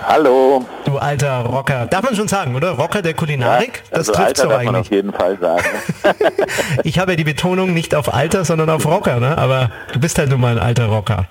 Hallo. 0.03 0.65
Du 0.85 0.97
alter 0.97 1.41
Rocker. 1.41 1.87
Darf 1.87 2.03
man 2.03 2.15
schon 2.15 2.27
sagen, 2.27 2.55
oder? 2.55 2.71
Rocker 2.71 3.01
der 3.01 3.13
Kulinarik? 3.13 3.83
Ja, 3.91 3.97
also 3.97 4.11
das 4.11 4.21
trifft 4.21 4.37
so 4.37 4.49
eigentlich. 4.49 4.65
Man 4.65 4.75
auf 4.75 4.91
jeden 4.91 5.13
Fall 5.13 5.37
sagen. 5.39 5.65
ich 6.83 6.99
habe 6.99 7.13
ja 7.13 7.15
die 7.15 7.23
Betonung 7.23 7.73
nicht 7.73 7.95
auf 7.95 8.13
Alter, 8.13 8.45
sondern 8.45 8.69
auf 8.69 8.85
Rocker, 8.85 9.19
ne? 9.19 9.37
Aber 9.37 9.69
du 9.93 9.99
bist 9.99 10.17
halt 10.17 10.29
nun 10.29 10.41
mal 10.41 10.57
ein 10.57 10.59
alter 10.59 10.87
Rocker. 10.87 11.27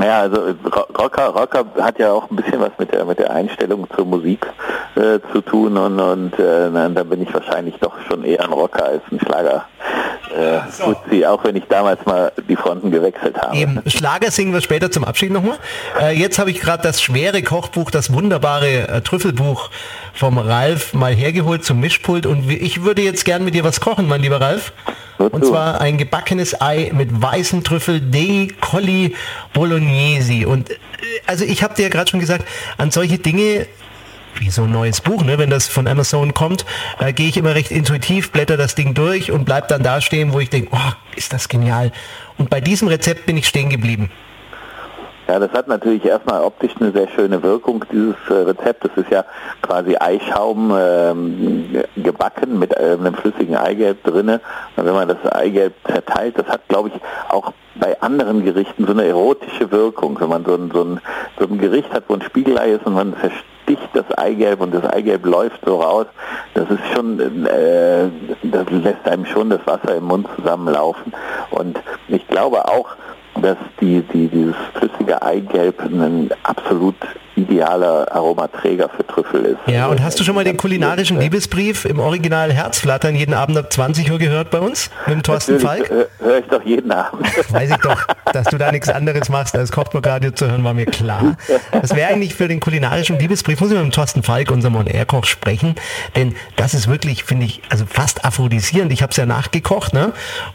Ja, 0.00 0.20
also 0.20 0.54
Rocker, 0.98 1.28
Rocker 1.28 1.64
hat 1.80 1.98
ja 1.98 2.12
auch 2.12 2.30
ein 2.30 2.36
bisschen 2.36 2.60
was 2.60 2.72
mit 2.78 2.92
der 2.92 3.04
mit 3.04 3.18
der 3.18 3.30
Einstellung 3.30 3.86
zur 3.94 4.04
Musik 4.04 4.46
äh, 4.94 5.18
zu 5.32 5.40
tun 5.40 5.76
und, 5.76 5.98
und 5.98 6.38
äh, 6.38 6.70
da 6.70 7.02
bin 7.02 7.22
ich 7.22 7.32
wahrscheinlich 7.32 7.76
doch 7.80 7.94
schon 8.08 8.24
eher 8.24 8.44
ein 8.44 8.52
Rocker 8.52 8.84
als 8.84 9.02
ein 9.10 9.20
Schlager. 9.20 9.64
Äh, 10.36 10.70
so. 10.70 10.84
Fuzzi, 10.84 11.24
auch 11.24 11.42
wenn 11.44 11.56
ich 11.56 11.64
damals 11.68 12.04
mal 12.04 12.32
die 12.48 12.56
Fronten 12.56 12.90
gewechselt 12.90 13.38
habe. 13.40 13.56
Eben, 13.56 13.80
Schlager 13.86 14.30
singen 14.30 14.52
wir 14.52 14.60
später 14.60 14.90
zum 14.90 15.04
Abschied 15.04 15.30
nochmal. 15.30 15.56
Äh, 16.00 16.18
jetzt 16.18 16.38
habe 16.38 16.50
ich 16.50 16.60
gerade 16.60 16.82
das 16.82 17.00
schwere 17.00 17.42
Kochbuch, 17.42 17.90
das 17.90 18.12
wunderbare 18.12 18.88
äh, 18.88 19.00
Trüffelbuch 19.00 19.70
vom 20.12 20.38
Ralf 20.38 20.92
mal 20.92 21.14
hergeholt 21.14 21.64
zum 21.64 21.80
Mischpult 21.80 22.26
und 22.26 22.50
ich 22.50 22.84
würde 22.84 23.02
jetzt 23.02 23.24
gern 23.24 23.44
mit 23.44 23.54
dir 23.54 23.64
was 23.64 23.80
kochen, 23.80 24.08
mein 24.08 24.20
lieber 24.20 24.40
Ralf. 24.40 24.72
Und 25.18 25.44
zwar 25.44 25.80
ein 25.80 25.96
gebackenes 25.98 26.60
Ei 26.60 26.90
mit 26.92 27.22
weißen 27.22 27.64
Trüffel 27.64 28.00
De 28.00 28.48
Colli 28.60 29.14
Bolognese. 29.52 30.46
Und 30.46 30.70
äh, 30.70 30.74
also 31.26 31.44
ich 31.44 31.62
habe 31.62 31.74
dir 31.74 31.84
ja 31.84 31.88
gerade 31.88 32.10
schon 32.10 32.20
gesagt, 32.20 32.46
an 32.76 32.90
solche 32.90 33.18
Dinge 33.18 33.66
wie 34.38 34.50
so 34.50 34.64
ein 34.64 34.70
neues 34.70 35.00
Buch, 35.00 35.24
ne? 35.24 35.38
wenn 35.38 35.50
das 35.50 35.66
von 35.66 35.86
Amazon 35.86 36.34
kommt, 36.34 36.66
äh, 36.98 37.12
gehe 37.12 37.28
ich 37.28 37.36
immer 37.36 37.54
recht 37.54 37.70
intuitiv, 37.70 38.32
blätter 38.32 38.58
das 38.58 38.74
Ding 38.74 38.92
durch 38.92 39.32
und 39.32 39.44
bleib 39.44 39.68
dann 39.68 39.82
da 39.82 40.00
stehen, 40.00 40.32
wo 40.32 40.40
ich 40.40 40.50
denke, 40.50 40.68
oh, 40.72 40.92
ist 41.14 41.32
das 41.32 41.48
genial. 41.48 41.92
Und 42.36 42.50
bei 42.50 42.60
diesem 42.60 42.88
Rezept 42.88 43.24
bin 43.26 43.36
ich 43.36 43.48
stehen 43.48 43.70
geblieben. 43.70 44.10
Ja, 45.28 45.40
das 45.40 45.50
hat 45.52 45.66
natürlich 45.66 46.04
erstmal 46.04 46.42
optisch 46.44 46.72
eine 46.78 46.92
sehr 46.92 47.08
schöne 47.08 47.42
Wirkung, 47.42 47.84
dieses 47.90 48.14
äh, 48.30 48.34
Rezept. 48.34 48.84
Das 48.84 48.92
ist 48.96 49.10
ja 49.10 49.24
quasi 49.60 49.96
Eischaum 49.96 50.72
ähm, 50.78 51.82
gebacken 51.96 52.60
mit 52.60 52.72
äh, 52.76 52.92
einem 52.92 53.14
flüssigen 53.14 53.56
Eigelb 53.56 54.04
drinne. 54.04 54.40
Und 54.76 54.84
wenn 54.84 54.94
man 54.94 55.08
das 55.08 55.32
Eigelb 55.32 55.74
zerteilt, 55.84 56.38
das 56.38 56.46
hat, 56.46 56.68
glaube 56.68 56.90
ich, 56.90 57.00
auch 57.28 57.52
bei 57.74 58.00
anderen 58.00 58.44
Gerichten 58.44 58.86
so 58.86 58.92
eine 58.92 59.04
erotische 59.04 59.72
Wirkung. 59.72 60.20
Wenn 60.20 60.28
man 60.28 60.44
so 60.44 60.54
ein, 60.54 60.70
so 60.72 60.84
ein, 60.84 61.00
so 61.40 61.46
ein 61.46 61.58
Gericht 61.58 61.92
hat, 61.92 62.04
wo 62.06 62.14
ein 62.14 62.22
Spiegelei 62.22 62.70
ist 62.70 62.86
und 62.86 62.94
man 62.94 63.14
sticht 63.64 63.88
das 63.94 64.06
Eigelb 64.16 64.60
und 64.60 64.72
das 64.72 64.84
Eigelb 64.84 65.26
läuft 65.26 65.58
so 65.66 65.80
raus. 65.80 66.06
Das 66.54 66.70
ist 66.70 66.86
schon, 66.94 67.18
äh, 67.46 68.08
das 68.44 68.70
lässt 68.70 69.08
einem 69.08 69.26
schon 69.26 69.50
das 69.50 69.66
Wasser 69.66 69.96
im 69.96 70.04
Mund 70.04 70.28
zusammenlaufen. 70.36 71.12
Und 71.50 71.80
ich 72.06 72.26
glaube 72.28 72.68
auch, 72.68 72.90
dass 73.46 73.58
die, 73.80 74.02
die, 74.12 74.26
dieses 74.26 74.56
flüssige 74.74 75.22
Eigelb 75.22 75.80
ein 75.80 76.30
absolut 76.42 76.96
idealer 77.36 78.10
Aromaträger 78.12 78.88
für 78.88 79.06
Trüffel 79.06 79.44
ist. 79.44 79.58
Ja, 79.66 79.86
und 79.86 80.02
hast 80.02 80.18
du 80.18 80.24
schon 80.24 80.34
mal 80.34 80.44
den 80.44 80.56
kulinarischen 80.56 81.20
Liebesbrief 81.20 81.84
im 81.84 82.00
Original 82.00 82.52
Herzflattern 82.52 83.14
jeden 83.14 83.34
Abend 83.34 83.58
ab 83.58 83.72
20 83.72 84.10
Uhr 84.10 84.18
gehört 84.18 84.50
bei 84.50 84.58
uns 84.58 84.90
mit 85.06 85.16
dem 85.16 85.22
Thorsten 85.22 85.60
Falk? 85.60 85.88
Höre 85.88 86.08
hör 86.18 86.38
ich 86.38 86.46
doch 86.46 86.62
jeden 86.64 86.90
Abend. 86.90 87.26
Weiß 87.52 87.70
ich 87.70 87.76
doch, 87.76 88.06
dass 88.32 88.48
du 88.48 88.56
da 88.56 88.72
nichts 88.72 88.88
anderes 88.88 89.28
machst, 89.28 89.54
als 89.56 89.70
Kochblogradio 89.70 90.30
zu 90.30 90.50
hören, 90.50 90.64
war 90.64 90.74
mir 90.74 90.86
klar. 90.86 91.36
Das 91.72 91.94
wäre 91.94 92.08
eigentlich 92.10 92.34
für 92.34 92.48
den 92.48 92.60
kulinarischen 92.60 93.18
Liebesbrief, 93.18 93.60
muss 93.60 93.70
ich 93.70 93.76
mit 93.76 93.84
dem 93.84 93.92
Thorsten 93.92 94.22
Falk, 94.22 94.50
unserem 94.50 94.76
On-Air-Koch, 94.76 95.24
sprechen, 95.24 95.74
denn 96.14 96.34
das 96.56 96.74
ist 96.74 96.88
wirklich, 96.88 97.24
finde 97.24 97.46
ich, 97.46 97.62
also 97.68 97.84
fast 97.86 98.24
aphrodisierend. 98.24 98.92
Ich 98.92 99.02
habe 99.02 99.10
es 99.10 99.16
ja 99.16 99.26
nachgekocht, 99.26 99.92
ne? 99.92 100.12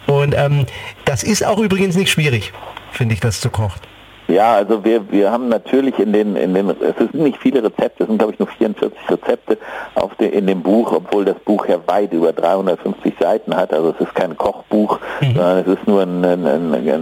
Und 0.08 0.36
ähm, 0.36 0.66
das 1.06 1.24
ist 1.24 1.46
auch 1.46 1.60
übrigens 1.60 1.96
nicht 1.96 2.12
schwierig, 2.12 2.54
finde 2.92 3.14
ich, 3.14 3.20
das 3.20 3.40
zu 3.42 3.50
kochen. 3.50 3.80
Ja, 4.28 4.54
also 4.56 4.84
wir, 4.84 5.12
wir 5.12 5.32
haben 5.32 5.50
natürlich 5.50 6.00
in 6.00 6.14
den, 6.14 6.36
in 6.36 6.54
den, 6.54 6.70
es 6.70 6.98
sind 6.98 7.14
nicht 7.16 7.38
viele 7.38 7.64
Rezepte, 7.64 8.04
es 8.04 8.08
sind 8.08 8.18
glaube 8.18 8.34
ich 8.34 8.40
nur 8.40 8.48
44 8.48 8.98
Rezepte 9.10 9.58
auf 9.96 10.16
de, 10.16 10.30
in 10.30 10.48
dem 10.48 10.62
Buch, 10.62 10.94
obwohl 10.94 11.26
das 11.26 11.38
Buch 11.40 11.68
ja 11.68 11.78
weit 11.88 12.14
über 12.14 12.32
350 12.32 13.14
Seiten 13.20 13.56
hat. 13.56 13.74
Also 13.74 13.90
es 13.90 14.06
ist 14.06 14.16
kein 14.16 14.38
Kochbuch, 14.38 15.00
mhm. 15.22 15.26
sondern 15.36 15.58
es 15.60 15.68
ist 15.68 15.88
nur 15.88 16.02
ein, 16.02 16.24
ein, 16.24 16.46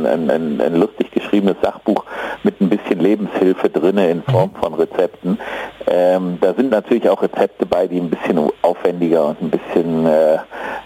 ein, 0.05 0.61
ein, 0.61 0.75
lustig 0.75 1.11
geschriebenes 1.11 1.57
Sachbuch 1.61 2.05
mit 2.43 2.59
ein 2.61 2.69
bisschen 2.69 2.99
Lebenshilfe 2.99 3.69
drinne 3.69 4.09
in 4.09 4.23
Form 4.23 4.51
mhm. 4.55 4.59
von 4.61 4.73
Rezepten. 4.73 5.39
Ähm, 5.87 6.37
da 6.41 6.53
sind 6.53 6.71
natürlich 6.71 7.09
auch 7.09 7.21
Rezepte 7.21 7.65
bei, 7.65 7.87
die 7.87 7.99
ein 7.99 8.09
bisschen 8.09 8.39
aufwendiger 8.61 9.27
und 9.27 9.41
ein 9.41 9.49
bisschen 9.49 10.05
äh, 10.05 10.37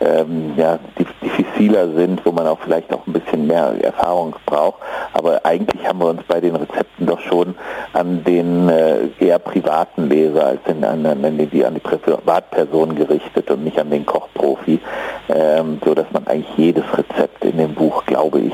ähm, 0.02 0.54
ja, 0.58 0.80
diffiziler 1.22 1.90
sind, 1.94 2.26
wo 2.26 2.32
man 2.32 2.48
auch 2.48 2.60
vielleicht 2.60 2.94
auch 2.94 3.06
ein 3.08 3.14
bisschen 3.14 3.48
mehr 3.48 3.74
Erfahrung 3.82 4.36
braucht. 4.46 4.82
Aber 5.14 5.46
eigentlich 5.46 5.86
haben 5.88 6.00
wir 6.00 6.08
uns 6.08 6.23
bei 6.28 6.40
den 6.40 6.56
Rezepten 6.56 7.06
doch 7.06 7.20
schon 7.20 7.56
an 7.94 8.24
den 8.24 8.70
äh, 8.70 9.08
eher 9.20 9.40
privaten 9.40 10.10
Leser 10.10 10.46
als 10.46 10.62
in, 10.68 10.84
an, 10.84 11.06
an, 11.06 11.50
die, 11.52 11.66
an 11.66 11.74
die 11.74 11.80
Privatperson 11.80 12.96
gerichtet 12.96 13.50
und 13.52 13.64
nicht 13.64 13.80
an 13.80 13.90
den 13.90 14.06
Kochprofi, 14.06 14.80
ähm, 15.30 15.80
so 15.84 15.94
dass 15.94 16.10
man 16.12 16.28
eigentlich 16.28 16.58
jedes 16.58 16.86
Rezept 16.98 17.44
in 17.44 17.58
dem 17.58 17.74
Buch, 17.74 18.06
glaube 18.06 18.40
ich, 18.40 18.54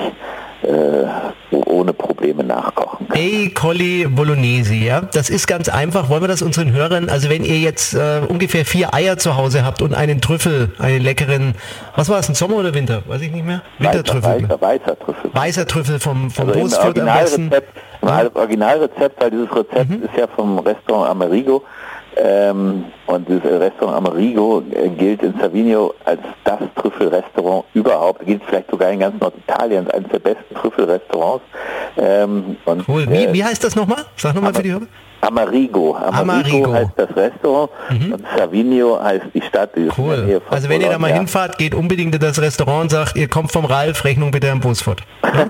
äh, 0.62 1.06
ohne 1.52 1.94
Probleme 1.94 2.44
nachkochen 2.44 3.08
kann. 3.08 3.18
Hey, 3.18 3.50
Colli 3.54 4.06
Bolognese, 4.08 4.74
ja, 4.74 5.02
das 5.02 5.30
ist 5.30 5.48
ganz 5.48 5.70
einfach. 5.70 6.10
Wollen 6.10 6.22
wir 6.22 6.28
das 6.28 6.42
unseren 6.42 6.72
Hörern, 6.72 7.10
also 7.10 7.30
wenn 7.30 7.44
ihr 7.44 7.60
jetzt 7.60 7.94
äh, 7.94 8.22
ungefähr 8.28 8.66
vier 8.66 8.94
Eier 8.94 9.18
zu 9.18 9.38
Hause 9.38 9.64
habt 9.66 9.82
und 9.82 9.94
einen 9.94 10.22
Trüffel, 10.22 10.72
einen 10.80 11.02
leckeren, 11.02 11.56
was 11.96 12.10
war 12.10 12.20
es, 12.20 12.30
ein 12.30 12.36
Sommer 12.36 12.58
oder 12.58 12.74
Winter? 12.74 13.04
Weiß 13.08 13.22
ich 13.22 13.32
nicht 13.32 13.46
mehr. 13.46 13.62
Wintertrüffel. 13.78 14.44
Weißer, 14.44 14.62
weißer 14.62 15.00
Trüffel. 15.00 15.32
Weißer 15.34 15.68
Trüffel 15.68 16.00
vom, 16.00 16.30
vom 16.30 16.50
also 16.50 16.60
Bootsfurt 16.60 17.00
am 17.00 17.06
besten. 17.06 17.52
Im 18.02 18.08
Originalrezept, 18.34 19.22
weil 19.22 19.32
dieses 19.32 19.54
Rezept 19.56 19.90
mhm. 19.90 20.04
ist 20.04 20.18
ja 20.18 20.28
vom 20.28 20.60
Restaurant 20.60 21.10
Amerigo 21.10 21.64
ähm, 22.22 22.86
und 23.08 23.28
dieses 23.30 23.44
Restaurant 23.44 23.98
Amerigo 23.98 24.62
äh, 24.72 24.90
gilt 24.90 25.24
in 25.24 25.34
Savigno 25.40 25.94
als 26.06 26.20
das 26.44 26.60
Trüffelrestaurant 26.76 27.66
überhaupt. 27.74 28.26
Gilt 28.26 28.42
vielleicht 28.48 28.70
sogar 28.70 28.92
in 28.92 29.00
ganz 29.00 29.20
Norditalien 29.20 29.86
als 29.88 29.94
eines 29.96 30.12
der 30.12 30.20
besten 30.20 30.56
Trüffelrestaurants. 30.56 31.46
Ähm, 31.98 32.58
und, 32.66 32.88
cool. 32.90 33.06
Wie, 33.10 33.26
äh, 33.26 33.34
wie 33.34 33.44
heißt 33.44 33.64
das 33.64 33.76
nochmal? 33.76 34.06
Sag 34.16 34.36
nochmal 34.36 34.54
für 34.54 34.64
die 34.64 34.72
Hörer. 34.72 34.88
Amarigo. 35.22 35.96
Amarigo. 35.96 36.22
Amarigo 36.22 36.74
heißt 36.74 36.92
das 36.96 37.16
Restaurant 37.16 37.72
mhm. 37.90 38.14
und 38.14 38.26
Savigno 38.38 39.00
heißt 39.02 39.26
die 39.34 39.42
Stadt. 39.42 39.76
Die 39.76 39.90
cool. 39.98 40.42
Also 40.50 40.70
wenn 40.70 40.82
ihr 40.82 40.90
da 40.90 41.00
mal 41.00 41.12
hinfahrt, 41.12 41.58
geht 41.58 41.76
unbedingt 41.76 42.16
in 42.16 42.22
das 42.22 42.42
Restaurant 42.42 42.84
und 42.84 42.90
sagt, 42.90 43.16
ihr 43.16 43.28
kommt 43.28 43.52
vom 43.52 43.66
Ralf, 43.66 44.04
Rechnung 44.06 44.32
bitte 44.32 44.52
am 44.52 44.60
Busfurt. 44.60 45.04
Ja? 45.24 45.48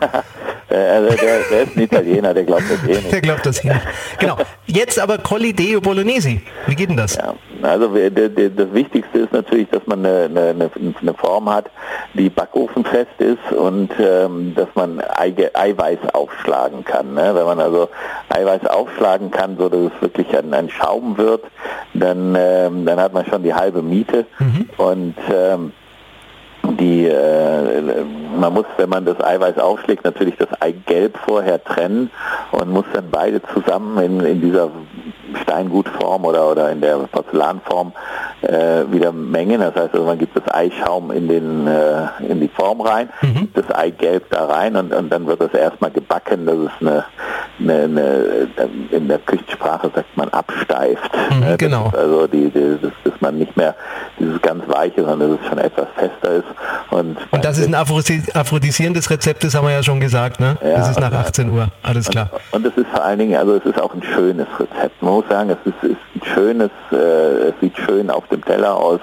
Äh, 0.69 0.75
also 0.75 1.15
der, 1.15 1.39
der, 1.49 1.63
ist 1.63 1.75
ein 1.75 1.81
Italiener, 1.83 2.33
der 2.33 2.43
glaubt 2.43 2.63
das 2.69 2.83
eh 2.83 2.93
nicht. 2.93 3.11
Der 3.11 3.21
glaubt 3.21 3.45
das 3.45 3.63
eh 3.63 3.69
nicht. 3.69 3.81
Genau. 4.19 4.37
Jetzt 4.65 4.99
aber 4.99 5.17
Colli 5.17 5.53
Deo 5.53 5.81
Bolognese. 5.81 6.41
Wie 6.67 6.75
geht 6.75 6.89
denn 6.89 6.97
das? 6.97 7.15
Ja, 7.15 7.33
also 7.61 7.87
das 7.87 8.73
Wichtigste 8.73 9.19
ist 9.19 9.33
natürlich, 9.33 9.67
dass 9.69 9.85
man 9.85 10.05
eine, 10.05 10.25
eine, 10.25 10.71
eine 11.01 11.13
Form 11.13 11.49
hat, 11.49 11.65
die 12.13 12.29
backofenfest 12.29 13.19
ist 13.19 13.51
und 13.51 13.89
ähm, 13.99 14.53
dass 14.55 14.67
man 14.75 15.01
Eiweiß 15.01 15.99
aufschlagen 16.13 16.83
kann. 16.83 17.13
Ne? 17.13 17.31
Wenn 17.33 17.45
man 17.45 17.59
also 17.59 17.89
Eiweiß 18.29 18.65
aufschlagen 18.67 19.31
kann, 19.31 19.57
so 19.57 19.69
dass 19.69 19.91
es 19.93 20.01
wirklich 20.01 20.27
ein, 20.37 20.53
ein 20.53 20.69
Schaum 20.69 21.17
wird, 21.17 21.43
dann, 21.93 22.35
ähm, 22.37 22.85
dann 22.85 22.99
hat 22.99 23.13
man 23.13 23.25
schon 23.25 23.43
die 23.43 23.53
halbe 23.53 23.81
Miete. 23.81 24.25
Mhm. 24.39 24.69
Und 24.77 25.15
ähm, 25.33 25.73
die 26.63 27.05
äh, 27.07 28.05
man 28.39 28.53
muss, 28.53 28.65
wenn 28.77 28.89
man 28.89 29.05
das 29.05 29.19
Eiweiß 29.21 29.57
aufschlägt, 29.57 30.05
natürlich 30.05 30.35
das 30.37 30.49
Eigelb 30.61 31.17
vorher 31.25 31.63
trennen 31.63 32.09
und 32.51 32.69
muss 32.69 32.85
dann 32.93 33.09
beide 33.11 33.41
zusammen 33.53 33.97
in, 34.01 34.19
in 34.21 34.41
dieser 34.41 34.69
Steingutform 35.41 36.25
oder, 36.25 36.49
oder 36.49 36.71
in 36.71 36.81
der 36.81 36.97
Porzellanform 37.11 37.93
äh, 38.41 38.83
wieder 38.91 39.11
mengen. 39.11 39.59
Das 39.59 39.75
heißt, 39.75 39.93
also 39.93 40.05
man 40.05 40.17
gibt 40.17 40.35
das 40.35 40.53
Eischaum 40.53 41.11
in, 41.11 41.27
den, 41.27 41.67
äh, 41.67 42.07
in 42.27 42.39
die 42.39 42.47
Form 42.47 42.81
rein, 42.81 43.09
mhm. 43.21 43.49
das 43.53 43.69
Eigelb 43.71 44.29
da 44.29 44.45
rein 44.45 44.75
und, 44.75 44.93
und 44.93 45.11
dann 45.11 45.27
wird 45.27 45.41
das 45.41 45.53
erstmal 45.53 45.91
gebacken. 45.91 46.45
Das 46.45 46.55
ist 46.55 46.71
eine, 46.81 47.05
eine, 47.59 47.83
eine 47.83 48.49
in 48.91 49.07
der 49.07 49.19
Küchensprache 49.19 49.91
sagt 49.93 50.17
man 50.17 50.29
absteift. 50.29 51.11
Mhm, 51.29 51.57
genau. 51.57 51.91
also 51.95 52.27
die, 52.27 52.49
die, 52.49 52.77
das, 52.81 52.91
dass 53.03 53.21
man 53.21 53.37
nicht 53.37 53.55
mehr 53.55 53.75
dieses 54.19 54.41
ganz 54.41 54.63
weiche, 54.67 55.03
sondern 55.03 55.31
dass 55.31 55.39
es 55.41 55.47
schon 55.47 55.57
etwas 55.57 55.87
fester 55.95 56.35
ist. 56.35 56.45
Und, 56.91 57.17
und 57.31 57.45
das 57.45 57.57
ist 57.57 57.67
ein 57.67 57.75
aphrodisierendes 57.75 59.09
Rezept, 59.09 59.43
das 59.43 59.55
haben 59.55 59.67
wir 59.67 59.73
ja 59.73 59.83
schon 59.83 59.99
gesagt, 59.99 60.39
ne? 60.39 60.57
Ja, 60.61 60.77
das 60.77 60.91
ist 60.91 60.99
nach 60.99 61.11
18 61.11 61.51
Uhr, 61.51 61.67
alles 61.83 62.09
klar. 62.09 62.29
Und 62.51 62.65
es 62.65 62.75
ist 62.75 62.87
vor 62.89 63.03
allen 63.03 63.19
Dingen, 63.19 63.35
also 63.35 63.55
es 63.55 63.65
ist 63.65 63.79
auch 63.79 63.93
ein 63.93 64.03
schönes 64.03 64.47
Rezept. 64.59 65.01
Man 65.01 65.13
muss 65.13 65.25
sagen, 65.29 65.49
es 65.49 65.57
ist, 65.65 65.83
ist 65.83 65.97
ein 66.15 66.33
schönes, 66.33 66.71
äh, 66.91 67.49
es 67.49 67.53
sieht 67.61 67.77
schön 67.77 68.09
auf 68.09 68.27
dem 68.27 68.43
Teller 68.43 68.75
aus 68.75 68.99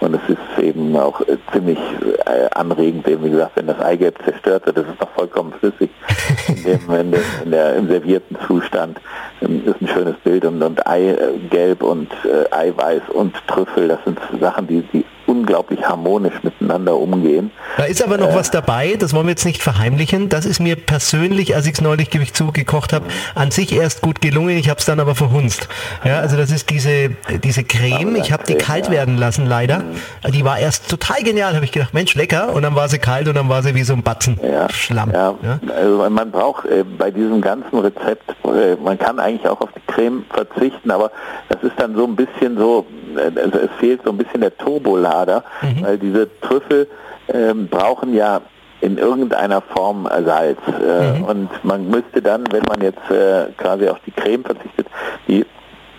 und 0.00 0.14
es 0.14 0.20
ist 0.28 0.62
eben 0.62 0.96
auch 0.96 1.20
äh, 1.22 1.36
ziemlich 1.52 1.78
äh, 2.26 2.48
anregend, 2.54 3.06
eben 3.08 3.24
wie 3.24 3.30
gesagt, 3.30 3.52
wenn 3.56 3.66
das 3.66 3.80
Eigelb 3.80 4.18
zerstört 4.24 4.66
wird, 4.66 4.76
das 4.76 4.86
ist 4.86 5.00
noch 5.00 5.10
vollkommen 5.10 5.52
flüssig 5.58 5.90
in 6.48 6.62
dem, 6.64 6.90
in 6.90 7.12
dem, 7.12 7.22
in 7.44 7.50
der, 7.50 7.76
im 7.76 7.88
servierten 8.00 8.36
Zustand. 8.46 9.00
Ähm, 9.42 9.62
ist 9.66 9.80
ein 9.80 9.88
schönes 9.88 10.16
Bild 10.24 10.44
und, 10.44 10.62
und 10.62 10.86
Eigelb 10.86 11.82
und 11.82 12.10
äh, 12.24 12.54
Eiweiß 12.54 13.02
und 13.12 13.34
Trüffel, 13.46 13.88
das 13.88 13.98
sind 14.04 14.18
Sachen, 14.40 14.66
die, 14.66 14.82
die 14.92 15.04
unglaublich 15.30 15.82
harmonisch 15.84 16.34
miteinander 16.42 16.96
umgehen. 16.96 17.52
Da 17.76 17.84
ist 17.84 18.02
aber 18.02 18.18
noch 18.18 18.30
äh, 18.30 18.34
was 18.34 18.50
dabei, 18.50 18.96
das 18.98 19.14
wollen 19.14 19.26
wir 19.26 19.30
jetzt 19.30 19.44
nicht 19.44 19.62
verheimlichen. 19.62 20.28
Das 20.28 20.44
ist 20.44 20.58
mir 20.58 20.74
persönlich, 20.74 21.54
als 21.54 21.66
ich 21.66 21.74
es 21.74 21.80
neulich 21.80 22.12
ich 22.14 22.34
zugekocht 22.34 22.92
habe, 22.92 23.06
an 23.34 23.52
sich 23.52 23.72
erst 23.72 24.02
gut 24.02 24.20
gelungen. 24.20 24.58
Ich 24.58 24.68
habe 24.68 24.80
es 24.80 24.86
dann 24.86 24.98
aber 24.98 25.14
verhunzt. 25.14 25.68
Ja, 26.04 26.18
also 26.18 26.36
das 26.36 26.50
ist 26.50 26.68
diese, 26.70 27.10
diese 27.44 27.62
Creme. 27.62 28.16
Ich 28.16 28.32
habe 28.32 28.42
die 28.44 28.54
kalt 28.54 28.90
werden 28.90 29.16
lassen, 29.16 29.46
leider. 29.46 29.78
Mhm. 29.78 30.32
Die 30.32 30.44
war 30.44 30.58
erst 30.58 30.90
total 30.90 31.22
genial. 31.22 31.54
Habe 31.54 31.64
ich 31.64 31.72
gedacht, 31.72 31.94
Mensch, 31.94 32.14
lecker. 32.16 32.52
Und 32.52 32.62
dann 32.62 32.74
war 32.74 32.88
sie 32.88 32.98
kalt 32.98 33.28
und 33.28 33.36
dann 33.36 33.48
war 33.48 33.62
sie 33.62 33.74
wie 33.74 33.84
so 33.84 33.92
ein 33.92 34.02
Batzen 34.02 34.40
ja, 34.42 34.68
Schlamm. 34.70 35.12
Ja. 35.12 35.36
Also 35.76 36.10
man 36.10 36.30
braucht 36.30 36.66
äh, 36.66 36.84
bei 36.84 37.10
diesem 37.10 37.40
ganzen 37.40 37.78
Rezept, 37.78 38.30
äh, 38.44 38.76
man 38.82 38.98
kann 38.98 39.18
eigentlich 39.18 39.48
auch 39.48 39.60
auf 39.60 39.70
die 39.74 39.92
Creme 39.92 40.24
verzichten, 40.30 40.90
aber 40.90 41.10
das 41.48 41.62
ist 41.62 41.78
dann 41.78 41.94
so 41.94 42.04
ein 42.04 42.16
bisschen 42.16 42.56
so, 42.58 42.86
also 43.18 43.58
es 43.58 43.70
fehlt 43.78 44.00
so 44.04 44.10
ein 44.10 44.18
bisschen 44.18 44.40
der 44.40 44.56
Turbolader, 44.56 45.44
mhm. 45.62 45.82
weil 45.82 45.98
diese 45.98 46.28
Trüffel 46.40 46.88
ähm, 47.32 47.68
brauchen 47.68 48.14
ja 48.14 48.40
in 48.80 48.98
irgendeiner 48.98 49.60
Form 49.60 50.08
Salz. 50.24 50.58
Äh, 50.66 51.18
mhm. 51.18 51.24
Und 51.24 51.64
man 51.64 51.88
müsste 51.88 52.22
dann, 52.22 52.44
wenn 52.50 52.62
man 52.68 52.80
jetzt 52.80 53.10
äh, 53.10 53.46
quasi 53.56 53.88
auf 53.88 53.98
die 54.06 54.12
Creme 54.12 54.44
verzichtet, 54.44 54.86
die 55.28 55.44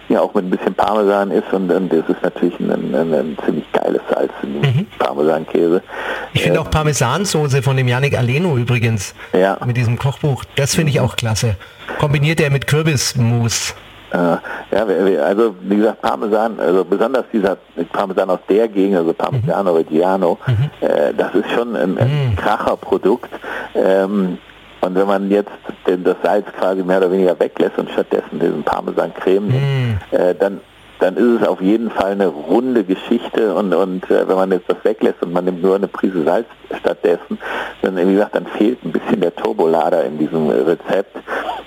ja 0.09 0.22
auch 0.22 0.34
mit 0.34 0.45
ein 0.45 0.49
bisschen 0.49 0.74
Parmesan 0.74 1.32
ist 1.32 1.51
und, 1.53 1.72
und 1.72 1.91
das 1.91 2.07
ist 2.09 2.22
natürlich 2.22 2.59
ein, 2.59 2.93
ein, 2.93 3.14
ein 3.14 3.38
ziemlich 3.45 3.72
geiles 3.72 4.01
Salz, 4.09 4.32
mhm. 4.43 4.86
Parmesankäse. 4.99 5.82
Ich 6.34 6.43
finde 6.43 6.59
äh, 6.59 6.62
auch 6.62 6.70
Parmesansoße 6.70 7.62
von 7.62 7.78
dem 7.78 7.88
Yannick 7.88 8.18
Aleno 8.18 8.57
übrigens 8.57 9.16
ja. 9.34 9.57
mit 9.66 9.78
diesem 9.78 9.97
Kochbuch, 9.97 10.43
das 10.55 10.76
finde 10.76 10.91
ich 10.91 10.99
auch 10.99 11.16
klasse. 11.16 11.55
Kombiniert 11.99 12.41
er 12.41 12.49
mit 12.49 12.68
Kürbismus. 12.68 13.74
Äh, 14.12 14.18
ja, 14.18 15.24
also 15.24 15.55
wie 15.62 15.78
gesagt, 15.78 16.01
Parmesan, 16.01 16.59
also 16.59 16.84
besonders 16.84 17.26
dieser 17.32 17.57
Parmesan 17.91 18.30
aus 18.30 18.39
der 18.49 18.68
Gegend, 18.68 18.97
also 18.97 19.14
Parmigiano 19.14 19.72
mhm. 19.72 19.78
Reggiano, 19.78 20.38
mhm. 20.47 20.86
äh, 20.86 21.14
das 21.14 21.34
ist 21.36 21.49
schon 21.51 21.76
ein, 21.76 21.97
ein 21.97 22.32
mhm. 22.32 22.36
Kracherprodukt. 22.36 23.30
Ähm, 23.74 24.38
und 24.82 24.95
wenn 24.95 25.07
man 25.07 25.30
jetzt 25.30 25.51
den, 25.86 26.03
das 26.03 26.18
Salz 26.24 26.47
quasi 26.59 26.84
mehr 26.84 26.97
oder 26.97 27.12
weniger 27.12 27.39
weglässt 27.39 27.78
und 27.78 27.89
stattdessen 27.91 28.39
diesen 28.39 28.64
Parmesan-Creme 28.64 29.47
nimmt, 29.47 30.12
mm. 30.12 30.16
äh, 30.16 30.34
dann 30.34 30.59
dann 31.01 31.17
ist 31.17 31.41
es 31.41 31.47
auf 31.47 31.61
jeden 31.61 31.89
Fall 31.89 32.11
eine 32.11 32.27
runde 32.27 32.83
Geschichte 32.83 33.53
und, 33.55 33.73
und 33.73 34.09
äh, 34.09 34.27
wenn 34.27 34.35
man 34.35 34.51
jetzt 34.51 34.69
das 34.69 34.77
weglässt 34.83 35.21
und 35.21 35.33
man 35.33 35.45
nimmt 35.45 35.61
nur 35.61 35.75
eine 35.75 35.87
Prise 35.87 36.23
Salz 36.23 36.45
stattdessen, 36.79 37.39
dann 37.81 37.97
wie 37.97 38.13
gesagt, 38.13 38.35
dann 38.35 38.45
fehlt 38.45 38.83
ein 38.85 38.91
bisschen 38.91 39.19
der 39.19 39.35
Turbolader 39.35 40.05
in 40.05 40.19
diesem 40.19 40.47
Rezept 40.47 41.17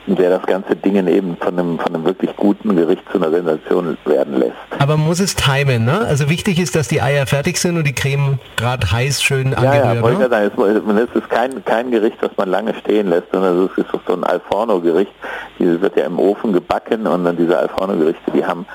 der 0.06 0.30
das 0.30 0.42
ganze 0.46 0.76
Ding 0.76 0.94
eben 1.06 1.36
von 1.38 1.58
einem, 1.58 1.78
von 1.78 1.94
einem 1.94 2.04
wirklich 2.04 2.34
guten 2.36 2.76
Gericht 2.76 3.02
zu 3.10 3.18
einer 3.18 3.30
Sensation 3.30 3.96
werden 4.04 4.38
lässt. 4.38 4.52
Aber 4.78 4.96
muss 4.96 5.18
es 5.20 5.34
timen, 5.34 5.84
ne? 5.84 6.00
Also 6.00 6.28
wichtig 6.28 6.58
ist, 6.58 6.76
dass 6.76 6.88
die 6.88 7.00
Eier 7.00 7.26
fertig 7.26 7.58
sind 7.58 7.76
und 7.78 7.86
die 7.86 7.94
Creme 7.94 8.38
gerade 8.56 8.90
heiß 8.90 9.22
schön 9.22 9.52
Ja, 9.52 9.58
angerührt. 9.58 9.94
ja, 9.96 10.02
wollte 10.02 10.18
ne? 10.18 10.24
ich 10.24 10.30
sagen, 10.56 10.98
es 10.98 11.08
es 11.08 11.22
ist 11.22 11.30
kein, 11.30 11.64
kein 11.64 11.90
Gericht, 11.90 12.18
das 12.20 12.30
man 12.36 12.50
lange 12.50 12.74
stehen 12.74 13.08
lässt, 13.08 13.28
sondern 13.32 13.64
es 13.64 13.78
ist 13.78 13.90
so 14.06 14.12
ein 14.14 14.24
Alforno-Gericht. 14.24 15.12
Dieses 15.58 15.80
wird 15.80 15.96
ja 15.96 16.04
im 16.04 16.18
Ofen 16.18 16.52
gebacken 16.52 17.06
und 17.06 17.24
dann 17.24 17.36
diese 17.36 17.58
Alforno-Gerichte, 17.58 18.30
die 18.32 18.44
haben 18.44 18.66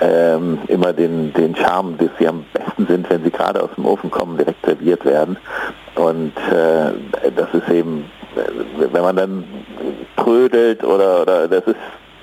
ähm, 0.00 0.58
immer 0.68 0.92
den, 0.92 1.32
den 1.34 1.54
Charme, 1.54 1.96
dass 1.98 2.08
sie 2.18 2.26
am 2.28 2.44
besten 2.52 2.86
sind, 2.86 3.08
wenn 3.10 3.22
sie 3.22 3.30
gerade 3.30 3.62
aus 3.62 3.70
dem 3.76 3.86
Ofen 3.86 4.10
kommen, 4.10 4.36
direkt 4.38 4.64
serviert 4.64 5.04
werden. 5.04 5.36
Und 5.94 6.32
äh, 6.50 7.30
das 7.36 7.48
ist 7.52 7.68
eben, 7.70 8.04
äh, 8.36 8.92
wenn 8.92 9.02
man 9.02 9.16
dann 9.16 9.44
trödelt 10.16 10.82
oder, 10.84 11.22
oder 11.22 11.48
das 11.48 11.64
ist 11.64 11.76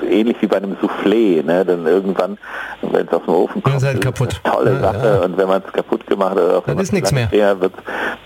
ähnlich 0.10 0.38
wie 0.42 0.48
bei 0.48 0.58
einem 0.58 0.76
Soufflé, 0.82 1.44
ne? 1.44 1.66
Dann 1.66 1.86
irgendwann, 1.88 2.38
wenn 2.82 3.08
es 3.08 3.14
aus 3.14 3.24
dem 3.26 3.34
Ofen 3.34 3.64
kommt, 3.64 3.78
ist 3.78 3.84
halt 3.86 3.96
es 3.96 4.02
kaputt. 4.02 4.40
eine 4.44 4.54
tolle 4.54 4.72
Ja, 4.74 4.80
Sache 4.80 5.08
ja. 5.08 5.26
und 5.26 5.38
wenn 5.38 5.48
man 5.48 5.62
es 5.66 5.74
kaputt 5.74 5.97
gemacht 6.18 6.38
Dann 6.38 6.62
wenn 6.66 6.80
ist 6.80 6.94
nichts 6.94 7.12
mehr. 7.12 7.30
wird 7.32 7.74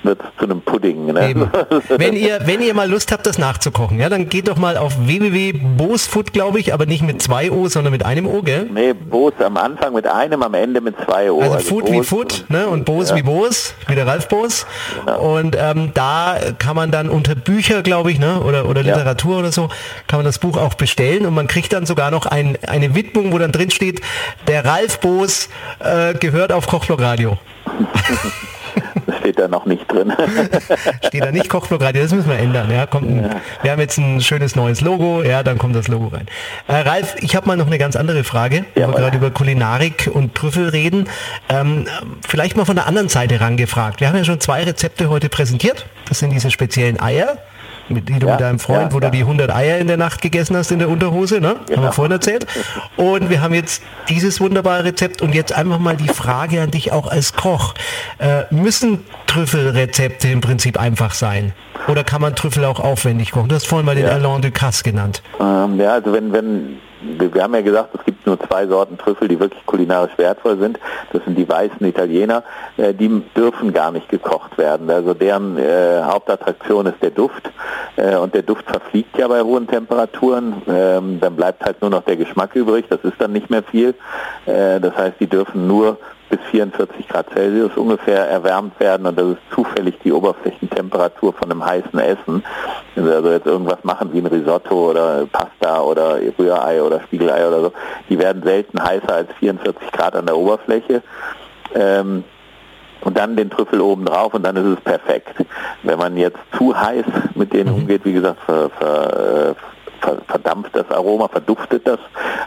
wird 0.03 0.21
zu 0.37 0.45
einem 0.45 0.61
Pudding. 0.61 1.07
Ne? 1.07 1.49
Wenn 1.89 2.15
ihr, 2.15 2.39
wenn 2.45 2.61
ihr 2.61 2.73
mal 2.73 2.89
Lust 2.89 3.11
habt, 3.11 3.25
das 3.25 3.37
nachzukochen, 3.37 3.99
ja, 3.99 4.09
dann 4.09 4.29
geht 4.29 4.47
doch 4.47 4.57
mal 4.57 4.77
auf 4.77 4.95
www.bosfood, 5.05 6.33
glaube 6.33 6.59
ich, 6.59 6.73
aber 6.73 6.85
nicht 6.85 7.03
mit 7.03 7.21
zwei 7.21 7.51
O, 7.51 7.67
sondern 7.67 7.91
mit 7.91 8.05
einem 8.05 8.25
O, 8.27 8.41
gell? 8.41 8.69
Nee, 8.73 8.93
Bos 8.93 9.33
am 9.39 9.57
Anfang 9.57 9.93
mit 9.93 10.07
einem, 10.07 10.41
am 10.43 10.53
Ende 10.53 10.81
mit 10.81 10.95
zwei 11.05 11.31
O. 11.31 11.41
Also 11.41 11.59
Food 11.59 11.91
wie 11.91 11.97
Bos 11.97 12.07
Food 12.07 12.45
ne? 12.49 12.67
und 12.67 12.85
Bos 12.85 13.09
ja. 13.09 13.15
wie 13.17 13.23
Bos, 13.23 13.75
wie 13.87 13.95
der 13.95 14.07
Ralf 14.07 14.27
Bos. 14.27 14.65
Und 15.19 15.55
ähm, 15.59 15.91
da 15.93 16.37
kann 16.57 16.75
man 16.75 16.91
dann 16.91 17.09
unter 17.09 17.35
Bücher, 17.35 17.81
glaube 17.83 18.11
ich, 18.11 18.19
ne? 18.19 18.41
oder, 18.41 18.67
oder 18.67 18.81
Ja. 18.81 18.95
Literatur 18.95 19.39
oder 19.39 19.51
so, 19.51 19.69
kann 20.07 20.19
man 20.19 20.25
das 20.25 20.39
Buch 20.39 20.57
auch 20.57 20.73
bestellen 20.73 21.25
und 21.25 21.33
man 21.33 21.47
kriegt 21.47 21.73
dann 21.73 21.85
sogar 21.85 22.11
noch 22.11 22.25
ein, 22.25 22.57
eine 22.67 22.95
Widmung, 22.95 23.31
wo 23.31 23.37
dann 23.37 23.51
drin 23.51 23.71
steht, 23.71 24.01
der 24.47 24.65
Ralf 24.65 24.99
Bos 24.99 25.49
äh, 25.79 26.13
gehört 26.15 26.51
auf 26.51 26.67
Kochblog 26.67 27.01
Radio. 27.01 27.37
Das 29.05 29.17
steht 29.17 29.39
da 29.39 29.47
noch 29.47 29.65
nicht 29.65 29.91
drin. 29.91 30.13
Steht 31.05 31.23
da 31.23 31.31
nicht 31.31 31.49
Kochblog 31.49 31.81
Radio, 31.81 32.03
das 32.03 32.13
müssen 32.13 32.29
wir 32.29 32.37
ändern. 32.37 32.69
Ja, 32.71 32.85
kommt 32.85 33.09
ein, 33.09 33.41
Wir 33.61 33.71
haben 33.71 33.79
jetzt 33.79 33.97
ein 33.97 34.21
schönes 34.21 34.55
neues 34.55 34.81
Logo, 34.81 35.23
ja, 35.23 35.43
dann 35.43 35.57
kommt 35.57 35.75
das 35.75 35.87
Logo 35.87 36.07
rein. 36.07 36.27
Äh, 36.67 36.87
Ralf, 36.87 37.15
ich 37.19 37.35
habe 37.35 37.47
mal 37.47 37.57
noch 37.57 37.67
eine 37.67 37.77
ganz 37.77 37.95
andere 37.95 38.23
Frage, 38.23 38.65
wo 38.75 38.81
wir 38.81 38.93
gerade 38.93 39.17
über 39.17 39.31
Kulinarik 39.31 40.09
und 40.11 40.35
Trüffel 40.35 40.69
reden. 40.69 41.09
Ähm, 41.49 41.87
vielleicht 42.27 42.55
mal 42.55 42.65
von 42.65 42.75
der 42.75 42.87
anderen 42.87 43.09
Seite 43.09 43.41
rangefragt. 43.41 43.99
Wir 43.99 44.07
haben 44.07 44.17
ja 44.17 44.23
schon 44.23 44.39
zwei 44.39 44.63
Rezepte 44.63 45.09
heute 45.09 45.29
präsentiert. 45.29 45.85
Das 46.07 46.19
sind 46.19 46.31
diese 46.31 46.51
speziellen 46.51 46.99
Eier. 46.99 47.37
Mit, 47.89 48.07
die 48.09 48.19
du 48.19 48.27
Ja, 48.27 48.33
mit 48.33 48.41
deinem 48.41 48.59
Freund, 48.59 48.83
ja, 48.83 48.93
wo 48.93 48.99
du 48.99 49.07
ja. 49.07 49.11
die 49.11 49.19
100 49.21 49.51
Eier 49.53 49.77
in 49.79 49.87
der 49.87 49.97
Nacht 49.97 50.21
gegessen 50.21 50.55
hast 50.55 50.71
in 50.71 50.79
der 50.79 50.87
Unterhose, 50.89 51.41
ne? 51.41 51.49
Haben 51.49 51.67
wir 51.67 51.75
Genau. 51.75 51.91
vorhin 51.91 52.11
erzählt. 52.13 52.45
Und 52.95 53.29
wir 53.29 53.41
haben 53.41 53.53
jetzt 53.53 53.83
dieses 54.09 54.39
wunderbare 54.39 54.85
Rezept 54.85 55.21
und 55.21 55.35
jetzt 55.35 55.51
einfach 55.53 55.79
mal 55.79 55.97
die 55.97 56.07
Frage 56.07 56.61
an 56.61 56.71
dich 56.71 56.91
auch 56.93 57.07
als 57.07 57.33
Koch. 57.33 57.73
Äh, 58.19 58.43
müssen 58.53 59.03
Trüffelrezepte 59.27 60.27
im 60.29 60.41
Prinzip 60.41 60.79
einfach 60.79 61.13
sein? 61.13 61.53
Oder 61.87 62.03
kann 62.03 62.21
man 62.21 62.35
Trüffel 62.35 62.63
auch 62.65 62.79
aufwendig 62.79 63.31
kochen? 63.31 63.49
Du 63.49 63.55
hast 63.55 63.67
vorhin 63.67 63.85
mal 63.85 63.95
den. 63.95 64.05
Alain 64.05 64.41
Ducasse 64.41 64.83
genannt. 64.83 65.21
ähm, 65.39 65.79
ja, 65.79 65.93
also 65.93 66.13
wenn, 66.13 66.31
wenn, 66.31 66.77
wir 67.01 67.43
haben 67.43 67.53
ja 67.53 67.61
gesagt, 67.61 67.95
es 67.97 68.05
gibt 68.05 68.25
nur 68.25 68.39
zwei 68.39 68.67
Sorten 68.67 68.97
Trüffel, 68.97 69.27
die 69.27 69.39
wirklich 69.39 69.65
kulinarisch 69.65 70.17
wertvoll 70.17 70.57
sind. 70.57 70.79
Das 71.11 71.23
sind 71.23 71.37
die 71.37 71.47
weißen 71.47 71.85
Italiener. 71.85 72.43
Äh, 72.77 72.93
die 72.93 73.23
dürfen 73.35 73.73
gar 73.73 73.91
nicht 73.91 74.09
gekocht 74.09 74.57
werden. 74.57 74.89
Also 74.89 75.13
deren 75.13 75.57
äh, 75.57 76.01
Hauptattraktion 76.03 76.85
ist 76.85 77.01
der 77.01 77.11
Duft. 77.11 77.51
Äh, 77.95 78.15
und 78.17 78.33
der 78.33 78.43
Duft 78.43 78.65
verfliegt 78.65 79.17
ja 79.17 79.27
bei 79.27 79.41
hohen 79.41 79.67
Temperaturen. 79.67 80.61
Ähm, 80.67 81.19
dann 81.19 81.35
bleibt 81.35 81.63
halt 81.65 81.81
nur 81.81 81.89
noch 81.89 82.03
der 82.03 82.17
Geschmack 82.17 82.55
übrig. 82.55 82.85
Das 82.89 82.99
ist 83.03 83.19
dann 83.19 83.31
nicht 83.31 83.49
mehr 83.49 83.63
viel. 83.63 83.95
Äh, 84.45 84.79
das 84.79 84.95
heißt, 84.95 85.19
die 85.19 85.27
dürfen 85.27 85.67
nur 85.67 85.97
bis 86.31 86.39
44 86.49 87.07
Grad 87.07 87.27
Celsius 87.33 87.75
ungefähr 87.75 88.27
erwärmt 88.27 88.79
werden 88.79 89.05
und 89.05 89.19
das 89.19 89.27
ist 89.27 89.41
zufällig 89.53 89.99
die 90.03 90.13
Oberflächentemperatur 90.13 91.33
von 91.33 91.51
einem 91.51 91.63
heißen 91.63 91.99
Essen. 91.99 92.43
Wenn 92.95 93.05
Sie 93.05 93.13
also 93.13 93.29
jetzt 93.31 93.45
irgendwas 93.45 93.83
machen 93.83 94.11
wie 94.13 94.19
ein 94.19 94.25
Risotto 94.25 94.91
oder 94.91 95.27
Pasta 95.31 95.81
oder 95.81 96.17
Rührei 96.39 96.81
oder 96.81 97.01
Spiegelei 97.01 97.45
oder 97.47 97.61
so, 97.61 97.73
die 98.09 98.17
werden 98.17 98.41
selten 98.43 98.81
heißer 98.81 99.13
als 99.13 99.29
44 99.39 99.91
Grad 99.91 100.15
an 100.15 100.25
der 100.25 100.37
Oberfläche. 100.37 101.03
Ähm, 101.75 102.23
und 103.03 103.17
dann 103.17 103.35
den 103.35 103.49
Trüffel 103.49 103.81
oben 103.81 104.05
drauf 104.05 104.33
und 104.33 104.43
dann 104.43 104.55
ist 104.55 104.77
es 104.77 104.81
perfekt. 104.81 105.35
Wenn 105.83 105.97
man 105.97 106.17
jetzt 106.17 106.37
zu 106.57 106.79
heiß 106.79 107.05
mit 107.35 107.51
denen 107.51 107.73
umgeht, 107.73 108.05
wie 108.05 108.13
gesagt, 108.13 108.39
ver, 108.45 108.69
ver, 108.69 109.17
äh, 109.17 109.55
ver, 109.55 109.55
verdampft 110.27 110.75
das 110.75 110.89
Aroma, 110.89 111.27
verduftet 111.27 111.87
das 111.87 111.99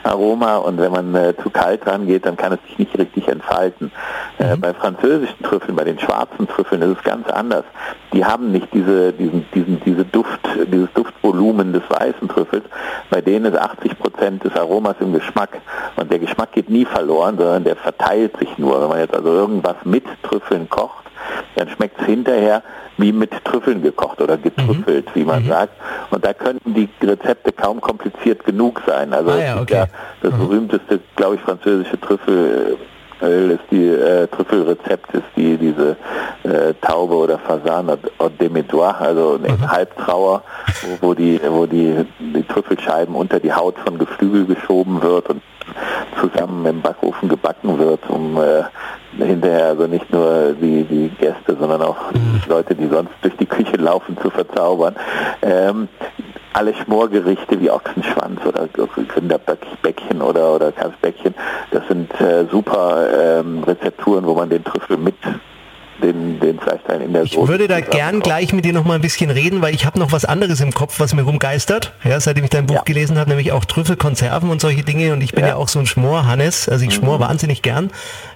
Aroma 0.03 0.57
und 0.57 0.79
wenn 0.79 0.93
man 0.93 1.15
äh, 1.15 1.35
zu 1.43 1.51
kalt 1.51 1.87
rangeht, 1.87 2.27
dann 2.27 2.37
kann 2.37 2.53
es 2.53 2.59
sich 2.69 2.79
nicht 2.79 2.99
richtig 2.99 3.29
entfalten. 3.29 3.91
Äh, 4.39 4.57
bei 4.57 4.75
französischen 4.75 5.43
Trüffeln, 5.43 5.77
bei 5.77 5.85
den 5.85 5.99
schwarzen 5.99 6.49
Trüffeln 6.49 6.83
ist 6.83 6.99
es 6.99 7.05
ganz 7.05 7.29
anders. 7.29 7.65
Die 8.13 8.25
haben 8.25 8.53
nicht 8.53 8.69
diese, 8.73 9.13
diesen, 9.13 9.47
diesen, 9.55 9.81
diese 9.85 10.05
Duft, 10.05 10.41
dieses 10.67 10.93
Duftvolumen 10.93 11.73
des 11.73 11.83
weißen 11.89 12.29
Trüffels. 12.29 12.65
Bei 13.11 13.21
denen 13.21 13.47
ist 13.47 13.59
80 13.59 13.99
Prozent 13.99 14.45
des 14.45 14.55
Aromas 14.57 14.97
im 15.01 15.13
Geschmack 15.13 15.61
und 15.97 16.11
der 16.11 16.19
Geschmack 16.19 16.53
geht 16.53 16.69
nie 16.69 16.85
verloren, 16.85 17.37
sondern 17.37 17.65
der 17.65 17.77
verteilt 17.77 18.37
sich 18.39 18.59
nur. 18.59 18.81
Wenn 18.81 18.89
man 18.89 18.99
jetzt 18.99 19.15
also 19.15 19.29
irgendwas 19.29 19.77
mit 19.85 20.05
Trüffeln 20.23 20.69
kocht, 20.69 21.04
dann 21.55 21.69
schmeckt 21.69 22.01
es 22.01 22.07
hinterher 22.07 22.63
wie 22.97 23.13
mit 23.13 23.33
Trüffeln 23.45 23.83
gekocht 23.83 24.21
oder 24.21 24.37
getrüffelt, 24.37 25.09
wie 25.15 25.25
man 25.25 25.45
sagt. 25.47 25.73
Und 26.11 26.25
da 26.25 26.33
könnten 26.33 26.75
die 26.75 26.89
Rezepte 27.03 27.53
kaum 27.53 27.81
kompliziert 27.81 28.45
genug 28.45 28.83
sein. 28.87 29.13
Also 29.13 29.31
Ah 29.31 29.39
ja, 29.39 29.61
okay. 29.61 29.85
das 30.23 30.33
berühmteste, 30.33 31.01
glaube 31.17 31.37
ich, 31.37 31.41
französische 31.41 32.01
Trüffel. 32.01 32.79
Öl 33.23 33.53
ist 33.53 33.63
die 33.71 33.89
äh, 33.89 34.27
Trüffelrezept 34.27 35.15
ist 35.15 35.25
die 35.37 35.57
diese 35.57 35.97
äh, 36.43 36.75
Taube 36.83 37.15
oder 37.15 37.39
Fasan 37.39 37.89
au 38.19 38.29
Demedoir, 38.29 39.01
also 39.01 39.39
eine 39.43 39.71
Halbtrauer, 39.71 40.43
wo, 40.83 41.09
wo 41.09 41.15
die 41.15 41.41
wo 41.49 41.65
die, 41.65 42.05
die 42.19 42.43
Trüffelscheiben 42.43 43.15
unter 43.15 43.39
die 43.41 43.53
Haut 43.53 43.77
von 43.79 43.99
Geflügel 43.99 44.47
geschoben 44.47 45.01
wird 45.01 45.31
und 45.31 45.43
zusammen 46.21 46.65
im 46.67 46.83
Backofen 46.83 47.29
gebacken 47.29 47.79
wird, 47.79 48.01
um 48.09 48.37
äh, 48.37 48.65
hinterher 49.25 49.67
also 49.67 49.87
nicht 49.87 50.11
nur 50.13 50.55
die, 50.61 50.85
die 50.85 51.09
Gäste, 51.19 51.57
sondern 51.59 51.83
auch 51.83 51.97
die 52.13 52.49
Leute, 52.49 52.75
die 52.75 52.89
sonst 52.89 53.13
durch 53.23 53.37
die 53.37 53.47
Küche 53.47 53.77
laufen, 53.77 54.17
zu 54.21 54.31
verzaubern. 54.31 54.95
Ähm, 55.43 55.89
alle 56.53 56.75
Schmorgerichte 56.75 57.61
wie 57.61 57.71
Ochsenschwanz 57.71 58.41
oder 58.47 58.69
Rinderbäckchen 59.17 60.23
oder, 60.23 60.55
oder 60.55 60.73
Kalbsbäckchen, 60.73 61.35
das 61.73 61.87
sind 61.89 62.13
äh, 62.21 62.47
super 62.51 63.41
ähm, 63.41 63.65
Rezepturen, 63.65 64.25
wo 64.27 64.35
man 64.35 64.49
den 64.49 64.63
Trüffel 64.63 64.97
mit 64.97 65.17
den, 66.03 66.41
den 66.41 66.59
Fleischteilen 66.59 67.03
in 67.03 67.13
der 67.13 67.23
Ich 67.23 67.33
Soße 67.33 67.49
würde 67.49 67.69
da 67.69 67.81
gern 67.81 68.21
gleich 68.21 68.53
mit 68.53 68.65
dir 68.65 68.73
noch 68.73 68.85
mal 68.85 68.95
ein 68.95 69.01
bisschen 69.01 69.31
reden, 69.31 69.63
weil 69.63 69.75
ich 69.75 69.87
habe 69.87 69.99
noch 69.99 70.13
was 70.13 70.25
anderes 70.25 70.61
im 70.61 70.73
Kopf, 70.73 70.99
was 71.01 71.15
mir 71.15 71.23
rumgeistert, 71.23 71.93
ja, 72.05 72.19
seitdem 72.21 72.45
ich 72.45 72.51
dein 72.51 72.67
Buch 72.67 72.77
Ja. 72.77 72.83
gelesen 72.83 73.19
habe, 73.19 73.31
nämlich 73.31 73.53
auch 73.53 73.65
Trüffelkonserven 73.65 74.51
und 74.51 74.61
solche 74.61 74.83
Dinge 74.83 75.13
und 75.13 75.21
ich 75.23 75.33
bin 75.33 75.45
ja, 75.45 75.51
Ja. 75.51 75.57
auch 75.57 75.69
so 75.69 75.79
ein 75.79 75.87
Schmor-Hannes, 75.87 76.69
also 76.69 76.85
ich 76.85 76.95
schmor 76.95 77.21
wahnsinnig 77.21 77.63
gern, 77.63 77.91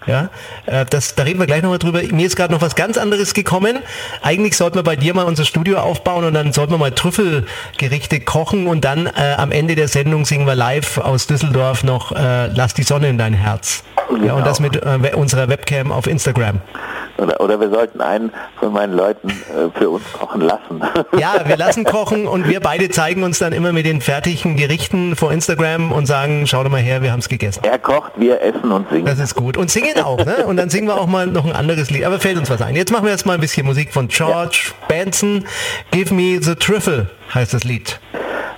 ja, 0.06 0.30
äh, 0.66 0.84
das, 0.88 1.14
da 1.16 1.24
reden 1.24 1.38
wir 1.38 1.46
gleich 1.46 1.62
noch 1.62 1.70
mal 1.70 1.78
drüber. 1.78 2.00
Mir 2.10 2.26
ist 2.26 2.36
gerade 2.36 2.52
noch 2.52 2.62
was 2.62 2.74
ganz 2.76 2.96
anderes 2.96 3.34
gekommen. 3.34 3.78
Eigentlich 4.22 4.56
sollten 4.56 4.76
wir 4.76 4.82
bei 4.82 4.96
dir 4.96 5.12
mal 5.14 5.24
unser 5.26 5.44
Studio 5.44 5.78
aufbauen 5.78 6.24
und 6.24 6.34
dann 6.34 6.52
sollten 6.52 6.72
wir 6.72 6.78
mal 6.78 6.92
Trüffelgerichte 6.92 8.20
kochen 8.20 8.66
und 8.66 8.84
dann 8.84 9.06
äh, 9.06 9.34
am 9.36 9.52
Ende 9.52 9.74
der 9.74 9.88
Sendung 9.88 10.24
singen 10.24 10.46
wir 10.46 10.54
live 10.54 10.98
aus 10.98 11.26
Düsseldorf 11.26 11.84
noch 11.84 12.12
äh, 12.12 12.46
Lass 12.54 12.74
die 12.74 12.82
Sonne 12.84 13.08
in 13.08 13.18
dein 13.18 13.34
Herz. 13.34 13.82
Ja, 14.10 14.16
Genau. 14.16 14.36
und 14.36 14.46
das 14.46 14.58
mit 14.60 14.76
äh, 14.76 15.14
unserer 15.14 15.48
Webcam 15.48 15.92
auf 15.92 16.06
Instagram. 16.06 16.60
Oder, 17.18 17.40
oder 17.48 17.60
wir 17.60 17.70
sollten 17.70 18.00
einen 18.00 18.30
von 18.60 18.72
meinen 18.72 18.92
Leuten 18.94 19.28
äh, 19.30 19.70
für 19.78 19.88
uns 19.90 20.04
kochen 20.12 20.42
lassen. 20.42 20.82
Ja, 21.18 21.42
wir 21.46 21.56
lassen 21.56 21.84
kochen 21.84 22.28
und 22.28 22.48
wir 22.48 22.60
beide 22.60 22.90
zeigen 22.90 23.22
uns 23.22 23.38
dann 23.38 23.52
immer 23.52 23.72
mit 23.72 23.86
den 23.86 24.00
fertigen 24.00 24.56
Gerichten 24.56 25.16
vor 25.16 25.32
Instagram 25.32 25.90
und 25.90 26.06
sagen, 26.06 26.46
schau 26.46 26.62
doch 26.62 26.70
mal 26.70 26.80
her, 26.80 27.02
wir 27.02 27.12
haben 27.12 27.18
es 27.20 27.28
gegessen. 27.28 27.64
er 27.64 27.78
kocht, 27.78 28.12
wir 28.16 28.40
essen 28.42 28.70
und 28.70 28.88
singen. 28.90 29.06
Das 29.06 29.18
ist 29.18 29.34
gut. 29.34 29.56
Und 29.56 29.70
singen 29.70 30.00
auch, 30.02 30.24
ne? 30.24 30.44
Und 30.46 30.56
dann 30.56 30.68
singen 30.68 30.86
wir 30.86 31.00
auch 31.00 31.06
mal 31.06 31.26
noch 31.26 31.44
ein 31.46 31.52
anderes 31.52 31.90
Lied. 31.90 32.04
Aber 32.04 32.20
fällt 32.20 32.36
uns 32.38 32.50
was 32.50 32.60
ein. 32.62 32.76
Jetzt 32.76 32.92
machen 32.92 33.04
wir 33.04 33.10
erst 33.10 33.26
mal 33.26 33.34
ein 33.34 33.40
bisschen 33.40 33.66
Musik 33.66 33.92
von 33.92 34.08
George 34.08 34.72
Benson. 34.86 35.44
Give 35.90 36.12
me 36.14 36.38
the 36.40 36.54
trüffle 36.54 37.08
heißt 37.34 37.54
das 37.54 37.64
Lied. 37.64 37.98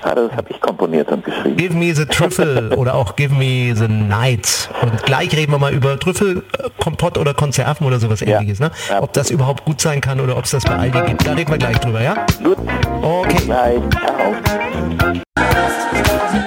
Ah, 0.02 0.14
das 0.14 0.32
habe 0.32 0.46
ich 0.50 0.60
komponiert 0.60 1.10
und 1.12 1.24
geschrieben. 1.24 1.56
Give 1.56 1.74
me 1.74 1.94
the 1.94 2.06
trüffle 2.06 2.70
oder 2.76 2.94
auch 2.94 3.16
Give 3.16 3.34
me 3.34 3.74
the 3.76 3.86
night. 3.88 4.68
Und 4.82 5.02
gleich 5.04 5.32
reden 5.36 5.52
wir 5.52 5.58
mal 5.58 5.72
über 5.74 5.98
Trüffelkompott 5.98 7.18
oder 7.18 7.34
Konserven 7.34 7.86
oder 7.86 7.98
sowas 8.00 8.20
Ja. 8.20 8.38
ähnliches, 8.38 8.60
ne? 8.60 8.70
Ja. 8.88 9.02
Ob 9.02 9.12
das 9.12 9.30
überhaupt 9.30 9.64
gut 9.64 9.80
sein 9.80 10.00
kann 10.00 10.20
oder 10.20 10.36
ob 10.36 10.44
es 10.44 10.50
das 10.52 10.64
bei 10.64 10.74
Aldi 10.76 11.00
gibt. 11.06 11.26
Da 11.26 11.32
reden 11.32 11.50
wir 11.50 11.58
gleich 11.58 11.78
drüber, 11.78 12.00
ja? 12.02 12.14
Gut, 12.42 12.56
Okay. 13.02 13.42
Ciao. 13.46 14.34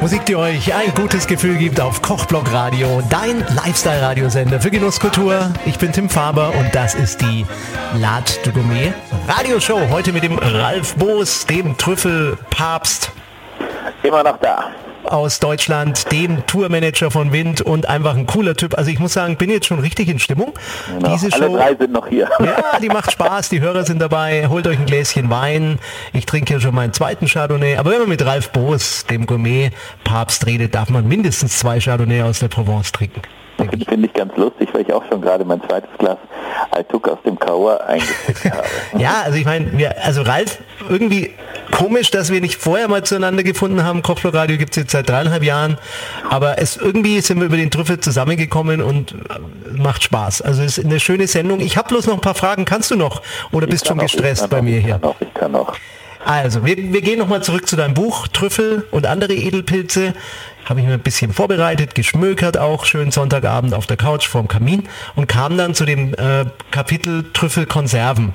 Musik, 0.01 0.25
die 0.25 0.35
euch 0.35 0.73
ein 0.73 0.93
gutes 0.95 1.27
Gefühl 1.27 1.55
gibt 1.57 1.79
auf 1.79 2.01
Kochblock 2.01 2.51
Radio, 2.51 3.01
dein 3.09 3.39
Lifestyle-Radiosender 3.55 4.59
für 4.59 4.69
Genusskultur. 4.69 5.51
Ich 5.65 5.77
bin 5.77 5.93
Tim 5.93 6.09
Faber 6.09 6.49
und 6.59 6.73
das 6.75 6.93
ist 6.95 7.21
die 7.21 7.45
Lad 8.01 8.39
du 8.45 8.51
Gourmet 8.51 8.93
Radioshow. 9.27 9.79
Heute 9.91 10.11
mit 10.11 10.23
dem 10.23 10.37
Ralf 10.37 10.95
Boos, 10.95 11.45
dem 11.45 11.77
Trüffelpapst. 11.77 13.11
Immer 14.03 14.23
noch 14.23 14.37
da. 14.37 14.65
Aus 15.05 15.39
Deutschland, 15.39 16.11
dem 16.13 16.45
Tourmanager 16.47 17.11
von 17.11 17.33
Wind 17.33 17.61
und 17.61 17.89
einfach 17.89 18.15
ein 18.15 18.25
cooler 18.25 18.55
Typ. 18.55 18.77
Also 18.77 18.89
ich 18.89 18.99
muss 18.99 19.13
sagen, 19.13 19.35
bin 19.35 19.49
jetzt 19.49 19.65
schon 19.65 19.79
richtig 19.79 20.07
in 20.07 20.17
Stimmung. 20.17 20.53
Genau. 20.87 21.09
Diese 21.11 21.27
Alle 21.33 21.45
Show, 21.45 21.57
drei 21.57 21.75
sind 21.75 21.91
noch 21.91 22.07
hier. 22.07 22.29
Ja, 22.39 22.79
die 22.81 22.87
macht 22.87 23.11
Spaß, 23.11 23.49
die 23.49 23.59
Hörer 23.59 23.83
sind 23.83 23.99
dabei. 24.01 24.47
Holt 24.47 24.65
euch 24.65 24.79
ein 24.79 24.85
Gläschen 24.85 25.29
Wein. 25.29 25.77
Ich 26.13 26.25
trinke 26.25 26.53
ja 26.53 26.59
schon 26.59 26.73
meinen 26.73 26.93
zweiten 26.93 27.27
Chardonnay. 27.27 27.75
Aber 27.77 27.91
wenn 27.91 27.99
man 27.99 28.09
mit 28.09 28.25
Ralf 28.25 28.51
Boos, 28.51 29.05
dem 29.05 29.25
Gourmet-Papst, 29.25 30.45
redet, 30.45 30.73
darf 30.73 30.89
man 30.89 31.05
mindestens 31.07 31.59
zwei 31.59 31.79
Chardonnay 31.79 32.21
aus 32.21 32.39
der 32.39 32.47
Provence 32.47 32.93
trinken. 32.93 33.21
Finde 33.69 34.07
ich 34.07 34.13
ganz 34.13 34.35
lustig, 34.37 34.69
weil 34.73 34.81
ich 34.81 34.93
auch 34.93 35.03
schon 35.09 35.21
gerade 35.21 35.45
mein 35.45 35.61
zweites 35.61 35.89
Glas 35.97 36.17
Altuk 36.71 37.07
aus 37.07 37.19
dem 37.25 37.37
Kaur 37.37 37.83
eingeschickt 37.85 38.45
habe. 38.51 38.63
ja, 38.97 39.21
also 39.23 39.37
ich 39.37 39.45
meine, 39.45 39.95
also 40.03 40.21
Ralf, 40.21 40.59
irgendwie 40.89 41.31
komisch, 41.71 42.11
dass 42.11 42.31
wir 42.31 42.41
nicht 42.41 42.55
vorher 42.55 42.87
mal 42.87 43.03
zueinander 43.03 43.43
gefunden 43.43 43.83
haben. 43.83 44.01
Kochfloradio 44.01 44.57
gibt 44.57 44.71
es 44.71 44.83
jetzt 44.83 44.91
seit 44.91 45.09
dreieinhalb 45.09 45.43
Jahren, 45.43 45.77
aber 46.29 46.59
es 46.59 46.77
irgendwie 46.77 47.21
sind 47.21 47.39
wir 47.39 47.45
über 47.45 47.57
den 47.57 47.71
Trüffel 47.71 47.99
zusammengekommen 47.99 48.81
und 48.81 49.13
äh, 49.13 49.77
macht 49.81 50.03
Spaß. 50.03 50.41
Also 50.41 50.63
es 50.63 50.77
ist 50.77 50.85
eine 50.85 50.99
schöne 50.99 51.27
Sendung. 51.27 51.59
Ich 51.59 51.77
habe 51.77 51.89
bloß 51.89 52.07
noch 52.07 52.15
ein 52.15 52.21
paar 52.21 52.35
Fragen. 52.35 52.65
Kannst 52.65 52.91
du 52.91 52.95
noch 52.95 53.21
oder 53.51 53.67
ich 53.67 53.71
bist 53.71 53.87
schon 53.87 53.97
gestresst 53.97 54.49
bei 54.49 54.61
mir 54.61 54.79
hier? 54.79 54.95
Ich 54.95 55.01
kann 55.01 55.01
noch, 55.01 55.21
ich 55.21 55.33
kann 55.33 55.51
noch. 55.51 55.75
Also, 56.25 56.65
wir, 56.65 56.77
wir 56.77 57.01
gehen 57.01 57.19
nochmal 57.19 57.43
zurück 57.43 57.67
zu 57.67 57.75
deinem 57.75 57.93
Buch, 57.93 58.27
Trüffel 58.29 58.87
und 58.91 59.05
andere 59.05 59.33
Edelpilze. 59.33 60.13
Habe 60.65 60.79
ich 60.79 60.85
mir 60.85 60.93
ein 60.93 60.99
bisschen 61.01 61.33
vorbereitet, 61.33 61.95
geschmökert 61.95 62.57
auch, 62.57 62.85
schön 62.85 63.11
Sonntagabend 63.11 63.73
auf 63.73 63.87
der 63.87 63.97
Couch 63.97 64.27
vorm 64.27 64.47
Kamin 64.47 64.87
und 65.15 65.27
kam 65.27 65.57
dann 65.57 65.75
zu 65.75 65.85
dem 65.85 66.13
äh, 66.13 66.45
Kapitel 66.71 67.25
Trüffelkonserven. 67.33 68.33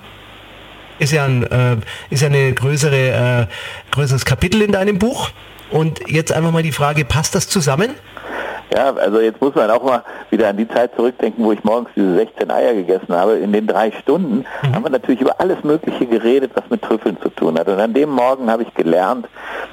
Ist 0.99 1.13
ja, 1.13 1.25
ein, 1.25 1.45
äh, 1.45 1.77
ist 2.11 2.21
ja 2.21 2.27
eine 2.27 2.53
größere, 2.53 3.47
äh, 3.49 3.93
größeres 3.93 4.27
Kapitel 4.27 4.61
in 4.61 4.73
deinem 4.73 4.99
Buch. 4.99 5.31
Und 5.71 6.01
jetzt 6.09 6.33
einfach 6.33 6.51
mal 6.51 6.63
die 6.63 6.73
Frage, 6.73 7.05
passt 7.05 7.35
das 7.35 7.49
zusammen? 7.49 7.95
Ja, 8.75 8.93
also 8.95 9.21
jetzt 9.21 9.41
muss 9.41 9.55
man 9.55 9.71
auch 9.71 9.83
mal 9.83 10.03
wieder 10.31 10.49
an 10.49 10.57
die 10.57 10.69
Zeit 10.69 10.95
zurückdenken, 10.95 11.45
wo 11.45 11.53
ich 11.53 11.65
morgens 11.65 11.89
diese 11.97 12.15
16 12.17 12.51
Eier 12.51 12.75
gegessen 12.75 13.15
habe. 13.15 13.39
In 13.39 13.53
den 13.53 13.67
drei 13.67 13.91
Stunden 13.93 14.45
mhm. 14.63 14.75
haben 14.75 14.85
wir 14.85 14.91
natürlich 14.91 15.21
über 15.21 15.41
alles 15.41 15.63
Mögliche 15.65 16.07
geredet, 16.07 16.53
was 16.55 16.69
mit 16.69 16.83
Trüffeln 16.83 17.19
zu 17.23 17.31
tun 17.31 17.59
hat. 17.59 17.69
Und 17.69 17.81
an 17.81 17.95
dem 17.95 18.11
Morgen 18.11 18.51
habe 18.51 18.65
ich 18.65 18.75
gelernt, 18.75 19.27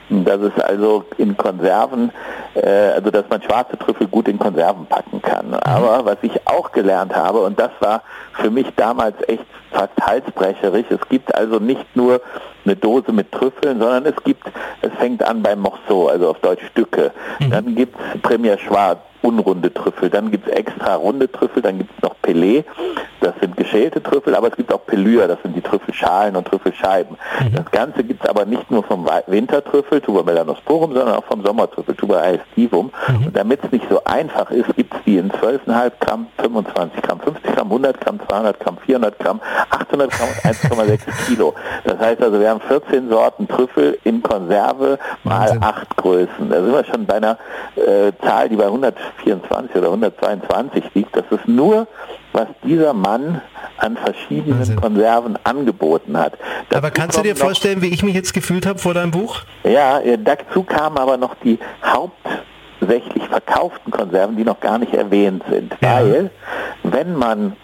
dass 0.10 0.40
es 0.40 0.58
also 0.60 1.04
in 1.18 1.36
Konserven, 1.36 2.12
äh, 2.54 2.92
also 2.96 3.12
dass 3.12 3.26
man 3.30 3.42
schwarze 3.42 3.78
Trüffel 3.78 4.08
gut 4.08 4.28
in 4.28 4.40
Konserven 4.40 4.86
packen 4.86 5.22
kann. 5.22 5.48
Mhm. 5.48 5.60
Aber 5.64 6.06
was 6.06 6.18
ich 6.22 6.48
auch 6.48 6.72
gelernt 6.72 7.16
habe, 7.16 7.42
und 7.42 7.60
das 7.60 7.72
war 7.80 8.02
für 8.38 8.50
mich 8.50 8.68
damals 8.76 9.16
echt 9.28 9.46
fast 9.72 9.94
halsbrecherisch, 10.02 10.86
es 10.90 11.08
gibt 11.10 11.34
also 11.36 11.60
nicht 11.60 11.96
nur 11.96 12.22
eine 12.64 12.76
Dose 12.76 13.12
mit 13.12 13.32
Trüffeln, 13.32 13.80
sondern 13.80 14.06
es 14.06 14.16
gibt, 14.24 14.44
es 14.82 14.92
fängt 14.98 15.24
an 15.24 15.44
beim 15.44 15.60
Morceau, 15.60 16.08
also 16.08 16.30
auf 16.30 16.40
Deutsch 16.40 16.66
Stücke. 16.72 17.12
Mhm. 17.40 17.50
Dann 17.52 17.76
gibt 17.76 17.96
es 18.00 18.22
Premier 18.22 18.58
Schwarz, 18.58 19.00
unrunde 19.26 19.74
Trüffel. 19.74 20.10
Dann 20.10 20.32
gibt 20.32 20.48
es 20.48 20.54
extra 20.54 20.96
runde 20.96 21.32
Trüffel, 21.32 21.62
dann 21.62 21.78
gibt 21.78 21.92
es 21.96 22.04
noch 22.04 22.16
Pelé, 22.22 22.64
das 23.22 23.34
sind 23.42 23.58
geschälte 23.58 24.04
Trüffel, 24.04 24.36
aber 24.36 24.50
es 24.50 24.56
gibt 24.56 24.72
auch 24.74 24.86
Pelure, 24.86 25.28
das 25.28 25.42
sind 25.42 25.56
die 25.56 25.62
Trüffelschalen 25.62 26.36
und 26.36 26.48
Trüffelscheiben. 26.48 27.18
Mhm. 27.40 27.56
Das 27.56 27.72
Ganze 27.72 28.04
gibt 28.04 28.24
es 28.24 28.30
aber 28.30 28.46
nicht 28.46 28.70
nur 28.70 28.84
vom 28.84 29.08
Wintertrüffel, 29.28 30.02
Tuba 30.02 30.24
melanosporum, 30.24 30.94
sondern 30.94 31.16
auch 31.16 31.24
vom 31.26 31.44
Sommertrüffel, 31.44 31.96
Tuba 31.96 32.20
aestivum. 32.20 32.92
Mhm. 33.08 33.26
Und 33.28 33.36
damit 33.36 33.64
es 33.64 33.72
nicht 33.72 33.86
so 33.90 34.04
einfach 34.04 34.52
ist, 34.52 34.76
gibt 34.76 34.94
es 34.94 35.00
die 35.06 35.18
in 35.18 35.32
12,5 35.32 35.92
Gramm, 36.00 36.28
25 36.38 37.02
Gramm, 37.02 37.20
50 37.20 37.56
Gramm, 37.56 37.68
100 37.68 38.02
Gramm, 38.02 38.20
200 38.28 38.60
Gramm, 38.60 38.78
400 38.86 39.20
Gramm, 39.20 39.42
800 39.70 40.12
Gramm 40.12 40.30
und 40.30 40.52
1,6 40.52 41.00
Kilo. 41.28 41.56
Das 41.84 42.00
heißt 42.00 42.22
also, 42.22 42.40
wir 42.40 42.50
haben 42.50 42.62
14 42.62 43.10
Sorten 43.10 43.48
Trüffel 43.48 43.98
in 44.04 44.22
Konserve 44.22 45.00
mal 45.24 45.42
Wahnsinn. 45.42 45.64
8 45.64 45.98
Größen. 45.98 46.50
Da 46.50 46.62
sind 46.62 46.72
wir 46.72 46.86
schon 46.86 47.06
bei 47.06 47.16
einer 47.16 47.38
äh, 47.76 48.12
Zahl, 48.24 48.50
die 48.50 48.56
bei 48.56 48.66
100 48.66 48.96
124 49.20 49.76
oder 49.76 49.88
122 49.88 50.84
liegt. 50.94 51.16
Das 51.16 51.26
ist 51.30 51.48
nur, 51.48 51.88
was 52.34 52.48
dieser 52.64 52.94
Mann 52.94 53.42
an 53.78 53.98
verschiedenen 53.98 54.60
Wahnsinn. 54.60 54.76
Konserven 54.76 55.40
angeboten 55.44 56.18
hat. 56.18 56.34
Dazu 56.70 56.78
aber 56.78 56.92
kannst 56.92 57.18
du 57.18 57.24
dir 57.24 57.36
vorstellen, 57.36 57.82
wie 57.82 57.94
ich 57.94 58.04
mich 58.04 58.16
jetzt 58.16 58.34
gefühlt 58.34 58.66
habe 58.66 58.80
vor 58.80 58.94
deinem 58.94 59.12
Buch? 59.12 59.42
Ja, 59.64 60.00
dazu 60.18 60.64
kamen 60.64 60.98
aber 60.98 61.18
noch 61.18 61.36
die 61.44 61.60
hauptsächlich 61.84 63.24
verkauften 63.28 63.92
Konserven, 63.92 64.38
die 64.38 64.44
noch 64.44 64.60
gar 64.60 64.78
nicht 64.78 64.94
erwähnt 64.94 65.44
sind. 65.50 65.76
Ja. 65.82 65.96
Weil, 65.96 66.32
wenn 66.84 67.16
man 67.16 67.56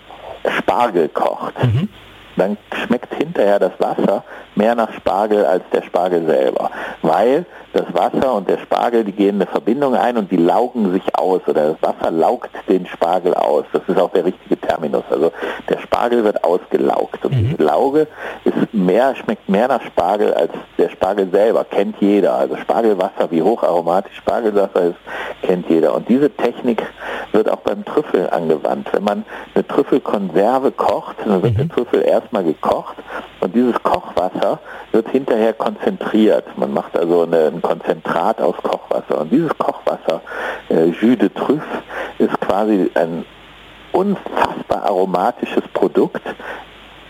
Spargel 0.57 1.09
kocht, 1.09 1.63
mhm 1.63 1.89
dann 2.37 2.57
schmeckt 2.85 3.13
hinterher 3.13 3.59
das 3.59 3.73
Wasser 3.77 4.23
mehr 4.55 4.73
nach 4.73 4.91
Spargel 4.93 5.45
als 5.45 5.63
der 5.73 5.83
Spargel 5.83 6.25
selber. 6.25 6.71
Weil 7.01 7.45
das 7.73 7.85
Wasser 7.93 8.33
und 8.33 8.49
der 8.49 8.57
Spargel, 8.57 9.03
die 9.03 9.11
gehen 9.11 9.35
eine 9.35 9.45
Verbindung 9.45 9.95
ein 9.95 10.17
und 10.17 10.31
die 10.31 10.37
laugen 10.37 10.91
sich 10.91 11.03
aus 11.17 11.41
oder 11.47 11.73
das 11.73 11.81
Wasser 11.81 12.11
laugt 12.11 12.49
den 12.67 12.85
Spargel 12.85 13.33
aus. 13.33 13.65
Das 13.71 13.81
ist 13.87 13.99
auch 13.99 14.11
der 14.11 14.25
richtige 14.25 14.59
Terminus. 14.59 15.03
Also 15.09 15.31
der 15.69 15.79
Spargel 15.79 16.23
wird 16.23 16.43
ausgelaugt 16.43 17.23
und 17.23 17.33
mhm. 17.33 17.49
diese 17.49 17.63
Lauge 17.63 18.07
ist 18.43 18.73
mehr, 18.73 19.15
schmeckt 19.15 19.47
mehr 19.47 19.67
nach 19.67 19.81
Spargel 19.83 20.33
als 20.33 20.51
der 20.77 20.89
Spargel 20.89 21.29
selber. 21.31 21.63
Kennt 21.63 21.95
jeder. 21.99 22.33
Also 22.33 22.57
Spargelwasser, 22.57 23.29
wie 23.29 23.41
hocharomatisch 23.41 24.15
Spargelwasser 24.17 24.81
ist, 24.89 24.97
kennt 25.41 25.69
jeder. 25.69 25.95
Und 25.95 26.09
diese 26.09 26.29
Technik 26.29 26.83
wird 27.31 27.49
auch 27.49 27.57
beim 27.57 27.85
Trüffel 27.85 28.29
angewandt. 28.29 28.89
Wenn 28.91 29.03
man 29.03 29.25
eine 29.55 29.65
Trüffelkonserve 29.65 30.71
kocht, 30.71 31.17
dann 31.25 31.41
wird 31.41 31.53
mhm. 31.53 31.57
der 31.57 31.69
Trüffel 31.69 32.01
erstmal 32.01 32.43
gekocht 32.43 32.97
und 33.41 33.55
dieses 33.55 33.81
Kochwasser 33.81 34.59
wird 34.91 35.09
hinterher 35.09 35.53
konzentriert. 35.53 36.45
Man 36.57 36.73
macht 36.73 36.97
also 36.97 37.23
eine, 37.23 37.51
Konzentrat 37.61 38.41
aus 38.41 38.55
Kochwasser. 38.63 39.21
Und 39.21 39.31
dieses 39.31 39.55
Kochwasser, 39.57 40.21
äh, 40.69 40.85
Jus 40.85 41.17
de 41.17 41.29
Trüff, 41.29 41.63
ist 42.17 42.39
quasi 42.41 42.89
ein 42.95 43.25
unfassbar 43.91 44.83
aromatisches 44.83 45.63
Produkt, 45.73 46.21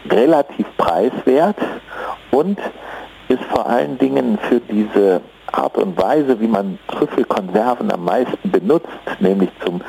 relativ 0.09 0.65
preiswert 0.77 1.57
und 2.31 2.59
ist 3.27 3.43
vor 3.45 3.67
allen 3.67 3.97
Dingen 3.97 4.37
für 4.49 4.59
diese 4.59 5.21
Art 5.51 5.77
und 5.77 5.97
Weise, 6.01 6.39
wie 6.39 6.47
man 6.47 6.79
Trüffelkonserven 6.87 7.91
am 7.91 8.05
meisten 8.05 8.51
benutzt, 8.51 8.87
nämlich 9.19 9.49
zum 9.63 9.81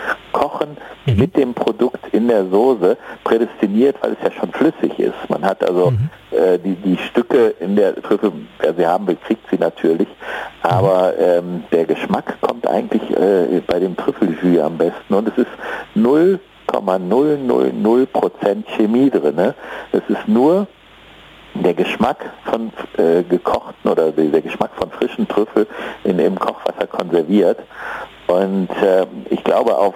Kochen 0.63 0.77
mhm. 1.07 1.17
mit 1.17 1.37
dem 1.37 1.55
Produkt 1.55 2.13
in 2.13 2.29
der 2.29 2.47
Soße, 2.47 2.97
prädestiniert, 3.25 3.97
weil 4.01 4.13
es 4.13 4.19
ja 4.23 4.31
schon 4.33 4.53
flüssig 4.53 4.97
ist. 4.99 5.15
Man 5.29 5.45
hat 5.45 5.63
also 5.69 5.91
mhm. 5.91 6.09
äh, 6.31 6.59
die, 6.59 6.77
die 6.77 6.97
Stücke 6.99 7.49
in 7.61 7.77
der 7.77 7.95
Trüffel, 7.97 8.33
wer 8.59 8.73
sie 8.75 8.87
haben 8.87 9.07
will, 9.07 9.19
kriegt 9.27 9.45
sie 9.51 9.59
natürlich, 9.59 10.09
aber 10.63 11.13
ähm, 11.19 11.65
der 11.73 11.85
Geschmack 11.85 12.41
kommt 12.41 12.67
eigentlich 12.67 13.03
äh, 13.11 13.61
bei 13.67 13.81
dem 13.81 13.95
Trüffeljus 13.97 14.63
am 14.63 14.79
besten 14.79 15.15
und 15.15 15.29
es 15.29 15.37
ist 15.39 15.51
0,000% 15.97 18.67
Chemie 18.77 19.11
drin. 19.11 19.37
Ne? 19.37 19.55
Es 19.93 20.03
ist 20.09 20.27
nur 20.27 20.67
der 21.55 21.75
Geschmack 21.75 22.25
von 22.45 22.73
äh, 22.97 23.23
gekochten 23.25 23.91
oder 23.91 24.11
der 24.11 24.41
Geschmack 24.41 24.71
von 24.77 24.91
frischen 24.91 25.29
Trüffel 25.29 25.67
in 26.05 26.19
im 26.19 26.39
Kochwasser 26.39 26.87
konserviert. 26.87 27.59
Und 28.27 28.71
äh, 28.83 29.07
ich 29.31 29.43
glaube, 29.45 29.77
auf 29.77 29.95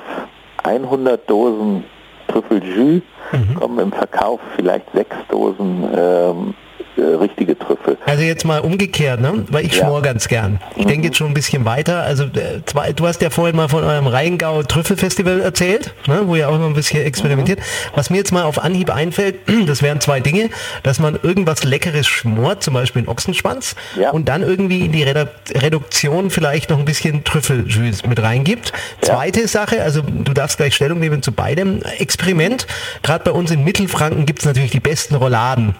100 0.67 1.31
Dosen 1.31 1.85
Trüffeljus 2.29 3.03
mhm. 3.33 3.55
kommen 3.55 3.79
im 3.79 3.93
Verkauf 3.93 4.41
vielleicht 4.57 4.91
sechs 4.93 5.17
Dosen 5.31 5.89
ähm, 5.97 6.55
äh, 6.99 7.03
richtige 7.03 7.59
Trüffel. 7.59 7.99
Also 8.07 8.23
jetzt 8.23 8.45
mal 8.45 8.61
umgekehrt, 8.61 9.21
ne? 9.21 9.45
weil 9.51 9.67
ich 9.67 9.75
ja. 9.75 9.85
schmor 9.85 10.03
ganz 10.03 10.29
gern. 10.29 10.61
Ich 10.77 10.85
mhm. 10.85 10.89
denke 10.89 11.07
jetzt 11.09 11.17
schon 11.17 11.29
ein 11.29 11.35
bisschen 11.35 11.65
weiter. 11.65 12.03
Also 12.03 12.25
äh, 12.25 12.63
zwei, 12.65 12.93
du 12.93 13.07
hast 13.07 13.23
ja 13.23 13.31
vorhin 13.31 13.57
mal 13.57 13.69
von 13.69 13.85
eurem 13.85 14.07
Rheingau 14.07 14.63
Trüffelfestival 14.63 15.41
erzählt, 15.41 15.95
ne? 16.07 16.23
wo 16.25 16.37
ihr 16.37 16.49
auch 16.49 16.59
noch 16.59 16.67
ein 16.67 16.75
bisschen 16.75 17.05
experimentiert. 17.05 17.59
Mhm. 17.59 17.63
Was 17.95 18.11
mir 18.11 18.19
jetzt 18.19 18.33
mal 18.33 18.45
auf 18.45 18.63
Anhieb 18.63 18.91
einfällt, 18.91 19.41
das 19.67 19.83
wären 19.83 20.01
zwei 20.01 20.21
Dinge, 20.21 20.51
dass 20.83 20.99
man 20.99 21.19
irgendwas 21.23 21.65
Leckeres 21.65 22.07
schmort, 22.07 22.63
zum 22.63 22.75
Beispiel 22.75 23.01
einen 23.01 23.09
Ochsenschwanz, 23.09 23.77
ja. 23.99 24.11
und 24.11 24.29
dann 24.29 24.43
irgendwie 24.43 24.87
in 24.87 24.93
die 24.93 25.03
Reduktion 25.03 26.31
vielleicht 26.31 26.71
noch 26.71 26.79
ein 26.79 26.85
bisschen 26.85 27.25
Trüffeljus 27.25 28.07
mit 28.07 28.23
reingibt. 28.23 28.73
Zweite 29.01 29.43
ja. 29.43 29.49
Sache, 29.49 29.83
also 29.83 30.03
du 30.03 30.33
darfst 30.33 30.57
gleich 30.57 30.75
Stellung 30.75 31.01
nehmen 31.01 31.23
zu 31.23 31.33
beidem 31.33 31.83
Experiment. 31.99 32.67
Gerade 33.03 33.25
bei 33.25 33.31
uns 33.33 33.51
in 33.51 33.65
Mittelfranken 33.65 34.27
gibt 34.27 34.41
es 34.41 34.47
natürlich 34.47 34.71
die 34.71 34.81
besten 34.81 35.17
Rolladen. 35.17 35.75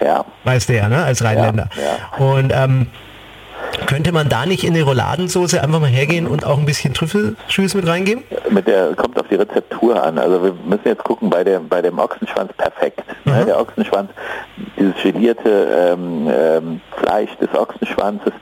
Ja. 0.00 0.24
Weiß 0.44 0.66
der, 0.66 0.88
ne? 0.88 1.04
Als 1.04 1.22
Rheinländer. 1.22 1.68
Ja, 1.76 1.82
ja. 2.18 2.24
Und 2.24 2.52
ähm, 2.54 2.86
könnte 3.86 4.12
man 4.12 4.28
da 4.28 4.46
nicht 4.46 4.64
in 4.64 4.74
die 4.74 4.80
Rouladensoße 4.80 5.62
einfach 5.62 5.80
mal 5.80 5.88
hergehen 5.88 6.26
und 6.26 6.44
auch 6.46 6.58
ein 6.58 6.66
bisschen 6.66 6.94
Trüffelschüss 6.94 7.74
mit 7.74 7.86
reingeben? 7.86 8.24
Mit 8.50 8.66
der 8.66 8.94
kommt 8.94 9.18
auf 9.18 9.26
die 9.28 9.36
Rezeptur 9.36 10.02
an. 10.02 10.18
Also 10.18 10.42
wir 10.42 10.54
müssen 10.64 10.86
jetzt 10.86 11.04
gucken 11.04 11.30
bei 11.30 11.44
dem 11.44 11.68
bei 11.68 11.82
dem 11.82 11.98
Ochsenschwanz 11.98 12.52
perfekt. 12.54 13.02
Ne? 13.24 13.40
Mhm. 13.42 13.46
Der 13.46 13.60
Ochsenschwanz 13.60 14.10
dieses 14.78 14.94
gelierte 15.02 15.92
ähm, 15.92 16.28
ähm, 16.30 16.80
Fleisch 16.96 17.30
des 17.40 17.52
Ochsenschwanzes, 17.54 18.32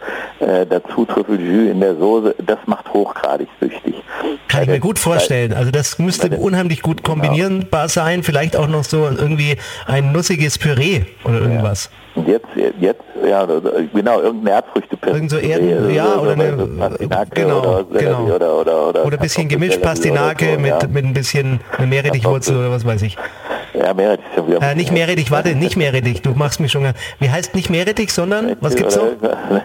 äh, 0.40 0.66
dazu 0.66 1.04
Trüffeljus 1.04 1.70
in 1.70 1.80
der 1.80 1.96
Soße, 1.96 2.34
das 2.46 2.58
macht 2.66 2.92
hochgradig 2.92 3.48
süchtig. 3.60 3.94
Kann 4.48 4.62
ich 4.62 4.68
mir 4.68 4.80
gut 4.80 4.98
vorstellen. 4.98 5.52
Also 5.52 5.70
das 5.70 5.98
müsste 5.98 6.36
unheimlich 6.36 6.82
gut 6.82 7.02
kombinierbar 7.02 7.88
sein. 7.88 8.22
Vielleicht 8.22 8.56
auch 8.56 8.68
noch 8.68 8.84
so 8.84 9.04
irgendwie 9.04 9.56
ein 9.86 10.12
nussiges 10.12 10.58
Püree 10.58 11.04
oder 11.24 11.40
irgendwas. 11.40 11.90
Und 12.14 12.26
jetzt, 12.26 12.46
jetzt, 12.80 13.02
ja, 13.24 13.44
genau, 13.44 14.20
irgendeine 14.20 14.56
Erdfrüchtepüree. 14.56 15.14
Irgend 15.14 15.30
so 15.30 15.36
Erden, 15.38 15.94
ja, 15.94 16.16
oder 16.16 16.32
eine, 16.32 16.66
Pastinake 16.66 17.30
genau, 17.34 17.58
oder, 17.58 17.84
genau. 18.00 18.24
oder, 18.24 18.60
oder, 18.60 18.88
oder, 18.88 19.06
Oder 19.06 19.16
ein 19.16 19.22
bisschen 19.22 19.48
gemischt 19.48 19.80
Pastinake 19.80 20.44
oder 20.44 20.54
so, 20.54 20.60
mit, 20.60 20.70
ja. 20.70 20.88
mit 20.88 21.04
ein 21.04 21.12
bisschen 21.12 21.60
eine 21.76 21.86
Meerrettichwurzel 21.86 22.56
oder 22.56 22.70
was 22.70 22.84
weiß 22.84 23.02
ich. 23.02 23.16
Ja, 23.74 23.94
Meerrettich 23.94 24.24
wieder. 24.46 24.62
Äh, 24.62 24.74
nicht 24.74 24.92
Meerrettich, 24.92 25.30
warte, 25.30 25.54
nicht 25.54 25.76
Meerrettich. 25.76 26.22
Du 26.22 26.30
machst 26.30 26.58
mich 26.60 26.72
schon. 26.72 26.90
Wie 27.20 27.30
heißt 27.30 27.54
nicht 27.54 27.70
Meerrettich, 27.70 28.12
sondern 28.12 28.56
was 28.60 28.74
gibt's 28.74 28.96
noch? 28.96 29.04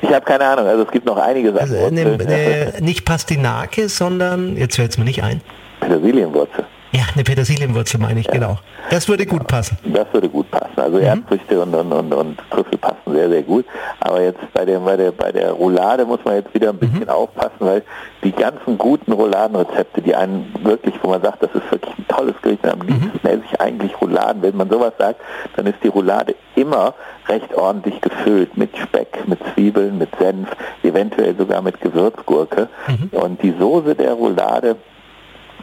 Ich 0.00 0.10
habe 0.10 0.24
keine 0.24 0.44
Ahnung, 0.44 0.66
also 0.66 0.84
es 0.84 0.90
gibt 0.90 1.06
noch 1.06 1.16
einige 1.16 1.52
Sachen. 1.52 1.74
Also, 1.74 1.86
eine, 1.86 2.00
eine, 2.02 2.72
nicht 2.80 3.04
Pastinake, 3.04 3.88
sondern 3.88 4.56
jetzt 4.56 4.76
fällt 4.76 4.92
es 4.92 4.98
mir 4.98 5.04
nicht 5.04 5.24
ein. 5.24 5.40
Petersilienwurzel. 5.80 6.64
Ja, 6.92 7.02
eine 7.14 7.22
Petersilienwurzel 7.22 8.00
meine 8.00 8.20
ich, 8.20 8.26
genau. 8.28 8.58
Das 8.90 9.06
würde 9.08 9.26
gut 9.26 9.46
passen. 9.46 9.76
Das 9.84 10.06
würde 10.12 10.28
gut 10.28 10.50
passen. 10.50 10.72
Mhm. 10.76 10.82
Also 10.82 10.98
Erdfrüchte 10.98 11.60
und, 11.60 11.74
und, 11.74 11.92
und, 11.92 12.14
und 12.14 12.38
Trüffel 12.50 12.78
passen 12.78 13.12
sehr, 13.12 13.28
sehr 13.28 13.42
gut. 13.42 13.66
Aber 14.00 14.22
jetzt 14.22 14.38
bei 14.54 14.64
der, 14.64 14.78
bei 14.80 14.96
der, 14.96 15.12
bei 15.12 15.30
der 15.30 15.52
Roulade 15.52 16.06
muss 16.06 16.20
man 16.24 16.36
jetzt 16.36 16.54
wieder 16.54 16.70
ein 16.70 16.78
bisschen 16.78 17.00
Mhm. 17.00 17.08
aufpassen, 17.10 17.52
weil 17.60 17.82
die 18.24 18.32
ganzen 18.32 18.78
guten 18.78 19.12
Rouladenrezepte, 19.12 20.00
die 20.00 20.14
einen 20.14 20.52
wirklich, 20.62 20.94
wo 21.02 21.10
man 21.10 21.20
sagt, 21.20 21.42
das 21.42 21.50
ist 21.54 21.70
wirklich 21.70 21.92
ein 21.98 22.06
tolles 22.08 22.34
Gericht, 22.40 22.66
am 22.66 22.78
Mhm. 22.78 22.86
liebsten 22.86 23.26
esse 23.26 23.42
ich 23.52 23.60
eigentlich 23.60 24.00
Rouladen. 24.00 24.40
Wenn 24.40 24.56
man 24.56 24.70
sowas 24.70 24.94
sagt, 24.98 25.20
dann 25.56 25.66
ist 25.66 25.76
die 25.82 25.88
Roulade 25.88 26.34
immer 26.56 26.94
recht 27.28 27.54
ordentlich 27.54 28.00
gefüllt 28.00 28.56
mit 28.56 28.74
Speck, 28.78 29.28
mit 29.28 29.38
Zwiebeln, 29.52 29.98
mit 29.98 30.08
Senf, 30.18 30.48
eventuell 30.82 31.36
sogar 31.36 31.60
mit 31.60 31.78
Gewürzgurke. 31.82 32.68
Mhm. 32.86 33.10
Und 33.18 33.42
die 33.42 33.54
Soße 33.58 33.94
der 33.94 34.14
Roulade 34.14 34.76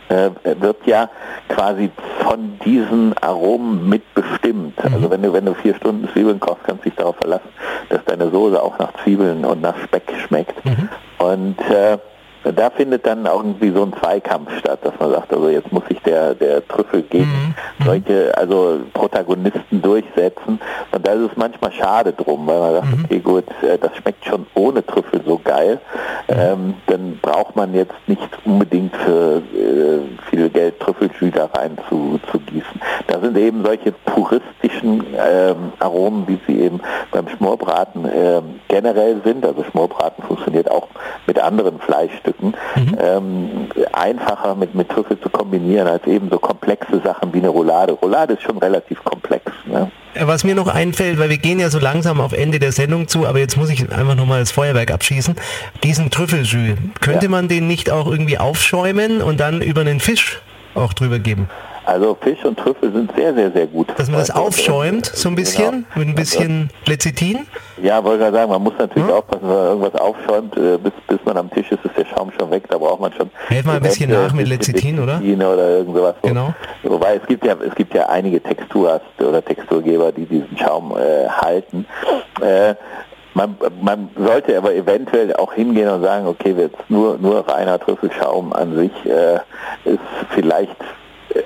äh, 0.09 0.29
wird 0.59 0.85
ja 0.85 1.09
quasi 1.49 1.91
von 2.19 2.59
diesen 2.65 3.17
Aromen 3.19 3.87
mitbestimmt. 3.89 4.73
Also 4.83 5.09
wenn 5.09 5.21
du, 5.21 5.33
wenn 5.33 5.45
du 5.45 5.53
vier 5.55 5.75
Stunden 5.75 6.07
Zwiebeln 6.09 6.39
kochst, 6.39 6.63
kannst 6.65 6.85
du 6.85 6.89
dich 6.89 6.97
darauf 6.97 7.15
verlassen, 7.17 7.49
dass 7.89 8.03
deine 8.05 8.29
Soße 8.29 8.61
auch 8.61 8.77
nach 8.79 8.91
Zwiebeln 9.03 9.45
und 9.45 9.61
nach 9.61 9.77
Speck 9.83 10.03
schmeckt. 10.27 10.55
Und 11.19 11.59
äh, 11.69 11.97
da 12.51 12.69
findet 12.69 13.05
dann 13.05 13.25
irgendwie 13.25 13.71
so 13.71 13.83
ein 13.83 13.93
Zweikampf 13.93 14.57
statt, 14.59 14.79
dass 14.83 14.93
man 14.99 15.11
sagt, 15.11 15.33
also 15.33 15.49
jetzt 15.49 15.71
muss 15.71 15.83
sich 15.87 15.99
der, 16.01 16.35
der 16.35 16.65
Trüffel 16.67 17.01
gegen 17.03 17.55
solche, 17.83 18.37
also 18.37 18.79
Protagonisten 18.93 19.81
durchsetzen. 19.81 20.59
Und 20.91 21.07
da 21.07 21.13
ist 21.13 21.31
es 21.31 21.37
manchmal 21.37 21.71
schade 21.71 22.13
drum, 22.13 22.47
weil 22.47 22.59
man 22.59 22.73
sagt, 22.73 22.87
okay 23.05 23.19
gut, 23.19 23.45
äh, 23.61 23.77
das 23.77 23.95
schmeckt 23.97 24.25
schon 24.25 24.45
ohne 24.53 24.85
Trüffel 24.85 25.21
so 25.25 25.39
geil. 25.43 25.79
Ähm, 26.27 26.75
dann 26.87 27.19
braucht 27.21 27.55
man 27.55 27.73
jetzt 27.73 27.93
nicht 28.07 28.29
unbedingt 28.45 28.95
für 28.97 29.37
äh, 29.37 30.29
viel 30.29 30.49
Geld 30.49 30.79
Trüffeljus 30.79 31.31
da 31.33 31.45
rein 31.45 31.77
zu, 31.89 32.19
zu 32.31 32.39
gießen. 32.39 32.81
Da 33.07 33.19
sind 33.19 33.37
eben 33.37 33.63
solche 33.63 33.91
puristischen 33.91 35.05
ähm, 35.17 35.73
Aromen, 35.79 36.27
wie 36.27 36.39
sie 36.47 36.61
eben 36.61 36.79
beim 37.11 37.27
Schmorbraten 37.29 38.07
ähm, 38.13 38.59
generell 38.67 39.21
sind. 39.23 39.45
Also 39.45 39.63
Schmorbraten 39.63 40.23
funktioniert 40.23 40.69
auch 40.69 40.87
mit 41.27 41.39
anderen 41.39 41.79
Fleischstücken. 41.79 42.34
Ähm, 42.99 43.69
einfacher 43.93 44.55
mit, 44.55 44.75
mit 44.75 44.89
Trüffel 44.89 45.19
zu 45.19 45.29
kombinieren 45.29 45.87
als 45.87 46.05
eben 46.05 46.29
so 46.29 46.37
komplexe 46.37 47.01
Sachen 47.03 47.33
wie 47.33 47.39
eine 47.39 47.49
Roulade. 47.49 47.93
Roulade 47.93 48.33
ist 48.33 48.43
schon 48.43 48.57
relativ 48.57 49.03
komplex. 49.03 49.51
Ne? 49.65 49.91
Was 50.21 50.43
mir 50.43 50.55
noch 50.55 50.67
einfällt, 50.67 51.19
weil 51.19 51.29
wir 51.29 51.37
gehen 51.37 51.59
ja 51.59 51.69
so 51.69 51.79
langsam 51.79 52.21
auf 52.21 52.33
Ende 52.33 52.59
der 52.59 52.71
Sendung 52.71 53.07
zu, 53.07 53.25
aber 53.27 53.39
jetzt 53.39 53.57
muss 53.57 53.69
ich 53.69 53.91
einfach 53.91 54.15
nochmal 54.15 54.39
das 54.39 54.51
Feuerwerk 54.51 54.91
abschießen. 54.91 55.35
Diesen 55.83 56.09
Trüffeljus, 56.11 56.77
könnte 57.01 57.25
Ja. 57.25 57.31
man 57.31 57.47
den 57.47 57.67
nicht 57.67 57.91
auch 57.91 58.07
irgendwie 58.07 58.37
aufschäumen 58.37 59.21
und 59.21 59.39
dann 59.39 59.61
über 59.61 59.81
einen 59.81 59.99
Fisch 59.99 60.41
auch 60.73 60.93
drüber 60.93 61.19
geben? 61.19 61.49
Also 61.85 62.17
Fisch 62.19 62.43
und 62.43 62.57
Trüffel 62.57 62.91
sind 62.91 63.11
sehr, 63.15 63.33
sehr, 63.33 63.51
sehr 63.51 63.67
gut. 63.67 63.87
Dass 63.97 64.09
man 64.09 64.19
das 64.19 64.31
aufschäumt, 64.31 65.05
so 65.05 65.29
ein 65.29 65.35
bisschen, 65.35 65.71
Genau. 65.71 65.85
mit 65.95 66.07
ein 66.07 66.15
bisschen 66.15 66.69
Lecithin. 66.85 67.45
Ja, 67.81 68.03
wollte 68.03 68.23
gerade 68.23 68.37
sagen, 68.37 68.51
man 68.51 68.63
muss 68.63 68.73
natürlich 68.79 69.11
aufpassen, 69.11 69.43
wenn 69.43 69.55
man 69.55 69.65
irgendwas 69.67 70.01
aufschäumt, 70.01 70.57
äh, 70.57 70.77
bis, 70.77 70.93
bis 71.07 71.19
man 71.25 71.37
am 71.37 71.51
Tisch 71.51 71.71
ist, 71.71 71.85
ist 71.85 71.95
der 71.97 72.05
Schaum 72.05 72.31
schon 72.39 72.49
weg, 72.49 72.63
da 72.69 72.77
braucht 72.77 73.01
man 73.01 73.13
schon... 73.13 73.29
Helf 73.47 73.65
mal 73.65 73.75
ein 73.77 73.83
bisschen 73.83 74.09
nach 74.09 74.33
mit 74.33 74.47
Lecithin, 74.47 74.99
oder? 74.99 75.19
Oder 75.19 75.77
irgend 75.77 75.95
sowas. 75.95 76.15
Genau. 76.23 76.53
Wobei 76.83 77.15
es 77.15 77.27
gibt 77.27 77.45
ja 77.45 77.55
es 77.65 77.75
gibt 77.75 77.93
ja 77.93 78.07
einige 78.09 78.41
Texturas 78.41 79.01
oder 79.19 79.43
Texturgeber, 79.43 80.11
die 80.11 80.25
diesen 80.25 80.57
Schaum 80.57 80.91
äh, 80.97 81.27
halten. 81.29 81.85
Äh, 82.41 82.75
man, 83.33 83.57
man 83.81 84.09
sollte 84.17 84.57
aber 84.57 84.73
eventuell 84.73 85.35
auch 85.35 85.53
hingehen 85.53 85.89
und 85.89 86.01
sagen, 86.03 86.25
okay, 86.25 86.55
jetzt 86.57 86.89
nur, 86.89 87.17
nur 87.17 87.47
reiner 87.47 87.77
Trüffelschaum 87.79 88.53
an 88.53 88.75
sich 88.75 88.91
äh, 89.05 89.35
ist 89.83 89.99
vielleicht 90.33 90.75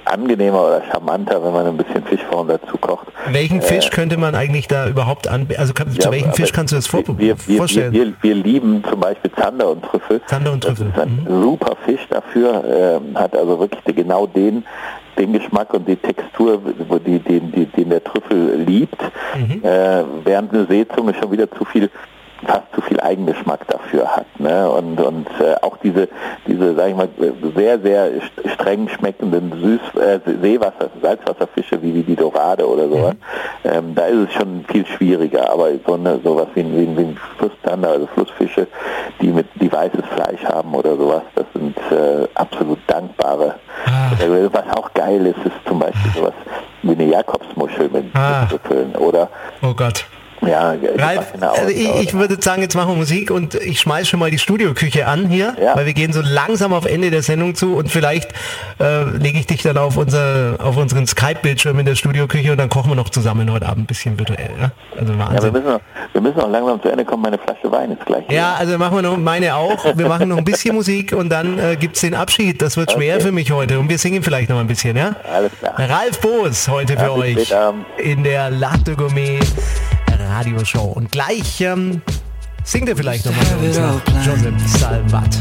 angenehmer 0.06 0.62
oder 0.66 0.82
charmanter, 0.92 1.44
wenn 1.44 1.54
man 1.54 1.68
ein 1.68 1.78
bisschen 1.78 2.04
Fisch 2.06 2.22
vorne 2.30 2.60
dazu 2.60 2.78
kocht. 2.78 3.08
Welchen 3.32 3.62
Fisch 3.62 3.90
könnte 3.90 4.18
man 4.18 4.36
eigentlich 4.36 4.68
da 4.68 4.88
überhaupt 4.88 5.28
an... 5.28 5.48
Also 5.58 5.74
kann, 5.74 5.90
zu 5.92 6.00
Ja, 6.00 6.12
welchem 6.12 6.28
aber 6.30 6.36
Fisch 6.36 6.52
kannst 6.54 6.72
du 6.74 6.76
das 6.78 6.88
vor 6.88 7.04
wir, 7.08 7.36
wir, 7.48 7.58
vorstellen? 7.58 7.92
Wir, 7.94 8.14
wir, 8.22 8.36
lieben 8.36 8.84
zum 8.90 9.00
Beispiel 9.00 9.32
Zander 9.32 9.70
und 9.72 9.84
Trüffel. 9.84 10.22
Zander 10.28 10.52
und 10.52 10.64
Trüffel, 10.64 10.88
Mhm. 10.88 10.94
Das 10.96 11.06
ist 11.06 11.12
ein 11.28 11.42
super 11.42 11.76
Fisch 11.86 12.08
dafür, 12.10 12.64
ähm, 12.66 13.18
hat 13.18 13.36
also 13.36 13.60
wirklich 13.60 13.96
genau 13.96 14.28
den, 14.28 14.64
den 15.18 15.34
Geschmack 15.34 15.74
und 15.74 15.88
die 15.88 15.96
Textur, 15.96 16.62
wo 16.88 16.98
die, 17.00 17.20
den, 17.20 17.52
die, 17.52 17.66
den 17.66 17.90
der 17.90 18.04
Trüffel 18.04 18.56
liebt, 18.66 19.02
Mhm. 19.36 19.64
äh, 19.64 20.04
während 20.24 20.54
eine 20.54 20.66
Seezunge 20.68 21.14
schon 21.20 21.32
wieder 21.32 21.50
zu 21.52 21.66
viel 21.66 21.90
fast 22.46 22.64
zu 22.74 22.82
viel 22.82 23.00
Eigengeschmack 23.00 23.68
dafür 23.68 24.08
hat. 24.16 24.26
Ne? 24.40 24.70
Und, 24.70 25.00
und 25.02 25.28
äh, 25.40 25.56
auch 25.62 25.78
diese, 25.84 26.08
diese, 26.48 26.76
sag 26.76 26.90
ich 26.90 26.96
mal, 26.96 27.10
sehr, 27.56 27.80
sehr 27.80 28.10
st- 28.22 28.50
streng 28.54 28.88
schmeckenden 28.90 29.52
Süß, 29.62 30.02
äh, 30.02 30.20
Seewasser, 30.42 30.90
Salzwasserfische 31.02 31.82
wie, 31.82 31.94
wie 31.94 32.04
die 32.04 32.16
Dorade 32.16 32.68
oder 32.68 32.88
sowas, 32.88 33.16
ähm, 33.66 33.94
da 33.96 34.06
ist 34.06 34.30
es 34.30 34.34
schon 34.34 34.64
viel 34.72 34.86
schwieriger. 34.86 35.52
Aber 35.52 35.68
so 35.86 35.94
eine, 35.96 36.20
sowas 36.24 36.48
wie 36.56 36.62
ein, 36.62 36.74
wie 36.76 36.98
wie 36.98 37.02
ein 37.02 37.18
Flusstander, 37.38 37.90
also 37.90 38.08
Flussfische, 38.08 38.68
die 39.22 39.28
mit 39.28 39.48
die 39.56 39.72
weißes 39.72 40.06
Fleisch 40.14 40.44
haben 40.46 40.74
oder 40.74 40.96
sowas, 40.96 41.22
das 41.36 41.46
sind 41.54 41.78
äh, 41.92 42.28
absolut 42.36 42.80
dankbare. 42.88 43.56
Ah. 43.86 44.12
Äh, 44.24 44.50
was 44.54 44.78
auch 44.78 44.94
geil 44.94 45.26
ist, 45.26 45.40
ist 45.46 45.56
zum 45.68 45.80
Beispiel 45.80 46.12
sowas 46.16 46.34
wie 46.84 46.92
eine 46.92 47.04
Jakobsmuschel 47.06 47.90
mit, 47.90 48.06
Ah. 48.16 48.48
mit 48.50 48.98
oder 48.98 49.28
Oh 49.62 49.74
Gott. 49.74 50.06
Ja, 50.46 50.74
Ralf, 50.98 51.34
also 51.42 51.68
ich, 51.70 51.90
ich 52.02 52.14
würde 52.14 52.38
sagen, 52.42 52.62
jetzt 52.62 52.76
machen 52.76 52.92
wir 52.92 52.96
Musik 52.96 53.30
und 53.32 53.56
ich 53.56 53.80
schmeiß 53.82 54.08
schon 54.08 54.20
mal 54.20 54.32
die 54.32 54.40
Studioküche 54.40 55.06
an 55.08 55.28
hier, 55.28 55.56
Ja. 55.62 55.76
weil 55.76 55.86
wir 55.86 55.94
gehen 55.94 56.14
so 56.14 56.22
langsam 56.24 56.74
auf 56.74 56.86
Ende 56.86 57.12
der 57.12 57.22
Sendung 57.24 57.56
zu 57.56 57.76
und 57.76 57.92
vielleicht 57.92 58.32
äh, 58.80 59.04
lege 59.04 59.40
ich 59.40 59.48
dich 59.48 59.62
dann 59.64 59.78
auf 59.78 59.98
unser 59.98 60.56
auf 60.64 60.78
unseren 60.78 61.08
Skype-Bildschirm 61.08 61.78
in 61.80 61.86
der 61.86 61.96
Studioküche 61.96 62.52
und 62.52 62.58
dann 62.58 62.70
kochen 62.70 62.92
wir 62.92 62.96
noch 62.96 63.10
zusammen 63.10 63.52
heute 63.52 63.68
Abend 63.68 63.84
ein 63.84 63.88
bisschen 63.88 64.18
virtuell. 64.18 64.50
Ja? 64.60 64.72
Also 64.98 65.14
Ja, 65.14 65.20
wir 65.20 65.26
Wahnsinn. 65.26 65.52
müssen, 65.54 65.66
noch, 65.68 65.82
wir 66.14 66.22
müssen 66.22 66.38
noch 66.38 66.50
langsam 66.50 66.82
zu 66.82 66.90
Ende 66.90 67.06
kommen. 67.06 67.24
Meine 67.24 67.38
Flasche 67.38 67.72
Wein 67.72 67.92
ist 67.92 68.06
gleich. 68.06 68.24
Ja, 68.30 68.56
also 68.58 68.78
machen 68.78 68.96
wir 68.98 69.02
noch 69.02 69.18
meine 69.18 69.56
auch. 69.56 69.84
Wir 69.96 70.08
machen 70.08 70.30
noch 70.30 70.38
ein 70.38 70.46
bisschen 70.46 70.76
Musik 70.76 71.14
und 71.14 71.30
dann 71.30 71.60
äh, 71.60 71.76
gibt's 71.76 72.02
den 72.02 72.16
Abschied. 72.16 72.62
Das 72.62 72.78
wird 72.78 72.92
schwer 72.92 73.16
Okay. 73.16 73.26
für 73.26 73.32
mich 73.32 73.52
heute 73.52 73.80
und 73.80 73.90
wir 73.90 73.98
singen 73.98 74.24
vielleicht 74.24 74.50
noch 74.50 74.60
ein 74.60 74.68
bisschen, 74.68 74.96
ja? 74.96 75.16
Alles 75.34 75.52
klar. 75.60 75.74
Ralf 75.78 76.20
Boos 76.22 76.68
heute 76.68 76.94
für 76.98 77.04
Ja, 77.04 77.12
euch 77.12 77.54
in 77.98 78.24
der 78.24 78.50
Latte 78.52 78.96
Gourmet 78.96 79.40
Radioshow. 80.30 80.86
Und 80.86 81.12
gleich 81.12 81.60
ähm, 81.62 82.02
singt 82.64 82.88
er 82.88 82.96
vielleicht 82.96 83.26
nochmal 83.26 83.46
für 83.46 83.58
uns 83.58 83.78
nach 83.78 84.02
Joseph 84.26 84.80
Salvat. 84.80 85.38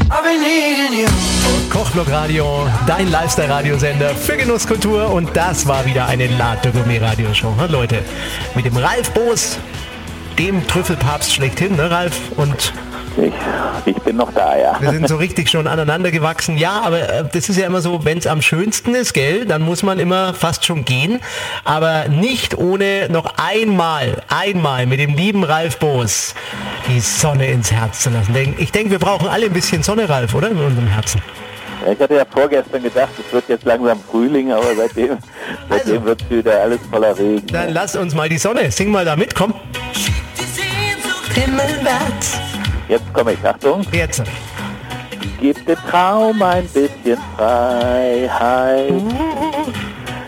Kochblock 1.69 2.09
Radio, 2.09 2.67
dein 2.87 3.09
Lifestyle-Radiosender 3.11 4.15
für 4.15 4.37
Genusskultur 4.37 5.11
und 5.11 5.29
das 5.35 5.67
war 5.67 5.85
wieder 5.85 6.07
eine 6.07 6.27
Latte 6.27 6.71
Gourmet 6.71 6.99
Radioshow. 6.99 7.55
Ha, 7.57 7.65
Leute, 7.65 7.99
mit 8.55 8.65
dem 8.65 8.77
Ralf 8.77 9.11
Boos, 9.11 9.57
dem 10.37 10.65
Trüffelpapst 10.67 11.33
schlechthin, 11.33 11.75
ne 11.75 11.91
Ralf? 11.91 12.19
Und 12.35 12.73
Ich, 13.21 13.33
ich 13.85 13.97
bin 14.03 14.15
noch 14.15 14.31
da, 14.33 14.57
ja. 14.57 14.77
wir 14.79 14.91
sind 14.91 15.07
so 15.07 15.17
richtig 15.17 15.49
schon 15.49 15.67
aneinander 15.67 16.09
gewachsen. 16.11 16.57
Ja, 16.57 16.81
aber 16.81 17.01
äh, 17.01 17.23
das 17.31 17.49
ist 17.49 17.57
ja 17.57 17.65
immer 17.67 17.81
so, 17.81 18.05
wenn 18.05 18.17
es 18.17 18.27
am 18.27 18.41
schönsten 18.41 18.95
ist, 18.95 19.13
gell, 19.13 19.45
dann 19.45 19.61
muss 19.61 19.83
man 19.83 19.99
immer 19.99 20.33
fast 20.33 20.65
schon 20.65 20.85
gehen. 20.85 21.19
Aber 21.65 22.07
nicht 22.07 22.57
ohne 22.57 23.07
noch 23.09 23.33
einmal, 23.37 24.21
einmal 24.29 24.85
mit 24.85 24.99
dem 24.99 25.15
lieben 25.15 25.43
Ralf 25.43 25.77
Boos 25.79 26.33
die 26.87 26.99
Sonne 26.99 27.47
ins 27.47 27.71
Herz 27.71 28.01
zu 28.01 28.09
lassen. 28.09 28.35
Ich 28.57 28.71
denke, 28.71 28.91
wir 28.91 28.99
brauchen 28.99 29.27
alle 29.27 29.47
ein 29.47 29.53
bisschen 29.53 29.83
Sonne, 29.83 30.07
Ralf, 30.07 30.33
oder? 30.33 30.49
In 30.49 30.57
unserem 30.57 30.87
Herzen. 30.87 31.21
Ja, 31.85 31.91
Ich 31.91 31.99
hatte 31.99 32.15
ja 32.15 32.23
vorgestern 32.29 32.83
gedacht, 32.83 33.09
es 33.25 33.33
wird 33.33 33.45
jetzt 33.49 33.65
langsam 33.65 33.99
Frühling, 34.09 34.51
aber 34.51 34.75
seitdem, 34.75 35.17
seitdem 35.69 35.93
Also. 35.93 36.05
wird 36.05 36.29
wieder 36.29 36.61
alles 36.61 36.79
voller 36.89 37.17
Regen. 37.17 37.47
Dann 37.47 37.69
lass 37.73 37.95
uns 37.95 38.15
mal 38.15 38.29
die 38.29 38.37
Sonne. 38.37 38.71
Sing 38.71 38.91
mal 38.91 39.03
da 39.05 39.15
mit, 39.15 39.35
komm. 39.35 39.53
Die 40.37 40.43
Sehnsucht 40.43 41.33
himmelwärts. 41.33 42.37
Jetzt 42.89 43.13
komme 43.13 43.33
ich, 43.33 43.45
Achtung. 43.45 43.85
Jetzt. 43.91 44.23
Gib 45.39 45.63
dem 45.67 45.77
Traum 45.89 46.41
ein 46.41 46.67
bisschen 46.67 47.19
Freiheit. 47.37 48.91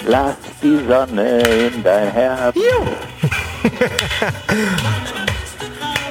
Lass 0.06 0.36
die 0.62 0.80
Sonne 0.88 1.40
in 1.40 1.84
dein 1.84 2.12
Herz. 2.12 2.56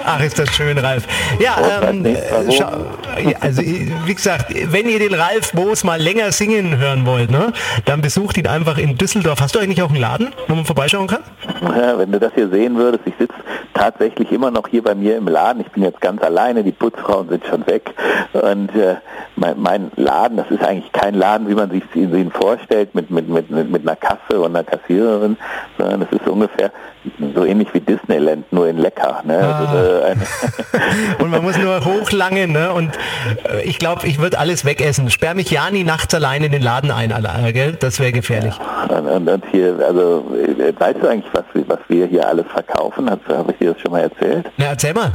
Ach, 0.05 0.23
ist 0.23 0.39
das 0.39 0.51
schön, 0.51 0.79
Ralf. 0.79 1.07
Ja, 1.39 1.57
ähm, 1.89 2.05
ja, 2.49 2.71
also 3.41 3.63
wie 3.63 4.15
gesagt, 4.15 4.55
wenn 4.73 4.89
ihr 4.89 4.99
den 4.99 5.15
Ralf 5.15 5.53
Boos 5.53 5.85
mal 5.85 6.01
länger 6.01 6.33
singen 6.33 6.79
hören 6.79 7.07
wollt, 7.07 7.31
ne, 7.31 7.53
dann 7.85 8.01
besucht 8.01 8.37
ihn 8.37 8.47
einfach 8.47 8.79
in 8.79 8.97
Düsseldorf. 8.97 9.41
Hast 9.41 9.55
du 9.55 9.59
eigentlich 9.59 9.83
auch 9.83 9.91
einen 9.91 10.01
Laden, 10.01 10.33
wo 10.49 10.55
man 10.55 10.65
vorbeischauen 10.65 11.07
kann? 11.07 11.21
Ja, 11.63 11.99
wenn 11.99 12.13
du 12.13 12.19
das 12.19 12.33
hier 12.35 12.49
sehen 12.49 12.77
würdest, 12.77 13.07
ich 13.07 13.15
sitze 13.19 13.35
tatsächlich 13.75 14.31
immer 14.33 14.51
noch 14.51 14.69
hier 14.69 14.83
bei 14.83 14.95
mir 14.95 15.17
im 15.17 15.29
Laden. 15.29 15.61
Ich 15.61 15.71
bin 15.71 15.83
jetzt 15.83 16.01
ganz 16.01 16.23
alleine, 16.23 16.63
die 16.63 16.73
Putzfrauen 16.73 17.29
sind 17.29 17.45
schon 17.47 17.67
weg. 17.67 17.95
Und 18.33 18.75
äh, 18.75 18.97
mein, 19.37 19.61
mein 19.61 19.91
Laden, 19.97 20.37
das 20.37 20.51
ist 20.51 20.63
eigentlich 20.63 20.93
kein 20.93 21.15
Laden, 21.15 21.49
wie 21.49 21.55
man 21.55 21.71
sich 21.71 21.83
ihn 21.95 22.31
vorstellt, 22.31 22.95
mit, 22.95 23.11
mit, 23.11 23.29
mit, 23.29 23.51
mit 23.51 23.83
einer 23.83 23.97
Kasse 23.97 24.41
und 24.41 24.55
einer 24.57 24.65
Kassiererin, 24.65 25.37
sondern 25.79 26.03
es 26.03 26.13
ist 26.13 26.29
ungefähr 26.29 26.71
so 27.35 27.45
ähnlich 27.45 27.69
wie 27.73 27.81
Disneyland, 27.81 28.53
nur 28.53 28.69
in 28.69 28.79
lecker. 28.79 29.23
Ne? 29.25 29.39
Also, 29.39 29.77
äh, 29.91 30.05
ein, 30.13 30.23
Und 31.19 31.31
man 31.31 31.43
muss 31.43 31.57
nur 31.59 31.85
hochlangen, 31.85 32.53
ne? 32.53 32.73
Und 32.73 32.97
äh, 33.45 33.63
ich 33.65 33.79
glaube, 33.79 34.07
ich 34.07 34.19
würde 34.19 34.39
alles 34.39 34.65
wegessen. 34.65 35.11
Sperr 35.11 35.35
mich 35.35 35.51
ja 35.51 35.71
nie 35.71 35.85
nachts 35.85 36.15
allein 36.15 36.43
in 36.45 36.53
den 36.53 36.63
Laden 36.63 36.91
ein, 36.91 37.13
Alter, 37.13 37.53
gell? 37.53 37.73
Das 37.79 37.99
wäre 38.01 38.13
gefährlich. 38.13 38.55
und, 38.89 39.07
und, 39.07 39.29
und 39.29 39.45
hier, 39.51 39.77
also 39.87 40.25
äh, 40.35 40.73
weißt 40.79 40.97
du 41.03 41.09
eigentlich, 41.09 41.33
was, 41.33 41.45
wir- 41.53 41.69
was 41.69 41.79
wir 41.89 42.07
hier 42.07 42.27
alles 42.27 42.47
verkaufen? 42.53 43.11
Habe 43.11 43.21
ich 43.53 43.59
dir 43.59 43.73
das 43.73 43.81
schon 43.83 43.93
mal 43.93 44.01
erzählt? 44.03 44.47
Na, 44.57 44.67
erzähl 44.67 44.95
mal. 44.95 45.13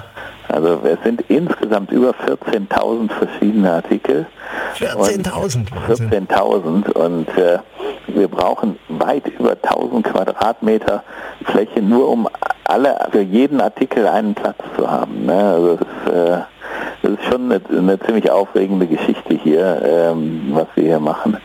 Also 0.47 0.79
es 0.83 0.97
sind 1.03 1.21
insgesamt 1.27 1.91
über 1.91 2.11
14.000 2.11 3.11
verschiedene 3.11 3.71
Artikel. 3.71 4.25
14.000. 4.77 5.67
Wahnsinn. 5.75 6.27
14.000 6.27 6.91
und 6.91 7.27
äh, 7.37 7.59
wir 8.07 8.27
brauchen 8.27 8.77
weit 8.87 9.27
über 9.27 9.51
1000 9.51 10.05
Quadratmeter 10.05 11.03
Fläche 11.43 11.81
nur 11.81 12.09
um 12.09 12.27
alle 12.65 12.95
für 13.11 13.21
jeden 13.21 13.61
Artikel 13.61 14.07
einen 14.07 14.33
Platz 14.33 14.57
zu 14.77 14.89
haben. 14.89 15.25
Ne? 15.25 15.33
Also 15.33 15.77
das, 15.77 15.87
ist, 15.87 16.13
äh, 16.13 16.37
das 17.01 17.11
ist 17.11 17.23
schon 17.25 17.51
eine, 17.51 17.61
eine 17.69 17.99
ziemlich 17.99 18.29
aufregende 18.29 18.87
Geschichte 18.87 19.35
hier, 19.35 19.81
ähm, 19.85 20.51
was 20.51 20.67
wir 20.75 20.83
hier 20.83 20.99
machen. 20.99 21.37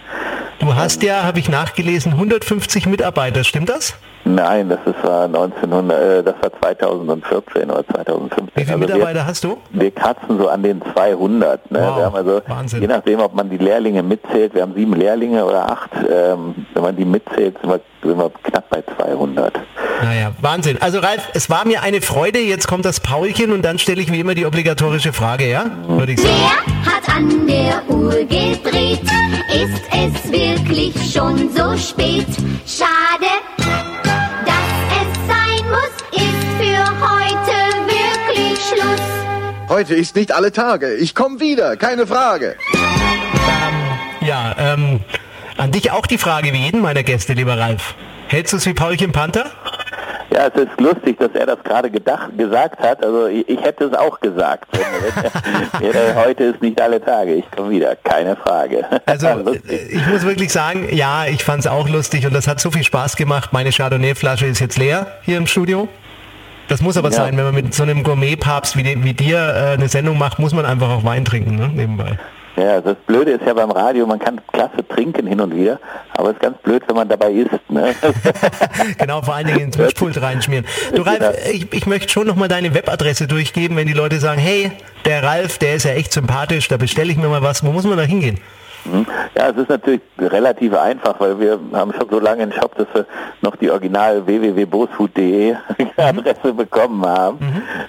Du 0.60 0.74
hast 0.74 1.02
ja, 1.02 1.22
habe 1.24 1.38
ich 1.38 1.48
nachgelesen, 1.48 2.12
150 2.12 2.86
Mitarbeiter, 2.86 3.44
stimmt 3.44 3.70
das? 3.70 3.94
Nein, 4.24 4.68
das 4.68 4.78
ist, 4.84 5.02
war 5.02 5.24
1900, 5.24 5.98
äh, 5.98 6.22
das 6.22 6.34
war 6.42 6.52
2014 6.60 7.70
oder 7.70 7.86
2015. 7.86 8.48
Wie 8.54 8.60
viele 8.64 8.72
Also 8.74 8.80
wir- 8.88 8.94
Mitarbeiter 8.94 9.26
hast 9.26 9.42
du? 9.44 9.56
Wir 9.70 9.90
kratzen 9.90 10.38
so 10.38 10.48
an 10.48 10.62
den 10.62 10.82
200. 10.92 11.70
Ne? 11.70 11.78
Wow, 11.80 11.96
wir 11.96 12.04
haben 12.04 12.14
also, 12.16 12.42
Wahnsinn. 12.46 12.82
je 12.82 12.86
nachdem, 12.88 13.20
ob 13.20 13.34
man 13.34 13.48
die 13.48 13.56
Lehrlinge 13.56 14.02
mitzählt, 14.02 14.54
wir 14.54 14.60
haben 14.62 14.74
sieben 14.74 14.92
Lehrlinge 14.92 15.44
oder 15.46 15.70
acht, 15.70 15.90
ähm, 15.96 16.66
wenn 16.74 16.82
man 16.82 16.94
die 16.94 17.06
mitzählt, 17.06 17.56
sind 17.62 17.70
wir, 17.70 17.80
sind 18.02 18.18
wir 18.18 18.30
knapp 18.42 18.59
bei 18.70 18.82
200. 18.96 19.60
Naja, 20.02 20.32
Wahnsinn. 20.40 20.78
Also 20.80 21.00
Ralf, 21.00 21.28
es 21.34 21.50
war 21.50 21.66
mir 21.66 21.82
eine 21.82 22.00
Freude. 22.00 22.38
Jetzt 22.38 22.66
kommt 22.66 22.84
das 22.84 23.00
Paulchen 23.00 23.52
und 23.52 23.62
dann 23.62 23.78
stelle 23.78 24.00
ich 24.00 24.10
wie 24.10 24.20
immer 24.20 24.34
die 24.34 24.46
obligatorische 24.46 25.12
Frage, 25.12 25.50
ja? 25.50 25.66
Würde 25.86 26.12
ich 26.12 26.20
sagen. 26.20 26.32
Wer 26.34 26.92
hat 26.92 27.16
an 27.16 27.46
der 27.46 27.82
Uhr 27.88 28.24
gedreht? 28.24 29.02
Ist 29.52 29.82
es 29.92 30.32
wirklich 30.32 30.94
schon 31.12 31.50
so 31.54 31.76
spät? 31.76 32.26
Schade, 32.66 33.30
dass 34.46 35.02
es 35.02 35.18
sein 35.26 35.68
muss, 35.68 35.94
ist 36.12 36.46
für 36.58 36.84
heute 37.02 37.86
wirklich 37.86 38.58
Schluss. 38.58 39.68
Heute 39.68 39.94
ist 39.94 40.16
nicht 40.16 40.32
alle 40.32 40.52
Tage. 40.52 40.94
Ich 40.94 41.14
komme 41.14 41.40
wieder, 41.40 41.76
keine 41.76 42.06
Frage. 42.06 42.56
Ja, 44.22 44.54
ähm, 44.58 45.00
an 45.56 45.72
dich 45.72 45.90
auch 45.90 46.06
die 46.06 46.18
Frage 46.18 46.52
wie 46.52 46.58
jeden 46.58 46.80
meiner 46.80 47.02
Gäste, 47.02 47.34
lieber 47.34 47.58
Ralf. 47.58 47.94
Hältst 48.30 48.52
du 48.52 48.58
es 48.58 48.66
wie 48.66 48.74
Paulchen 48.74 49.10
Panther? 49.10 49.46
Ja, 50.32 50.46
es 50.46 50.62
ist 50.62 50.80
lustig, 50.80 51.18
dass 51.18 51.32
er 51.34 51.46
das 51.46 51.58
gerade 51.64 51.90
gedacht, 51.90 52.38
gesagt 52.38 52.78
hat. 52.78 53.04
Also 53.04 53.26
ich, 53.26 53.48
ich 53.48 53.60
hätte 53.60 53.86
es 53.86 53.94
auch 53.94 54.20
gesagt. 54.20 54.68
Heute 56.14 56.44
ist 56.44 56.62
nicht 56.62 56.80
alle 56.80 57.00
Tage. 57.04 57.34
Ich 57.34 57.50
komme 57.50 57.70
wieder, 57.70 57.96
keine 57.96 58.36
Frage. 58.36 58.84
Also 59.06 59.26
ich 59.90 60.06
muss 60.06 60.22
wirklich 60.24 60.52
sagen, 60.52 60.86
ja, 60.92 61.26
ich 61.26 61.42
fand 61.42 61.60
es 61.60 61.66
auch 61.66 61.88
lustig 61.88 62.24
und 62.24 62.32
das 62.32 62.46
hat 62.46 62.60
so 62.60 62.70
viel 62.70 62.84
Spaß 62.84 63.16
gemacht. 63.16 63.52
Meine 63.52 63.72
Chardonnay-Flasche 63.72 64.46
ist 64.46 64.60
jetzt 64.60 64.78
leer 64.78 65.08
hier 65.22 65.36
im 65.36 65.48
Studio. 65.48 65.88
Das 66.68 66.80
muss 66.80 66.96
aber 66.96 67.08
Ja. 67.10 67.16
sein, 67.16 67.36
wenn 67.36 67.46
man 67.46 67.54
mit 67.56 67.74
so 67.74 67.82
einem 67.82 68.04
Gourmet-Papst 68.04 68.76
wie, 68.76 69.02
wie 69.02 69.12
dir 69.14 69.38
äh, 69.38 69.72
eine 69.74 69.88
Sendung 69.88 70.16
macht, 70.18 70.38
muss 70.38 70.52
man 70.54 70.64
einfach 70.64 70.88
auch 70.90 71.02
Wein 71.04 71.24
trinken, 71.24 71.56
ne, 71.56 71.68
nebenbei. 71.74 72.16
Ja, 72.56 72.80
das 72.80 72.96
Blöde 73.06 73.32
ist 73.32 73.46
ja 73.46 73.54
beim 73.54 73.70
Radio, 73.70 74.06
man 74.06 74.18
kann 74.18 74.40
klasse 74.52 74.86
trinken 74.86 75.26
hin 75.26 75.40
und 75.40 75.54
wieder, 75.54 75.78
aber 76.12 76.28
es 76.30 76.34
ist 76.34 76.40
ganz 76.42 76.58
blöd, 76.58 76.82
wenn 76.88 76.96
man 76.96 77.08
dabei 77.08 77.30
isst. 77.32 77.50
Ne? 77.70 77.94
genau, 78.98 79.22
vor 79.22 79.34
allen 79.34 79.46
Dingen 79.46 79.60
ins 79.60 79.78
Mischpult 79.78 80.20
reinschmieren. 80.20 80.66
Du 80.94 81.02
Ralf, 81.02 81.18
Genau. 81.20 81.30
ich, 81.52 81.72
ich 81.72 81.86
möchte 81.86 82.08
schon 82.10 82.26
nochmal 82.26 82.48
deine 82.48 82.74
Webadresse 82.74 83.26
durchgeben, 83.26 83.76
wenn 83.76 83.86
die 83.86 83.92
Leute 83.94 84.18
sagen, 84.18 84.40
hey, 84.40 84.72
der 85.04 85.22
Ralf, 85.22 85.58
der 85.58 85.74
ist 85.74 85.84
ja 85.84 85.92
echt 85.92 86.12
sympathisch, 86.12 86.68
da 86.68 86.76
bestelle 86.76 87.10
ich 87.10 87.16
mir 87.18 87.28
mal 87.28 87.42
was. 87.42 87.64
Wo 87.64 87.70
muss 87.72 87.84
man 87.84 87.96
da 87.96 88.04
hingehen? 88.04 88.38
Hm? 88.84 89.06
Ja, 89.36 89.50
es 89.50 89.56
ist 89.56 89.68
natürlich 89.68 90.00
relativ 90.18 90.74
einfach, 90.74 91.18
weil 91.20 91.38
wir 91.38 91.58
haben 91.72 91.92
schon 91.92 92.08
so 92.10 92.18
lange 92.18 92.42
einen 92.42 92.52
Shop, 92.52 92.74
dass 92.76 92.86
wir 92.94 93.06
noch 93.42 93.56
die 93.56 93.70
original 93.70 94.26
www.bosfood.de 94.26 95.54
Adresse 95.96 96.52
bekommen 96.54 97.04
haben. 97.04 97.38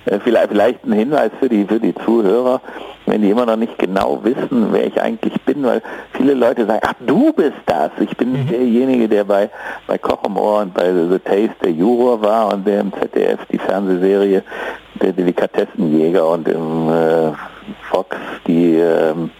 Äh, 0.06 0.20
Vielleicht, 0.24 0.50
vielleicht 0.50 0.86
ein 0.86 0.94
Hinweis 0.94 1.32
für 1.40 1.50
die, 1.50 1.66
für 1.66 1.80
die 1.80 1.96
Zuhörer, 1.96 2.62
wenn 3.06 3.22
die 3.22 3.30
immer 3.30 3.46
noch 3.46 3.56
nicht 3.56 3.78
genau 3.80 4.20
wissen, 4.24 4.68
wer 4.72 4.86
ich 4.86 5.02
eigentlich 5.02 5.34
bin, 5.42 5.64
weil 5.64 5.82
viele 6.14 6.34
Leute 6.34 6.66
sagen, 6.66 6.82
ach 6.86 6.94
du 7.00 7.34
bist 7.34 7.58
das. 7.66 7.92
Ich 8.00 8.16
bin 8.18 8.48
derjenige, 8.48 9.08
der 9.08 9.24
bei, 9.24 9.50
bei 9.88 9.98
Koch 9.98 10.24
im 10.26 10.38
Ohr 10.38 10.62
und 10.62 10.74
bei 10.74 10.92
The 10.94 11.20
Taste 11.20 11.56
der 11.64 11.72
Juror 11.72 12.22
war 12.22 12.54
und 12.54 12.68
der 12.68 12.82
im 12.82 12.94
ZDF 12.94 13.40
die 13.52 13.58
Fernsehserie 13.58 14.44
der 15.02 15.14
Delikatessenjäger 15.14 16.28
und 16.28 16.48
im 16.48 16.90
äh, 16.90 17.32
Fox 17.90 18.18
die 18.48 18.76
ähm, 18.76 19.32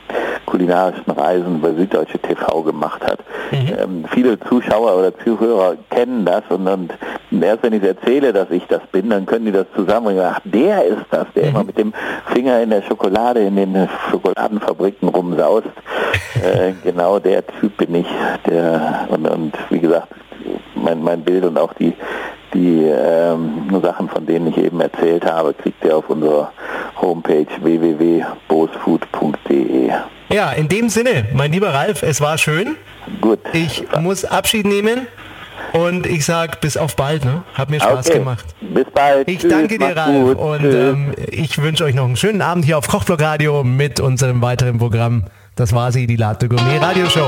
kulinarischen 0.46 1.12
Reisen 1.12 1.62
bei 1.62 1.72
Süddeutsche 1.74 2.20
TV 2.20 2.64
gemacht 2.64 3.02
hat. 3.06 3.20
Ähm, 3.52 4.06
viele 4.12 4.40
Zuschauer 4.40 4.98
oder 4.98 5.18
Zuhörer 5.20 5.76
kennen 5.90 6.26
das 6.26 6.44
und, 6.50 6.68
und 6.68 6.94
erst 7.42 7.64
wenn 7.64 7.74
ich 7.74 7.84
erzähle, 7.84 8.34
dass 8.34 8.50
ich 8.52 8.66
das 8.68 8.82
bin, 8.92 9.10
dann 9.10 9.26
können 9.26 9.46
die 9.46 9.52
das 9.52 9.68
zusammenbringen. 9.76 10.24
Ach, 10.26 10.40
der 10.44 10.86
ist 10.86 11.06
das, 11.10 11.28
der 11.36 11.50
immer 11.50 11.64
mit 11.64 11.78
dem 11.78 11.94
Finger 12.34 12.62
in 12.62 12.70
der 12.70 12.82
Schokolade 12.82 13.42
in 13.42 13.56
den 13.56 13.90
Schokoladenfabriken 14.10 15.10
rumsaust. 15.10 15.68
äh, 16.44 16.74
genau 16.84 17.20
der 17.20 17.46
Typ 17.46 17.78
bin 17.78 17.96
ich. 17.96 18.08
Der 18.46 19.08
und, 19.10 19.28
und 19.28 19.54
wie 19.70 19.80
gesagt, 19.80 20.10
mein, 20.76 21.02
mein 21.02 21.24
Bild 21.24 21.46
und 21.46 21.58
auch 21.58 21.74
die 21.74 21.94
die 22.54 22.84
ähm, 22.86 23.80
Sachen, 23.82 24.10
von 24.10 24.26
denen 24.26 24.48
ich 24.48 24.58
eben 24.58 24.80
erzählt 24.82 25.26
habe, 25.26 25.54
kriegt 25.54 25.84
ihr 25.86 25.96
auf 25.98 26.10
unserer 26.10 26.52
Homepage 27.02 27.48
www.bosfood.de. 27.62 29.92
Ja, 30.30 30.52
in 30.52 30.68
dem 30.68 30.90
Sinne, 30.90 31.26
mein 31.34 31.52
lieber 31.52 31.74
Ralf, 31.74 32.04
es 32.04 32.22
war 32.22 32.38
schön. 32.38 32.76
Gut. 33.20 33.40
Ich 33.54 33.84
muss 34.00 34.24
Abschied 34.26 34.66
nehmen 34.66 35.08
und 35.74 36.06
ich 36.06 36.26
sag 36.26 36.62
bis 36.62 36.78
auf 36.78 36.96
bald. 36.96 37.26
Ne? 37.26 37.44
Hat 37.54 37.70
mir 37.70 37.80
Spaß 37.82 38.08
Okay. 38.10 38.20
gemacht. 38.20 38.46
Bis 38.62 38.86
bald. 38.94 39.28
Ich 39.28 39.40
Tschüss, 39.40 39.52
danke 39.52 39.78
dir, 39.78 39.96
Ralf. 39.98 40.24
gut. 40.24 40.38
Und 40.38 40.64
ähm, 40.64 41.14
ich 41.30 41.62
wünsche 41.62 41.84
euch 41.84 41.96
noch 41.96 42.06
einen 42.06 42.16
schönen 42.16 42.42
Abend 42.42 42.64
hier 42.66 42.78
auf 42.78 42.88
Kochblock 42.88 43.22
Radio 43.22 43.64
mit 43.64 44.00
unserem 44.00 44.42
weiteren 44.42 44.78
Programm. 44.78 45.26
Das 45.56 45.74
war 45.74 45.92
sie, 45.92 46.08
die 46.08 46.16
Latte 46.16 46.48
Gourmet 46.48 46.78
Radioshow. 46.80 47.28